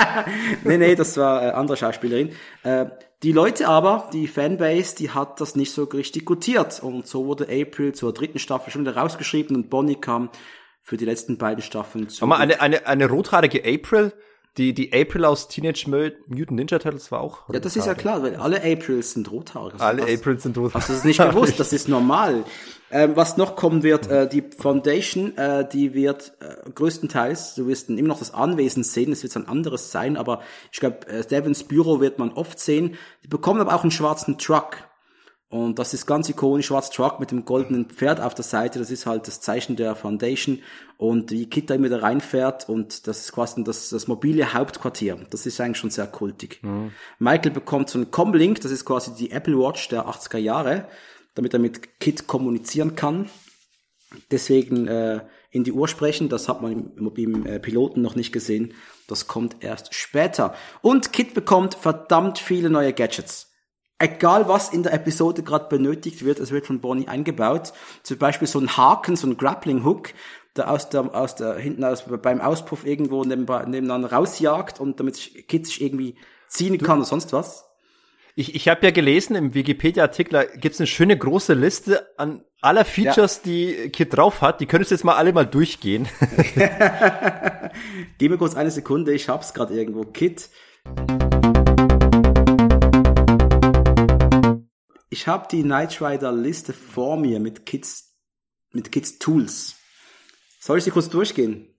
nee, 0.64 0.78
nee, 0.78 0.94
das 0.94 1.16
war 1.16 1.42
äh, 1.42 1.50
andere 1.50 1.76
Schauspielerin. 1.76 2.30
Äh, 2.62 2.86
die 3.22 3.32
Leute 3.32 3.66
aber, 3.68 4.10
die 4.12 4.28
Fanbase, 4.28 4.96
die 4.96 5.10
hat 5.10 5.40
das 5.40 5.56
nicht 5.56 5.72
so 5.72 5.84
richtig 5.84 6.24
gutiert. 6.24 6.82
Und 6.82 7.06
so 7.06 7.26
wurde 7.26 7.44
April 7.44 7.94
zur 7.94 8.12
dritten 8.12 8.38
Staffel 8.38 8.70
schon 8.70 8.82
wieder 8.82 8.96
rausgeschrieben 8.96 9.56
und 9.56 9.70
Bonnie 9.70 9.96
kam 9.96 10.30
für 10.82 10.96
die 10.96 11.04
letzten 11.04 11.38
beiden 11.38 11.62
Staffeln 11.62 12.08
zu. 12.08 12.26
Mal, 12.26 12.36
eine, 12.36 12.60
eine, 12.60 12.86
eine 12.86 13.08
rothaarige 13.08 13.62
April, 13.64 14.12
die, 14.58 14.72
die 14.72 14.92
April 14.92 15.24
aus 15.24 15.48
Teenage 15.48 15.84
Mutant 15.90 16.50
Ninja 16.50 16.78
Turtles 16.78 17.12
war 17.12 17.20
auch. 17.20 17.48
ja, 17.52 17.60
das 17.60 17.76
ist 17.76 17.86
ja 17.86 17.94
klar, 17.94 18.22
weil 18.22 18.36
alle 18.36 18.56
Aprils 18.62 19.12
sind 19.12 19.30
rothaarig. 19.30 19.74
Also 19.74 19.84
Alle 19.84 20.02
das- 20.06 20.18
Aprils 20.18 20.42
sind 20.44 20.56
rothaarig. 20.56 20.74
Hast 20.74 20.88
du 20.88 20.92
das 20.94 21.04
nicht 21.04 21.18
gewusst? 21.30 21.60
Das 21.60 21.72
ist 21.72 21.88
normal. 21.88 22.44
Ähm, 22.90 23.12
was 23.16 23.36
noch 23.36 23.56
kommen 23.56 23.82
wird, 23.82 24.06
äh, 24.08 24.28
die 24.28 24.42
Foundation, 24.42 25.36
äh, 25.36 25.68
die 25.68 25.92
wird 25.92 26.32
äh, 26.40 26.70
größtenteils, 26.70 27.56
du 27.56 27.66
wirst 27.66 27.90
immer 27.90 28.08
noch 28.08 28.20
das 28.20 28.32
Anwesen 28.32 28.84
sehen, 28.84 29.10
es 29.12 29.22
wird 29.24 29.34
ein 29.36 29.48
anderes 29.48 29.90
sein, 29.90 30.16
aber 30.16 30.40
ich 30.70 30.78
glaube, 30.78 31.06
äh, 31.08 31.24
Devons 31.24 31.64
Büro 31.64 32.00
wird 32.00 32.18
man 32.20 32.32
oft 32.32 32.60
sehen. 32.60 32.94
Die 33.24 33.28
bekommen 33.28 33.60
aber 33.60 33.74
auch 33.74 33.82
einen 33.82 33.90
schwarzen 33.90 34.38
Truck. 34.38 34.76
Und 35.56 35.78
das 35.78 35.94
ist 35.94 36.04
ganz 36.04 36.28
ikonisch, 36.28 36.66
schwarzer 36.66 36.92
Truck 36.92 37.18
mit 37.18 37.30
dem 37.30 37.46
goldenen 37.46 37.86
Pferd 37.86 38.20
auf 38.20 38.34
der 38.34 38.44
Seite, 38.44 38.78
das 38.78 38.90
ist 38.90 39.06
halt 39.06 39.26
das 39.26 39.40
Zeichen 39.40 39.74
der 39.74 39.96
Foundation. 39.96 40.60
Und 40.98 41.30
wie 41.30 41.46
Kit 41.46 41.70
da 41.70 41.74
immer 41.74 41.88
da 41.88 41.98
reinfährt 41.98 42.68
und 42.68 43.06
das 43.06 43.20
ist 43.20 43.32
quasi 43.32 43.64
das, 43.64 43.88
das 43.88 44.06
mobile 44.06 44.52
Hauptquartier. 44.52 45.18
Das 45.30 45.46
ist 45.46 45.58
eigentlich 45.60 45.78
schon 45.78 45.90
sehr 45.90 46.06
kultig. 46.06 46.60
Michael 47.18 47.52
bekommt 47.52 47.88
so 47.88 47.98
einen 47.98 48.10
Comlink, 48.10 48.60
das 48.60 48.70
ist 48.70 48.84
quasi 48.84 49.14
die 49.14 49.30
Apple 49.30 49.58
Watch 49.58 49.88
der 49.88 50.06
80er 50.06 50.38
Jahre, 50.38 50.88
damit 51.34 51.54
er 51.54 51.58
mit 51.58 52.00
Kit 52.00 52.26
kommunizieren 52.26 52.94
kann. 52.94 53.30
Deswegen 54.30 54.86
äh, 54.88 55.20
in 55.50 55.64
die 55.64 55.72
Uhr 55.72 55.88
sprechen, 55.88 56.28
das 56.28 56.48
hat 56.48 56.60
man 56.60 56.92
im, 56.96 57.12
im 57.14 57.46
äh, 57.46 57.58
Piloten 57.60 58.02
noch 58.02 58.14
nicht 58.14 58.32
gesehen. 58.32 58.74
Das 59.08 59.26
kommt 59.26 59.56
erst 59.60 59.94
später. 59.94 60.54
Und 60.82 61.14
Kit 61.14 61.32
bekommt 61.32 61.74
verdammt 61.74 62.38
viele 62.38 62.68
neue 62.68 62.92
Gadgets. 62.92 63.55
Egal 63.98 64.46
was 64.46 64.68
in 64.70 64.82
der 64.82 64.92
Episode 64.92 65.42
gerade 65.42 65.68
benötigt 65.68 66.22
wird, 66.24 66.38
es 66.38 66.50
wird 66.50 66.66
von 66.66 66.80
Bonnie 66.80 67.08
eingebaut. 67.08 67.72
Zum 68.02 68.18
Beispiel 68.18 68.46
so 68.46 68.58
ein 68.58 68.76
Haken, 68.76 69.16
so 69.16 69.26
ein 69.26 69.38
Grappling 69.38 69.84
Hook, 69.84 70.10
der 70.54 70.70
aus 70.70 70.90
der, 70.90 71.14
aus 71.14 71.34
der, 71.34 71.54
hinten 71.54 71.82
aus, 71.82 72.04
beim 72.22 72.42
Auspuff 72.42 72.84
irgendwo 72.84 73.24
nebenbei, 73.24 73.64
nebeneinander 73.64 74.12
rausjagt 74.12 74.80
und 74.80 75.00
damit 75.00 75.16
sich 75.16 75.46
Kit 75.46 75.66
sich 75.66 75.80
irgendwie 75.80 76.16
ziehen 76.48 76.76
kann 76.78 76.98
oder 76.98 77.06
sonst 77.06 77.32
was. 77.32 77.64
Ich, 78.34 78.54
ich 78.54 78.68
habe 78.68 78.84
ja 78.84 78.90
gelesen, 78.90 79.34
im 79.34 79.54
Wikipedia-Artikel 79.54 80.46
gibt's 80.56 80.78
eine 80.78 80.86
schöne 80.86 81.16
große 81.16 81.54
Liste 81.54 82.06
an 82.18 82.44
aller 82.60 82.84
Features, 82.84 83.40
die 83.40 83.88
Kit 83.88 84.14
drauf 84.14 84.42
hat. 84.42 84.60
Die 84.60 84.66
könntest 84.66 84.90
du 84.90 84.94
jetzt 84.96 85.04
mal 85.04 85.14
alle 85.14 85.32
mal 85.32 85.46
durchgehen. 85.46 86.06
Gib 88.18 88.30
mir 88.30 88.36
kurz 88.36 88.54
eine 88.54 88.70
Sekunde, 88.70 89.14
ich 89.14 89.30
hab's 89.30 89.54
gerade 89.54 89.72
irgendwo. 89.72 90.02
Kit. 90.04 90.50
Ich 95.16 95.26
habe 95.26 95.48
die 95.50 95.62
Knight 95.62 96.02
Rider 96.02 96.30
Liste 96.30 96.74
vor 96.74 97.16
mir 97.16 97.40
mit 97.40 97.64
Kids, 97.64 98.14
mit 98.72 98.92
Kids 98.92 99.18
Tools. 99.18 99.74
Soll 100.60 100.76
ich 100.76 100.84
sie 100.84 100.90
kurz 100.90 101.08
durchgehen? 101.08 101.72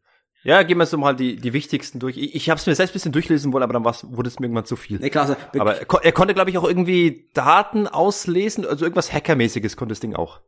ja, 0.44 0.64
gehen 0.64 0.78
wir 0.80 0.88
so 0.88 0.98
mal 0.98 1.16
die, 1.16 1.36
die 1.36 1.54
wichtigsten 1.54 2.00
durch. 2.00 2.18
Ich, 2.18 2.34
ich 2.34 2.50
habe 2.50 2.58
es 2.60 2.66
mir 2.66 2.74
selbst 2.74 2.94
ein 2.94 2.94
bisschen 2.94 3.12
durchlesen 3.12 3.54
wollen, 3.54 3.62
aber 3.64 3.74
dann 3.74 3.86
war's, 3.86 4.08
wurde 4.10 4.28
es 4.30 4.40
mir 4.40 4.48
irgendwann 4.48 4.66
zu 4.66 4.76
viel. 4.76 4.98
Nee, 4.98 5.12
klar, 5.12 5.30
also, 5.30 5.36
Aber 5.60 5.78
er, 5.78 5.86
ko- 5.86 6.00
er 6.02 6.12
konnte, 6.14 6.34
glaube 6.34 6.50
ich, 6.50 6.58
auch 6.58 6.64
irgendwie 6.64 7.30
Daten 7.36 7.86
auslesen, 7.88 8.66
also 8.66 8.86
irgendwas 8.86 9.14
Hackermäßiges 9.14 9.78
konnte 9.78 9.92
das 9.92 10.00
Ding 10.00 10.16
auch. 10.16 10.40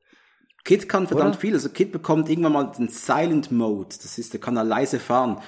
Kit 0.63 0.89
kann 0.89 1.05
verdammt 1.05 1.35
Oder? 1.35 1.39
viel. 1.41 1.53
Also 1.53 1.69
Kit 1.69 1.91
bekommt 1.91 2.27
irgendwann 2.27 2.53
mal 2.53 2.71
den 2.71 2.87
Silent 2.89 3.51
Mode. 3.51 3.95
Das 4.01 4.17
ist, 4.17 4.33
der 4.33 4.39
kann 4.39 4.57
er 4.57 4.63
leise 4.63 4.99
fahren. 4.99 5.41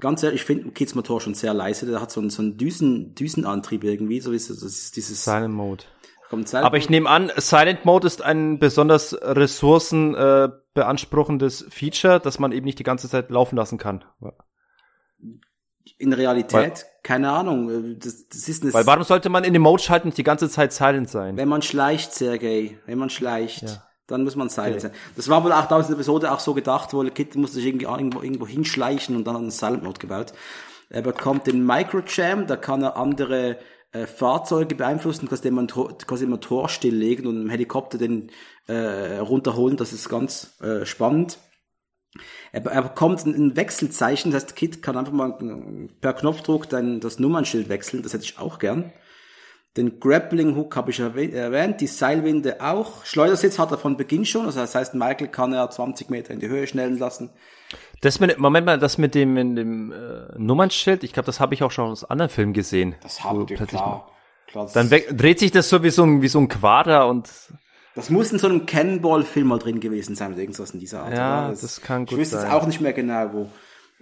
Ganz 0.00 0.22
ehrlich, 0.24 0.40
ich 0.40 0.46
finde 0.46 0.72
Kits 0.72 0.96
Motor 0.96 1.20
schon 1.20 1.34
sehr 1.34 1.54
leise. 1.54 1.86
Der 1.86 2.00
hat 2.00 2.10
so 2.10 2.20
einen, 2.20 2.30
so 2.30 2.42
einen 2.42 2.56
Düsen, 2.56 3.14
Düsenantrieb 3.14 3.84
irgendwie. 3.84 4.20
So 4.20 4.32
ist 4.32 4.50
es. 4.50 4.60
Das 4.60 4.72
ist 4.72 4.96
dieses. 4.96 5.24
Silent 5.24 5.54
Mode. 5.54 5.84
Aber 6.52 6.76
ich 6.76 6.90
nehme 6.90 7.08
an, 7.08 7.32
Silent 7.36 7.84
Mode 7.84 8.06
ist 8.06 8.22
ein 8.22 8.58
besonders 8.58 9.16
ressourcen 9.22 10.14
äh, 10.14 10.48
Feature, 11.70 12.20
dass 12.20 12.38
man 12.38 12.52
eben 12.52 12.64
nicht 12.64 12.78
die 12.78 12.84
ganze 12.84 13.08
Zeit 13.08 13.30
laufen 13.30 13.56
lassen 13.56 13.78
kann. 13.78 14.04
in 15.98 16.12
Realität, 16.12 16.86
keine 17.02 17.30
Ahnung. 17.30 17.70
äh, 17.70 17.96
Das, 17.98 18.28
das 18.28 18.48
ist 18.48 18.62
eine, 18.62 18.74
Weil 18.74 18.86
warum 18.86 19.04
sollte 19.04 19.28
man 19.30 19.44
in 19.44 19.52
dem 19.52 19.62
Mode 19.62 19.82
schalten 19.82 20.08
und 20.08 20.18
die 20.18 20.22
ganze 20.22 20.48
Zeit 20.48 20.72
silent 20.72 21.08
sein? 21.08 21.36
wenn 21.36 21.48
man 21.48 21.62
schleicht, 21.62 22.14
Sergej, 22.14 22.78
wenn 22.86 22.98
man 22.98 23.10
schleicht, 23.10 23.62
Ja. 23.62 23.82
dann 24.06 24.24
muss 24.24 24.36
man 24.36 24.48
Silent 24.48 24.80
sein. 24.82 24.92
Das 25.16 25.28
war 25.28 25.42
wohl 25.44 25.52
auch 25.52 25.66
damals 25.66 25.86
in 25.88 25.92
der 25.92 25.96
Episode 25.98 26.30
auch 26.30 26.40
so 26.40 26.54
gedacht, 26.54 26.92
wohl 26.92 27.10
Kit 27.10 27.34
musste 27.36 27.56
sich 27.56 27.66
irgendwie 27.66 27.86
irgendwo, 27.86 28.20
irgendwo 28.22 28.46
hinschleichen 28.46 29.16
und 29.16 29.26
dann 29.26 29.34
hat 29.34 29.40
er 29.40 29.42
einen 29.44 29.50
Silent 29.50 29.82
Mode 29.82 29.98
gebaut. 29.98 30.32
Er 30.90 31.02
bekommt 31.02 31.46
den 31.46 31.64
Microjam, 31.66 32.46
da 32.46 32.56
kann 32.56 32.82
er 32.82 32.96
andere 32.96 33.58
äh, 33.92 34.06
Fahrzeuge 34.06 34.74
beeinflussen, 34.74 35.28
quasi 35.28 35.50
Motor, 35.50 35.96
quasi 35.98 36.24
den 36.24 36.30
Motor 36.30 36.68
stilllegen 36.68 37.26
und 37.26 37.42
im 37.42 37.50
Helikopter 37.50 37.98
den 37.98 38.30
äh, 38.66 39.18
runterholen. 39.18 39.76
Das 39.76 39.92
ist 39.92 40.08
ganz 40.08 40.60
äh, 40.60 40.84
spannend. 40.84 41.38
Er, 42.52 42.64
er 42.66 42.82
bekommt 42.82 43.24
ein, 43.26 43.56
Wechselzeichen, 43.56 44.32
das 44.32 44.44
heißt, 44.44 44.56
Kit 44.56 44.82
kann 44.82 44.96
einfach 44.96 45.12
mal 45.12 45.38
per 46.00 46.14
Knopfdruck 46.14 46.68
dann 46.68 47.00
das 47.00 47.18
Nummernschild 47.18 47.68
wechseln, 47.68 48.02
das 48.02 48.12
hätte 48.14 48.24
ich 48.24 48.38
auch 48.38 48.58
gern. 48.58 48.92
Den 49.76 50.00
Grappling 50.00 50.56
Hook 50.56 50.74
habe 50.74 50.90
ich 50.90 50.98
erwäh- 50.98 51.32
erwähnt, 51.32 51.80
die 51.80 51.86
Seilwinde 51.86 52.60
auch. 52.60 53.04
Schleudersitz 53.04 53.58
hat 53.58 53.70
er 53.70 53.78
von 53.78 53.96
Beginn 53.96 54.24
schon, 54.24 54.46
also 54.46 54.58
das 54.58 54.74
heißt, 54.74 54.94
Michael 54.94 55.28
kann 55.28 55.52
er 55.52 55.70
20 55.70 56.10
Meter 56.10 56.32
in 56.32 56.40
die 56.40 56.48
Höhe 56.48 56.66
schnellen 56.66 56.98
lassen. 56.98 57.30
Das 58.00 58.20
mit, 58.20 58.38
Moment 58.38 58.66
mal, 58.66 58.78
das 58.78 58.98
mit 58.98 59.14
dem, 59.14 59.36
in 59.36 59.56
dem 59.56 59.92
äh, 59.92 60.38
Nummernschild, 60.38 61.02
ich 61.02 61.12
glaube, 61.12 61.26
das 61.26 61.40
habe 61.40 61.54
ich 61.54 61.62
auch 61.62 61.72
schon 61.72 61.90
aus 61.90 62.04
anderen 62.04 62.30
Filmen 62.30 62.52
gesehen. 62.52 62.94
Das 63.02 63.22
wir, 63.24 63.44
plötzlich 63.46 63.80
klar. 63.80 64.10
klar 64.46 64.64
das, 64.66 64.72
Dann 64.72 64.90
weg, 64.90 65.16
dreht 65.16 65.38
sich 65.38 65.50
das 65.50 65.68
so 65.68 65.82
wie 65.82 65.90
so 65.90 66.04
ein, 66.04 66.22
wie 66.22 66.28
so 66.28 66.38
ein 66.38 66.48
Quader 66.48 67.08
und 67.08 67.30
das 67.94 68.10
muss 68.10 68.30
in 68.30 68.38
so 68.38 68.46
einem 68.46 68.64
Cannonball-Film 68.64 69.48
mal 69.48 69.58
drin 69.58 69.80
gewesen 69.80 70.14
sein, 70.14 70.32
oder 70.32 70.40
irgendwas 70.40 70.70
in 70.70 70.78
dieser 70.78 71.02
Art. 71.02 71.16
Ja, 71.16 71.48
oder? 71.48 71.56
das 71.60 71.80
kann 71.80 72.04
gut 72.04 72.12
Ich 72.12 72.18
wüsste 72.18 72.36
sein. 72.36 72.44
jetzt 72.44 72.54
auch 72.54 72.64
nicht 72.64 72.80
mehr 72.80 72.92
genau, 72.92 73.32
wo. 73.32 73.50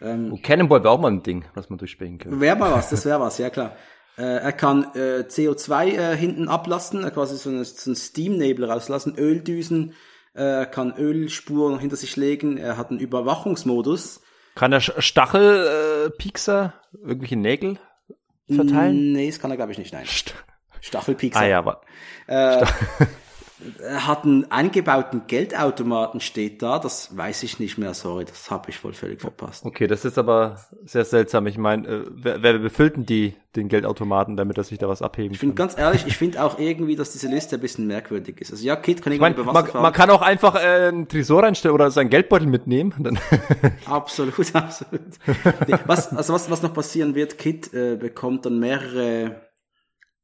oh, 0.03 0.39
Cannonball 0.43 0.83
wäre 0.85 0.91
auch 0.91 1.01
mal 1.01 1.11
ein 1.11 1.23
Ding, 1.23 1.47
was 1.55 1.71
man 1.71 1.79
durchsprechen 1.79 2.19
könnte. 2.19 2.39
Wäre 2.39 2.57
mal 2.57 2.73
was, 2.73 2.91
das 2.91 3.07
wäre 3.07 3.21
was, 3.21 3.39
ja 3.39 3.49
klar. 3.49 3.75
Äh, 4.19 4.23
er 4.23 4.53
kann 4.53 4.85
äh, 4.95 5.25
CO2 5.27 5.87
äh, 5.87 6.17
hinten 6.17 6.49
ablassen, 6.49 7.05
er 7.05 7.11
quasi 7.11 7.39
so, 7.39 7.49
eine, 7.49 7.65
so 7.65 7.89
einen 7.89 7.97
Steamnebel 7.97 8.71
rauslassen, 8.71 9.15
Öldüsen, 9.17 9.91
äh, 9.91 9.95
er 10.37 10.67
kann 10.67 10.95
Ölspuren 10.97 11.79
hinter 11.79 11.97
sich 11.97 12.17
legen, 12.17 12.57
er 12.59 12.77
hat 12.77 12.91
einen 12.91 13.01
Überwachungsmodus. 13.01 14.21
Kann 14.55 14.71
der 14.71 14.81
Sch- 14.81 15.01
Stachel, 15.01 16.07
äh, 16.09 16.11
irgendwelche 17.03 17.37
Nägel 17.37 17.79
verteilen? 18.51 19.13
Nee, 19.13 19.29
das 19.29 19.39
kann 19.41 19.51
er 19.51 19.57
glaube 19.57 19.73
ich 19.73 19.79
nicht, 19.79 19.93
nein. 19.93 20.07
St 20.07 20.35
Stachelpiekser. 20.81 21.41
ah 21.41 21.47
ja, 21.47 21.59
aber 21.59 21.81
Er 22.27 22.67
hat 23.97 24.25
einen 24.25 24.51
eingebauten 24.51 25.27
Geldautomaten, 25.27 26.21
steht 26.21 26.63
da, 26.63 26.79
das 26.79 27.17
weiß 27.17 27.43
ich 27.43 27.59
nicht 27.59 27.79
mehr, 27.79 27.95
sorry, 27.95 28.25
das 28.25 28.51
habe 28.51 28.71
ich 28.71 28.83
wohl 28.85 28.93
völlig 28.93 29.21
verpasst. 29.21 29.65
okay, 29.65 29.87
das 29.87 30.05
ist 30.05 30.19
aber 30.19 30.61
sehr 30.85 31.05
seltsam. 31.05 31.47
Ich 31.47 31.59
meine, 31.59 31.87
äh, 31.89 32.05
wer, 32.11 32.43
wer 32.43 32.59
befüllt 32.59 32.97
denn 32.97 33.07
die 33.07 33.35
den 33.57 33.69
Geldautomaten, 33.69 34.37
damit 34.37 34.59
er 34.59 34.65
sich 34.65 34.79
da 34.79 34.89
was 34.89 35.03
abheben 35.03 35.33
Ich 35.33 35.41
finde 35.41 35.55
ganz 35.55 35.77
ehrlich, 35.77 36.07
ich 36.07 36.17
finde 36.17 36.43
auch 36.45 36.59
irgendwie, 36.59 36.95
dass 36.95 37.13
diese 37.13 37.29
Liste 37.29 37.57
ein 37.57 37.61
bisschen 37.61 37.87
merkwürdig 37.87 38.41
ist. 38.41 38.53
Also 38.53 38.65
ja, 38.65 38.77
Kid 38.77 39.03
kann 39.03 39.13
Ich 39.13 39.21
meine, 39.21 39.35
über 39.35 39.47
Wasser 39.47 39.63
man, 39.63 39.67
fahren. 39.67 39.83
man 39.83 39.93
kann 39.93 40.11
auch 40.11 40.23
einfach 40.23 40.55
äh, 40.55 40.89
einen 40.89 41.09
Tresor 41.09 41.43
reinstellen 41.43 41.75
oder 41.75 41.91
seinen 41.91 42.11
Geldbeutel 42.11 42.47
mitnehmen. 42.47 42.95
Dann 42.99 43.19
Absolut, 43.87 44.35
absolut. 44.55 45.01
Nee, 45.67 45.75
was, 45.87 46.15
also 46.15 46.35
was, 46.35 46.51
was 46.51 46.63
noch 46.63 46.75
passieren 46.75 47.15
wird, 47.15 47.39
Kit 47.39 47.73
äh, 47.73 47.97
bekommt 47.97 48.47
dann 48.47 48.59
mehrere, 48.59 49.43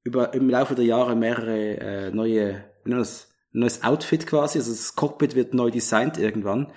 über, 0.05 0.35
im 0.35 0.49
Laufe 0.51 0.75
der 0.75 0.85
Jahre 0.85 1.17
mehrere 1.17 1.79
äh, 1.79 2.11
neue, 2.11 2.65
das, 2.85 3.33
neues 3.53 3.83
Outfit 3.85 4.27
quasi, 4.27 4.59
also 4.59 4.71
das 4.71 4.97
Cockpit 4.97 5.35
wird 5.35 5.55
neu 5.55 5.71
designt 5.71 6.19
irgendwann. 6.19 6.73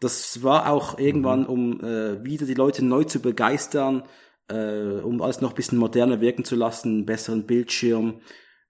Das 0.00 0.42
war 0.42 0.70
auch 0.70 0.98
irgendwann, 0.98 1.46
um 1.46 1.80
äh, 1.80 2.24
wieder 2.24 2.46
die 2.46 2.54
Leute 2.54 2.84
neu 2.84 3.04
zu 3.04 3.20
begeistern, 3.20 4.04
äh, 4.48 5.00
um 5.00 5.22
alles 5.22 5.40
noch 5.40 5.50
ein 5.50 5.56
bisschen 5.56 5.78
moderner 5.78 6.20
wirken 6.20 6.44
zu 6.44 6.56
lassen, 6.56 6.88
einen 6.88 7.06
besseren 7.06 7.46
Bildschirm 7.46 8.20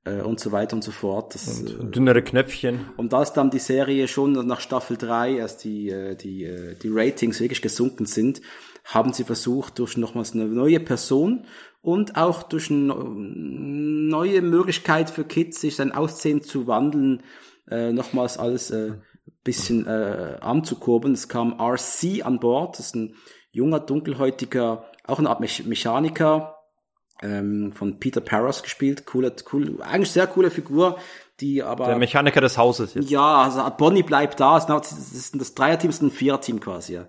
äh, 0.04 0.20
und 0.20 0.40
so 0.40 0.52
weiter 0.52 0.76
und 0.76 0.84
so 0.84 0.90
fort. 0.90 1.34
Das, 1.34 1.62
äh, 1.62 1.84
dünnere 1.84 2.22
Knöpfchen. 2.22 2.90
und 2.96 3.12
da 3.12 3.22
ist 3.22 3.32
dann 3.34 3.50
die 3.50 3.58
Serie 3.58 4.08
schon 4.08 4.32
nach 4.32 4.60
Staffel 4.60 4.98
3, 4.98 5.40
als 5.42 5.56
die, 5.56 5.88
äh, 5.88 6.16
die, 6.16 6.44
äh, 6.44 6.74
die 6.74 6.90
Ratings 6.90 7.40
wirklich 7.40 7.62
gesunken 7.62 8.04
sind, 8.04 8.42
haben 8.84 9.12
sie 9.12 9.24
versucht, 9.24 9.78
durch 9.78 9.96
nochmals 9.96 10.34
eine 10.34 10.44
neue 10.44 10.80
Person 10.80 11.46
und 11.82 12.16
auch 12.16 12.42
durch 12.44 12.70
eine 12.70 12.94
neue 12.94 14.40
Möglichkeit 14.42 15.10
für 15.10 15.24
Kids, 15.24 15.60
sich 15.60 15.76
sein 15.76 15.92
Aussehen 15.92 16.42
zu 16.42 16.66
wandeln, 16.66 17.22
äh, 17.70 17.92
nochmals 17.92 18.38
alles 18.38 18.70
äh, 18.70 18.92
bisschen 19.44 19.86
äh, 19.86 20.38
anzukurbeln. 20.40 21.14
Es 21.14 21.28
kam 21.28 21.58
RC 21.60 22.24
an 22.24 22.38
Bord, 22.40 22.78
das 22.78 22.86
ist 22.86 22.94
ein 22.96 23.14
junger, 23.50 23.80
dunkelhäutiger, 23.80 24.84
auch 25.06 25.18
eine 25.18 25.28
Art 25.28 25.40
Me 25.40 25.48
Mechaniker, 25.64 26.56
ähm, 27.22 27.72
von 27.72 27.98
Peter 27.98 28.20
Paras 28.20 28.62
gespielt, 28.62 29.04
coole, 29.06 29.32
cool, 29.52 29.78
eigentlich 29.82 30.10
sehr 30.10 30.26
coole 30.26 30.50
Figur, 30.50 30.98
die 31.40 31.62
aber 31.62 31.86
Der 31.86 31.96
Mechaniker 31.96 32.40
des 32.40 32.56
Hauses 32.58 32.94
jetzt. 32.94 33.10
ja, 33.10 33.42
also 33.42 33.62
Bonnie 33.76 34.02
bleibt 34.02 34.38
da. 34.40 34.58
Ist- 34.58 34.66
Das 34.66 34.92
ist 34.92 35.40
das 35.40 35.54
Dreierteam, 35.54 35.90
ist 35.90 36.02
ein 36.02 36.10
Viererteam 36.10 36.60
quasi. 36.60 36.94
Ja. 36.94 37.06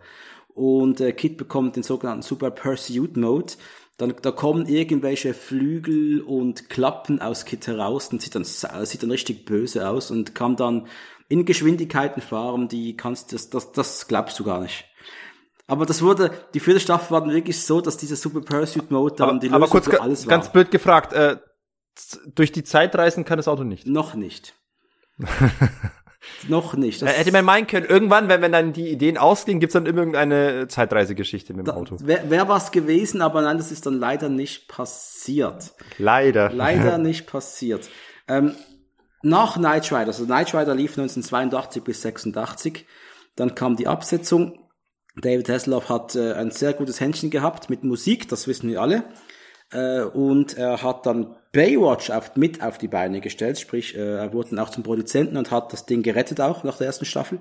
Und 0.55 1.01
äh, 1.01 1.11
Kid 1.13 1.37
bekommt 1.37 1.75
den 1.75 1.83
sogenannten 1.83 2.21
Super 2.23 2.51
Pursuit 2.51 3.17
Mode. 3.17 3.53
Dann, 3.97 4.15
da 4.21 4.31
kommen 4.31 4.65
irgendwelche 4.65 5.33
Flügel 5.33 6.21
und 6.21 6.69
Klappen 6.69 7.21
aus 7.21 7.45
Kit 7.45 7.67
heraus 7.67 8.07
und 8.07 8.21
sieht 8.21 8.33
dann, 8.35 8.43
sieht 8.43 9.03
dann 9.03 9.11
richtig 9.11 9.45
böse 9.45 9.87
aus 9.87 10.09
und 10.09 10.33
kann 10.33 10.55
dann 10.55 10.87
in 11.29 11.45
Geschwindigkeiten 11.45 12.21
fahren, 12.21 12.67
die 12.67 12.97
kannst 12.97 13.33
das, 13.33 13.49
das, 13.49 13.71
das 13.71 14.07
glaubst 14.07 14.39
du 14.39 14.43
gar 14.43 14.61
nicht. 14.61 14.85
Aber 15.67 15.85
das 15.85 16.01
wurde, 16.01 16.31
die 16.53 16.59
vierte 16.59 16.79
Staffel 16.79 17.11
war 17.11 17.21
dann 17.21 17.31
wirklich 17.31 17.63
so, 17.63 17.81
dass 17.81 17.97
dieser 17.97 18.15
Super 18.15 18.41
Pursuit 18.41 18.91
Mode 18.91 19.15
dann 19.15 19.29
Aber, 19.29 19.39
die 19.39 19.49
aber 19.49 19.59
Lösung 19.59 19.71
kurz, 19.71 19.85
für 19.85 20.01
alles 20.01 20.25
war. 20.25 20.29
ganz 20.31 20.51
blöd 20.51 20.71
gefragt, 20.71 21.13
äh, 21.13 21.37
durch 22.33 22.51
die 22.51 22.63
Zeit 22.63 22.95
reisen 22.95 23.23
kann 23.25 23.37
das 23.37 23.47
Auto 23.47 23.63
nicht. 23.63 23.87
Noch 23.87 24.15
nicht. 24.15 24.55
Noch 26.47 26.75
nicht. 26.75 27.01
Das 27.01 27.09
Äh, 27.09 27.13
hätte 27.13 27.31
man 27.31 27.45
meinen 27.45 27.67
können, 27.67 27.85
irgendwann, 27.85 28.29
wenn, 28.29 28.41
wenn 28.41 28.51
dann 28.51 28.73
die 28.73 28.89
Ideen 28.89 29.17
ausgehen, 29.17 29.59
gibt's 29.59 29.73
dann 29.73 29.85
irgendeine 29.85 30.67
Zeitreisegeschichte 30.67 31.53
mit 31.53 31.67
dem 31.67 31.75
Auto. 31.75 31.97
Wäre 32.01 32.29
wär 32.29 32.47
was 32.47 32.71
gewesen, 32.71 33.21
aber 33.21 33.41
nein, 33.41 33.57
das 33.57 33.71
ist 33.71 33.85
dann 33.85 33.99
leider 33.99 34.29
nicht 34.29 34.67
passiert. 34.67 35.71
Leider. 35.97 36.51
Leider 36.51 36.97
nicht 36.99 37.27
passiert. 37.27 37.89
Ähm, 38.27 38.55
nach 39.21 39.55
Knight 39.55 39.91
Rider, 39.91 40.07
also 40.07 40.25
Knight 40.25 40.53
Rider 40.53 40.75
lief 40.75 40.91
1982 40.97 41.83
bis 41.83 42.01
86, 42.01 42.85
dann 43.35 43.55
kam 43.55 43.75
die 43.75 43.87
Absetzung. 43.87 44.59
David 45.15 45.47
Hasselhoff 45.47 45.89
hat 45.89 46.15
äh, 46.15 46.33
ein 46.33 46.51
sehr 46.51 46.73
gutes 46.73 46.99
Händchen 46.99 47.29
gehabt 47.29 47.69
mit 47.69 47.83
Musik, 47.83 48.27
das 48.27 48.47
wissen 48.47 48.69
wir 48.69 48.81
alle. 48.81 49.03
Äh, 49.73 50.03
und 50.03 50.57
er 50.57 50.81
hat 50.83 51.05
dann 51.05 51.35
Baywatch 51.51 52.09
auf, 52.09 52.35
mit 52.35 52.63
auf 52.63 52.77
die 52.77 52.87
Beine 52.87 53.21
gestellt, 53.21 53.59
sprich, 53.59 53.95
äh, 53.95 54.15
er 54.17 54.33
wurde 54.33 54.49
dann 54.51 54.59
auch 54.59 54.69
zum 54.69 54.83
Produzenten 54.83 55.37
und 55.37 55.51
hat 55.51 55.73
das 55.73 55.85
Ding 55.85 56.01
gerettet 56.03 56.41
auch 56.41 56.63
nach 56.63 56.77
der 56.77 56.87
ersten 56.87 57.05
Staffel. 57.05 57.39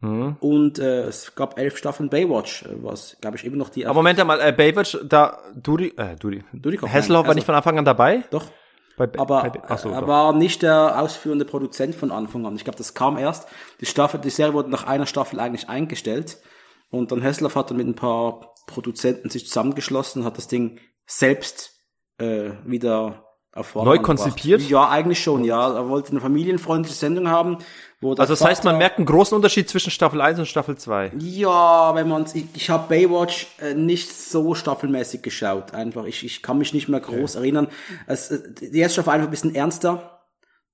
Und 0.00 0.78
äh, 0.78 1.02
es 1.02 1.34
gab 1.34 1.58
elf 1.58 1.76
Staffeln 1.76 2.08
Baywatch, 2.08 2.62
äh, 2.62 2.68
was, 2.82 3.16
glaube 3.20 3.36
ich, 3.36 3.44
immer 3.44 3.56
noch 3.56 3.68
die 3.68 3.84
Aber 3.84 3.94
Moment 3.94 4.24
mal, 4.24 4.40
äh, 4.40 4.52
Baywatch, 4.52 4.96
da, 5.04 5.38
Dudi, 5.56 5.92
äh, 5.96 6.14
Dudi, 6.14 6.44
Dudikoff, 6.52 6.88
Hasselhoff 6.88 7.08
nein, 7.08 7.14
war 7.14 7.24
also- 7.30 7.34
nicht 7.34 7.46
von 7.46 7.54
Anfang 7.56 7.78
an 7.78 7.84
dabei? 7.84 8.22
Doch. 8.30 8.44
Bei, 8.96 9.08
Aber 9.16 9.42
bei, 9.42 9.62
ach 9.68 9.78
so, 9.78 9.90
er 9.90 10.00
doch. 10.02 10.08
war 10.08 10.32
nicht 10.32 10.62
der 10.62 11.00
ausführende 11.00 11.44
Produzent 11.44 11.96
von 11.96 12.12
Anfang 12.12 12.46
an. 12.46 12.54
Ich 12.56 12.64
glaube, 12.64 12.78
das 12.78 12.94
kam 12.94 13.16
erst. 13.16 13.48
Die 13.80 13.86
Staffel, 13.86 14.20
die 14.20 14.30
Serie 14.30 14.54
wurde 14.54 14.70
nach 14.70 14.86
einer 14.86 15.06
Staffel 15.06 15.38
eigentlich 15.40 15.68
eingestellt. 15.68 16.38
Und 16.90 17.10
dann 17.12 17.20
Hessler 17.20 17.52
hat 17.54 17.70
dann 17.70 17.76
mit 17.76 17.86
ein 17.86 17.94
paar 17.94 18.54
Produzenten 18.66 19.30
sich 19.30 19.46
zusammengeschlossen, 19.46 20.24
hat 20.24 20.36
das 20.36 20.48
Ding 20.48 20.78
selbst 21.08 21.72
äh, 22.18 22.50
wieder 22.64 23.24
Vordermann 23.62 23.96
Neu 23.96 24.02
konzipiert? 24.02 24.60
gebracht. 24.60 24.70
Ja, 24.70 24.88
eigentlich 24.88 25.20
schon, 25.22 25.42
ja. 25.42 25.74
Er 25.74 25.88
wollte 25.88 26.10
eine 26.12 26.20
familienfreundliche 26.20 26.96
Sendung 26.96 27.28
haben, 27.28 27.58
wo 28.00 28.10
Also 28.10 28.32
das 28.32 28.44
heißt, 28.44 28.64
man 28.64 28.78
merkt 28.78 28.98
einen 28.98 29.06
großen 29.06 29.34
Unterschied 29.34 29.68
zwischen 29.68 29.90
Staffel 29.90 30.20
1 30.20 30.38
und 30.38 30.46
Staffel 30.46 30.76
2. 30.76 31.12
ja, 31.18 31.94
wenn 31.94 32.08
man 32.08 32.26
ich, 32.32 32.44
ich 32.54 32.70
habe 32.70 32.88
Baywatch 32.88 33.48
äh, 33.60 33.74
nicht 33.74 34.12
so 34.12 34.54
staffelmäßig 34.54 35.22
geschaut. 35.22 35.74
Einfach, 35.74 36.04
ich, 36.04 36.24
ich 36.24 36.42
kann 36.42 36.58
mich 36.58 36.72
nicht 36.72 36.88
mehr 36.88 37.00
groß 37.00 37.36
erinnern. 37.36 37.68
Es, 38.06 38.30
äh, 38.30 38.40
die 38.60 38.78
erste 38.78 38.94
Staffel 39.00 39.10
einfach 39.14 39.28
ein 39.28 39.32
bisschen 39.32 39.54
ernster. 39.54 40.14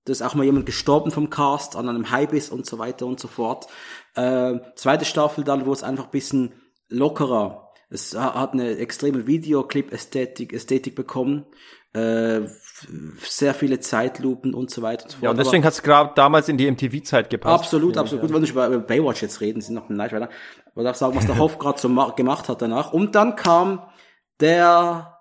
Da 0.04 0.12
ist 0.12 0.20
auch 0.20 0.34
mal 0.34 0.44
jemand 0.44 0.66
gestorben 0.66 1.10
vom 1.10 1.30
Cast 1.30 1.76
an 1.76 1.88
einem 1.88 2.10
Highbiss 2.10 2.50
und 2.50 2.66
so 2.66 2.78
weiter 2.78 3.06
und 3.06 3.18
so 3.18 3.28
fort. 3.28 3.66
Äh, 4.14 4.56
zweite 4.74 5.06
Staffel 5.06 5.44
dann, 5.44 5.64
wo 5.64 5.72
es 5.72 5.82
einfach 5.82 6.04
ein 6.04 6.10
bisschen 6.10 6.52
lockerer. 6.88 7.63
Es 7.90 8.14
ha- 8.16 8.34
hat 8.40 8.52
eine 8.54 8.76
extreme 8.78 9.26
Videoclip-Ästhetik 9.26 10.52
Ästhetik 10.52 10.94
bekommen. 10.94 11.46
äh, 11.96 12.40
sehr 13.20 13.54
viele 13.54 13.78
Zeitlupen 13.78 14.52
und 14.52 14.68
so 14.68 14.82
weiter 14.82 15.04
und 15.04 15.10
so 15.10 15.16
fort. 15.18 15.22
Ja, 15.22 15.30
und 15.30 15.36
deswegen 15.38 15.64
hat's 15.64 15.80
gerade 15.80 16.10
damals 16.16 16.48
in 16.48 16.56
die 16.58 16.68
MTV-Zeit 16.68 17.30
gepasst. 17.30 17.54
Absolut, 17.66 17.94
Ja, 17.94 18.02
absolut. 18.02 18.22
Gut, 18.22 18.30
wir 18.30 18.34
wollen 18.34 18.42
nicht 18.42 18.50
über, 18.50 18.66
über 18.66 18.78
Baywatch 18.80 19.22
jetzt 19.22 19.40
reden, 19.40 19.60
sind 19.60 19.76
noch 19.76 19.88
ein 19.88 19.94
Knight 19.94 20.12
Rider. 20.12 20.28
Aber 20.74 20.82
darf 20.82 20.96
sagen, 20.96 21.14
was 21.14 21.26
der 21.26 21.38
Hoff 21.38 21.56
gerade 21.60 21.78
so 21.78 21.88
ma- 21.88 22.10
gemacht 22.10 22.48
hat 22.48 22.60
danach. 22.62 22.92
Und 22.92 23.14
dann 23.14 23.36
kam 23.36 23.80
der, 24.40 25.20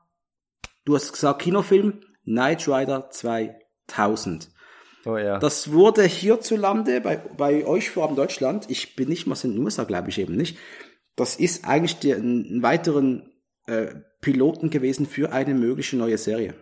du 0.85 0.95
hast 0.95 1.13
gesagt, 1.13 1.43
Kinofilm, 1.43 2.01
Knight 2.25 2.67
Rider 2.67 3.09
2000. 3.11 4.49
Oh 5.05 5.17
ja. 5.17 5.37
Das 5.37 5.71
wurde 5.73 6.03
hierzulande, 6.03 7.01
bei, 7.01 7.17
bei 7.17 7.65
euch 7.67 7.89
vor 7.91 8.03
allem 8.03 8.11
in 8.11 8.15
Deutschland, 8.15 8.65
ich 8.69 8.95
bin 8.95 9.09
nicht 9.09 9.27
mal 9.27 9.37
in 9.43 9.53
den 9.53 9.63
USA, 9.63 9.83
glaube 9.83 10.09
ich 10.09 10.17
eben 10.17 10.35
nicht, 10.35 10.57
das 11.15 11.35
ist 11.35 11.65
eigentlich 11.67 11.99
der, 11.99 12.17
ein 12.17 12.61
weiteren 12.61 13.31
äh, 13.67 13.95
Piloten 14.21 14.69
gewesen 14.69 15.05
für 15.05 15.31
eine 15.31 15.53
mögliche 15.53 15.97
neue 15.97 16.17
Serie. 16.17 16.55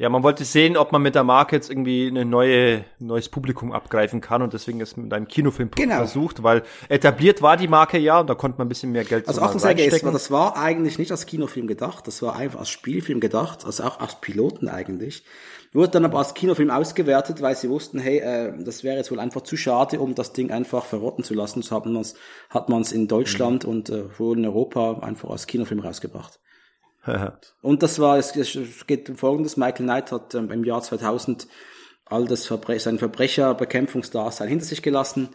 Ja, 0.00 0.08
man 0.08 0.22
wollte 0.22 0.44
sehen, 0.44 0.76
ob 0.76 0.92
man 0.92 1.02
mit 1.02 1.16
der 1.16 1.24
Marke 1.24 1.56
jetzt 1.56 1.68
irgendwie 1.70 2.06
eine 2.06 2.24
neue, 2.24 2.84
neues 3.00 3.28
Publikum 3.28 3.72
abgreifen 3.72 4.20
kann 4.20 4.42
und 4.42 4.52
deswegen 4.52 4.78
ist 4.78 4.96
mit 4.96 5.12
einem 5.12 5.26
Kinofilm 5.26 5.72
Genau. 5.74 5.96
versucht, 5.96 6.44
weil 6.44 6.62
etabliert 6.88 7.42
war 7.42 7.56
die 7.56 7.66
Marke 7.66 7.98
ja 7.98 8.20
und 8.20 8.30
da 8.30 8.36
konnte 8.36 8.58
man 8.58 8.66
ein 8.66 8.68
bisschen 8.68 8.92
mehr 8.92 9.02
Geld 9.02 9.26
Also 9.26 9.40
es 9.40 9.62
war, 9.64 9.64
reinstecken. 9.64 10.12
das 10.12 10.30
war 10.30 10.56
eigentlich 10.56 10.98
nicht 11.00 11.10
als 11.10 11.26
Kinofilm 11.26 11.66
gedacht, 11.66 12.06
das 12.06 12.22
war 12.22 12.36
einfach 12.36 12.60
als 12.60 12.68
Spielfilm 12.70 13.18
gedacht, 13.18 13.64
also 13.64 13.82
auch 13.82 13.98
als 13.98 14.20
Piloten 14.20 14.68
eigentlich. 14.68 15.24
Wurde 15.72 15.90
dann 15.90 16.04
aber 16.04 16.18
als 16.18 16.32
Kinofilm 16.32 16.70
ausgewertet, 16.70 17.42
weil 17.42 17.56
sie 17.56 17.68
wussten, 17.68 17.98
hey, 17.98 18.18
äh, 18.20 18.52
das 18.64 18.84
wäre 18.84 18.96
jetzt 18.98 19.10
wohl 19.10 19.18
einfach 19.18 19.40
zu 19.42 19.56
schade, 19.56 19.98
um 19.98 20.14
das 20.14 20.32
Ding 20.32 20.52
einfach 20.52 20.84
verrotten 20.84 21.24
zu 21.24 21.34
lassen. 21.34 21.60
So 21.62 21.74
hat 21.74 21.84
man 21.86 21.96
es 21.96 22.14
hat 22.50 22.68
man's 22.68 22.92
in 22.92 23.08
Deutschland 23.08 23.64
Mhm. 23.64 23.70
und 23.70 23.90
äh, 23.90 24.04
wohl 24.18 24.38
in 24.38 24.46
Europa 24.46 25.00
einfach 25.00 25.28
als 25.28 25.48
Kinofilm 25.48 25.80
rausgebracht. 25.80 26.38
Und 27.62 27.82
das 27.82 27.98
war, 27.98 28.18
es, 28.18 28.34
es 28.36 28.86
geht 28.86 29.08
um 29.08 29.16
Folgendes, 29.16 29.56
Michael 29.56 29.86
Knight 29.86 30.12
hat 30.12 30.34
ähm, 30.34 30.50
im 30.50 30.64
Jahr 30.64 30.82
2000 30.82 31.48
all 32.06 32.26
das 32.26 32.46
Verbre 32.46 32.78
sein 32.78 32.98
Verbrecherbekämpfungsdasein 32.98 34.48
hinter 34.48 34.64
sich 34.64 34.82
gelassen 34.82 35.28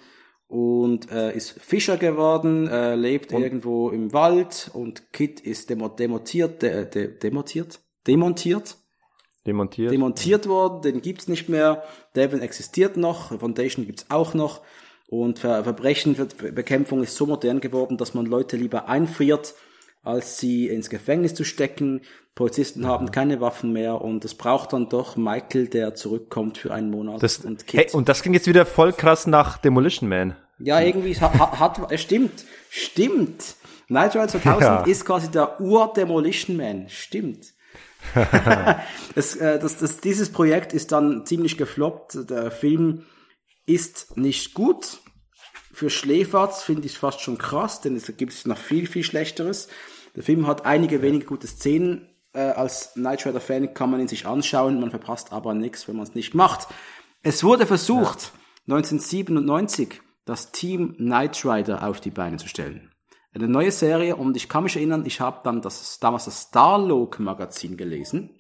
und 0.47 1.11
äh, 1.11 1.35
ist 1.35 1.51
Fischer 1.59 1.97
geworden, 1.97 2.67
äh, 2.67 2.95
lebt 2.95 3.31
irgendwo 3.31 3.89
im 3.89 4.13
Wald 4.13 4.69
und 4.73 5.11
Kit 5.13 5.39
ist 5.39 5.69
demo 5.69 5.89
demontiert, 5.89 6.61
de 6.61 6.85
de 6.85 7.07
demontiert, 7.07 7.79
demontiert, 8.07 8.77
Demontiert. 9.45 9.91
demontiert 9.91 10.47
worden, 10.47 10.81
den 10.81 11.01
gibt's 11.01 11.27
nicht 11.27 11.49
mehr, 11.49 11.83
Devon 12.15 12.41
existiert 12.41 12.97
noch, 12.97 13.37
Foundation 13.39 13.85
gibt's 13.85 14.05
auch 14.09 14.33
noch. 14.33 14.61
Und 15.07 15.39
Ver 15.39 15.63
Verbrechenbekämpfung 15.63 17.03
ist 17.03 17.15
so 17.15 17.25
modern 17.27 17.59
geworden, 17.59 17.97
dass 17.97 18.13
man 18.13 18.25
Leute 18.25 18.57
lieber 18.57 18.87
einfriert, 18.87 19.53
als 20.03 20.37
sie 20.37 20.67
ins 20.67 20.89
Gefängnis 20.89 21.33
zu 21.33 21.43
stecken. 21.43 22.01
Polizisten 22.35 22.85
haben 22.87 23.11
keine 23.11 23.41
Waffen 23.41 23.73
mehr 23.73 24.01
und 24.01 24.25
es 24.25 24.35
braucht 24.35 24.73
dann 24.73 24.89
doch 24.89 25.15
Michael, 25.15 25.67
der 25.67 25.95
zurückkommt 25.95 26.57
für 26.57 26.73
einen 26.73 26.89
Monat 26.89 27.21
das, 27.23 27.37
und 27.39 27.63
hey, 27.71 27.87
und 27.93 28.09
das 28.09 28.21
klingt 28.21 28.35
jetzt 28.35 28.47
wieder 28.47 28.65
voll 28.65 28.91
krass 28.93 29.27
nach 29.27 29.57
Demolition 29.57 30.09
Man. 30.09 30.35
ja, 30.59 30.79
irgendwie 30.81 31.11
es 31.11 31.21
hat, 31.21 31.91
es 31.91 32.01
stimmt, 32.01 32.45
stimmt. 32.69 33.55
Night 33.87 34.15
Rider 34.15 34.27
2000 34.27 34.61
Ja. 34.61 34.83
ist 34.83 35.05
quasi 35.05 35.29
der 35.29 35.61
Ur-Demolition 35.61 36.57
Man, 36.57 36.89
stimmt. 36.89 37.53
es, 39.15 39.35
äh, 39.35 39.59
das, 39.59 39.77
das, 39.77 39.99
dieses 39.99 40.31
Projekt 40.31 40.73
ist 40.73 40.91
dann 40.91 41.25
ziemlich 41.25 41.57
gefloppt. 41.57 42.29
Der 42.29 42.51
Film 42.51 43.05
ist 43.65 44.17
nicht 44.17 44.53
gut. 44.53 44.97
Für 45.71 45.89
Schläferz 45.89 46.63
finde 46.63 46.85
ich 46.85 46.97
fast 46.97 47.21
schon 47.21 47.37
krass, 47.37 47.81
denn 47.81 47.95
es 47.95 48.11
gibt 48.17 48.33
es 48.33 48.45
noch 48.45 48.57
viel, 48.57 48.87
viel 48.87 49.03
Schlechteres. 49.03 49.67
Der 50.15 50.23
Film 50.23 50.47
hat 50.47 50.65
einige 50.65 51.01
wenige 51.01 51.25
gute 51.25 51.47
Szenen. 51.47 52.09
Äh, 52.33 52.39
als 52.39 52.95
Night 52.95 53.25
Rider 53.25 53.39
Fan 53.39 53.73
kann 53.73 53.91
man 53.91 53.99
ihn 53.99 54.07
sich 54.07 54.25
anschauen, 54.25 54.79
man 54.79 54.89
verpasst 54.89 55.31
aber 55.31 55.53
nichts, 55.53 55.87
wenn 55.87 55.95
man 55.95 56.05
es 56.05 56.15
nicht 56.15 56.33
macht. 56.33 56.67
Es 57.21 57.43
wurde 57.43 57.65
versucht, 57.65 58.31
1997 58.67 60.01
das 60.25 60.51
Team 60.51 60.95
Knight 60.97 61.43
Rider 61.45 61.87
auf 61.87 62.01
die 62.01 62.11
Beine 62.11 62.37
zu 62.37 62.47
stellen. 62.47 62.91
Eine 63.33 63.47
neue 63.47 63.71
Serie 63.71 64.15
und 64.15 64.37
ich 64.37 64.47
kann 64.47 64.63
mich 64.63 64.75
erinnern, 64.75 65.05
ich 65.05 65.19
habe 65.19 65.41
dann 65.43 65.61
das 65.61 65.99
damals 65.99 66.25
das 66.25 66.43
Starlog 66.49 67.19
Magazin 67.19 67.77
gelesen. 67.77 68.39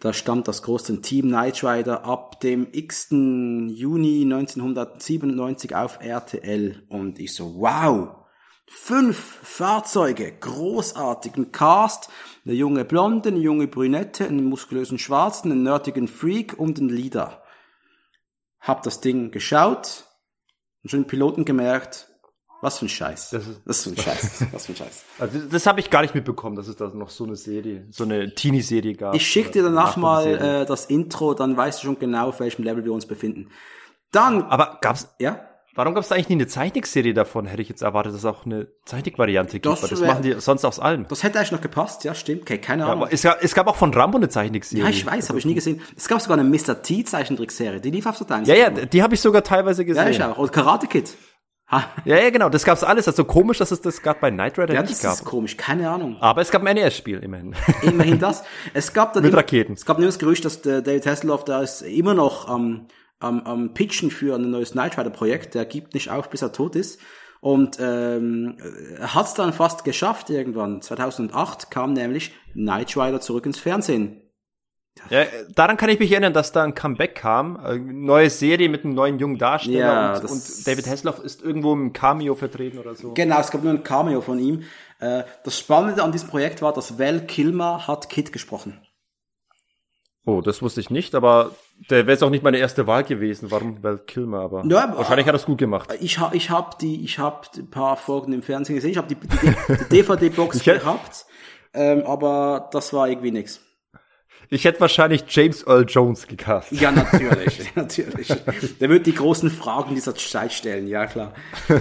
Da 0.00 0.12
stand 0.12 0.48
das 0.48 0.62
große 0.62 1.02
Team 1.02 1.26
Knight 1.26 1.62
Rider 1.62 2.04
ab 2.04 2.40
dem 2.40 2.66
x. 2.72 3.08
Juni 3.10 4.22
1997 4.22 5.76
auf 5.76 5.98
RTL 6.00 6.86
und 6.88 7.18
ich 7.18 7.34
so, 7.34 7.54
wow, 7.56 8.23
fünf 8.66 9.18
Fahrzeuge, 9.42 10.32
großartigen 10.32 11.52
Cast, 11.52 12.08
eine 12.44 12.54
junge 12.54 12.84
Blonde, 12.84 13.28
eine 13.30 13.38
junge 13.38 13.68
Brünette, 13.68 14.24
einen 14.26 14.44
muskulösen 14.44 14.98
Schwarzen, 14.98 15.52
einen 15.52 15.62
nerdigen 15.62 16.08
Freak 16.08 16.58
und 16.58 16.78
einen 16.78 16.88
Leader. 16.88 17.42
Hab 18.60 18.82
das 18.82 19.00
Ding 19.00 19.30
geschaut 19.30 20.04
und 20.82 20.90
schon 20.90 21.00
im 21.00 21.06
Piloten 21.06 21.44
gemerkt, 21.44 22.08
was 22.62 22.78
für 22.78 22.86
ein 22.86 22.88
Scheiß. 22.88 23.30
Das 23.30 23.46
ist- 23.46 23.60
was 23.66 23.82
für 23.84 23.90
ein 23.90 23.96
Scheiß. 23.98 24.44
Was 24.52 24.66
für 24.66 24.72
ein 24.72 24.76
Scheiß. 24.76 25.04
Also 25.18 25.38
das 25.40 25.66
habe 25.66 25.80
ich 25.80 25.90
gar 25.90 26.00
nicht 26.00 26.14
mitbekommen, 26.14 26.56
dass 26.56 26.66
es 26.66 26.76
da 26.76 26.88
noch 26.88 27.10
so 27.10 27.24
eine 27.24 27.36
Serie, 27.36 27.86
so 27.90 28.04
eine 28.04 28.34
Teenie-Serie 28.34 28.94
gab. 28.94 29.14
Ich 29.14 29.26
schicke 29.28 29.50
dir 29.50 29.62
danach 29.64 29.98
mal 29.98 30.26
äh, 30.26 30.64
das 30.64 30.86
Intro, 30.86 31.34
dann 31.34 31.56
weißt 31.58 31.82
du 31.82 31.86
schon 31.86 31.98
genau, 31.98 32.28
auf 32.28 32.40
welchem 32.40 32.62
Level 32.64 32.82
wir 32.84 32.92
uns 32.94 33.04
befinden. 33.04 33.50
Dann, 34.12 34.42
Aber 34.44 34.78
gab's, 34.80 35.08
ja, 35.18 35.46
warum 35.74 35.94
gab's 35.94 36.08
da 36.08 36.14
eigentlich 36.14 36.28
nie 36.28 36.34
eine 36.36 36.46
Zeichnungsserie 36.46 37.14
davon? 37.14 37.46
Hätte 37.46 37.62
ich 37.62 37.68
jetzt 37.68 37.82
erwartet, 37.82 38.12
dass 38.12 38.20
es 38.20 38.24
auch 38.24 38.46
eine 38.46 38.68
Zeichnungsvariante 38.84 39.60
gibt. 39.60 39.66
Das 39.66 39.80
das 39.88 40.00
machen 40.00 40.22
die 40.22 40.32
sonst 40.40 40.64
aus 40.64 40.80
allem. 40.80 41.06
das 41.08 41.22
hätte 41.22 41.38
eigentlich 41.38 41.52
noch 41.52 41.60
gepasst, 41.60 42.04
ja, 42.04 42.14
stimmt. 42.14 42.42
Okay, 42.42 42.58
keine 42.58 42.82
Ja, 42.84 42.88
Ahnung. 42.92 43.02
aber 43.04 43.12
es, 43.12 43.22
gab, 43.22 43.42
es 43.42 43.54
gab 43.54 43.66
auch 43.66 43.76
von 43.76 43.92
Rambo 43.92 44.18
eine 44.18 44.28
Zeichnungsserie. 44.28 44.84
Ja, 44.84 44.90
ich 44.90 45.04
weiß, 45.06 45.28
habe 45.28 45.38
ich 45.38 45.44
nie 45.46 45.54
gesehen. 45.54 45.80
Es 45.96 46.08
gab 46.08 46.20
sogar 46.20 46.38
eine 46.38 46.48
Mr. 46.48 46.82
T 46.82 47.04
Zeichentrickserie, 47.04 47.80
die 47.80 47.90
lief 47.90 48.06
auf 48.06 48.16
so 48.16 48.24
Ja, 48.28 48.54
ja, 48.54 48.70
die 48.70 49.02
habe 49.02 49.14
ich 49.14 49.20
sogar 49.20 49.42
teilweise 49.42 49.82
Ja, 49.82 49.86
gesehen. 49.88 50.08
ich 50.10 50.22
auch. 50.22 50.38
Und 50.38 50.52
Karate 50.52 50.86
Kid. 50.86 51.14
Ha. 51.70 51.82
Ja, 52.04 52.18
ja, 52.18 52.28
genau. 52.28 52.50
Das 52.50 52.64
gab's 52.64 52.84
alles. 52.84 53.08
Also 53.08 53.24
komisch, 53.24 53.56
dass 53.58 53.70
es 53.70 53.80
das 53.80 54.02
gerade 54.02 54.20
bei 54.20 54.30
Knight 54.30 54.58
Rider 54.58 54.74
Ja, 54.74 54.82
nicht 54.82 54.92
das 54.92 55.00
gab. 55.02 55.14
ist 55.14 55.24
komisch, 55.24 55.56
keine 55.56 55.88
Ahnung. 55.88 56.18
Aber 56.20 56.42
es 56.42 56.50
gab 56.50 56.62
ein 56.62 56.74
NES-Spiel 56.76 57.20
immerhin. 57.20 57.54
Immerhin 57.82 58.18
das. 58.18 58.44
Es 58.74 58.92
gab 58.92 59.14
dann 59.14 59.22
Mit 59.22 59.30
immer, 59.32 59.38
Raketen. 59.40 59.72
Es 59.72 59.86
gab 59.86 59.96
nur 59.98 60.06
das 60.06 60.18
Gerücht, 60.18 60.44
dass 60.44 60.60
der 60.60 60.82
David 60.82 61.06
Hasselhoff 61.06 61.44
da 61.44 61.62
ist 61.62 61.80
immer 61.80 62.12
noch 62.12 62.48
am, 62.48 62.86
am, 63.24 63.40
am 63.46 63.74
Pitchen 63.74 64.10
für 64.10 64.36
ein 64.36 64.50
neues 64.50 64.72
Knight 64.72 64.98
Rider 64.98 65.10
Projekt. 65.10 65.54
Der 65.54 65.64
gibt 65.64 65.94
nicht 65.94 66.10
auf, 66.10 66.30
bis 66.30 66.42
er 66.42 66.52
tot 66.52 66.76
ist. 66.76 67.00
Und 67.40 67.76
ähm, 67.78 68.56
hat 69.00 69.26
es 69.26 69.34
dann 69.34 69.52
fast 69.52 69.84
geschafft 69.84 70.30
irgendwann. 70.30 70.80
2008 70.80 71.70
kam 71.70 71.92
nämlich 71.92 72.32
Knight 72.54 72.96
Rider 72.96 73.20
zurück 73.20 73.44
ins 73.44 73.58
Fernsehen. 73.58 74.22
ja, 75.10 75.22
äh, 75.22 75.26
daran 75.54 75.76
kann 75.76 75.90
ich 75.90 75.98
mich 75.98 76.10
erinnern, 76.10 76.32
dass 76.32 76.52
da 76.52 76.62
ein 76.62 76.74
Comeback 76.74 77.16
kam. 77.16 77.58
Eine 77.58 77.80
neue 77.80 78.30
Serie 78.30 78.70
mit 78.70 78.84
einem 78.84 78.94
neuen 78.94 79.18
jungen 79.18 79.36
Darsteller 79.36 79.78
Ja, 79.78 80.16
und, 80.16 80.24
und 80.24 80.66
David 80.66 80.86
Hasselhoff 80.86 81.18
ist 81.18 81.42
irgendwo 81.42 81.74
im 81.74 81.92
Cameo 81.92 82.34
vertreten 82.34 82.78
oder 82.78 82.94
so. 82.94 83.12
Genau, 83.12 83.38
es 83.40 83.50
gab 83.50 83.62
nur 83.62 83.74
ein 83.74 83.82
Cameo 83.82 84.22
von 84.22 84.38
ihm. 84.38 84.62
Äh, 85.00 85.24
das 85.44 85.58
Spannende 85.58 86.02
an 86.02 86.12
diesem 86.12 86.28
Projekt 86.28 86.62
war, 86.62 86.72
dass 86.72 86.98
Val 86.98 87.26
Kilmer 87.26 87.86
hat 87.86 88.08
Kid 88.08 88.32
gesprochen. 88.32 88.80
Oh, 90.26 90.40
das 90.40 90.62
wusste 90.62 90.80
ich 90.80 90.88
nicht, 90.88 91.14
aber 91.14 91.50
der 91.90 92.06
wäre 92.06 92.12
jetzt 92.12 92.22
auch 92.22 92.30
nicht 92.30 92.42
meine 92.42 92.56
erste 92.58 92.86
Wahl 92.86 93.04
gewesen. 93.04 93.50
Warum 93.50 93.82
Val 93.82 93.98
Kilmer? 93.98 94.40
Aber 94.40 94.64
Ja, 94.66 94.84
aber- 94.84 94.98
wahrscheinlich 94.98 95.26
hat 95.26 95.34
er 95.34 95.38
es 95.38 95.44
gut 95.44 95.58
gemacht. 95.58 95.90
Ich, 96.00 96.18
ha, 96.18 96.30
ich 96.32 96.48
habe 96.50 96.76
die, 96.80 97.04
ich 97.04 97.18
habe 97.18 97.42
ein 97.56 97.68
paar 97.70 97.96
Folgen 97.96 98.32
im 98.32 98.42
Fernsehen 98.42 98.76
gesehen. 98.76 98.90
Ich 98.92 98.96
habe 98.96 99.08
die, 99.08 99.16
die, 99.16 99.54
die 99.74 99.88
DVD-Box 99.90 100.62
gehabt, 100.64 101.26
ähm, 101.74 102.04
aber 102.06 102.70
das 102.72 102.92
war 102.94 103.08
irgendwie 103.08 103.32
nix. 103.32 103.60
Ich 104.50 104.64
hätte 104.66 104.80
wahrscheinlich 104.80 105.24
James 105.28 105.66
Earl 105.66 105.86
Jones 105.88 106.26
gecastet. 106.26 106.78
Ja, 106.80 106.90
natürlich, 106.92 107.72
natürlich. 107.74 108.28
Der 108.78 108.88
wird 108.90 109.06
die 109.06 109.14
großen 109.14 109.50
Fragen 109.50 109.94
dieser 109.94 110.14
Zeit 110.14 110.52
stellen, 110.52 110.86
ja 110.86 111.06
klar. 111.06 111.32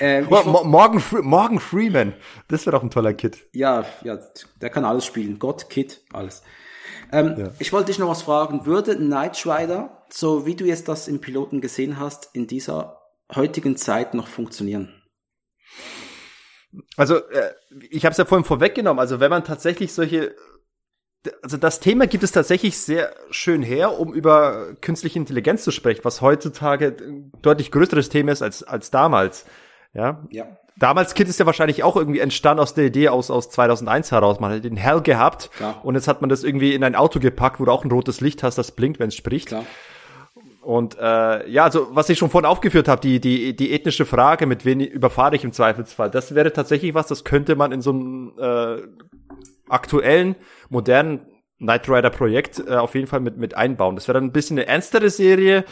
Ähm, 0.00 0.26
Mo 0.28 0.42
Mo 0.44 0.64
Morgan, 0.64 0.98
Fre 1.00 1.22
Morgan 1.22 1.60
Freeman. 1.60 2.12
Das 2.48 2.66
wäre 2.66 2.76
doch 2.76 2.82
ein 2.82 2.90
toller 2.90 3.14
Kid. 3.14 3.38
ja, 3.52 3.84
ja, 4.02 4.18
der 4.60 4.70
kann 4.70 4.84
alles 4.84 5.04
spielen. 5.06 5.38
Gott, 5.38 5.68
Kid, 5.70 6.00
alles. 6.12 6.42
Ähm, 7.14 7.50
Ich 7.58 7.72
wollte 7.72 7.86
dich 7.86 7.98
noch 7.98 8.08
was 8.08 8.22
fragen. 8.22 8.66
Würde 8.66 8.96
Knight 8.96 9.46
Rider, 9.46 10.04
so 10.10 10.46
wie 10.46 10.54
du 10.56 10.64
jetzt 10.64 10.88
das 10.88 11.08
im 11.08 11.20
Piloten 11.20 11.60
gesehen 11.60 11.98
hast, 11.98 12.30
in 12.34 12.46
dieser 12.46 13.00
heutigen 13.34 13.76
Zeit 13.76 14.14
noch 14.14 14.26
funktionieren? 14.26 15.02
Also, 16.96 17.16
äh, 17.16 17.52
ich 17.90 18.04
habe 18.04 18.12
es 18.12 18.18
ja 18.18 18.24
vorhin 18.24 18.44
vorweggenommen. 18.44 18.98
Also, 18.98 19.20
wenn 19.20 19.30
man 19.30 19.44
tatsächlich 19.44 19.92
solche, 19.92 20.34
also 21.42 21.56
das 21.56 21.78
Thema 21.80 22.06
gibt 22.06 22.24
es 22.24 22.32
tatsächlich 22.32 22.76
sehr 22.76 23.14
schön 23.30 23.62
her, 23.62 23.98
um 23.98 24.12
über 24.12 24.74
künstliche 24.80 25.18
Intelligenz 25.18 25.62
zu 25.62 25.70
sprechen, 25.70 26.04
was 26.04 26.20
heutzutage 26.20 26.96
ein 26.98 27.32
deutlich 27.42 27.70
größeres 27.70 28.08
Thema 28.08 28.32
ist 28.32 28.42
als 28.42 28.64
als 28.64 28.90
damals. 28.90 29.46
Ja, 29.94 30.26
Ja. 30.30 30.58
Damals 30.76 31.14
Kid 31.14 31.28
ist 31.28 31.38
ja 31.38 31.46
wahrscheinlich 31.46 31.84
auch 31.84 31.96
irgendwie 31.96 32.18
entstanden 32.18 32.60
aus 32.60 32.74
der 32.74 32.86
Idee 32.86 33.08
aus, 33.08 33.30
aus 33.30 33.48
2001 33.50 34.10
heraus. 34.10 34.40
Man 34.40 34.52
hat 34.52 34.64
den 34.64 34.76
Hell 34.76 35.02
gehabt 35.02 35.50
Klar. 35.56 35.80
und 35.84 35.94
jetzt 35.94 36.08
hat 36.08 36.20
man 36.20 36.30
das 36.30 36.42
irgendwie 36.42 36.74
in 36.74 36.82
ein 36.82 36.96
Auto 36.96 37.20
gepackt, 37.20 37.60
wo 37.60 37.64
du 37.64 37.70
auch 37.70 37.84
ein 37.84 37.90
rotes 37.92 38.20
Licht 38.20 38.42
hast, 38.42 38.58
das 38.58 38.72
blinkt, 38.72 38.98
wenn 38.98 39.08
es 39.08 39.14
spricht. 39.14 39.48
Klar. 39.48 39.64
Und 40.62 40.96
äh, 40.98 41.48
ja, 41.48 41.64
also 41.64 41.88
was 41.90 42.08
ich 42.08 42.18
schon 42.18 42.30
vorhin 42.30 42.48
aufgeführt 42.48 42.88
habe, 42.88 43.00
die, 43.00 43.20
die, 43.20 43.54
die 43.54 43.72
ethnische 43.72 44.06
Frage, 44.06 44.46
mit 44.46 44.64
wen 44.64 44.80
überfahre 44.80 45.36
ich 45.36 45.44
im 45.44 45.52
Zweifelsfall, 45.52 46.10
das 46.10 46.34
wäre 46.34 46.52
tatsächlich 46.52 46.94
was, 46.94 47.06
das 47.06 47.22
könnte 47.22 47.54
man 47.54 47.70
in 47.70 47.82
so 47.82 47.90
einem 47.90 48.32
äh, 48.38 48.78
aktuellen, 49.68 50.36
modernen 50.70 51.20
Knight 51.58 51.88
Rider 51.88 52.10
Projekt 52.10 52.62
äh, 52.66 52.76
auf 52.76 52.94
jeden 52.94 53.06
Fall 53.06 53.20
mit, 53.20 53.36
mit 53.36 53.54
einbauen. 53.56 53.94
Das 53.94 54.08
wäre 54.08 54.14
dann 54.14 54.24
ein 54.24 54.32
bisschen 54.32 54.58
eine 54.58 54.66
ernstere 54.66 55.10
Serie 55.10 55.64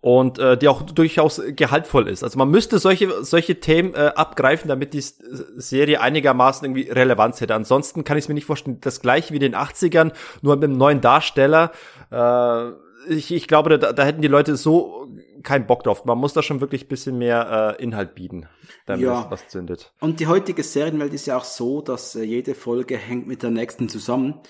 und 0.00 0.38
äh, 0.38 0.58
die 0.58 0.68
auch 0.68 0.82
durchaus 0.82 1.40
gehaltvoll 1.56 2.08
ist. 2.08 2.22
Also 2.22 2.38
man 2.38 2.50
müsste 2.50 2.78
solche 2.78 3.24
solche 3.24 3.60
Themen 3.60 3.94
äh, 3.94 4.12
abgreifen, 4.14 4.68
damit 4.68 4.92
die 4.92 5.00
Serie 5.00 6.00
einigermaßen 6.00 6.64
irgendwie 6.66 6.90
Relevanz 6.90 7.40
hätte. 7.40 7.54
Ansonsten 7.54 8.04
kann 8.04 8.18
ich 8.18 8.24
es 8.24 8.28
mir 8.28 8.34
nicht 8.34 8.44
vorstellen, 8.44 8.78
das 8.80 9.00
gleiche 9.00 9.30
wie 9.32 9.36
in 9.36 9.52
den 9.52 9.56
80ern, 9.56 10.12
nur 10.42 10.56
mit 10.56 10.64
einem 10.64 10.76
neuen 10.78 11.00
Darsteller. 11.00 11.72
Äh, 12.10 12.70
ich, 13.08 13.32
ich 13.32 13.48
glaube, 13.48 13.78
da, 13.78 13.94
da 13.94 14.04
hätten 14.04 14.20
die 14.20 14.28
Leute 14.28 14.56
so 14.56 15.08
keinen 15.42 15.66
Bock 15.66 15.84
drauf. 15.84 16.04
Man 16.04 16.18
muss 16.18 16.34
da 16.34 16.42
schon 16.42 16.60
wirklich 16.60 16.86
bisschen 16.86 17.16
mehr 17.16 17.76
äh, 17.78 17.82
Inhalt 17.82 18.14
bieten, 18.14 18.46
damit 18.84 19.06
Ja. 19.06 19.22
es 19.22 19.30
was 19.30 19.48
zündet. 19.48 19.94
Und 20.00 20.20
die 20.20 20.26
heutige 20.26 20.62
Serienwelt 20.62 21.14
ist 21.14 21.26
ja 21.26 21.38
auch 21.38 21.44
so, 21.44 21.80
dass 21.80 22.14
äh, 22.14 22.22
jede 22.22 22.54
Folge 22.54 22.98
hängt 22.98 23.26
mit 23.26 23.42
der 23.42 23.50
nächsten 23.50 23.88
zusammen. 23.88 24.40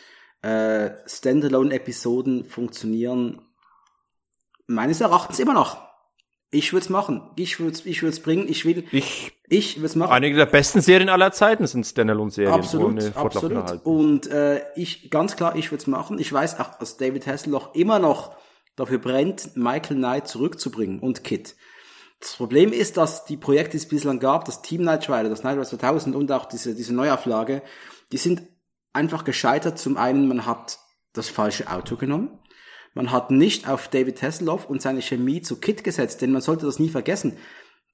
Äh, 0.43 0.91
Standalone-Episoden 1.07 2.45
funktionieren 2.47 3.43
meines 4.71 5.01
Erachtens 5.01 5.39
immer 5.39 5.55
noch. 5.55 5.79
Ich 6.53 6.73
würde 6.73 6.85
es 6.85 6.91
machen. 6.91 7.31
Ich 7.37 7.61
würde 7.61 7.73
es 7.73 7.87
ich 7.87 8.03
würd's 8.03 8.21
bringen. 8.21 8.49
Ich 8.49 8.65
will. 8.65 8.85
Ich 8.91 9.33
Ich 9.49 9.77
würde 9.77 9.87
es 9.87 9.97
machen. 9.97 10.13
einige 10.13 10.37
der 10.37 10.47
besten 10.47 10.81
Serien 10.81 11.09
aller 11.09 11.33
Zeiten 11.33 11.67
sind 11.67 11.87
Standalone-Serien 11.87 12.53
Absolut, 12.53 13.17
absolut. 13.17 13.87
Und 13.87 14.27
äh, 14.29 14.63
ich, 14.75 15.11
ganz 15.11 15.37
klar, 15.37 15.55
ich 15.55 15.71
würde 15.71 15.83
es 15.83 15.87
machen. 15.87 16.19
Ich 16.19 16.33
weiß 16.33 16.59
auch, 16.59 16.79
dass 16.79 16.97
David 16.97 17.27
Hasselhoff 17.27 17.71
immer 17.75 17.99
noch 17.99 18.37
dafür 18.75 18.99
brennt, 18.99 19.57
Michael 19.57 19.97
Knight 19.97 20.27
zurückzubringen 20.27 20.99
und 21.01 21.23
Kit. 21.23 21.55
Das 22.21 22.37
Problem 22.37 22.73
ist, 22.73 22.97
dass 22.97 23.25
die 23.25 23.37
Projekte, 23.37 23.73
die 23.73 23.79
es 23.79 23.89
bislang 23.89 24.19
gab, 24.19 24.45
das 24.45 24.63
Team 24.63 24.83
Knight 24.83 25.09
Rider, 25.09 25.29
das 25.29 25.41
Knight 25.41 25.55
Rider 25.55 25.69
2000 25.69 26.17
und 26.17 26.31
auch 26.33 26.47
diese, 26.47 26.75
diese 26.75 26.95
Neuauflage, 26.95 27.63
die 28.13 28.19
sind 28.19 28.43
einfach 28.93 29.25
gescheitert. 29.25 29.79
Zum 29.79 29.97
einen, 29.97 30.29
man 30.29 30.47
hat 30.47 30.79
das 31.13 31.29
falsche 31.29 31.71
Auto 31.71 31.97
genommen. 31.97 32.41
Man 32.95 33.13
hat 33.13 33.31
nicht 33.31 33.69
auf 33.69 33.89
David 33.89 34.23
Hasselhoff 34.23 34.69
und 34.69 34.83
seine 34.83 35.03
Chemie 35.03 35.43
zu 35.43 35.57
Kit 35.61 35.85
gesetzt, 35.85 36.23
denn 36.23 36.33
man 36.33 36.43
sollte 36.43 36.67
das 36.67 36.79
nie 36.79 36.89
vergessen. 36.89 37.37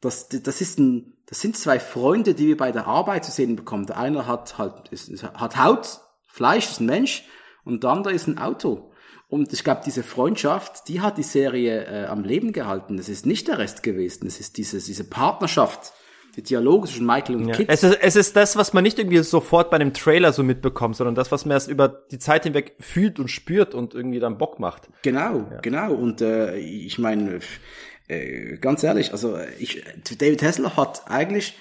Das, 0.00 0.28
das 0.28 0.60
ist 0.60 0.78
ein, 0.78 1.14
das 1.26 1.40
sind 1.40 1.56
zwei 1.56 1.80
Freunde, 1.80 2.34
die 2.34 2.48
wir 2.48 2.56
bei 2.56 2.72
der 2.72 2.86
Arbeit 2.86 3.24
zu 3.24 3.30
sehen 3.30 3.56
bekommen. 3.56 3.86
Der 3.86 3.98
eine 3.98 4.26
hat 4.26 4.58
halt, 4.58 4.88
ist, 4.90 5.22
hat 5.22 5.56
Haut, 5.56 6.00
Fleisch, 6.26 6.70
ist 6.70 6.80
ein 6.80 6.86
Mensch, 6.86 7.24
und 7.64 7.82
der 7.82 7.90
andere 7.90 8.14
ist 8.14 8.26
ein 8.26 8.38
Auto. 8.38 8.92
Und 9.28 9.52
ich 9.52 9.64
glaube, 9.64 9.80
diese 9.84 10.04
Freundschaft, 10.04 10.88
die 10.88 11.00
hat 11.00 11.18
die 11.18 11.24
Serie 11.24 11.84
äh, 11.84 12.06
am 12.06 12.22
Leben 12.22 12.52
gehalten. 12.52 12.96
Das 12.96 13.08
ist 13.08 13.26
nicht 13.26 13.48
der 13.48 13.58
Rest 13.58 13.82
gewesen. 13.82 14.26
Es 14.26 14.38
ist 14.38 14.56
diese, 14.56 14.78
diese 14.78 15.02
Partnerschaft, 15.02 15.92
die 16.36 16.42
Dialoge 16.42 16.86
zwischen 16.86 17.06
Michael 17.06 17.36
und 17.36 17.48
Ja. 17.48 17.54
Kit. 17.54 17.68
Es, 17.68 17.82
ist, 17.82 17.98
es 18.00 18.16
ist 18.16 18.36
das, 18.36 18.56
was 18.56 18.72
man 18.74 18.84
nicht 18.84 18.98
irgendwie 18.98 19.18
sofort 19.18 19.70
bei 19.70 19.76
einem 19.76 19.94
Trailer 19.94 20.32
so 20.32 20.42
mitbekommt, 20.42 20.96
sondern 20.96 21.14
das, 21.14 21.32
was 21.32 21.46
man 21.46 21.52
erst 21.52 21.68
über 21.68 21.88
die 21.88 22.18
Zeit 22.18 22.44
hinweg 22.44 22.76
fühlt 22.78 23.18
und 23.18 23.28
spürt 23.28 23.74
und 23.74 23.94
irgendwie 23.94 24.20
dann 24.20 24.36
Bock 24.36 24.60
macht. 24.60 24.88
Genau, 25.02 25.46
genau. 25.62 25.92
Und 25.94 26.20
äh, 26.20 26.56
ich 26.56 26.98
meine, 26.98 27.40
äh, 28.08 28.58
ganz 28.58 28.82
ehrlich, 28.82 29.12
also 29.12 29.38
ich, 29.58 29.82
David 30.18 30.42
Hasselhoff 30.42 30.76
hat 30.76 31.02
eigentlich, 31.10 31.56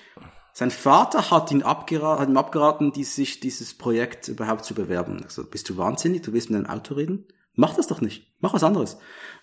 sein 0.52 0.72
Vater 0.72 1.32
hat 1.32 1.52
ihn 1.52 1.64
abgeraten, 1.64 2.22
hat 2.22 2.30
ihm 2.30 2.38
abgeraten, 2.38 2.92
die, 2.92 3.04
sich 3.06 3.40
dieses 3.40 3.78
Projekt 3.78 4.28
überhaupt 4.28 4.66
zu 4.66 4.74
bewerben. 4.74 5.22
Also, 5.24 5.46
bist 5.46 5.70
du 5.70 5.78
wahnsinnig? 5.78 6.22
Du 6.22 6.34
willst 6.34 6.50
mit 6.50 6.58
einem 6.58 6.70
Auto 6.70 6.96
reden? 6.96 7.26
Mach 7.56 7.74
das 7.76 7.88
doch 7.88 8.02
nicht. 8.02 8.34
Mach 8.42 8.54
was 8.54 8.64
anderes. 8.64 8.98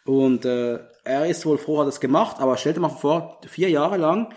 Und 0.05 0.45
äh, 0.45 0.79
er 1.05 1.27
ist 1.27 1.47
wohl 1.47 1.59
froh, 1.59 1.81
hat 1.81 1.89
es 1.89 2.01
gemacht, 2.01 2.37
aber 2.41 2.57
stell 2.59 2.75
dir 2.75 2.81
mal 2.81 2.91
vor, 2.91 3.41
vier 3.47 3.71
Jahre 3.71 3.97
lang 3.97 4.33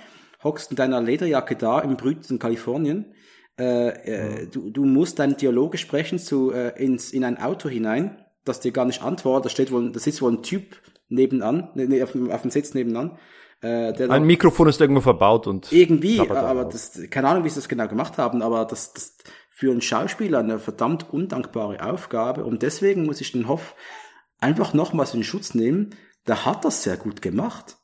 hockst 0.46 0.72
in 0.72 0.78
deiner 0.78 1.02
Lederjacke 1.02 1.58
da 1.58 1.80
im 1.80 1.98
brütenden 1.98 2.40
Kalifornien. 2.40 3.14
Äh, 3.60 3.90
äh, 3.90 4.48
du, 4.48 4.70
du 4.70 4.86
musst 4.86 5.20
deine 5.20 5.34
Dialoge 5.34 5.78
sprechen 5.78 6.20
zu, 6.20 6.54
äh, 6.54 6.82
ins, 6.82 7.12
in 7.12 7.26
ein 7.26 7.38
Auto 7.38 7.68
hinein, 7.68 8.24
das 8.46 8.62
dir 8.62 8.72
gar 8.72 8.86
nicht 8.86 9.02
antwortet. 9.02 9.46
Da 9.46 9.50
steht 9.50 9.72
wohl, 9.72 9.92
da 9.92 10.00
sitzt 10.00 10.22
wohl 10.22 10.32
ein 10.32 10.44
Typ 10.44 10.78
nebenan, 11.10 11.70
ne, 11.74 11.88
ne, 11.88 12.04
auf, 12.04 12.14
dem, 12.14 12.32
auf 12.32 12.42
dem 12.42 12.52
Sitz 12.52 12.74
nebenan. 12.74 13.18
Äh, 13.62 13.94
der 13.94 14.10
Ein 14.12 14.24
Mikrofon 14.24 14.68
ist 14.68 14.80
irgendwo 14.82 15.02
verbaut 15.02 15.48
und 15.48 15.72
irgendwie, 15.72 16.20
aber 16.20 16.66
das, 16.66 17.00
keine 17.10 17.30
Ahnung, 17.30 17.44
wie 17.44 17.50
sie 17.50 17.56
das 17.56 17.70
genau 17.70 17.88
gemacht 17.88 18.18
haben, 18.18 18.42
aber 18.42 18.66
das, 18.66 18.94
das 18.94 19.18
für 19.50 19.72
einen 19.72 19.82
Schauspieler 19.82 20.40
eine 20.40 20.60
verdammt 20.60 21.12
undankbare 21.12 21.82
Aufgabe 21.82 22.44
und 22.44 22.62
deswegen 22.62 23.06
muss 23.06 23.22
ich 23.22 23.32
den 23.32 23.48
Hoff 23.48 23.76
einfach 24.40 24.74
nochmals 24.74 25.14
in 25.14 25.24
Schutz 25.24 25.56
nehmen. 25.56 25.96
Der 26.28 26.46
hat 26.46 26.66
das 26.66 26.84
sehr 26.84 26.98
gut 26.98 27.22
gemacht. 27.22 27.78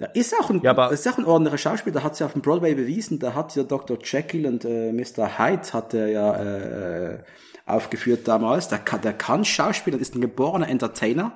Der 0.00 0.14
ist 0.16 0.34
auch 0.40 0.50
ein, 0.50 0.60
Ja, 0.62 0.70
aber- 0.70 0.90
ist 0.90 1.06
auch 1.06 1.18
ein 1.18 1.24
ordentlicher 1.26 1.58
Schauspieler, 1.58 1.92
der 1.94 2.04
hat 2.04 2.14
es 2.14 2.18
ja 2.20 2.26
auf 2.26 2.32
dem 2.32 2.42
Broadway 2.42 2.74
bewiesen, 2.74 3.18
der 3.18 3.34
hat 3.34 3.54
ja 3.54 3.62
Dr. 3.62 3.98
Jekyll 4.02 4.46
und 4.46 4.64
äh, 4.64 4.92
Mr. 4.92 5.38
Hyde 5.38 5.72
hat 5.72 5.94
er 5.94 6.08
ja 6.08 6.36
äh, 6.42 7.18
aufgeführt 7.66 8.26
damals. 8.26 8.68
Der 8.68 8.78
kann, 8.78 9.00
der 9.02 9.12
kann 9.12 9.44
Schauspieler, 9.44 9.98
ist 9.98 10.14
ein 10.16 10.20
geborener 10.20 10.68
Entertainer. 10.68 11.32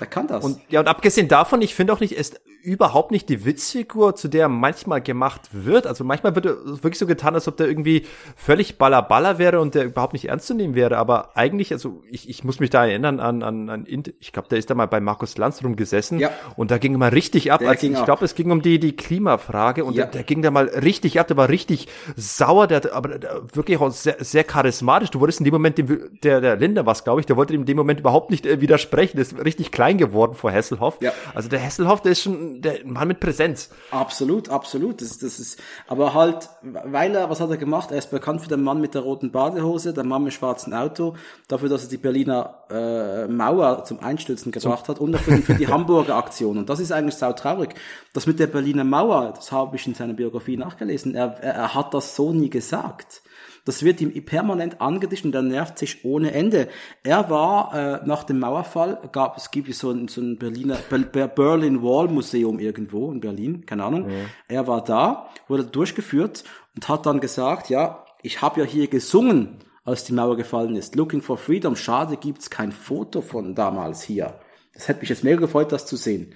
Der 0.00 0.06
kann 0.06 0.26
das. 0.26 0.44
Und 0.44 0.60
ja, 0.68 0.80
und 0.80 0.88
abgesehen 0.88 1.28
davon, 1.28 1.62
ich 1.62 1.74
finde 1.74 1.92
auch 1.92 2.00
nicht, 2.00 2.12
ist 2.12 2.40
überhaupt 2.62 3.10
nicht 3.12 3.28
die 3.28 3.44
Witzfigur, 3.44 4.14
zu 4.16 4.28
der 4.28 4.42
er 4.42 4.48
manchmal 4.48 5.00
gemacht 5.00 5.48
wird. 5.52 5.86
Also 5.86 6.04
manchmal 6.04 6.34
wird 6.34 6.46
wirklich 6.46 6.98
so 6.98 7.06
getan, 7.06 7.34
als 7.34 7.46
ob 7.48 7.56
der 7.56 7.68
irgendwie 7.68 8.04
völlig 8.36 8.78
baller 8.78 9.38
wäre 9.38 9.60
und 9.60 9.74
der 9.74 9.84
überhaupt 9.84 10.12
nicht 10.12 10.26
ernst 10.26 10.46
zu 10.46 10.54
nehmen 10.54 10.74
wäre. 10.74 10.96
Aber 10.98 11.36
eigentlich, 11.36 11.72
also 11.72 12.02
ich, 12.10 12.28
ich 12.28 12.44
muss 12.44 12.60
mich 12.60 12.70
da 12.70 12.86
erinnern 12.86 13.20
an, 13.20 13.42
an, 13.42 13.68
an 13.70 13.86
ich 14.20 14.32
glaube, 14.32 14.48
der 14.48 14.58
ist 14.58 14.70
da 14.70 14.74
mal 14.74 14.86
bei 14.86 15.00
Markus 15.00 15.38
Lanz 15.38 15.62
rumgesessen 15.62 16.18
Ja. 16.18 16.30
und 16.56 16.70
da 16.70 16.78
ging 16.78 16.96
mal 16.98 17.10
richtig 17.10 17.52
ab. 17.52 17.60
Der 17.60 17.70
Also 17.70 17.86
ich 17.86 18.04
glaube, 18.04 18.24
es 18.24 18.34
ging 18.34 18.50
um 18.50 18.60
die, 18.62 18.78
die 18.78 18.94
Klimafrage 18.96 19.84
und 19.84 19.94
Ja. 19.94 20.04
der, 20.04 20.12
der 20.12 20.22
ging 20.24 20.42
da 20.42 20.50
mal 20.50 20.66
richtig 20.66 21.20
ab, 21.20 21.28
der 21.28 21.36
war 21.36 21.48
richtig 21.48 21.88
sauer, 22.16 22.66
der, 22.66 22.92
aber 22.94 23.18
der, 23.18 23.42
wirklich 23.54 23.78
auch 23.78 23.90
sehr, 23.90 24.16
sehr 24.20 24.44
charismatisch. 24.44 25.10
Du 25.10 25.20
wurdest 25.20 25.40
in 25.40 25.44
dem 25.44 25.54
Moment, 25.54 25.78
dem, 25.78 26.10
der, 26.22 26.40
der 26.40 26.56
Linder 26.56 26.86
was, 26.86 27.04
glaube 27.04 27.20
ich, 27.20 27.26
der 27.26 27.36
wollte 27.36 27.54
in 27.54 27.64
dem 27.66 27.76
Moment 27.76 28.00
überhaupt 28.00 28.30
nicht 28.30 28.46
äh, 28.46 28.60
widersprechen, 28.60 29.16
der 29.16 29.22
ist 29.22 29.38
richtig 29.44 29.70
klein 29.70 29.98
geworden 29.98 30.34
vor 30.34 30.52
Hasselhoff. 30.52 30.98
Ja. 31.00 31.12
Also 31.34 31.48
der 31.48 31.62
Hasselhoff, 31.62 32.02
der 32.02 32.12
ist 32.12 32.22
schon 32.22 32.47
der 32.60 32.84
Mann 32.84 33.08
mit 33.08 33.20
Präsenz. 33.20 33.70
Absolut, 33.90 34.48
absolut. 34.48 35.00
Das, 35.00 35.18
das 35.18 35.38
ist, 35.38 35.60
aber 35.86 36.14
halt, 36.14 36.48
weil 36.62 37.14
er, 37.14 37.30
was 37.30 37.40
hat 37.40 37.50
er 37.50 37.56
gemacht? 37.56 37.90
Er 37.90 37.98
ist 37.98 38.10
bekannt 38.10 38.42
für 38.42 38.48
den 38.48 38.62
Mann 38.62 38.80
mit 38.80 38.94
der 38.94 39.02
roten 39.02 39.30
Badehose, 39.30 39.92
der 39.92 40.04
Mann 40.04 40.24
mit 40.24 40.32
schwarzen 40.32 40.74
Auto, 40.74 41.14
dafür, 41.48 41.68
dass 41.68 41.84
er 41.84 41.90
die 41.90 41.96
Berliner 41.96 42.64
äh, 42.70 43.26
Mauer 43.28 43.84
zum 43.84 44.00
Einstürzen 44.00 44.52
gebracht 44.52 44.88
hat 44.88 44.98
und 44.98 45.16
für, 45.18 45.36
für 45.38 45.54
die 45.54 45.68
Hamburger 45.68 46.16
Aktion. 46.16 46.58
Und 46.58 46.68
das 46.68 46.80
ist 46.80 46.92
eigentlich 46.92 47.16
sautraurig. 47.16 47.74
Das 48.12 48.26
mit 48.26 48.38
der 48.38 48.46
Berliner 48.46 48.84
Mauer, 48.84 49.32
das 49.34 49.52
habe 49.52 49.76
ich 49.76 49.86
in 49.86 49.94
seiner 49.94 50.14
Biografie 50.14 50.56
nachgelesen. 50.56 51.14
Er, 51.14 51.36
er, 51.40 51.54
er 51.54 51.74
hat 51.74 51.94
das 51.94 52.16
so 52.16 52.32
nie 52.32 52.50
gesagt. 52.50 53.22
Das 53.64 53.82
wird 53.82 54.00
ihm 54.00 54.12
permanent 54.24 54.80
angedichtet 54.80 55.26
und 55.26 55.34
er 55.34 55.42
nervt 55.42 55.78
sich 55.78 56.04
ohne 56.04 56.32
Ende. 56.32 56.68
Er 57.02 57.30
war 57.30 57.74
äh, 57.74 58.06
nach 58.06 58.24
dem 58.24 58.38
Mauerfall, 58.38 58.98
gab 59.12 59.36
es 59.36 59.50
gibt 59.50 59.72
so 59.74 59.90
ein, 59.90 60.08
so 60.08 60.20
ein 60.20 60.38
Berliner 60.38 60.76
Ber 60.90 60.98
Ber 60.98 61.28
Berlin 61.28 61.82
Wall 61.82 62.08
Museum 62.08 62.58
irgendwo 62.58 63.10
in 63.12 63.20
Berlin, 63.20 63.66
keine 63.66 63.84
Ahnung. 63.84 64.08
Er 64.48 64.66
war 64.66 64.82
da, 64.82 65.30
wurde 65.48 65.64
durchgeführt 65.64 66.44
und 66.74 66.88
hat 66.88 67.06
dann 67.06 67.20
gesagt, 67.20 67.70
ja, 67.70 68.04
ich 68.22 68.42
habe 68.42 68.60
ja 68.60 68.66
hier 68.66 68.88
gesungen, 68.88 69.58
als 69.84 70.04
die 70.04 70.12
Mauer 70.12 70.36
gefallen 70.36 70.76
ist. 70.76 70.96
Looking 70.96 71.22
for 71.22 71.38
Freedom. 71.38 71.74
Schade, 71.74 72.16
gibt's 72.16 72.50
kein 72.50 72.72
Foto 72.72 73.22
von 73.22 73.54
damals 73.54 74.02
hier. 74.02 74.38
Das 74.74 74.86
hätte 74.86 75.00
mich 75.00 75.08
jetzt 75.08 75.24
mega 75.24 75.40
gefreut, 75.40 75.72
das 75.72 75.86
zu 75.86 75.96
sehen. 75.96 76.34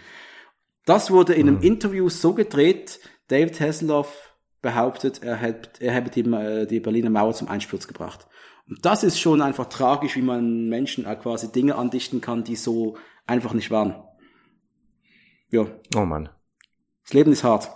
Das 0.85 1.11
wurde 1.11 1.35
in 1.35 1.49
einem 1.49 1.61
Interview 1.61 2.09
so 2.09 2.35
gedreht, 2.35 2.99
David 3.29 3.61
Hasselhoff 3.61 4.32
behauptet, 4.63 5.23
er 5.23 5.37
hätte, 5.37 5.85
er 5.85 5.93
hätte 5.93 6.11
die, 6.23 6.31
äh, 6.31 6.67
die 6.67 6.81
Berliner 6.81 7.11
Mauer 7.11 7.35
zum 7.35 7.49
Einsturz 7.49 7.87
gebracht. 7.87 8.27
Und 8.69 8.85
das 8.87 9.03
ist 9.03 9.19
schon 9.21 9.43
einfach 9.43 9.67
tragisch, 9.67 10.17
wie 10.17 10.23
man 10.23 10.69
Menschen 10.69 11.05
auch 11.05 11.19
quasi 11.19 11.51
Dinge 11.53 11.75
andichten 11.75 12.21
kann, 12.21 12.45
die 12.45 12.57
so 12.57 12.97
einfach 13.27 13.53
nicht 13.53 13.71
waren. 13.71 14.03
Ja, 15.51 15.67
Oh 15.97 16.05
Mann. 16.07 16.29
das 17.03 17.13
Leben 17.13 17.33
ist 17.33 17.45
hart. 17.45 17.69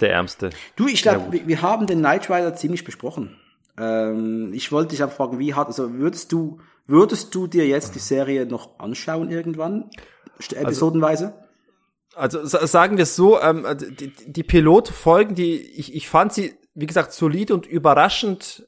Der 0.00 0.10
Ärmste. 0.12 0.50
Du, 0.74 0.88
ich 0.88 1.02
glaube, 1.02 1.30
wir, 1.30 1.46
wir 1.46 1.62
haben 1.62 1.86
den 1.86 2.00
Knight 2.00 2.28
Rider 2.28 2.56
ziemlich 2.56 2.82
besprochen. 2.82 3.38
Ähm, 3.78 4.50
ich 4.52 4.72
wollte 4.72 4.88
dich 4.90 5.02
einfach 5.02 5.16
fragen, 5.16 5.38
wie 5.38 5.54
hart, 5.54 5.68
also 5.68 5.94
würdest 5.94 6.32
du, 6.32 6.58
würdest 6.86 7.32
du 7.34 7.46
dir 7.46 7.66
jetzt 7.68 7.94
die 7.94 8.00
Serie 8.00 8.46
noch 8.46 8.80
anschauen 8.80 9.30
irgendwann? 9.30 9.90
St- 10.40 10.56
Episodenweise? 10.56 11.26
Also 11.34 11.41
sa- 12.42 12.66
sagen 12.66 12.96
wir 12.96 13.04
es 13.04 13.16
so, 13.16 13.40
ähm, 13.40 13.66
die, 13.98 14.12
die 14.26 14.42
Pilotfolgen, 14.42 15.34
die 15.34 15.54
ich, 15.60 15.94
ich 15.94 16.08
fand 16.08 16.32
sie, 16.32 16.54
wie 16.74 16.86
gesagt, 16.86 17.12
solid 17.12 17.50
und 17.50 17.66
überraschend 17.66 18.66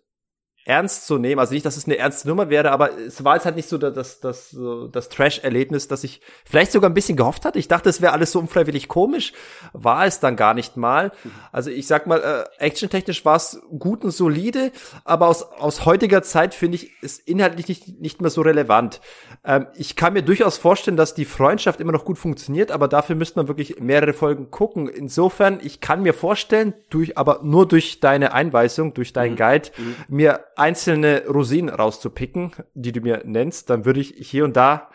ernst 0.64 1.06
zu 1.06 1.18
nehmen. 1.18 1.38
Also 1.38 1.52
nicht, 1.52 1.66
dass 1.66 1.76
es 1.76 1.84
eine 1.84 1.98
ernste 1.98 2.26
Nummer 2.26 2.48
wäre, 2.48 2.70
aber 2.70 2.98
es 2.98 3.22
war 3.22 3.34
jetzt 3.34 3.44
halt 3.44 3.56
nicht 3.56 3.68
so 3.68 3.76
das, 3.76 3.92
das, 3.94 4.20
das, 4.20 4.50
so 4.50 4.88
das 4.88 5.10
Trash-Erlebnis, 5.10 5.88
das 5.88 6.04
ich 6.04 6.22
vielleicht 6.44 6.72
sogar 6.72 6.88
ein 6.88 6.94
bisschen 6.94 7.16
gehofft 7.16 7.44
hatte. 7.44 7.58
Ich 7.58 7.68
dachte, 7.68 7.90
es 7.90 8.00
wäre 8.00 8.12
alles 8.12 8.32
so 8.32 8.38
unfreiwillig 8.38 8.88
komisch. 8.88 9.34
War 9.74 10.06
es 10.06 10.20
dann 10.20 10.36
gar 10.36 10.54
nicht 10.54 10.76
mal. 10.76 11.12
Also 11.52 11.70
ich 11.70 11.86
sag 11.86 12.06
mal, 12.06 12.48
äh, 12.58 12.64
actiontechnisch 12.64 13.24
war 13.24 13.36
es 13.36 13.60
gut 13.78 14.04
und 14.04 14.10
solide, 14.10 14.72
aber 15.04 15.28
aus, 15.28 15.42
aus 15.42 15.84
heutiger 15.84 16.22
Zeit 16.22 16.54
finde 16.54 16.76
ich 16.76 16.92
es 17.02 17.18
inhaltlich 17.18 17.68
nicht, 17.68 18.00
nicht 18.00 18.22
mehr 18.22 18.30
so 18.30 18.40
relevant. 18.40 19.00
Ähm, 19.44 19.66
ich 19.76 19.96
kann 19.96 20.14
mir 20.14 20.22
durchaus 20.22 20.56
vorstellen, 20.56 20.96
dass 20.96 21.14
die 21.14 21.26
Freundschaft 21.26 21.80
immer 21.80 21.92
noch 21.92 22.06
gut 22.06 22.16
funktioniert, 22.16 22.70
aber 22.70 22.88
dafür 22.88 23.16
müsste 23.16 23.38
man 23.38 23.48
wirklich 23.48 23.80
mehrere 23.80 24.14
Folgen 24.14 24.50
gucken. 24.50 24.88
Insofern, 24.88 25.58
ich 25.62 25.80
kann 25.80 26.02
mir 26.02 26.14
vorstellen, 26.14 26.72
durch, 26.88 27.18
aber 27.18 27.40
nur 27.42 27.68
durch 27.68 28.00
deine 28.00 28.32
Einweisung, 28.32 28.94
durch 28.94 29.12
deinen 29.12 29.36
Guide, 29.36 29.70
mir 30.08 30.40
einzelne 30.56 31.24
Rosinen 31.26 31.74
rauszupicken, 31.74 32.52
die 32.74 32.92
du 32.92 33.00
mir 33.00 33.22
nennst, 33.24 33.70
dann 33.70 33.84
würde 33.84 34.00
ich 34.00 34.14
hier 34.18 34.44
und 34.44 34.56
da 34.56 34.88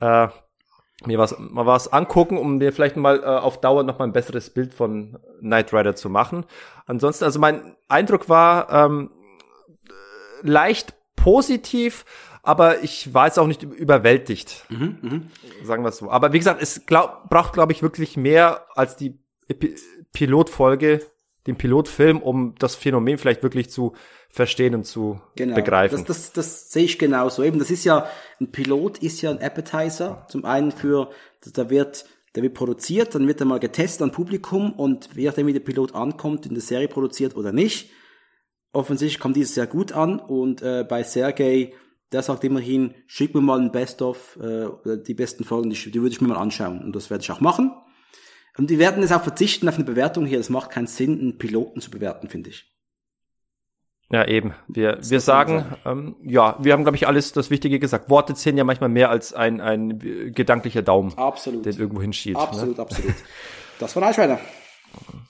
äh, 0.00 0.28
mir 1.06 1.18
was, 1.18 1.36
mal 1.38 1.66
was 1.66 1.92
angucken, 1.92 2.36
um 2.36 2.58
mir 2.58 2.72
vielleicht 2.72 2.96
mal 2.96 3.20
äh, 3.20 3.26
auf 3.26 3.60
Dauer 3.60 3.84
noch 3.84 3.98
mal 3.98 4.04
ein 4.04 4.12
besseres 4.12 4.50
Bild 4.50 4.74
von 4.74 5.18
Knight 5.40 5.72
Rider 5.72 5.94
zu 5.94 6.10
machen. 6.10 6.44
Ansonsten, 6.86 7.24
also 7.24 7.38
mein 7.38 7.76
Eindruck 7.88 8.28
war 8.28 8.70
ähm, 8.70 9.10
leicht 10.42 10.94
positiv, 11.16 12.04
aber 12.42 12.82
ich 12.82 13.12
war 13.12 13.26
jetzt 13.26 13.38
auch 13.38 13.46
nicht 13.46 13.62
überwältigt. 13.62 14.64
Mhm, 14.68 15.26
Sagen 15.62 15.84
wir 15.84 15.90
es 15.90 15.98
so. 15.98 16.10
Aber 16.10 16.32
wie 16.32 16.38
gesagt, 16.38 16.62
es 16.62 16.86
glaub, 16.86 17.28
braucht, 17.28 17.52
glaube 17.52 17.72
ich, 17.72 17.82
wirklich 17.82 18.16
mehr 18.16 18.66
als 18.74 18.96
die 18.96 19.18
Epi 19.48 19.74
Pilotfolge, 20.12 21.06
den 21.46 21.56
Pilotfilm, 21.56 22.18
um 22.20 22.54
das 22.58 22.74
Phänomen 22.74 23.18
vielleicht 23.18 23.42
wirklich 23.42 23.70
zu 23.70 23.94
verstehen 24.28 24.74
und 24.74 24.84
zu 24.84 25.20
Genau. 25.36 25.54
begreifen. 25.54 26.04
Das, 26.06 26.06
das, 26.06 26.32
das 26.32 26.70
sehe 26.70 26.84
ich 26.84 26.98
genauso. 26.98 27.42
Eben, 27.42 27.58
das 27.58 27.70
ist 27.70 27.84
ja, 27.84 28.06
ein 28.40 28.52
Pilot 28.52 28.98
ist 28.98 29.22
ja 29.22 29.30
ein 29.30 29.40
Appetizer. 29.42 30.26
Zum 30.28 30.44
einen 30.44 30.70
für, 30.70 31.10
da 31.54 31.68
wird, 31.70 32.04
der 32.36 32.42
wird 32.42 32.54
produziert, 32.54 33.14
dann 33.14 33.26
wird 33.26 33.40
er 33.40 33.46
mal 33.46 33.58
getestet 33.58 34.02
an 34.02 34.12
Publikum 34.12 34.72
und 34.72 35.08
je 35.16 35.26
nachdem, 35.26 35.46
wie 35.46 35.52
der 35.52 35.60
Pilot 35.60 35.94
ankommt, 35.94 36.46
in 36.46 36.54
der 36.54 36.62
Serie 36.62 36.88
produziert 36.88 37.36
oder 37.36 37.52
nicht. 37.52 37.90
Offensichtlich 38.72 39.18
kommt 39.18 39.34
dieses 39.34 39.54
sehr 39.54 39.66
gut 39.66 39.92
an 39.92 40.20
und 40.20 40.62
äh, 40.62 40.84
bei 40.88 41.02
Sergei, 41.02 41.72
der 42.12 42.22
sagt 42.22 42.44
immerhin, 42.44 42.94
schick 43.08 43.34
mir 43.34 43.40
mal 43.40 43.58
ein 43.60 43.72
Best-of, 43.72 44.38
äh, 44.40 44.68
die 45.04 45.14
besten 45.14 45.42
Folgen, 45.42 45.70
die, 45.70 45.90
die 45.90 46.00
würde 46.00 46.12
ich 46.12 46.20
mir 46.20 46.28
mal 46.28 46.36
anschauen 46.36 46.80
und 46.84 46.94
das 46.94 47.10
werde 47.10 47.22
ich 47.22 47.32
auch 47.32 47.40
machen. 47.40 47.72
Und 48.58 48.70
die 48.70 48.78
werden 48.78 49.02
es 49.02 49.12
auch 49.12 49.22
verzichten 49.22 49.68
auf 49.68 49.76
eine 49.76 49.84
Bewertung 49.84 50.26
hier. 50.26 50.38
Das 50.38 50.50
macht 50.50 50.70
keinen 50.70 50.86
Sinn, 50.86 51.18
einen 51.20 51.38
Piloten 51.38 51.80
zu 51.80 51.90
bewerten, 51.90 52.28
finde 52.28 52.50
ich. 52.50 52.70
Ja, 54.12 54.26
eben. 54.26 54.54
Wir, 54.66 54.98
wir 55.00 55.20
sagen, 55.20 55.64
ähm, 55.84 56.16
ja, 56.24 56.56
wir 56.58 56.72
haben, 56.72 56.82
glaube 56.82 56.96
ich, 56.96 57.06
alles 57.06 57.32
das 57.32 57.48
Wichtige 57.50 57.78
gesagt. 57.78 58.10
Worte 58.10 58.34
zählen 58.34 58.56
ja 58.56 58.64
manchmal 58.64 58.88
mehr 58.88 59.08
als 59.08 59.32
ein, 59.32 59.60
ein 59.60 60.00
äh, 60.00 60.30
gedanklicher 60.32 60.82
Daumen, 60.82 61.16
Absolut. 61.16 61.64
den 61.64 61.76
irgendwo 61.78 62.02
hinschielt. 62.02 62.36
Ne? 62.36 62.42
Absolut, 62.42 62.80
absolut. 62.80 63.14
Das 63.78 63.94
war 63.94 64.02
Eichweiler. 64.02 64.40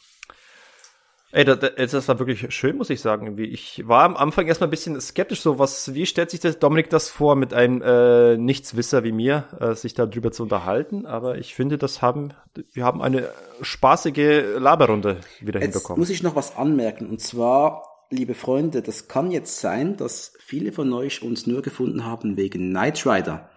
Ey, 1.33 1.45
das, 1.45 1.61
das 1.61 2.09
war 2.09 2.19
wirklich 2.19 2.53
schön, 2.53 2.77
muss 2.77 2.91
ich 2.91 3.01
sagen. 3.01 3.27
Irgendwie. 3.27 3.45
Ich 3.45 3.87
war 3.87 4.05
am 4.05 4.17
Anfang 4.17 4.49
erstmal 4.49 4.67
ein 4.67 4.73
bisschen 4.73 5.01
skeptisch, 5.01 5.41
so 5.41 5.61
was, 5.61 5.95
wie 5.95 6.07
stellt 6.07 6.31
sich 6.31 6.41
das 6.41 6.59
Dominik 6.59 6.91
das 6.91 7.09
vor, 7.09 7.37
mit 7.37 7.55
einem 7.55 7.83
äh, 7.83 8.37
Nichtswisser 8.37 9.05
wie 9.05 9.13
mir, 9.13 9.45
äh, 9.61 9.75
sich 9.75 9.95
darüber 9.95 10.33
zu 10.33 10.43
unterhalten. 10.43 11.07
Aber 11.07 11.39
ich 11.39 11.55
finde, 11.55 11.79
das 11.79 12.03
haben, 12.03 12.35
wir 12.73 12.85
haben 12.85 13.01
eine 13.01 13.29
spaßige 13.63 14.59
Laberrunde 14.59 15.21
wieder 15.41 15.61
Jetzt 15.61 15.75
hinbekommen. 15.75 16.01
muss 16.01 16.11
ich 16.11 16.25
noch 16.25 16.35
was 16.35 16.57
anmerken. 16.57 17.09
Und 17.09 17.21
zwar, 17.21 17.85
liebe 18.11 18.35
Freunde, 18.35 18.83
das 18.83 19.07
kann 19.07 19.31
jetzt 19.31 19.61
sein, 19.61 19.97
dass 19.97 20.33
viele 20.41 20.73
von 20.73 20.93
euch 20.93 21.23
uns 21.23 21.47
nur 21.47 21.63
gefunden 21.63 22.05
haben 22.05 22.37
wegen 22.37 22.71
Knight 22.71 23.07
Rider. 23.07 23.51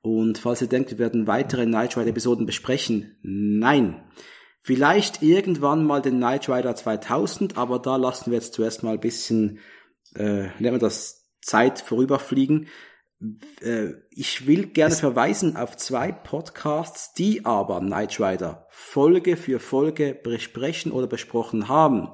Und 0.00 0.38
falls 0.38 0.62
ihr 0.62 0.68
denkt, 0.68 0.92
wir 0.92 0.98
werden 0.98 1.26
weitere 1.26 1.66
Knight 1.66 1.96
Rider 1.96 2.10
Episoden 2.10 2.46
besprechen, 2.46 3.16
nein. 3.22 4.04
Vielleicht 4.66 5.22
irgendwann 5.22 5.84
mal 5.84 6.02
den 6.02 6.16
Knight 6.16 6.48
Rider 6.48 6.74
2000, 6.74 7.56
aber 7.56 7.78
da 7.78 7.94
lassen 7.94 8.32
wir 8.32 8.38
jetzt 8.38 8.52
zuerst 8.52 8.82
mal 8.82 8.94
ein 8.94 9.00
bisschen, 9.00 9.60
äh, 10.16 10.48
nennen 10.58 10.72
wir 10.72 10.78
das, 10.78 11.22
Zeit 11.40 11.78
vorüberfliegen. 11.80 12.66
Äh, 13.62 13.90
ich 14.10 14.48
will 14.48 14.66
gerne 14.66 14.92
verweisen 14.92 15.56
auf 15.56 15.76
zwei 15.76 16.10
Podcasts, 16.10 17.12
die 17.12 17.44
aber 17.44 17.78
Knight 17.78 18.18
Rider 18.18 18.66
Folge 18.70 19.36
für 19.36 19.60
Folge 19.60 20.18
besprechen 20.20 20.90
oder 20.90 21.06
besprochen 21.06 21.68
haben. 21.68 22.08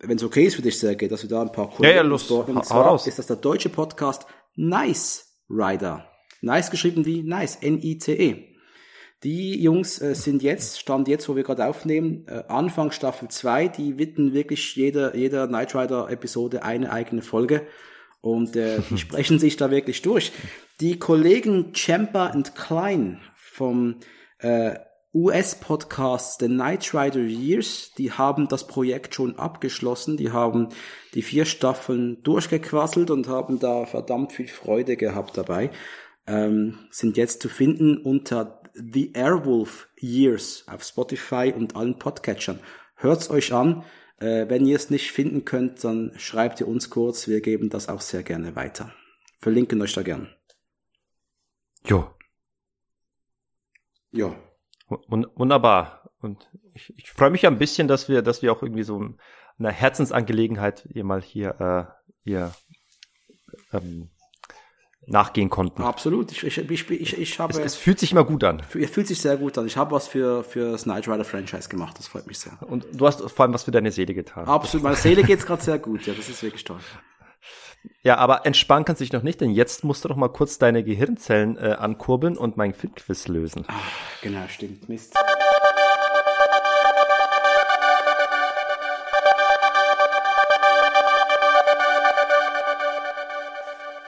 Wenn 0.00 0.16
es 0.16 0.24
okay 0.24 0.46
ist 0.46 0.56
für 0.56 0.62
dich, 0.62 0.76
Sergej, 0.76 1.08
dass 1.08 1.22
wir 1.22 1.30
da 1.30 1.42
ein 1.42 1.52
paar 1.52 1.70
Kollegen 1.70 1.98
ja, 1.98 2.02
los. 2.02 2.28
Und 2.32 2.64
zwar 2.64 2.86
raus. 2.86 3.06
ist 3.06 3.20
das 3.20 3.28
der 3.28 3.36
deutsche 3.36 3.68
Podcast 3.68 4.26
Nice 4.56 5.40
Rider. 5.48 6.04
Nice 6.40 6.72
geschrieben 6.72 7.06
wie 7.06 7.22
Nice, 7.22 7.58
N-I-C-E. 7.60 8.51
Die 9.24 9.62
Jungs 9.62 10.00
äh, 10.02 10.14
sind 10.14 10.42
jetzt, 10.42 10.80
stand 10.80 11.06
jetzt, 11.06 11.28
wo 11.28 11.36
wir 11.36 11.44
gerade 11.44 11.66
aufnehmen, 11.66 12.26
äh, 12.26 12.42
Anfang 12.48 12.90
Staffel 12.90 13.28
2, 13.28 13.68
die 13.68 13.98
widmen 13.98 14.32
wirklich 14.32 14.74
jeder, 14.74 15.14
jeder 15.14 15.46
Knight 15.46 15.74
Rider 15.76 16.10
Episode 16.10 16.64
eine 16.64 16.90
eigene 16.90 17.22
Folge. 17.22 17.66
Und 18.20 18.56
äh, 18.56 18.80
die 18.90 18.98
sprechen 18.98 19.38
sich 19.38 19.56
da 19.56 19.70
wirklich 19.70 20.02
durch. 20.02 20.32
Die 20.80 20.98
Kollegen 20.98 21.72
Champa 21.74 22.28
und 22.28 22.56
Klein 22.56 23.20
vom 23.36 23.96
äh, 24.38 24.74
US-Podcast 25.14 26.40
The 26.40 26.46
Knight 26.46 26.92
Rider 26.94 27.20
Years, 27.20 27.92
die 27.98 28.12
haben 28.12 28.48
das 28.48 28.66
Projekt 28.66 29.14
schon 29.14 29.38
abgeschlossen, 29.38 30.16
die 30.16 30.32
haben 30.32 30.70
die 31.14 31.22
vier 31.22 31.44
Staffeln 31.44 32.22
durchgequasselt 32.22 33.10
und 33.10 33.28
haben 33.28 33.60
da 33.60 33.84
verdammt 33.84 34.32
viel 34.32 34.48
Freude 34.48 34.96
gehabt 34.96 35.36
dabei. 35.36 35.70
Ähm, 36.26 36.78
sind 36.90 37.16
jetzt 37.16 37.42
zu 37.42 37.48
finden 37.48 37.98
unter 37.98 38.61
The 38.74 39.12
Airwolf 39.14 39.88
Years 39.98 40.64
auf 40.68 40.82
Spotify 40.82 41.52
und 41.54 41.76
allen 41.76 41.98
Podcatchern. 41.98 42.60
Hört's 42.96 43.30
euch 43.30 43.52
an. 43.52 43.84
Äh, 44.18 44.48
wenn 44.48 44.66
ihr 44.66 44.76
es 44.76 44.88
nicht 44.90 45.10
finden 45.12 45.44
könnt, 45.44 45.82
dann 45.84 46.12
schreibt 46.16 46.60
ihr 46.60 46.68
uns 46.68 46.88
kurz. 46.90 47.26
Wir 47.28 47.40
geben 47.40 47.70
das 47.70 47.88
auch 47.88 48.00
sehr 48.00 48.22
gerne 48.22 48.54
weiter. 48.56 48.92
Verlinken 49.40 49.82
euch 49.82 49.92
da 49.94 50.02
gern. 50.02 50.28
Jo, 51.84 52.08
Ja. 54.12 54.34
wun- 54.88 55.26
wunderbar. 55.34 56.10
Und 56.20 56.48
ich, 56.74 56.92
ich 56.96 57.10
freue 57.10 57.30
mich 57.30 57.42
ja 57.42 57.50
ein 57.50 57.58
bisschen, 57.58 57.88
dass 57.88 58.08
wir, 58.08 58.22
dass 58.22 58.42
wir 58.42 58.52
auch 58.52 58.62
irgendwie 58.62 58.84
so 58.84 59.14
einer 59.58 59.72
Herzensangelegenheit 59.72 60.86
hier 60.92 61.02
mal 61.02 61.20
hier, 61.20 61.60
äh, 61.60 61.84
hier 62.22 62.54
ähm, 63.72 64.10
nachgehen 65.06 65.50
konnten. 65.50 65.82
Absolut. 65.82 66.30
Ich, 66.32 66.44
ich, 66.44 66.58
ich, 66.58 66.90
ich, 66.90 67.18
ich 67.18 67.38
habe, 67.40 67.52
Es, 67.52 67.58
es 67.58 67.74
fühlt 67.74 67.98
sich 67.98 68.12
immer 68.12 68.24
gut 68.24 68.44
an. 68.44 68.62
ihr 68.74 68.88
fühlt 68.88 69.08
sich 69.08 69.20
sehr 69.20 69.36
gut 69.36 69.58
an. 69.58 69.66
Ich 69.66 69.76
habe 69.76 69.90
was 69.90 70.06
für, 70.08 70.44
für 70.44 70.72
das 70.72 70.84
Knight 70.84 71.08
Rider 71.08 71.24
Franchise 71.24 71.68
gemacht. 71.68 71.98
Das 71.98 72.08
freut 72.08 72.26
mich 72.26 72.38
sehr. 72.38 72.52
Und 72.62 72.86
du 72.92 73.06
hast 73.06 73.20
vor 73.30 73.44
allem 73.44 73.54
was 73.54 73.64
für 73.64 73.72
deine 73.72 73.90
Seele 73.90 74.14
getan. 74.14 74.46
Absolut. 74.46 74.84
Meiner 74.84 74.96
Seele 74.96 75.22
geht's 75.24 75.44
gerade 75.44 75.62
sehr 75.62 75.78
gut. 75.78 76.06
Ja, 76.06 76.14
das 76.14 76.28
ist 76.28 76.42
wirklich 76.42 76.64
toll. 76.64 76.78
Ja, 78.04 78.16
aber 78.18 78.46
entspannen 78.46 78.84
kannst 78.84 79.00
du 79.00 79.04
dich 79.04 79.12
noch 79.12 79.24
nicht, 79.24 79.40
denn 79.40 79.50
jetzt 79.50 79.82
musst 79.82 80.04
du 80.04 80.08
doch 80.08 80.14
mal 80.14 80.28
kurz 80.28 80.56
deine 80.56 80.84
Gehirnzellen 80.84 81.56
äh, 81.56 81.76
ankurbeln 81.78 82.36
und 82.36 82.56
mein 82.56 82.74
Filmquiz 82.74 83.26
lösen. 83.26 83.64
Genau, 84.22 84.46
stimmt. 84.48 84.88
Mist. 84.88 85.14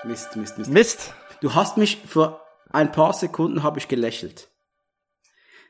Mist, 0.06 0.36
Mist, 0.36 0.59
Mist. 0.59 0.70
Mist! 0.70 1.14
Du 1.40 1.55
hast 1.55 1.76
mich 1.76 2.02
für 2.06 2.40
ein 2.72 2.93
paar 2.93 3.12
Sekunden 3.12 3.62
habe 3.62 3.78
ich 3.78 3.89
gelächelt. 3.89 4.48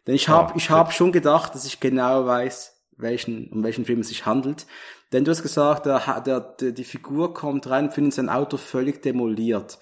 Denn 0.07 0.15
ich 0.15 0.29
habe 0.29 0.53
Ah, 0.53 0.57
ich 0.57 0.71
habe 0.71 0.93
schon 0.93 1.13
gedacht, 1.13 1.55
dass 1.55 1.65
ich 1.65 1.81
genau 1.81 2.27
weiß, 2.27 2.73
welchen, 2.97 3.49
um 3.51 3.63
welchen 3.63 3.85
Film 3.85 4.01
es 4.01 4.09
sich 4.09 4.27
handelt. 4.27 4.67
Denn 5.13 5.25
du 5.25 5.31
hast 5.31 5.43
gesagt, 5.43 5.87
der, 5.87 6.21
der, 6.21 6.41
der, 6.41 6.73
die 6.73 6.85
Figur 6.85 7.33
kommt 7.35 7.69
rein 7.71 7.87
und 7.87 7.95
findet 7.95 8.15
sein 8.15 8.29
Auto 8.29 8.57
völlig 8.57 9.03
demoliert. 9.03 9.79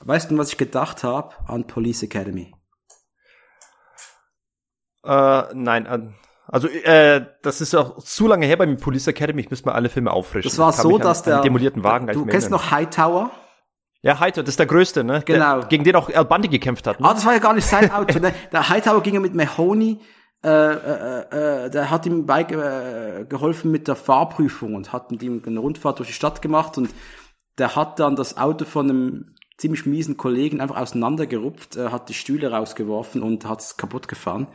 Weißt 0.00 0.30
du, 0.30 0.38
was 0.38 0.50
ich 0.50 0.58
gedacht 0.58 1.02
habe? 1.02 1.34
An 1.48 1.66
Police 1.66 2.02
Academy. 2.02 2.54
Äh, 5.04 5.54
nein, 5.54 5.86
äh, 5.86 6.00
also 6.46 6.68
äh, 6.68 7.26
das 7.42 7.60
ist 7.60 7.74
auch 7.74 7.98
zu 8.02 8.26
lange 8.26 8.46
her 8.46 8.56
bei 8.56 8.66
mir 8.66 8.76
Police 8.76 9.06
Academy, 9.06 9.40
ich 9.42 9.50
müsste 9.50 9.66
mal 9.66 9.74
alle 9.74 9.88
Filme 9.88 10.12
auffrischen. 10.12 10.48
Das 10.48 10.58
war 10.58 10.72
so, 10.72 10.96
an- 10.96 11.00
dass 11.02 11.22
an 11.24 11.30
der 11.30 11.40
demolierten 11.42 11.82
Wagen 11.84 12.06
Du 12.06 12.24
kennst 12.26 12.46
erinnern. 12.46 12.60
noch 12.60 12.70
Hightower? 12.70 13.30
Ja, 14.04 14.20
Heiter, 14.20 14.42
das 14.42 14.50
ist 14.50 14.58
der 14.58 14.66
größte, 14.66 15.02
ne? 15.02 15.22
Genau. 15.24 15.60
Der, 15.60 15.68
gegen 15.68 15.82
den 15.82 15.96
auch 15.96 16.10
Al 16.10 16.26
Bundy 16.26 16.48
gekämpft 16.48 16.86
hat. 16.86 17.00
Ne? 17.00 17.08
Ah, 17.08 17.14
das 17.14 17.24
war 17.24 17.32
ja 17.32 17.38
gar 17.38 17.54
nicht 17.54 17.66
sein 17.66 17.90
Auto. 17.90 18.18
ne? 18.18 18.34
Der 18.52 18.68
Hightower 18.68 19.02
ging 19.02 19.14
ja 19.14 19.20
mit 19.20 19.34
Mahoney, 19.34 19.98
äh, 20.44 20.48
äh, 20.50 21.64
äh, 21.64 21.70
der 21.70 21.90
hat 21.90 22.04
ihm 22.04 22.26
bei, 22.26 22.42
äh, 22.42 23.24
geholfen 23.24 23.70
mit 23.70 23.88
der 23.88 23.96
Fahrprüfung 23.96 24.74
und 24.74 24.92
hat 24.92 25.10
mit 25.10 25.22
ihm 25.22 25.42
eine 25.46 25.58
Rundfahrt 25.58 26.00
durch 26.00 26.08
die 26.08 26.14
Stadt 26.14 26.42
gemacht 26.42 26.76
und 26.76 26.90
der 27.56 27.76
hat 27.76 27.98
dann 27.98 28.14
das 28.14 28.36
Auto 28.36 28.66
von 28.66 28.90
einem 28.90 29.34
ziemlich 29.56 29.86
miesen 29.86 30.18
Kollegen 30.18 30.60
einfach 30.60 30.76
auseinandergerupft, 30.76 31.76
äh, 31.76 31.88
hat 31.88 32.10
die 32.10 32.14
Stühle 32.14 32.50
rausgeworfen 32.50 33.22
und 33.22 33.48
hat 33.48 33.62
es 33.62 33.78
kaputt 33.78 34.06
gefahren. 34.06 34.48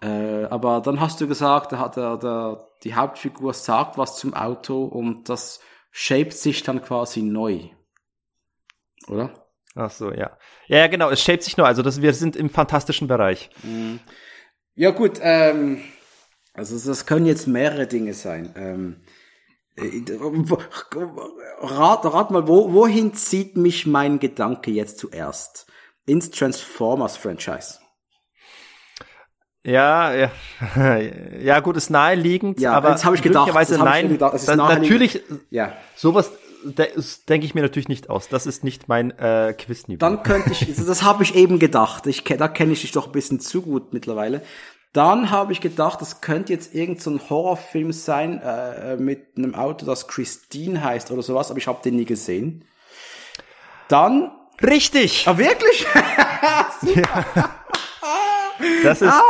Äh, 0.00 0.44
aber 0.44 0.80
dann 0.80 1.00
hast 1.00 1.20
du 1.20 1.28
gesagt, 1.28 1.72
der, 1.72 1.80
hat 1.80 1.96
der, 1.96 2.16
der, 2.16 2.66
die 2.82 2.94
Hauptfigur 2.94 3.52
sagt 3.52 3.98
was 3.98 4.16
zum 4.16 4.32
Auto 4.32 4.84
und 4.84 5.28
das 5.28 5.60
shaped 5.90 6.32
sich 6.32 6.62
dann 6.62 6.80
quasi 6.80 7.20
neu. 7.20 7.68
Oder? 9.10 9.46
Ach 9.74 9.90
so, 9.90 10.10
ja. 10.12 10.36
Ja, 10.66 10.78
ja, 10.78 10.86
genau, 10.86 11.10
es 11.10 11.22
shaped 11.22 11.42
sich 11.42 11.56
nur, 11.56 11.66
also 11.66 11.82
das, 11.82 12.00
wir 12.02 12.12
sind 12.14 12.36
im 12.36 12.50
fantastischen 12.50 13.08
Bereich. 13.08 13.50
Ja 14.74 14.90
gut, 14.90 15.18
ähm, 15.22 15.82
also 16.54 16.78
das 16.88 17.06
können 17.06 17.26
jetzt 17.26 17.46
mehrere 17.46 17.86
Dinge 17.86 18.14
sein. 18.14 18.52
Ähm, 18.56 18.96
äh, 19.76 20.02
rat, 21.60 22.04
rat 22.04 22.30
mal, 22.30 22.48
wo, 22.48 22.72
wohin 22.72 23.14
zieht 23.14 23.56
mich 23.56 23.86
mein 23.86 24.18
Gedanke 24.18 24.70
jetzt 24.70 24.98
zuerst? 24.98 25.66
Ins 26.06 26.30
Transformers-Franchise. 26.30 27.78
Ja, 29.62 30.14
ja, 30.14 30.30
ja, 31.38 31.60
gut, 31.60 31.76
ist 31.76 31.90
naheliegend, 31.90 32.58
Ja, 32.60 32.72
aber 32.72 32.90
jetzt 32.90 33.04
hab 33.04 33.14
ich 33.14 33.22
gedacht, 33.22 33.54
das 33.54 33.78
hab 33.78 33.84
nein. 33.84 34.08
gedacht, 34.08 34.34
es 34.34 34.42
ist 34.48 34.56
natürlich, 34.56 35.22
Ja. 35.50 35.74
sowas, 35.94 36.32
das 36.32 36.49
denke 37.28 37.46
ich 37.46 37.54
mir 37.54 37.62
natürlich 37.62 37.88
nicht 37.88 38.10
aus. 38.10 38.28
Das 38.28 38.46
ist 38.46 38.64
nicht 38.64 38.88
mein 38.88 39.10
äh, 39.18 39.54
Quizniveau. 39.56 39.98
Dann 39.98 40.22
könnte 40.22 40.50
ich, 40.52 40.74
das 40.74 41.02
habe 41.02 41.22
ich 41.22 41.34
eben 41.34 41.58
gedacht. 41.58 42.06
Ich, 42.06 42.24
da 42.24 42.48
kenne 42.48 42.72
ich 42.72 42.82
dich 42.82 42.92
doch 42.92 43.06
ein 43.06 43.12
bisschen 43.12 43.40
zu 43.40 43.62
gut 43.62 43.92
mittlerweile. 43.92 44.42
Dann 44.92 45.30
habe 45.30 45.52
ich 45.52 45.60
gedacht, 45.60 46.00
das 46.00 46.20
könnte 46.20 46.52
jetzt 46.52 46.74
irgend 46.74 47.00
so 47.00 47.10
ein 47.10 47.20
Horrorfilm 47.30 47.92
sein 47.92 48.40
äh, 48.42 48.96
mit 48.96 49.36
einem 49.36 49.54
Auto, 49.54 49.86
das 49.86 50.08
Christine 50.08 50.82
heißt 50.82 51.12
oder 51.12 51.22
sowas, 51.22 51.50
aber 51.50 51.58
ich 51.58 51.68
habe 51.68 51.80
den 51.82 51.94
nie 51.94 52.04
gesehen. 52.04 52.64
Dann, 53.86 54.32
Richtig! 54.62 55.26
ah 55.26 55.38
wirklich? 55.38 55.86
Das 58.82 59.00
ist 59.00 59.08
Ah. 59.10 59.22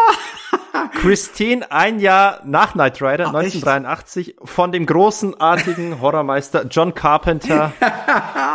Christine, 1.01 1.71
ein 1.71 1.99
Jahr 2.01 2.41
nach 2.45 2.73
Knight 2.73 3.01
Rider, 3.03 3.27
Ach, 3.35 3.43
echt? 3.43 3.55
1983, 3.65 4.37
von 4.45 4.73
dem 4.73 4.87
großenartigen 4.87 6.01
Horrormeister 6.01 6.67
John 6.71 6.95
Carpenter. 6.95 7.73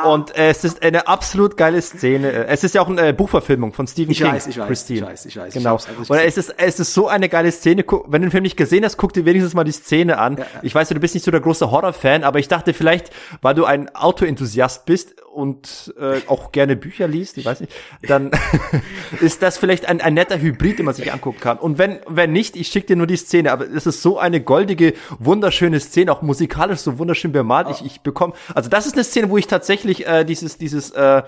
Und 0.06 0.36
äh, 0.38 0.50
es 0.50 0.64
ist 0.64 0.84
eine 0.84 1.08
absolut 1.08 1.58
geile 1.58 1.82
Szene. 1.82 2.46
Es 2.48 2.64
ist 2.64 2.76
ja 2.76 2.82
auch 2.82 2.90
eine 2.90 3.08
äh, 3.10 3.14
Buchverfilmung 3.14 3.74
von 3.74 3.88
Stephen 3.88 4.12
Ich 4.12 4.20
King. 4.20 4.32
weiß, 4.32 4.48
ich 4.48 4.58
weiß, 4.60 4.68
Christine. 4.68 5.00
ich 5.00 5.06
weiß, 5.06 5.26
ich 5.26 5.38
weiß. 5.38 5.48
Ich 5.50 5.54
Genau. 5.56 5.76
einfach 5.76 5.98
nicht 6.00 6.10
Und 6.10 6.18
es 6.18 6.38
ist, 6.38 6.54
es 6.58 6.80
ist 6.80 6.94
so 6.94 7.08
eine 7.08 7.30
geile 7.30 7.52
Szene. 7.52 7.84
Wenn 7.88 8.22
du 8.22 8.28
den 8.28 8.32
Film 8.32 8.44
nicht 8.44 8.58
gesehen 8.58 8.84
hast, 8.86 8.98
guck 8.98 9.14
dir 9.14 9.26
wenigstens 9.26 9.54
mal 9.54 9.64
die 9.64 9.72
Szene 9.72 10.18
an. 10.18 10.38
Ich 10.62 10.76
weiß, 10.76 10.90
du 10.90 11.00
bist 11.00 11.14
nicht 11.16 11.24
so 11.24 11.32
der 11.32 11.42
große 11.42 11.72
Horrorfan, 11.72 12.24
aber 12.24 12.40
ich 12.40 12.48
dachte 12.48 12.74
vielleicht, 12.74 13.12
weil 13.42 13.56
du 13.56 13.66
ein 13.66 13.94
Autoenthusiast 13.96 14.86
bist 14.86 15.16
und 15.34 15.94
äh, 16.00 16.22
auch 16.28 16.52
gerne 16.54 16.76
Bücher 16.78 17.08
liest, 17.10 17.38
ich 17.38 17.46
weiß 17.46 17.60
nicht, 17.62 17.74
dann 18.08 18.32
ist 19.22 19.42
das 19.42 19.58
vielleicht 19.58 19.88
ein, 19.88 20.00
ein 20.02 20.14
netter 20.14 20.40
Hybrid, 20.40 20.80
den 20.80 20.86
man 20.86 20.96
sich 20.96 21.12
angucken 21.12 21.40
kann. 21.42 21.58
Und 21.58 21.78
wenn, 21.78 22.00
wenn 22.08 22.32
nicht, 22.32 22.56
ich 22.56 22.68
schicke 22.68 22.88
dir 22.88 22.96
nur 22.96 23.08
die 23.08 23.18
Szene, 23.18 23.52
aber 23.52 23.68
es 23.68 23.86
ist 23.86 24.02
so 24.02 24.18
eine 24.18 24.42
goldige, 24.42 24.94
wunderschöne 25.20 25.80
Szene, 25.80 26.12
auch 26.12 26.22
musikalisch 26.22 26.80
so 26.80 26.98
wunderschön 26.98 27.32
bemalt. 27.32 27.70
Ich, 27.70 27.86
ich 27.86 28.02
bekomme, 28.02 28.34
also 28.54 28.70
das 28.70 28.86
ist 28.86 28.94
eine 28.94 29.04
Szene, 29.04 29.30
wo 29.30 29.38
ich 29.38 29.48
tatsächlich 29.48 30.08
äh, 30.08 30.24
dieses, 30.24 30.58
dieses, 30.58 30.92
äh, 30.92 31.24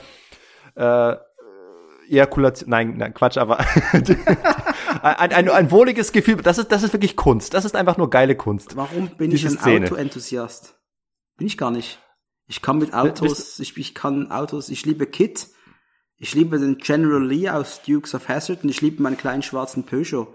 äh, 0.75 1.15
Ejakulation, 2.09 2.69
nein, 2.69 2.95
nein, 2.97 3.13
Quatsch, 3.13 3.37
aber 3.37 3.59
ein, 5.01 5.31
ein, 5.31 5.49
ein 5.49 5.71
wohliges 5.71 6.11
Gefühl, 6.11 6.37
das 6.37 6.57
ist, 6.57 6.71
das 6.71 6.83
ist 6.83 6.93
wirklich 6.93 7.15
Kunst. 7.15 7.53
Das 7.53 7.65
ist 7.65 7.75
einfach 7.75 7.97
nur 7.97 8.09
geile 8.09 8.35
Kunst. 8.35 8.75
Warum 8.75 9.09
bin 9.09 9.29
Diese 9.29 9.47
ich 9.47 9.53
ein 9.53 9.59
Szene. 9.59 9.85
Autoenthusiast? 9.87 10.75
Bin 11.37 11.47
ich 11.47 11.57
gar 11.57 11.71
nicht. 11.71 11.99
Ich 12.47 12.61
kann 12.61 12.77
mit 12.77 12.93
Autos, 12.93 13.59
ich, 13.59 13.77
ich 13.77 13.93
kann 13.93 14.31
Autos, 14.31 14.69
ich 14.69 14.85
liebe 14.85 15.05
Kit, 15.05 15.49
ich 16.17 16.33
liebe 16.33 16.57
den 16.59 16.77
General 16.77 17.23
Lee 17.23 17.49
aus 17.49 17.81
Dukes 17.85 18.15
of 18.15 18.29
Hazzard 18.29 18.63
und 18.63 18.69
ich 18.69 18.81
liebe 18.81 19.03
meinen 19.03 19.17
kleinen 19.17 19.43
schwarzen 19.43 19.83
Peugeot. 19.83 20.33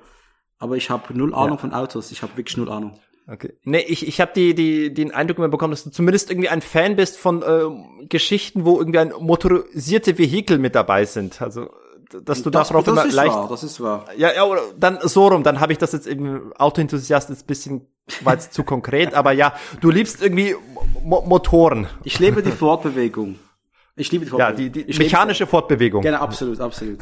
Aber 0.62 0.76
ich 0.76 0.90
habe 0.90 1.12
null 1.18 1.34
Ahnung 1.34 1.58
von 1.58 1.72
Autos. 1.74 2.12
Ich 2.12 2.22
habe 2.22 2.36
wirklich 2.36 2.56
null 2.56 2.70
Ahnung. 2.70 2.92
Okay. 3.26 3.52
Nee, 3.64 3.84
ich, 3.88 4.06
ich 4.06 4.20
habe 4.20 4.30
die, 4.34 4.54
die, 4.54 4.94
den 4.94 5.10
Eindruck 5.10 5.38
immer 5.38 5.48
bekommen, 5.48 5.72
dass 5.72 5.82
du 5.82 5.90
zumindest 5.90 6.30
irgendwie 6.30 6.48
ein 6.50 6.62
Fan 6.62 6.94
bist 6.94 7.18
von 7.18 7.42
ähm, 7.46 8.06
Geschichten, 8.08 8.64
wo 8.64 8.78
irgendwie 8.78 8.98
ein 9.00 9.12
motorisierte 9.18 10.18
Vehikel 10.18 10.58
mit 10.58 10.76
dabei 10.76 11.04
sind. 11.04 11.42
Also, 11.42 11.68
dass 12.24 12.42
du 12.44 12.50
das, 12.50 12.68
darauf 12.68 12.84
das 12.84 12.92
immer 12.94 13.06
ist 13.06 13.14
leicht. 13.14 13.34
wahr, 13.34 13.48
das 13.48 13.64
ist 13.64 13.80
wahr. 13.80 14.04
Ja, 14.16 14.32
ja, 14.32 14.44
oder 14.44 14.60
dann 14.78 14.98
so 15.02 15.26
rum, 15.26 15.42
dann 15.42 15.58
habe 15.58 15.72
ich 15.72 15.78
das 15.78 15.92
jetzt 15.92 16.06
eben 16.06 16.52
Autoenthusiast 16.54 17.30
ist 17.30 17.42
ein 17.42 17.46
bisschen 17.46 17.86
war 18.22 18.34
jetzt 18.34 18.52
zu 18.54 18.62
konkret, 18.64 19.14
aber 19.14 19.32
ja, 19.32 19.54
du 19.80 19.90
liebst 19.90 20.22
irgendwie 20.22 20.54
Mo 21.02 21.22
Motoren. 21.26 21.88
Ich 22.04 22.18
liebe 22.20 22.40
die 22.42 22.50
Fortbewegung. 22.64 23.38
Ich 23.96 24.12
liebe 24.12 24.24
die 24.26 24.30
Ja, 24.30 24.36
Fortbewegung. 24.46 24.72
die, 24.74 24.84
die 24.84 24.92
liebe- 24.92 25.04
mechanische 25.04 25.46
Fortbewegung. 25.48 26.02
Genau, 26.02 26.18
absolut, 26.18 26.60
absolut. 26.60 26.98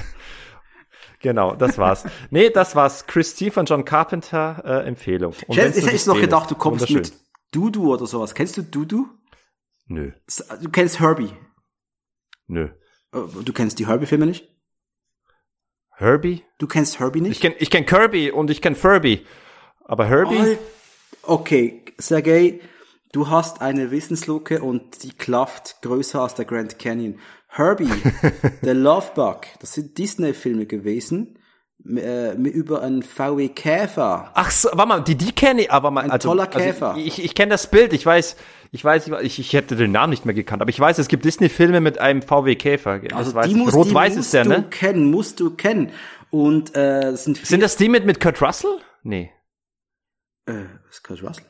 Genau, 1.20 1.54
das 1.54 1.76
war's. 1.78 2.04
nee, 2.30 2.50
das 2.50 2.74
war's. 2.74 3.06
Christine 3.06 3.50
von 3.50 3.66
John 3.66 3.84
Carpenter, 3.84 4.62
äh, 4.64 4.86
Empfehlung. 4.88 5.34
Und 5.46 5.56
Ich 5.56 5.58
hätte 5.58 5.90
ich 5.90 6.06
noch 6.06 6.18
gedacht, 6.20 6.50
du 6.50 6.54
kommst 6.54 6.88
mit 6.90 7.12
Dudu 7.52 7.92
oder 7.92 8.06
sowas. 8.06 8.34
Kennst 8.34 8.56
du 8.56 8.62
Dudu? 8.62 9.06
Nö, 9.86 10.12
Du 10.62 10.70
kennst 10.70 11.00
Herbie. 11.00 11.32
nö. 12.46 12.68
Äh, 13.12 13.18
Du 13.44 13.52
kennst 13.52 13.78
die 13.78 13.86
Herbie-Filme 13.86 14.24
nicht? 14.26 14.48
Herbie? 15.96 16.42
Du 16.58 16.66
kennst 16.66 16.98
Herbie 17.00 17.20
nicht? 17.20 17.32
Ich 17.32 17.40
kenn, 17.40 17.54
ich 17.58 17.70
kenn 17.70 17.84
Kirby 17.84 18.30
und 18.30 18.50
ich 18.50 18.62
kenn 18.62 18.74
Furby. 18.74 19.26
Aber 19.84 20.06
Herbie? 20.06 20.56
Okay, 21.22 21.84
Sergej, 21.98 22.60
du 23.12 23.28
hast 23.28 23.60
eine 23.60 23.90
Wissenslücke 23.90 24.62
und 24.62 25.02
die 25.02 25.12
klafft 25.12 25.82
größer 25.82 26.22
als 26.22 26.34
der 26.34 26.46
Grand 26.46 26.78
Canyon. 26.78 27.18
Herbie, 27.50 27.90
der 28.62 28.74
Love 28.74 29.08
Bug, 29.14 29.40
das 29.60 29.72
sind 29.74 29.98
Disney-Filme 29.98 30.66
gewesen, 30.66 31.38
äh, 31.84 32.32
über 32.34 32.82
einen 32.82 33.02
VW 33.02 33.48
Käfer. 33.48 34.30
Ach 34.34 34.50
so, 34.50 34.68
warte 34.72 34.88
mal, 34.88 35.00
die, 35.02 35.16
die 35.16 35.32
kenne 35.32 35.62
ich, 35.62 35.70
aber 35.70 35.90
mal, 35.90 36.02
Ein 36.04 36.10
also, 36.10 36.28
toller 36.28 36.46
Käfer. 36.46 36.90
Also 36.90 37.00
ich 37.00 37.22
ich 37.24 37.34
kenne 37.34 37.50
das 37.50 37.68
Bild, 37.70 37.92
ich 37.92 38.04
weiß, 38.06 38.36
ich 38.72 38.84
weiß, 38.84 39.08
ich, 39.22 39.38
ich 39.40 39.52
hätte 39.52 39.74
den 39.76 39.90
Namen 39.90 40.10
nicht 40.10 40.24
mehr 40.26 40.34
gekannt, 40.34 40.62
aber 40.62 40.68
ich 40.70 40.78
weiß, 40.78 40.98
es 40.98 41.08
gibt 41.08 41.24
Disney-Filme 41.24 41.80
mit 41.80 41.98
einem 41.98 42.22
VW 42.22 42.54
Käfer. 42.54 43.00
Das 43.00 43.12
Also 43.18 43.34
weiß 43.34 43.46
die 43.46 43.52
ich. 43.52 43.56
musst, 43.56 43.74
Rot-Weiß 43.74 44.12
die 44.12 44.20
ist 44.20 44.26
musst 44.26 44.34
der, 44.34 44.44
du 44.44 44.50
ne? 44.50 44.62
kennen, 44.70 45.10
musst 45.10 45.40
du 45.40 45.50
kennen. 45.50 45.90
Und 46.30 46.76
äh, 46.76 47.16
sind, 47.16 47.38
Sind 47.44 47.62
das 47.62 47.76
die 47.76 47.88
mit, 47.88 48.06
mit 48.06 48.20
Kurt 48.20 48.40
Russell? 48.40 48.70
Nee. 49.02 49.32
äh, 50.46 50.52
was 50.86 50.96
ist 50.96 51.02
Kurt 51.02 51.22
Russell? 51.22 51.44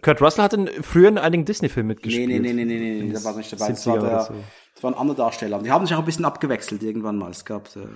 Kurt 0.00 0.22
Russell 0.22 0.44
hat 0.44 0.54
in, 0.54 0.70
früher 0.82 1.08
in 1.08 1.18
einigen 1.18 1.44
Disney-Filmen 1.44 1.88
Nee, 1.88 1.94
mitgespielt. 1.94 2.28
nee, 2.28 2.38
nee, 2.38 2.52
nee, 2.52 2.64
nee, 2.64 2.78
nee, 2.78 3.02
nee, 3.02 3.12
da 3.12 3.24
war 3.24 3.36
nicht 3.36 3.52
dabei. 3.52 3.68
Das 3.70 3.84
war, 3.86 3.96
70er 3.96 4.00
oder 4.00 4.08
der, 4.10 4.20
so. 4.22 4.34
Das 4.82 4.90
war 4.90 4.96
ein 4.96 5.00
anderer 5.00 5.16
Darsteller. 5.16 5.60
Die 5.60 5.70
haben 5.70 5.86
sich 5.86 5.94
auch 5.94 6.00
ein 6.00 6.04
bisschen 6.04 6.24
abgewechselt 6.24 6.82
irgendwann 6.82 7.16
mal. 7.16 7.30
Es 7.30 7.44
gab 7.44 7.68
äh, 7.76 7.86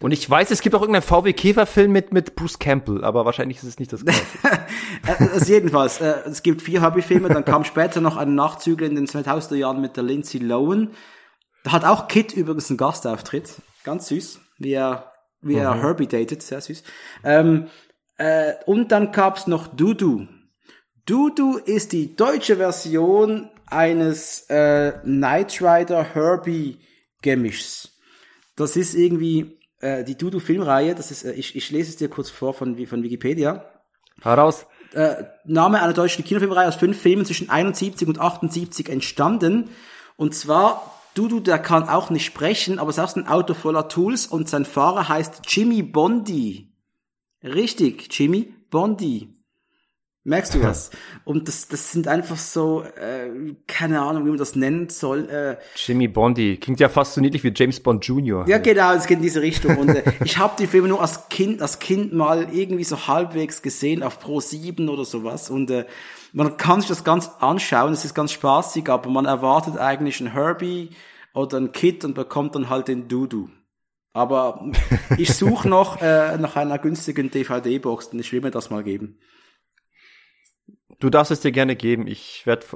Und 0.00 0.12
ich 0.12 0.28
weiß, 0.28 0.50
es 0.52 0.62
gibt 0.62 0.74
auch 0.74 0.80
irgendeinen 0.80 1.02
VW 1.02 1.34
Käfer-Film 1.34 1.92
mit, 1.92 2.14
mit 2.14 2.34
Bruce 2.34 2.58
Campbell, 2.58 3.04
aber 3.04 3.26
wahrscheinlich 3.26 3.58
ist 3.58 3.64
es 3.64 3.78
nicht 3.78 3.92
das 3.92 4.04
gleiche. 4.04 4.22
Also 5.06 5.52
jedenfalls, 5.52 6.00
äh, 6.00 6.14
es 6.24 6.42
gibt 6.42 6.62
vier 6.62 6.80
Herbie-Filme, 6.80 7.28
dann 7.28 7.44
kam 7.44 7.64
später 7.64 8.00
noch 8.00 8.16
ein 8.16 8.34
Nachzügler 8.34 8.86
in 8.86 8.94
den 8.94 9.06
2000er 9.06 9.56
Jahren 9.56 9.82
mit 9.82 9.98
der 9.98 10.04
Lindsay 10.04 10.40
Lohan. 10.40 10.92
Da 11.62 11.72
hat 11.72 11.84
auch 11.84 12.08
Kit 12.08 12.32
übrigens 12.32 12.70
einen 12.70 12.78
Gastauftritt. 12.78 13.56
Ganz 13.82 14.08
süß, 14.08 14.40
wie 14.56 14.72
er, 14.72 15.12
wie 15.42 15.56
er 15.56 15.74
Herbie 15.74 16.06
datet, 16.06 16.42
sehr 16.42 16.62
süß. 16.62 16.84
Ähm, 17.22 17.66
äh, 18.16 18.54
und 18.64 18.92
dann 18.92 19.12
gab's 19.12 19.46
noch 19.46 19.66
Dudu. 19.66 20.26
Dudu 21.04 21.58
ist 21.58 21.92
die 21.92 22.16
deutsche 22.16 22.56
Version 22.56 23.50
eines 23.66 24.48
äh, 24.50 24.92
Knight 25.02 25.60
Rider 25.60 26.04
Herbie 26.14 26.78
Gemischs. 27.22 27.98
Das 28.56 28.76
ist 28.76 28.94
irgendwie 28.94 29.58
äh, 29.80 30.04
die 30.04 30.16
Dudu 30.16 30.40
Filmreihe, 30.40 30.94
das 30.94 31.10
ist, 31.10 31.24
äh, 31.24 31.32
ich, 31.32 31.56
ich 31.56 31.70
lese 31.70 31.90
es 31.90 31.96
dir 31.96 32.08
kurz 32.08 32.30
vor 32.30 32.54
von, 32.54 32.86
von 32.86 33.02
Wikipedia. 33.02 33.70
Heraus. 34.22 34.66
Äh, 34.92 35.24
Name 35.44 35.82
einer 35.82 35.92
deutschen 35.92 36.24
Kinofilmreihe 36.24 36.68
aus 36.68 36.76
fünf 36.76 37.00
Filmen 37.00 37.24
zwischen 37.24 37.50
71 37.50 38.06
und 38.06 38.20
78 38.20 38.88
entstanden. 38.88 39.70
Und 40.16 40.34
zwar, 40.34 41.00
Dudu, 41.14 41.40
der 41.40 41.58
kann 41.58 41.88
auch 41.88 42.10
nicht 42.10 42.24
sprechen, 42.24 42.78
aber 42.78 42.90
es 42.90 42.98
ist 42.98 43.04
auch 43.04 43.16
ein 43.16 43.26
Auto 43.26 43.54
voller 43.54 43.88
Tools 43.88 44.26
und 44.26 44.48
sein 44.48 44.64
Fahrer 44.64 45.08
heißt 45.08 45.42
Jimmy 45.48 45.82
Bondi. 45.82 46.72
Richtig, 47.42 48.08
Jimmy 48.16 48.54
Bondi. 48.70 49.34
Merkst 50.26 50.54
du 50.54 50.62
was? 50.62 50.90
Und 51.24 51.48
das, 51.48 51.68
das 51.68 51.92
sind 51.92 52.08
einfach 52.08 52.38
so, 52.38 52.82
äh, 52.82 53.54
keine 53.66 54.00
Ahnung, 54.00 54.24
wie 54.24 54.30
man 54.30 54.38
das 54.38 54.56
nennen 54.56 54.88
soll. 54.88 55.28
Äh, 55.28 55.56
Jimmy 55.76 56.08
Bondi. 56.08 56.56
Klingt 56.56 56.80
ja 56.80 56.88
fast 56.88 57.12
so 57.12 57.20
niedlich 57.20 57.44
wie 57.44 57.52
James 57.54 57.78
Bond 57.78 58.06
Jr. 58.06 58.48
ja, 58.48 58.56
genau, 58.56 58.94
es 58.94 59.06
geht 59.06 59.18
in 59.18 59.22
diese 59.22 59.42
Richtung. 59.42 59.76
Und 59.76 59.90
äh, 59.90 60.02
ich 60.24 60.38
habe 60.38 60.54
die 60.58 60.66
Filme 60.66 60.88
nur 60.88 61.02
als 61.02 61.28
Kind, 61.28 61.60
als 61.60 61.78
Kind 61.78 62.14
mal 62.14 62.48
irgendwie 62.54 62.84
so 62.84 63.06
halbwegs 63.06 63.60
gesehen 63.60 64.02
auf 64.02 64.18
Pro 64.18 64.40
7 64.40 64.88
oder 64.88 65.04
sowas. 65.04 65.50
Und 65.50 65.70
äh, 65.70 65.84
man 66.32 66.56
kann 66.56 66.80
sich 66.80 66.88
das 66.88 67.04
ganz 67.04 67.30
anschauen, 67.40 67.92
es 67.92 68.06
ist 68.06 68.14
ganz 68.14 68.32
spaßig, 68.32 68.88
aber 68.88 69.10
man 69.10 69.26
erwartet 69.26 69.76
eigentlich 69.76 70.20
einen 70.20 70.32
Herbie 70.32 70.88
oder 71.34 71.58
einen 71.58 71.72
Kid 71.72 72.02
und 72.02 72.14
bekommt 72.14 72.54
dann 72.54 72.70
halt 72.70 72.88
den 72.88 73.08
Dudu. 73.08 73.50
Aber 74.14 74.70
ich 75.18 75.34
suche 75.34 75.68
noch 75.68 76.00
äh, 76.00 76.38
nach 76.38 76.56
einer 76.56 76.78
günstigen 76.78 77.30
DVD-Box 77.30 78.06
und 78.06 78.20
ich 78.20 78.32
will 78.32 78.40
mir 78.40 78.50
das 78.50 78.70
mal 78.70 78.82
geben. 78.82 79.18
Du 80.98 81.10
darfst 81.10 81.30
es 81.30 81.40
dir 81.40 81.52
gerne 81.52 81.76
geben. 81.76 82.06
Ich 82.06 82.46
werde 82.46 82.66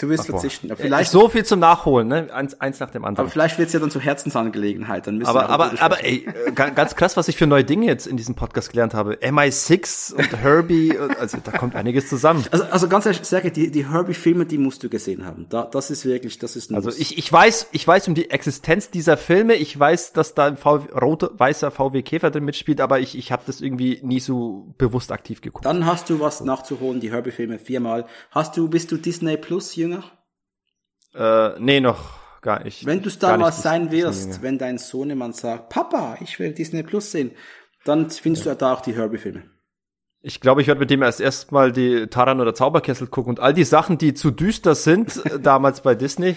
Du 0.00 0.08
wirst 0.08 0.26
verzichten. 0.26 0.68
Aber 0.70 0.76
vielleicht 0.76 1.10
vielleicht, 1.10 1.10
so 1.12 1.28
viel 1.28 1.44
zum 1.44 1.60
Nachholen, 1.60 2.08
ne? 2.08 2.28
Eins, 2.32 2.60
eins 2.60 2.80
nach 2.80 2.90
dem 2.90 3.04
anderen. 3.04 3.26
aber 3.26 3.30
vielleicht 3.30 3.58
wird's 3.58 3.72
ja 3.72 3.80
dann 3.80 3.90
zur 3.90 4.00
Herzensangelegenheit. 4.00 5.06
Dann 5.06 5.18
müssen 5.18 5.28
Aber, 5.28 5.40
wir 5.42 5.48
aber, 5.50 5.72
aber, 5.80 6.04
ey, 6.04 6.26
äh, 6.46 6.52
ga- 6.52 6.70
ganz 6.70 6.96
krass, 6.96 7.16
was 7.16 7.28
ich 7.28 7.36
für 7.36 7.46
neue 7.46 7.64
Dinge 7.64 7.86
jetzt 7.86 8.06
in 8.06 8.16
diesem 8.16 8.34
Podcast 8.34 8.70
gelernt 8.70 8.94
habe. 8.94 9.14
MI6 9.22 10.14
und 10.14 10.36
Herbie, 10.42 10.96
und- 10.96 11.18
also 11.18 11.38
da 11.42 11.52
kommt 11.52 11.74
einiges 11.76 12.08
zusammen. 12.08 12.44
Also, 12.50 12.64
also 12.64 12.88
ganz 12.88 13.06
ehrlich, 13.06 13.22
Sergej, 13.24 13.50
die, 13.52 13.70
die 13.70 13.88
Herbie-Filme, 13.90 14.46
die 14.46 14.58
musst 14.58 14.82
du 14.82 14.88
gesehen 14.88 15.24
haben. 15.26 15.46
Da, 15.50 15.64
das 15.64 15.90
ist 15.90 16.04
wirklich, 16.04 16.38
das 16.38 16.56
ist 16.56 16.70
ein 16.70 16.76
Also 16.76 16.90
ich, 16.90 17.18
ich 17.18 17.30
weiß, 17.32 17.68
ich 17.72 17.86
weiß 17.86 18.08
um 18.08 18.14
die 18.14 18.30
Existenz 18.30 18.90
dieser 18.90 19.16
Filme. 19.16 19.54
Ich 19.54 19.78
weiß, 19.78 20.12
dass 20.12 20.34
da 20.34 20.46
ein 20.46 20.56
VW, 20.56 20.88
roter, 20.98 21.30
weißer 21.36 21.70
VW 21.70 22.02
Käfer 22.02 22.30
drin 22.30 22.44
mitspielt, 22.44 22.80
aber 22.80 23.00
ich, 23.00 23.16
ich 23.18 23.32
habe 23.32 23.42
das 23.46 23.60
irgendwie 23.60 24.00
nie 24.02 24.20
so 24.20 24.66
bewusst 24.78 25.12
aktiv 25.12 25.40
geguckt. 25.40 25.64
Dann 25.66 25.84
hast 25.86 26.08
du 26.10 26.20
was 26.20 26.40
nachzuholen, 26.42 27.00
die 27.00 27.10
Herbie-Filme 27.12 27.58
viermal. 27.58 28.06
Hast 28.30 28.56
du, 28.56 28.68
bist 28.68 28.90
du 28.92 28.96
Disney 28.96 29.36
Plus 29.36 29.76
Jünger? 29.76 29.89
Äh, 31.14 31.58
nee, 31.58 31.80
noch 31.80 32.18
gar 32.42 32.62
nicht. 32.62 32.86
Wenn 32.86 33.02
du 33.02 33.10
damals 33.10 33.56
nicht 33.56 33.62
sein 33.62 33.90
wirst, 33.90 34.42
wenn 34.42 34.58
dein 34.58 34.78
Sohnemann 34.78 35.32
sagt, 35.32 35.68
Papa, 35.70 36.16
ich 36.20 36.38
will 36.38 36.52
Disney 36.52 36.82
Plus 36.82 37.10
sehen, 37.10 37.32
dann 37.84 38.10
findest 38.10 38.46
du 38.46 38.54
da 38.54 38.72
auch 38.74 38.80
die 38.80 38.94
Herbie-Filme. 38.94 39.42
Ich 40.22 40.40
glaube, 40.42 40.60
ich 40.60 40.66
werde 40.66 40.80
mit 40.80 40.90
dem 40.90 41.00
erst 41.02 41.20
erstmal 41.22 41.72
die 41.72 42.06
Taran 42.08 42.40
oder 42.42 42.54
Zauberkessel 42.54 43.06
gucken 43.06 43.30
und 43.30 43.40
all 43.40 43.54
die 43.54 43.64
Sachen, 43.64 43.96
die 43.96 44.12
zu 44.12 44.30
düster 44.30 44.74
sind, 44.74 45.16
äh, 45.24 45.40
damals 45.40 45.80
bei 45.80 45.94
Disney, 45.94 46.36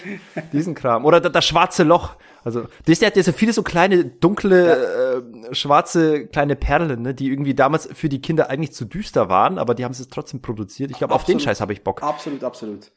diesen 0.52 0.74
Kram. 0.74 1.04
Oder 1.04 1.20
da- 1.20 1.28
das 1.28 1.44
schwarze 1.44 1.82
Loch. 1.82 2.16
Also 2.44 2.66
Disney 2.88 3.06
hat 3.06 3.16
ja 3.16 3.22
so 3.22 3.32
viele 3.32 3.52
so 3.52 3.62
kleine, 3.62 4.04
dunkle, 4.06 5.22
äh, 5.50 5.54
schwarze 5.54 6.26
kleine 6.26 6.56
Perlen, 6.56 7.02
ne, 7.02 7.14
die 7.14 7.28
irgendwie 7.30 7.54
damals 7.54 7.88
für 7.92 8.08
die 8.08 8.20
Kinder 8.22 8.48
eigentlich 8.50 8.72
zu 8.72 8.86
düster 8.86 9.28
waren, 9.28 9.58
aber 9.58 9.74
die 9.74 9.84
haben 9.84 9.92
es 9.92 10.06
trotzdem 10.08 10.40
produziert. 10.40 10.90
Ich 10.90 10.98
glaube, 10.98 11.14
auf 11.14 11.24
den. 11.24 11.38
Scheiß 11.40 11.60
habe 11.60 11.74
ich 11.74 11.82
Bock. 11.84 12.02
Absolut, 12.02 12.42
absolut. 12.42 12.90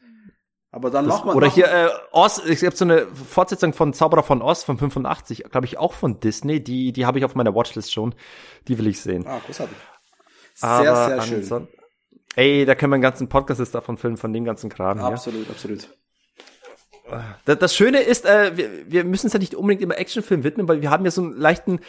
Aber 0.70 0.90
dann 0.90 1.06
macht 1.06 1.24
man. 1.24 1.34
Oder 1.34 1.48
hier 1.50 1.66
äh, 1.66 1.88
Oz, 2.12 2.42
ich 2.46 2.62
habe 2.64 2.76
so 2.76 2.84
eine 2.84 3.06
Fortsetzung 3.06 3.72
von 3.72 3.94
Zauberer 3.94 4.22
von 4.22 4.42
Oz 4.42 4.64
von 4.64 4.76
85, 4.78 5.44
glaube 5.50 5.66
ich 5.66 5.78
auch 5.78 5.94
von 5.94 6.20
Disney, 6.20 6.62
die 6.62 6.92
die 6.92 7.06
habe 7.06 7.18
ich 7.18 7.24
auf 7.24 7.34
meiner 7.34 7.54
Watchlist 7.54 7.92
schon. 7.92 8.14
Die 8.68 8.78
will 8.78 8.86
ich 8.86 9.00
sehen. 9.00 9.26
ah, 9.26 9.40
großartig. 9.46 9.76
Sehr, 10.54 10.68
Aber 10.68 11.06
sehr 11.06 11.22
schön. 11.22 11.40
anson- 11.42 11.68
Ey, 12.36 12.66
da 12.66 12.74
können 12.74 12.92
wir 12.92 12.96
einen 12.96 13.02
ganzen 13.02 13.28
Podcast 13.28 13.60
jetzt 13.60 13.74
davon 13.74 13.96
filmen, 13.96 14.16
von 14.16 14.32
dem 14.32 14.44
ganzen 14.44 14.68
Kram. 14.70 14.98
Ja. 14.98 15.06
Absolut, 15.08 15.48
absolut. 15.50 15.88
Das, 17.46 17.58
das 17.58 17.74
Schöne 17.74 18.00
ist, 18.00 18.26
äh, 18.26 18.56
wir, 18.56 18.90
wir 18.90 19.04
müssen 19.04 19.28
es 19.28 19.32
ja 19.32 19.38
nicht 19.38 19.54
unbedingt 19.54 19.82
immer 19.82 19.96
Actionfilm 19.96 20.44
widmen, 20.44 20.68
weil 20.68 20.82
wir 20.82 20.90
haben 20.90 21.04
ja 21.04 21.10
so 21.10 21.22
einen 21.22 21.32
leichten, 21.32 21.80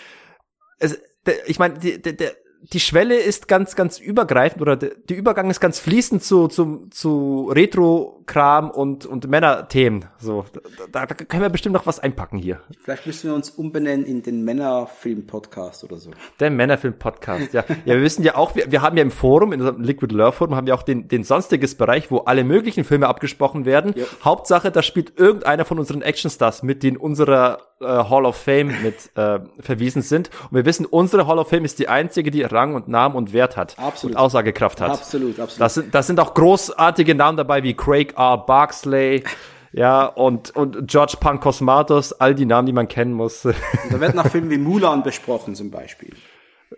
es, 0.80 0.98
der, 1.26 1.48
ich 1.50 1.60
meine, 1.60 1.78
der, 1.78 2.14
der, 2.14 2.32
die 2.62 2.80
Schwelle 2.80 3.16
ist 3.16 3.48
ganz, 3.48 3.76
ganz 3.76 4.00
übergreifend 4.00 4.62
oder 4.62 4.76
der, 4.76 4.92
Übergang 5.10 5.50
ist 5.50 5.60
ganz 5.60 5.80
fließend 5.80 6.24
zu, 6.24 6.48
zu, 6.48 6.88
zu 6.92 7.50
Retro-Kram 7.54 8.70
und, 8.70 9.06
und 9.06 9.28
Männerthemen. 9.28 10.06
So, 10.18 10.46
da, 10.92 11.06
da 11.06 11.16
können 11.16 11.42
wir 11.42 11.50
bestimmt 11.50 11.74
noch 11.74 11.86
was 11.86 12.00
einpacken 12.00 12.38
hier. 12.38 12.62
Vielleicht 12.84 13.08
müssen 13.08 13.30
wir 13.30 13.36
uns 13.36 13.50
umbenennen 13.50 14.06
in 14.06 14.24
den 14.24 14.44
Männerfilm-Podcast 14.44 15.86
oder 15.86 15.98
so. 15.98 16.12
Der 16.40 16.52
Männerfilm-Podcast, 16.52 17.54
ja. 17.54 17.64
Ja, 17.86 17.96
wir 17.96 18.02
wissen 18.02 18.24
ja 18.24 18.36
auch, 18.36 18.56
wir, 18.56 18.72
wir 18.72 18.82
haben 18.82 18.98
ja 18.98 19.04
im 19.04 19.12
Forum, 19.12 19.54
in 19.54 19.62
unserem 19.62 19.82
Liquid 19.82 20.14
Love 20.14 20.34
Forum, 20.34 20.56
haben 20.56 20.68
wir 20.68 20.76
auch 20.76 20.84
den, 20.84 21.08
den 21.08 21.24
sonstiges 21.24 21.76
Bereich, 21.76 22.12
wo 22.12 22.20
alle 22.20 22.44
möglichen 22.44 22.84
Filme 22.84 23.08
abgesprochen 23.08 23.66
werden. 23.66 23.94
Ja. 23.96 24.06
Hauptsache, 24.24 24.70
da 24.70 24.82
spielt 24.82 25.18
irgendeiner 25.18 25.64
von 25.66 25.80
unseren 25.80 26.02
Actionstars 26.02 26.62
mit, 26.62 26.84
die 26.84 26.90
in 26.90 26.98
unserer 26.98 27.70
äh, 27.82 27.86
Hall 27.86 28.26
of 28.26 28.36
Fame 28.36 28.74
mit 28.84 29.16
äh, 29.16 29.40
verwiesen 29.60 30.02
sind. 30.02 30.30
Und 30.50 30.58
wir 30.58 30.66
wissen, 30.66 30.86
unsere 30.86 31.28
Hall 31.28 31.40
of 31.40 31.50
Fame 31.50 31.66
ist 31.66 31.80
die 31.80 31.88
einzige, 31.88 32.32
die 32.32 32.49
Rang 32.54 32.76
und 32.76 32.88
Namen 32.88 33.16
und 33.16 33.34
Wert 33.34 33.58
hat. 33.58 33.78
Absolut. 33.80 34.16
Und 34.16 34.22
Aussagekraft 34.22 34.82
hat. 34.82 34.92
Absolut, 34.92 35.40
absolut. 35.40 35.62
Das 35.62 35.74
sind, 35.74 35.96
das 35.96 36.08
sind 36.08 36.20
auch 36.20 36.34
großartige 36.34 37.16
Namen 37.16 37.38
dabei, 37.38 37.64
wie 37.64 37.74
Craig 37.74 38.14
R. 38.18 38.38
Barksley, 38.38 39.24
ja, 39.72 40.06
und, 40.06 40.56
und 40.56 40.88
George 40.88 41.18
Pankosmatos, 41.20 42.14
all 42.14 42.36
die 42.36 42.46
Namen, 42.46 42.66
die 42.66 42.74
man 42.74 42.88
kennen 42.88 43.14
muss. 43.14 43.42
da 43.44 44.00
wird 44.00 44.16
nach 44.16 44.28
Filmen 44.28 44.50
wie 44.50 44.58
Mulan 44.58 45.04
besprochen 45.04 45.56
zum 45.56 45.72
Beispiel. 45.72 46.14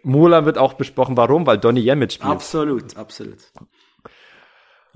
Mulan 0.03 0.45
wird 0.45 0.57
auch 0.57 0.73
besprochen. 0.73 1.18
Warum? 1.18 1.45
Weil 1.45 1.57
Donnie 1.57 1.81
Yen 1.81 1.99
mitspielt. 1.99 2.31
Absolut, 2.31 2.95
absolut. 2.98 3.38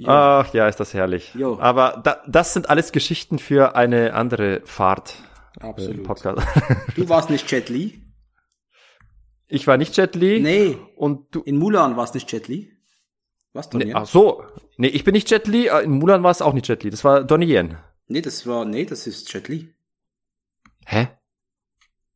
Ach 0.06 0.53
ja, 0.53 0.68
ist 0.68 0.80
das 0.80 0.93
herrlich. 0.93 1.34
Jo. 1.35 1.57
Aber 1.60 2.02
da, 2.03 2.22
das 2.27 2.53
sind 2.53 2.69
alles 2.69 2.91
Geschichten 2.91 3.39
für 3.39 3.76
eine 3.76 4.14
andere 4.14 4.61
Fahrt. 4.65 5.15
Absolut. 5.61 6.03
Podcast. 6.03 6.45
Du 6.95 7.07
warst 7.07 7.30
nicht 7.30 7.49
Jet 7.49 7.69
Li? 7.69 8.05
Ich 9.47 9.67
war 9.67 9.77
nicht 9.77 9.95
Jet 9.97 10.15
Li. 10.15 10.39
Nee. 10.41 10.77
Und 10.95 11.34
du. 11.35 11.41
In 11.41 11.57
Mulan 11.57 11.97
warst 11.97 12.13
nicht 12.15 12.31
Jet 12.31 12.47
Li? 12.47 12.72
Was, 13.53 13.69
Donnie? 13.69 13.85
Nee, 13.85 13.91
Yen? 13.91 13.97
ach 13.97 14.05
so. 14.07 14.43
Nee, 14.77 14.88
ich 14.88 15.03
bin 15.03 15.13
nicht 15.13 15.30
Jet 15.30 15.47
Li. 15.47 15.67
äh, 15.67 15.84
In 15.84 15.91
Mulan 15.91 16.23
war 16.23 16.31
es 16.31 16.41
auch 16.41 16.53
nicht 16.53 16.67
Jet 16.67 16.84
Li. 16.84 16.89
Das 16.89 17.03
war 17.03 17.23
Donnie 17.23 17.45
Yen. 17.53 17.77
Nee, 18.07 18.22
das 18.22 18.45
war, 18.47 18.65
nee, 18.65 18.85
das 18.85 19.07
ist 19.07 19.31
Jet 19.34 19.47
Li. 19.47 19.69
Hä? 20.85 21.07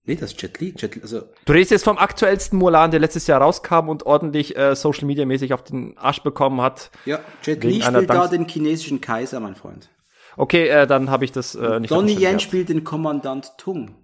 Nee, 0.04 0.16
das 0.16 0.32
ist 0.34 0.42
Jet 0.42 0.60
Li. 0.60 0.74
Jet 0.78 0.96
Li 0.96 1.02
also, 1.02 1.22
Du 1.46 1.54
redest 1.54 1.72
jetzt 1.72 1.84
vom 1.84 1.98
aktuellsten 1.98 2.58
Mulan, 2.58 2.92
der 2.92 3.00
letztes 3.00 3.28
Jahr 3.28 3.42
rauskam 3.42 3.90
und 3.90 4.06
ordentlich 4.06 4.58
äh, 4.58 4.76
Social 4.76 5.06
Media 5.06 5.26
mäßig 5.26 5.54
auf 5.54 5.64
den 5.64 5.98
Arsch 5.98 6.22
bekommen 6.24 6.62
hat. 6.62 6.90
ja, 7.06 7.20
Jet 7.44 7.64
Li 7.64 7.82
spielt 7.82 8.10
da 8.10 8.28
den 8.28 8.48
chinesischen 8.48 9.02
Kaiser, 9.02 9.40
mein 9.40 9.56
Freund. 9.56 9.90
Okay, 10.36 10.68
äh, 10.68 10.88
dann 10.88 11.10
habe 11.12 11.26
ich 11.26 11.32
das 11.32 11.54
äh, 11.56 11.80
nicht. 11.80 11.92
Donnie 11.92 12.14
Yen 12.14 12.20
gehabt. 12.22 12.42
spielt 12.42 12.70
den 12.70 12.84
Kommandant 12.84 13.52
Tung. 13.58 13.96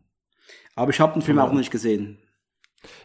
Aber 0.76 0.92
ich 0.92 1.00
habe 1.00 1.14
den 1.14 1.22
Film 1.22 1.40
auch 1.40 1.48
noch 1.52 1.58
nicht 1.58 1.72
gesehen. 1.72 2.20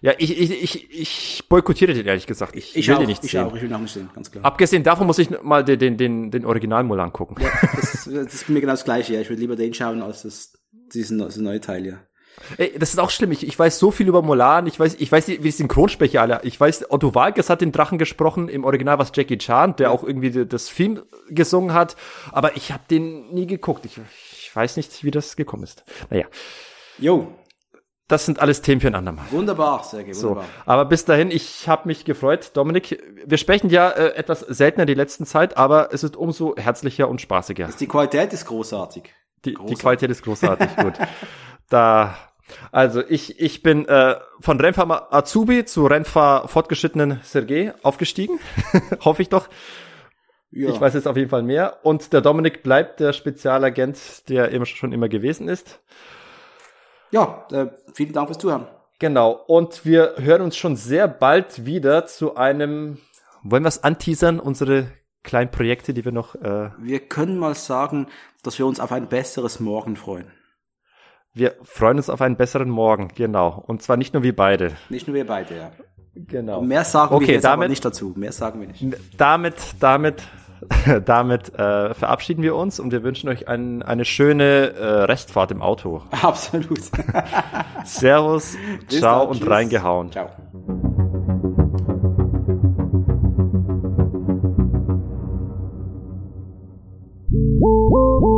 Ja, 0.00 0.12
ich, 0.18 0.38
ich, 0.38 0.50
ich, 0.62 0.90
ich 1.00 1.44
boykottiere 1.48 1.94
den 1.94 2.06
ehrlich 2.06 2.26
gesagt. 2.26 2.56
Ich, 2.56 2.76
Ich 2.76 2.88
will 2.88 2.94
auch, 2.94 2.98
den 2.98 3.08
nicht 3.08 3.24
ich 3.24 3.30
sehen. 3.32 3.44
auch, 3.44 3.54
ich 3.54 3.62
will 3.62 3.68
ihn 3.68 3.74
auch 3.74 3.80
nicht 3.80 3.92
sehen, 3.94 4.10
ganz 4.14 4.30
klar. 4.30 4.44
Abgesehen 4.44 4.82
davon 4.82 5.06
muss 5.06 5.18
ich 5.18 5.30
mal 5.42 5.64
den, 5.64 5.78
den, 5.78 5.96
den, 5.96 6.30
den 6.30 6.44
Original 6.44 6.84
Mulan 6.84 7.12
gucken. 7.12 7.36
Das, 7.76 8.04
das 8.04 8.34
ist 8.34 8.48
mir 8.48 8.60
genau 8.60 8.72
das 8.72 8.84
Gleiche, 8.84 9.14
ja. 9.14 9.20
Ich 9.20 9.28
würde 9.28 9.40
lieber 9.40 9.56
den 9.56 9.74
schauen, 9.74 10.02
als 10.02 10.22
das, 10.22 10.52
diesen, 10.94 11.18
diesen 11.18 11.44
neue 11.44 11.60
Teil, 11.60 11.86
ja. 11.86 12.00
Ey, 12.56 12.72
das 12.78 12.90
ist 12.90 12.98
auch 12.98 13.10
schlimm. 13.10 13.32
Ich, 13.32 13.46
ich 13.46 13.58
weiß 13.58 13.78
so 13.78 13.90
viel 13.90 14.08
über 14.08 14.22
Mulan. 14.22 14.66
Ich 14.66 14.78
weiß, 14.80 14.96
ich 14.98 15.10
weiß, 15.12 15.28
wie 15.28 15.38
die 15.38 15.50
Synchronsprecher 15.50 16.22
alle. 16.22 16.40
Ich 16.44 16.58
weiß, 16.58 16.90
Otto 16.90 17.14
Walkes 17.14 17.50
hat 17.50 17.60
den 17.60 17.72
Drachen 17.72 17.98
gesprochen. 17.98 18.48
Im 18.48 18.64
Original 18.64 18.98
war 18.98 19.04
es 19.04 19.12
Jackie 19.14 19.36
Chan, 19.36 19.76
der 19.76 19.90
auch 19.90 20.04
irgendwie 20.04 20.46
das 20.46 20.66
Theme 20.66 21.02
gesungen 21.28 21.74
hat. 21.74 21.96
Aber 22.32 22.56
ich 22.56 22.72
habe 22.72 22.82
den 22.90 23.30
nie 23.34 23.46
geguckt. 23.46 23.84
Ich, 23.84 23.98
ich 24.32 24.56
weiß 24.56 24.76
nicht, 24.76 25.04
wie 25.04 25.10
das 25.10 25.36
gekommen 25.36 25.64
ist. 25.64 25.84
Naja, 26.08 26.26
Jo, 26.98 27.28
das 28.10 28.26
sind 28.26 28.40
alles 28.40 28.60
Themen 28.60 28.80
für 28.80 28.88
ein 28.88 28.94
andermal. 28.94 29.24
wunderbar, 29.30 29.82
Sergej, 29.84 30.14
So, 30.14 30.30
wunderbar. 30.30 30.48
aber 30.66 30.84
bis 30.84 31.04
dahin, 31.04 31.30
ich 31.30 31.68
habe 31.68 31.88
mich 31.88 32.04
gefreut, 32.04 32.50
Dominik. 32.54 33.02
Wir 33.24 33.38
sprechen 33.38 33.70
ja 33.70 33.88
äh, 33.90 34.14
etwas 34.14 34.40
seltener 34.40 34.84
die 34.86 34.94
letzten 34.94 35.24
Zeit, 35.26 35.56
aber 35.56 35.88
es 35.92 36.02
ist 36.04 36.16
umso 36.16 36.56
herzlicher 36.56 37.08
und 37.08 37.20
spaßiger. 37.20 37.68
Die 37.78 37.86
Qualität 37.86 38.32
ist 38.32 38.44
großartig. 38.46 39.04
Die, 39.44 39.54
die 39.54 39.74
Qualität 39.74 40.10
ist 40.10 40.22
großartig, 40.22 40.76
gut. 40.76 40.94
Da, 41.70 42.16
also 42.72 43.00
ich, 43.08 43.38
ich 43.38 43.62
bin 43.62 43.86
äh, 43.86 44.16
von 44.40 44.58
Rennfahrer 44.60 45.14
Azubi 45.14 45.64
zu 45.64 45.86
Rennfahrer 45.86 46.48
fortgeschrittenen 46.48 47.20
Sergei 47.22 47.72
aufgestiegen. 47.84 48.40
Hoffe 49.04 49.22
ich 49.22 49.28
doch. 49.28 49.48
Ja. 50.50 50.68
Ich 50.70 50.80
weiß 50.80 50.94
jetzt 50.94 51.06
auf 51.06 51.16
jeden 51.16 51.30
Fall 51.30 51.44
mehr. 51.44 51.78
Und 51.84 52.12
der 52.12 52.22
Dominik 52.22 52.64
bleibt 52.64 52.98
der 52.98 53.12
Spezialagent, 53.12 54.28
der 54.28 54.48
immer 54.48 54.66
schon 54.66 54.92
immer 54.92 55.08
gewesen 55.08 55.48
ist. 55.48 55.80
Ja, 57.10 57.46
äh, 57.52 57.66
vielen 57.94 58.12
Dank 58.12 58.28
fürs 58.28 58.38
Zuhören. 58.38 58.66
Genau. 58.98 59.32
Und 59.46 59.84
wir 59.84 60.14
hören 60.18 60.42
uns 60.42 60.56
schon 60.56 60.76
sehr 60.76 61.08
bald 61.08 61.64
wieder 61.64 62.06
zu 62.06 62.36
einem, 62.36 62.98
wollen 63.42 63.62
wir 63.64 63.68
es 63.68 63.82
anteasern, 63.82 64.38
unsere 64.40 64.88
kleinen 65.22 65.50
Projekte, 65.50 65.92
die 65.94 66.04
wir 66.04 66.12
noch, 66.12 66.34
äh, 66.36 66.70
Wir 66.78 67.00
können 67.00 67.38
mal 67.38 67.54
sagen, 67.54 68.06
dass 68.42 68.58
wir 68.58 68.66
uns 68.66 68.80
auf 68.80 68.92
ein 68.92 69.08
besseres 69.08 69.60
Morgen 69.60 69.96
freuen. 69.96 70.30
wir 71.32 71.54
freuen 71.62 71.96
uns 71.98 72.10
auf 72.10 72.20
einen 72.20 72.36
besseren 72.36 72.68
Morgen, 72.70 73.08
genau. 73.14 73.62
Und 73.66 73.82
zwar 73.82 73.96
nicht 73.96 74.14
nur 74.14 74.22
wir 74.22 74.34
beide. 74.34 74.72
Nicht 74.88 75.06
nur 75.06 75.14
wir 75.14 75.26
beide, 75.26 75.56
ja. 75.56 75.70
Genau. 76.14 76.60
Mehr 76.60 76.84
sagen 76.84 77.14
Okay, 77.14 77.28
wir 77.28 77.34
jetzt 77.34 77.46
aber 77.46 77.52
damit- 77.62 77.70
nicht 77.70 77.84
dazu. 77.84 78.12
Mehr 78.16 78.32
sagen 78.32 78.60
wir 78.60 78.66
nicht. 78.68 78.84
damit, 79.16 79.54
damit, 79.78 80.22
damit 81.04 81.54
äh, 81.54 81.94
verabschieden 81.94 82.42
wir 82.42 82.56
uns 82.56 82.80
und 82.80 82.92
wir 82.92 83.02
wünschen 83.02 83.28
euch 83.28 83.48
ein, 83.48 83.82
eine 83.82 84.04
schöne 84.04 84.74
äh, 84.74 84.84
Restfahrt 85.04 85.50
im 85.50 85.62
Auto. 85.62 86.02
Absolut. 86.22 86.80
Servus, 87.84 88.56
ciao 88.88 89.24
und 89.24 89.38
tschüss. 89.38 89.50
reingehauen. 89.50 90.12
Ciao. 90.12 90.30
Woo! 97.32 98.29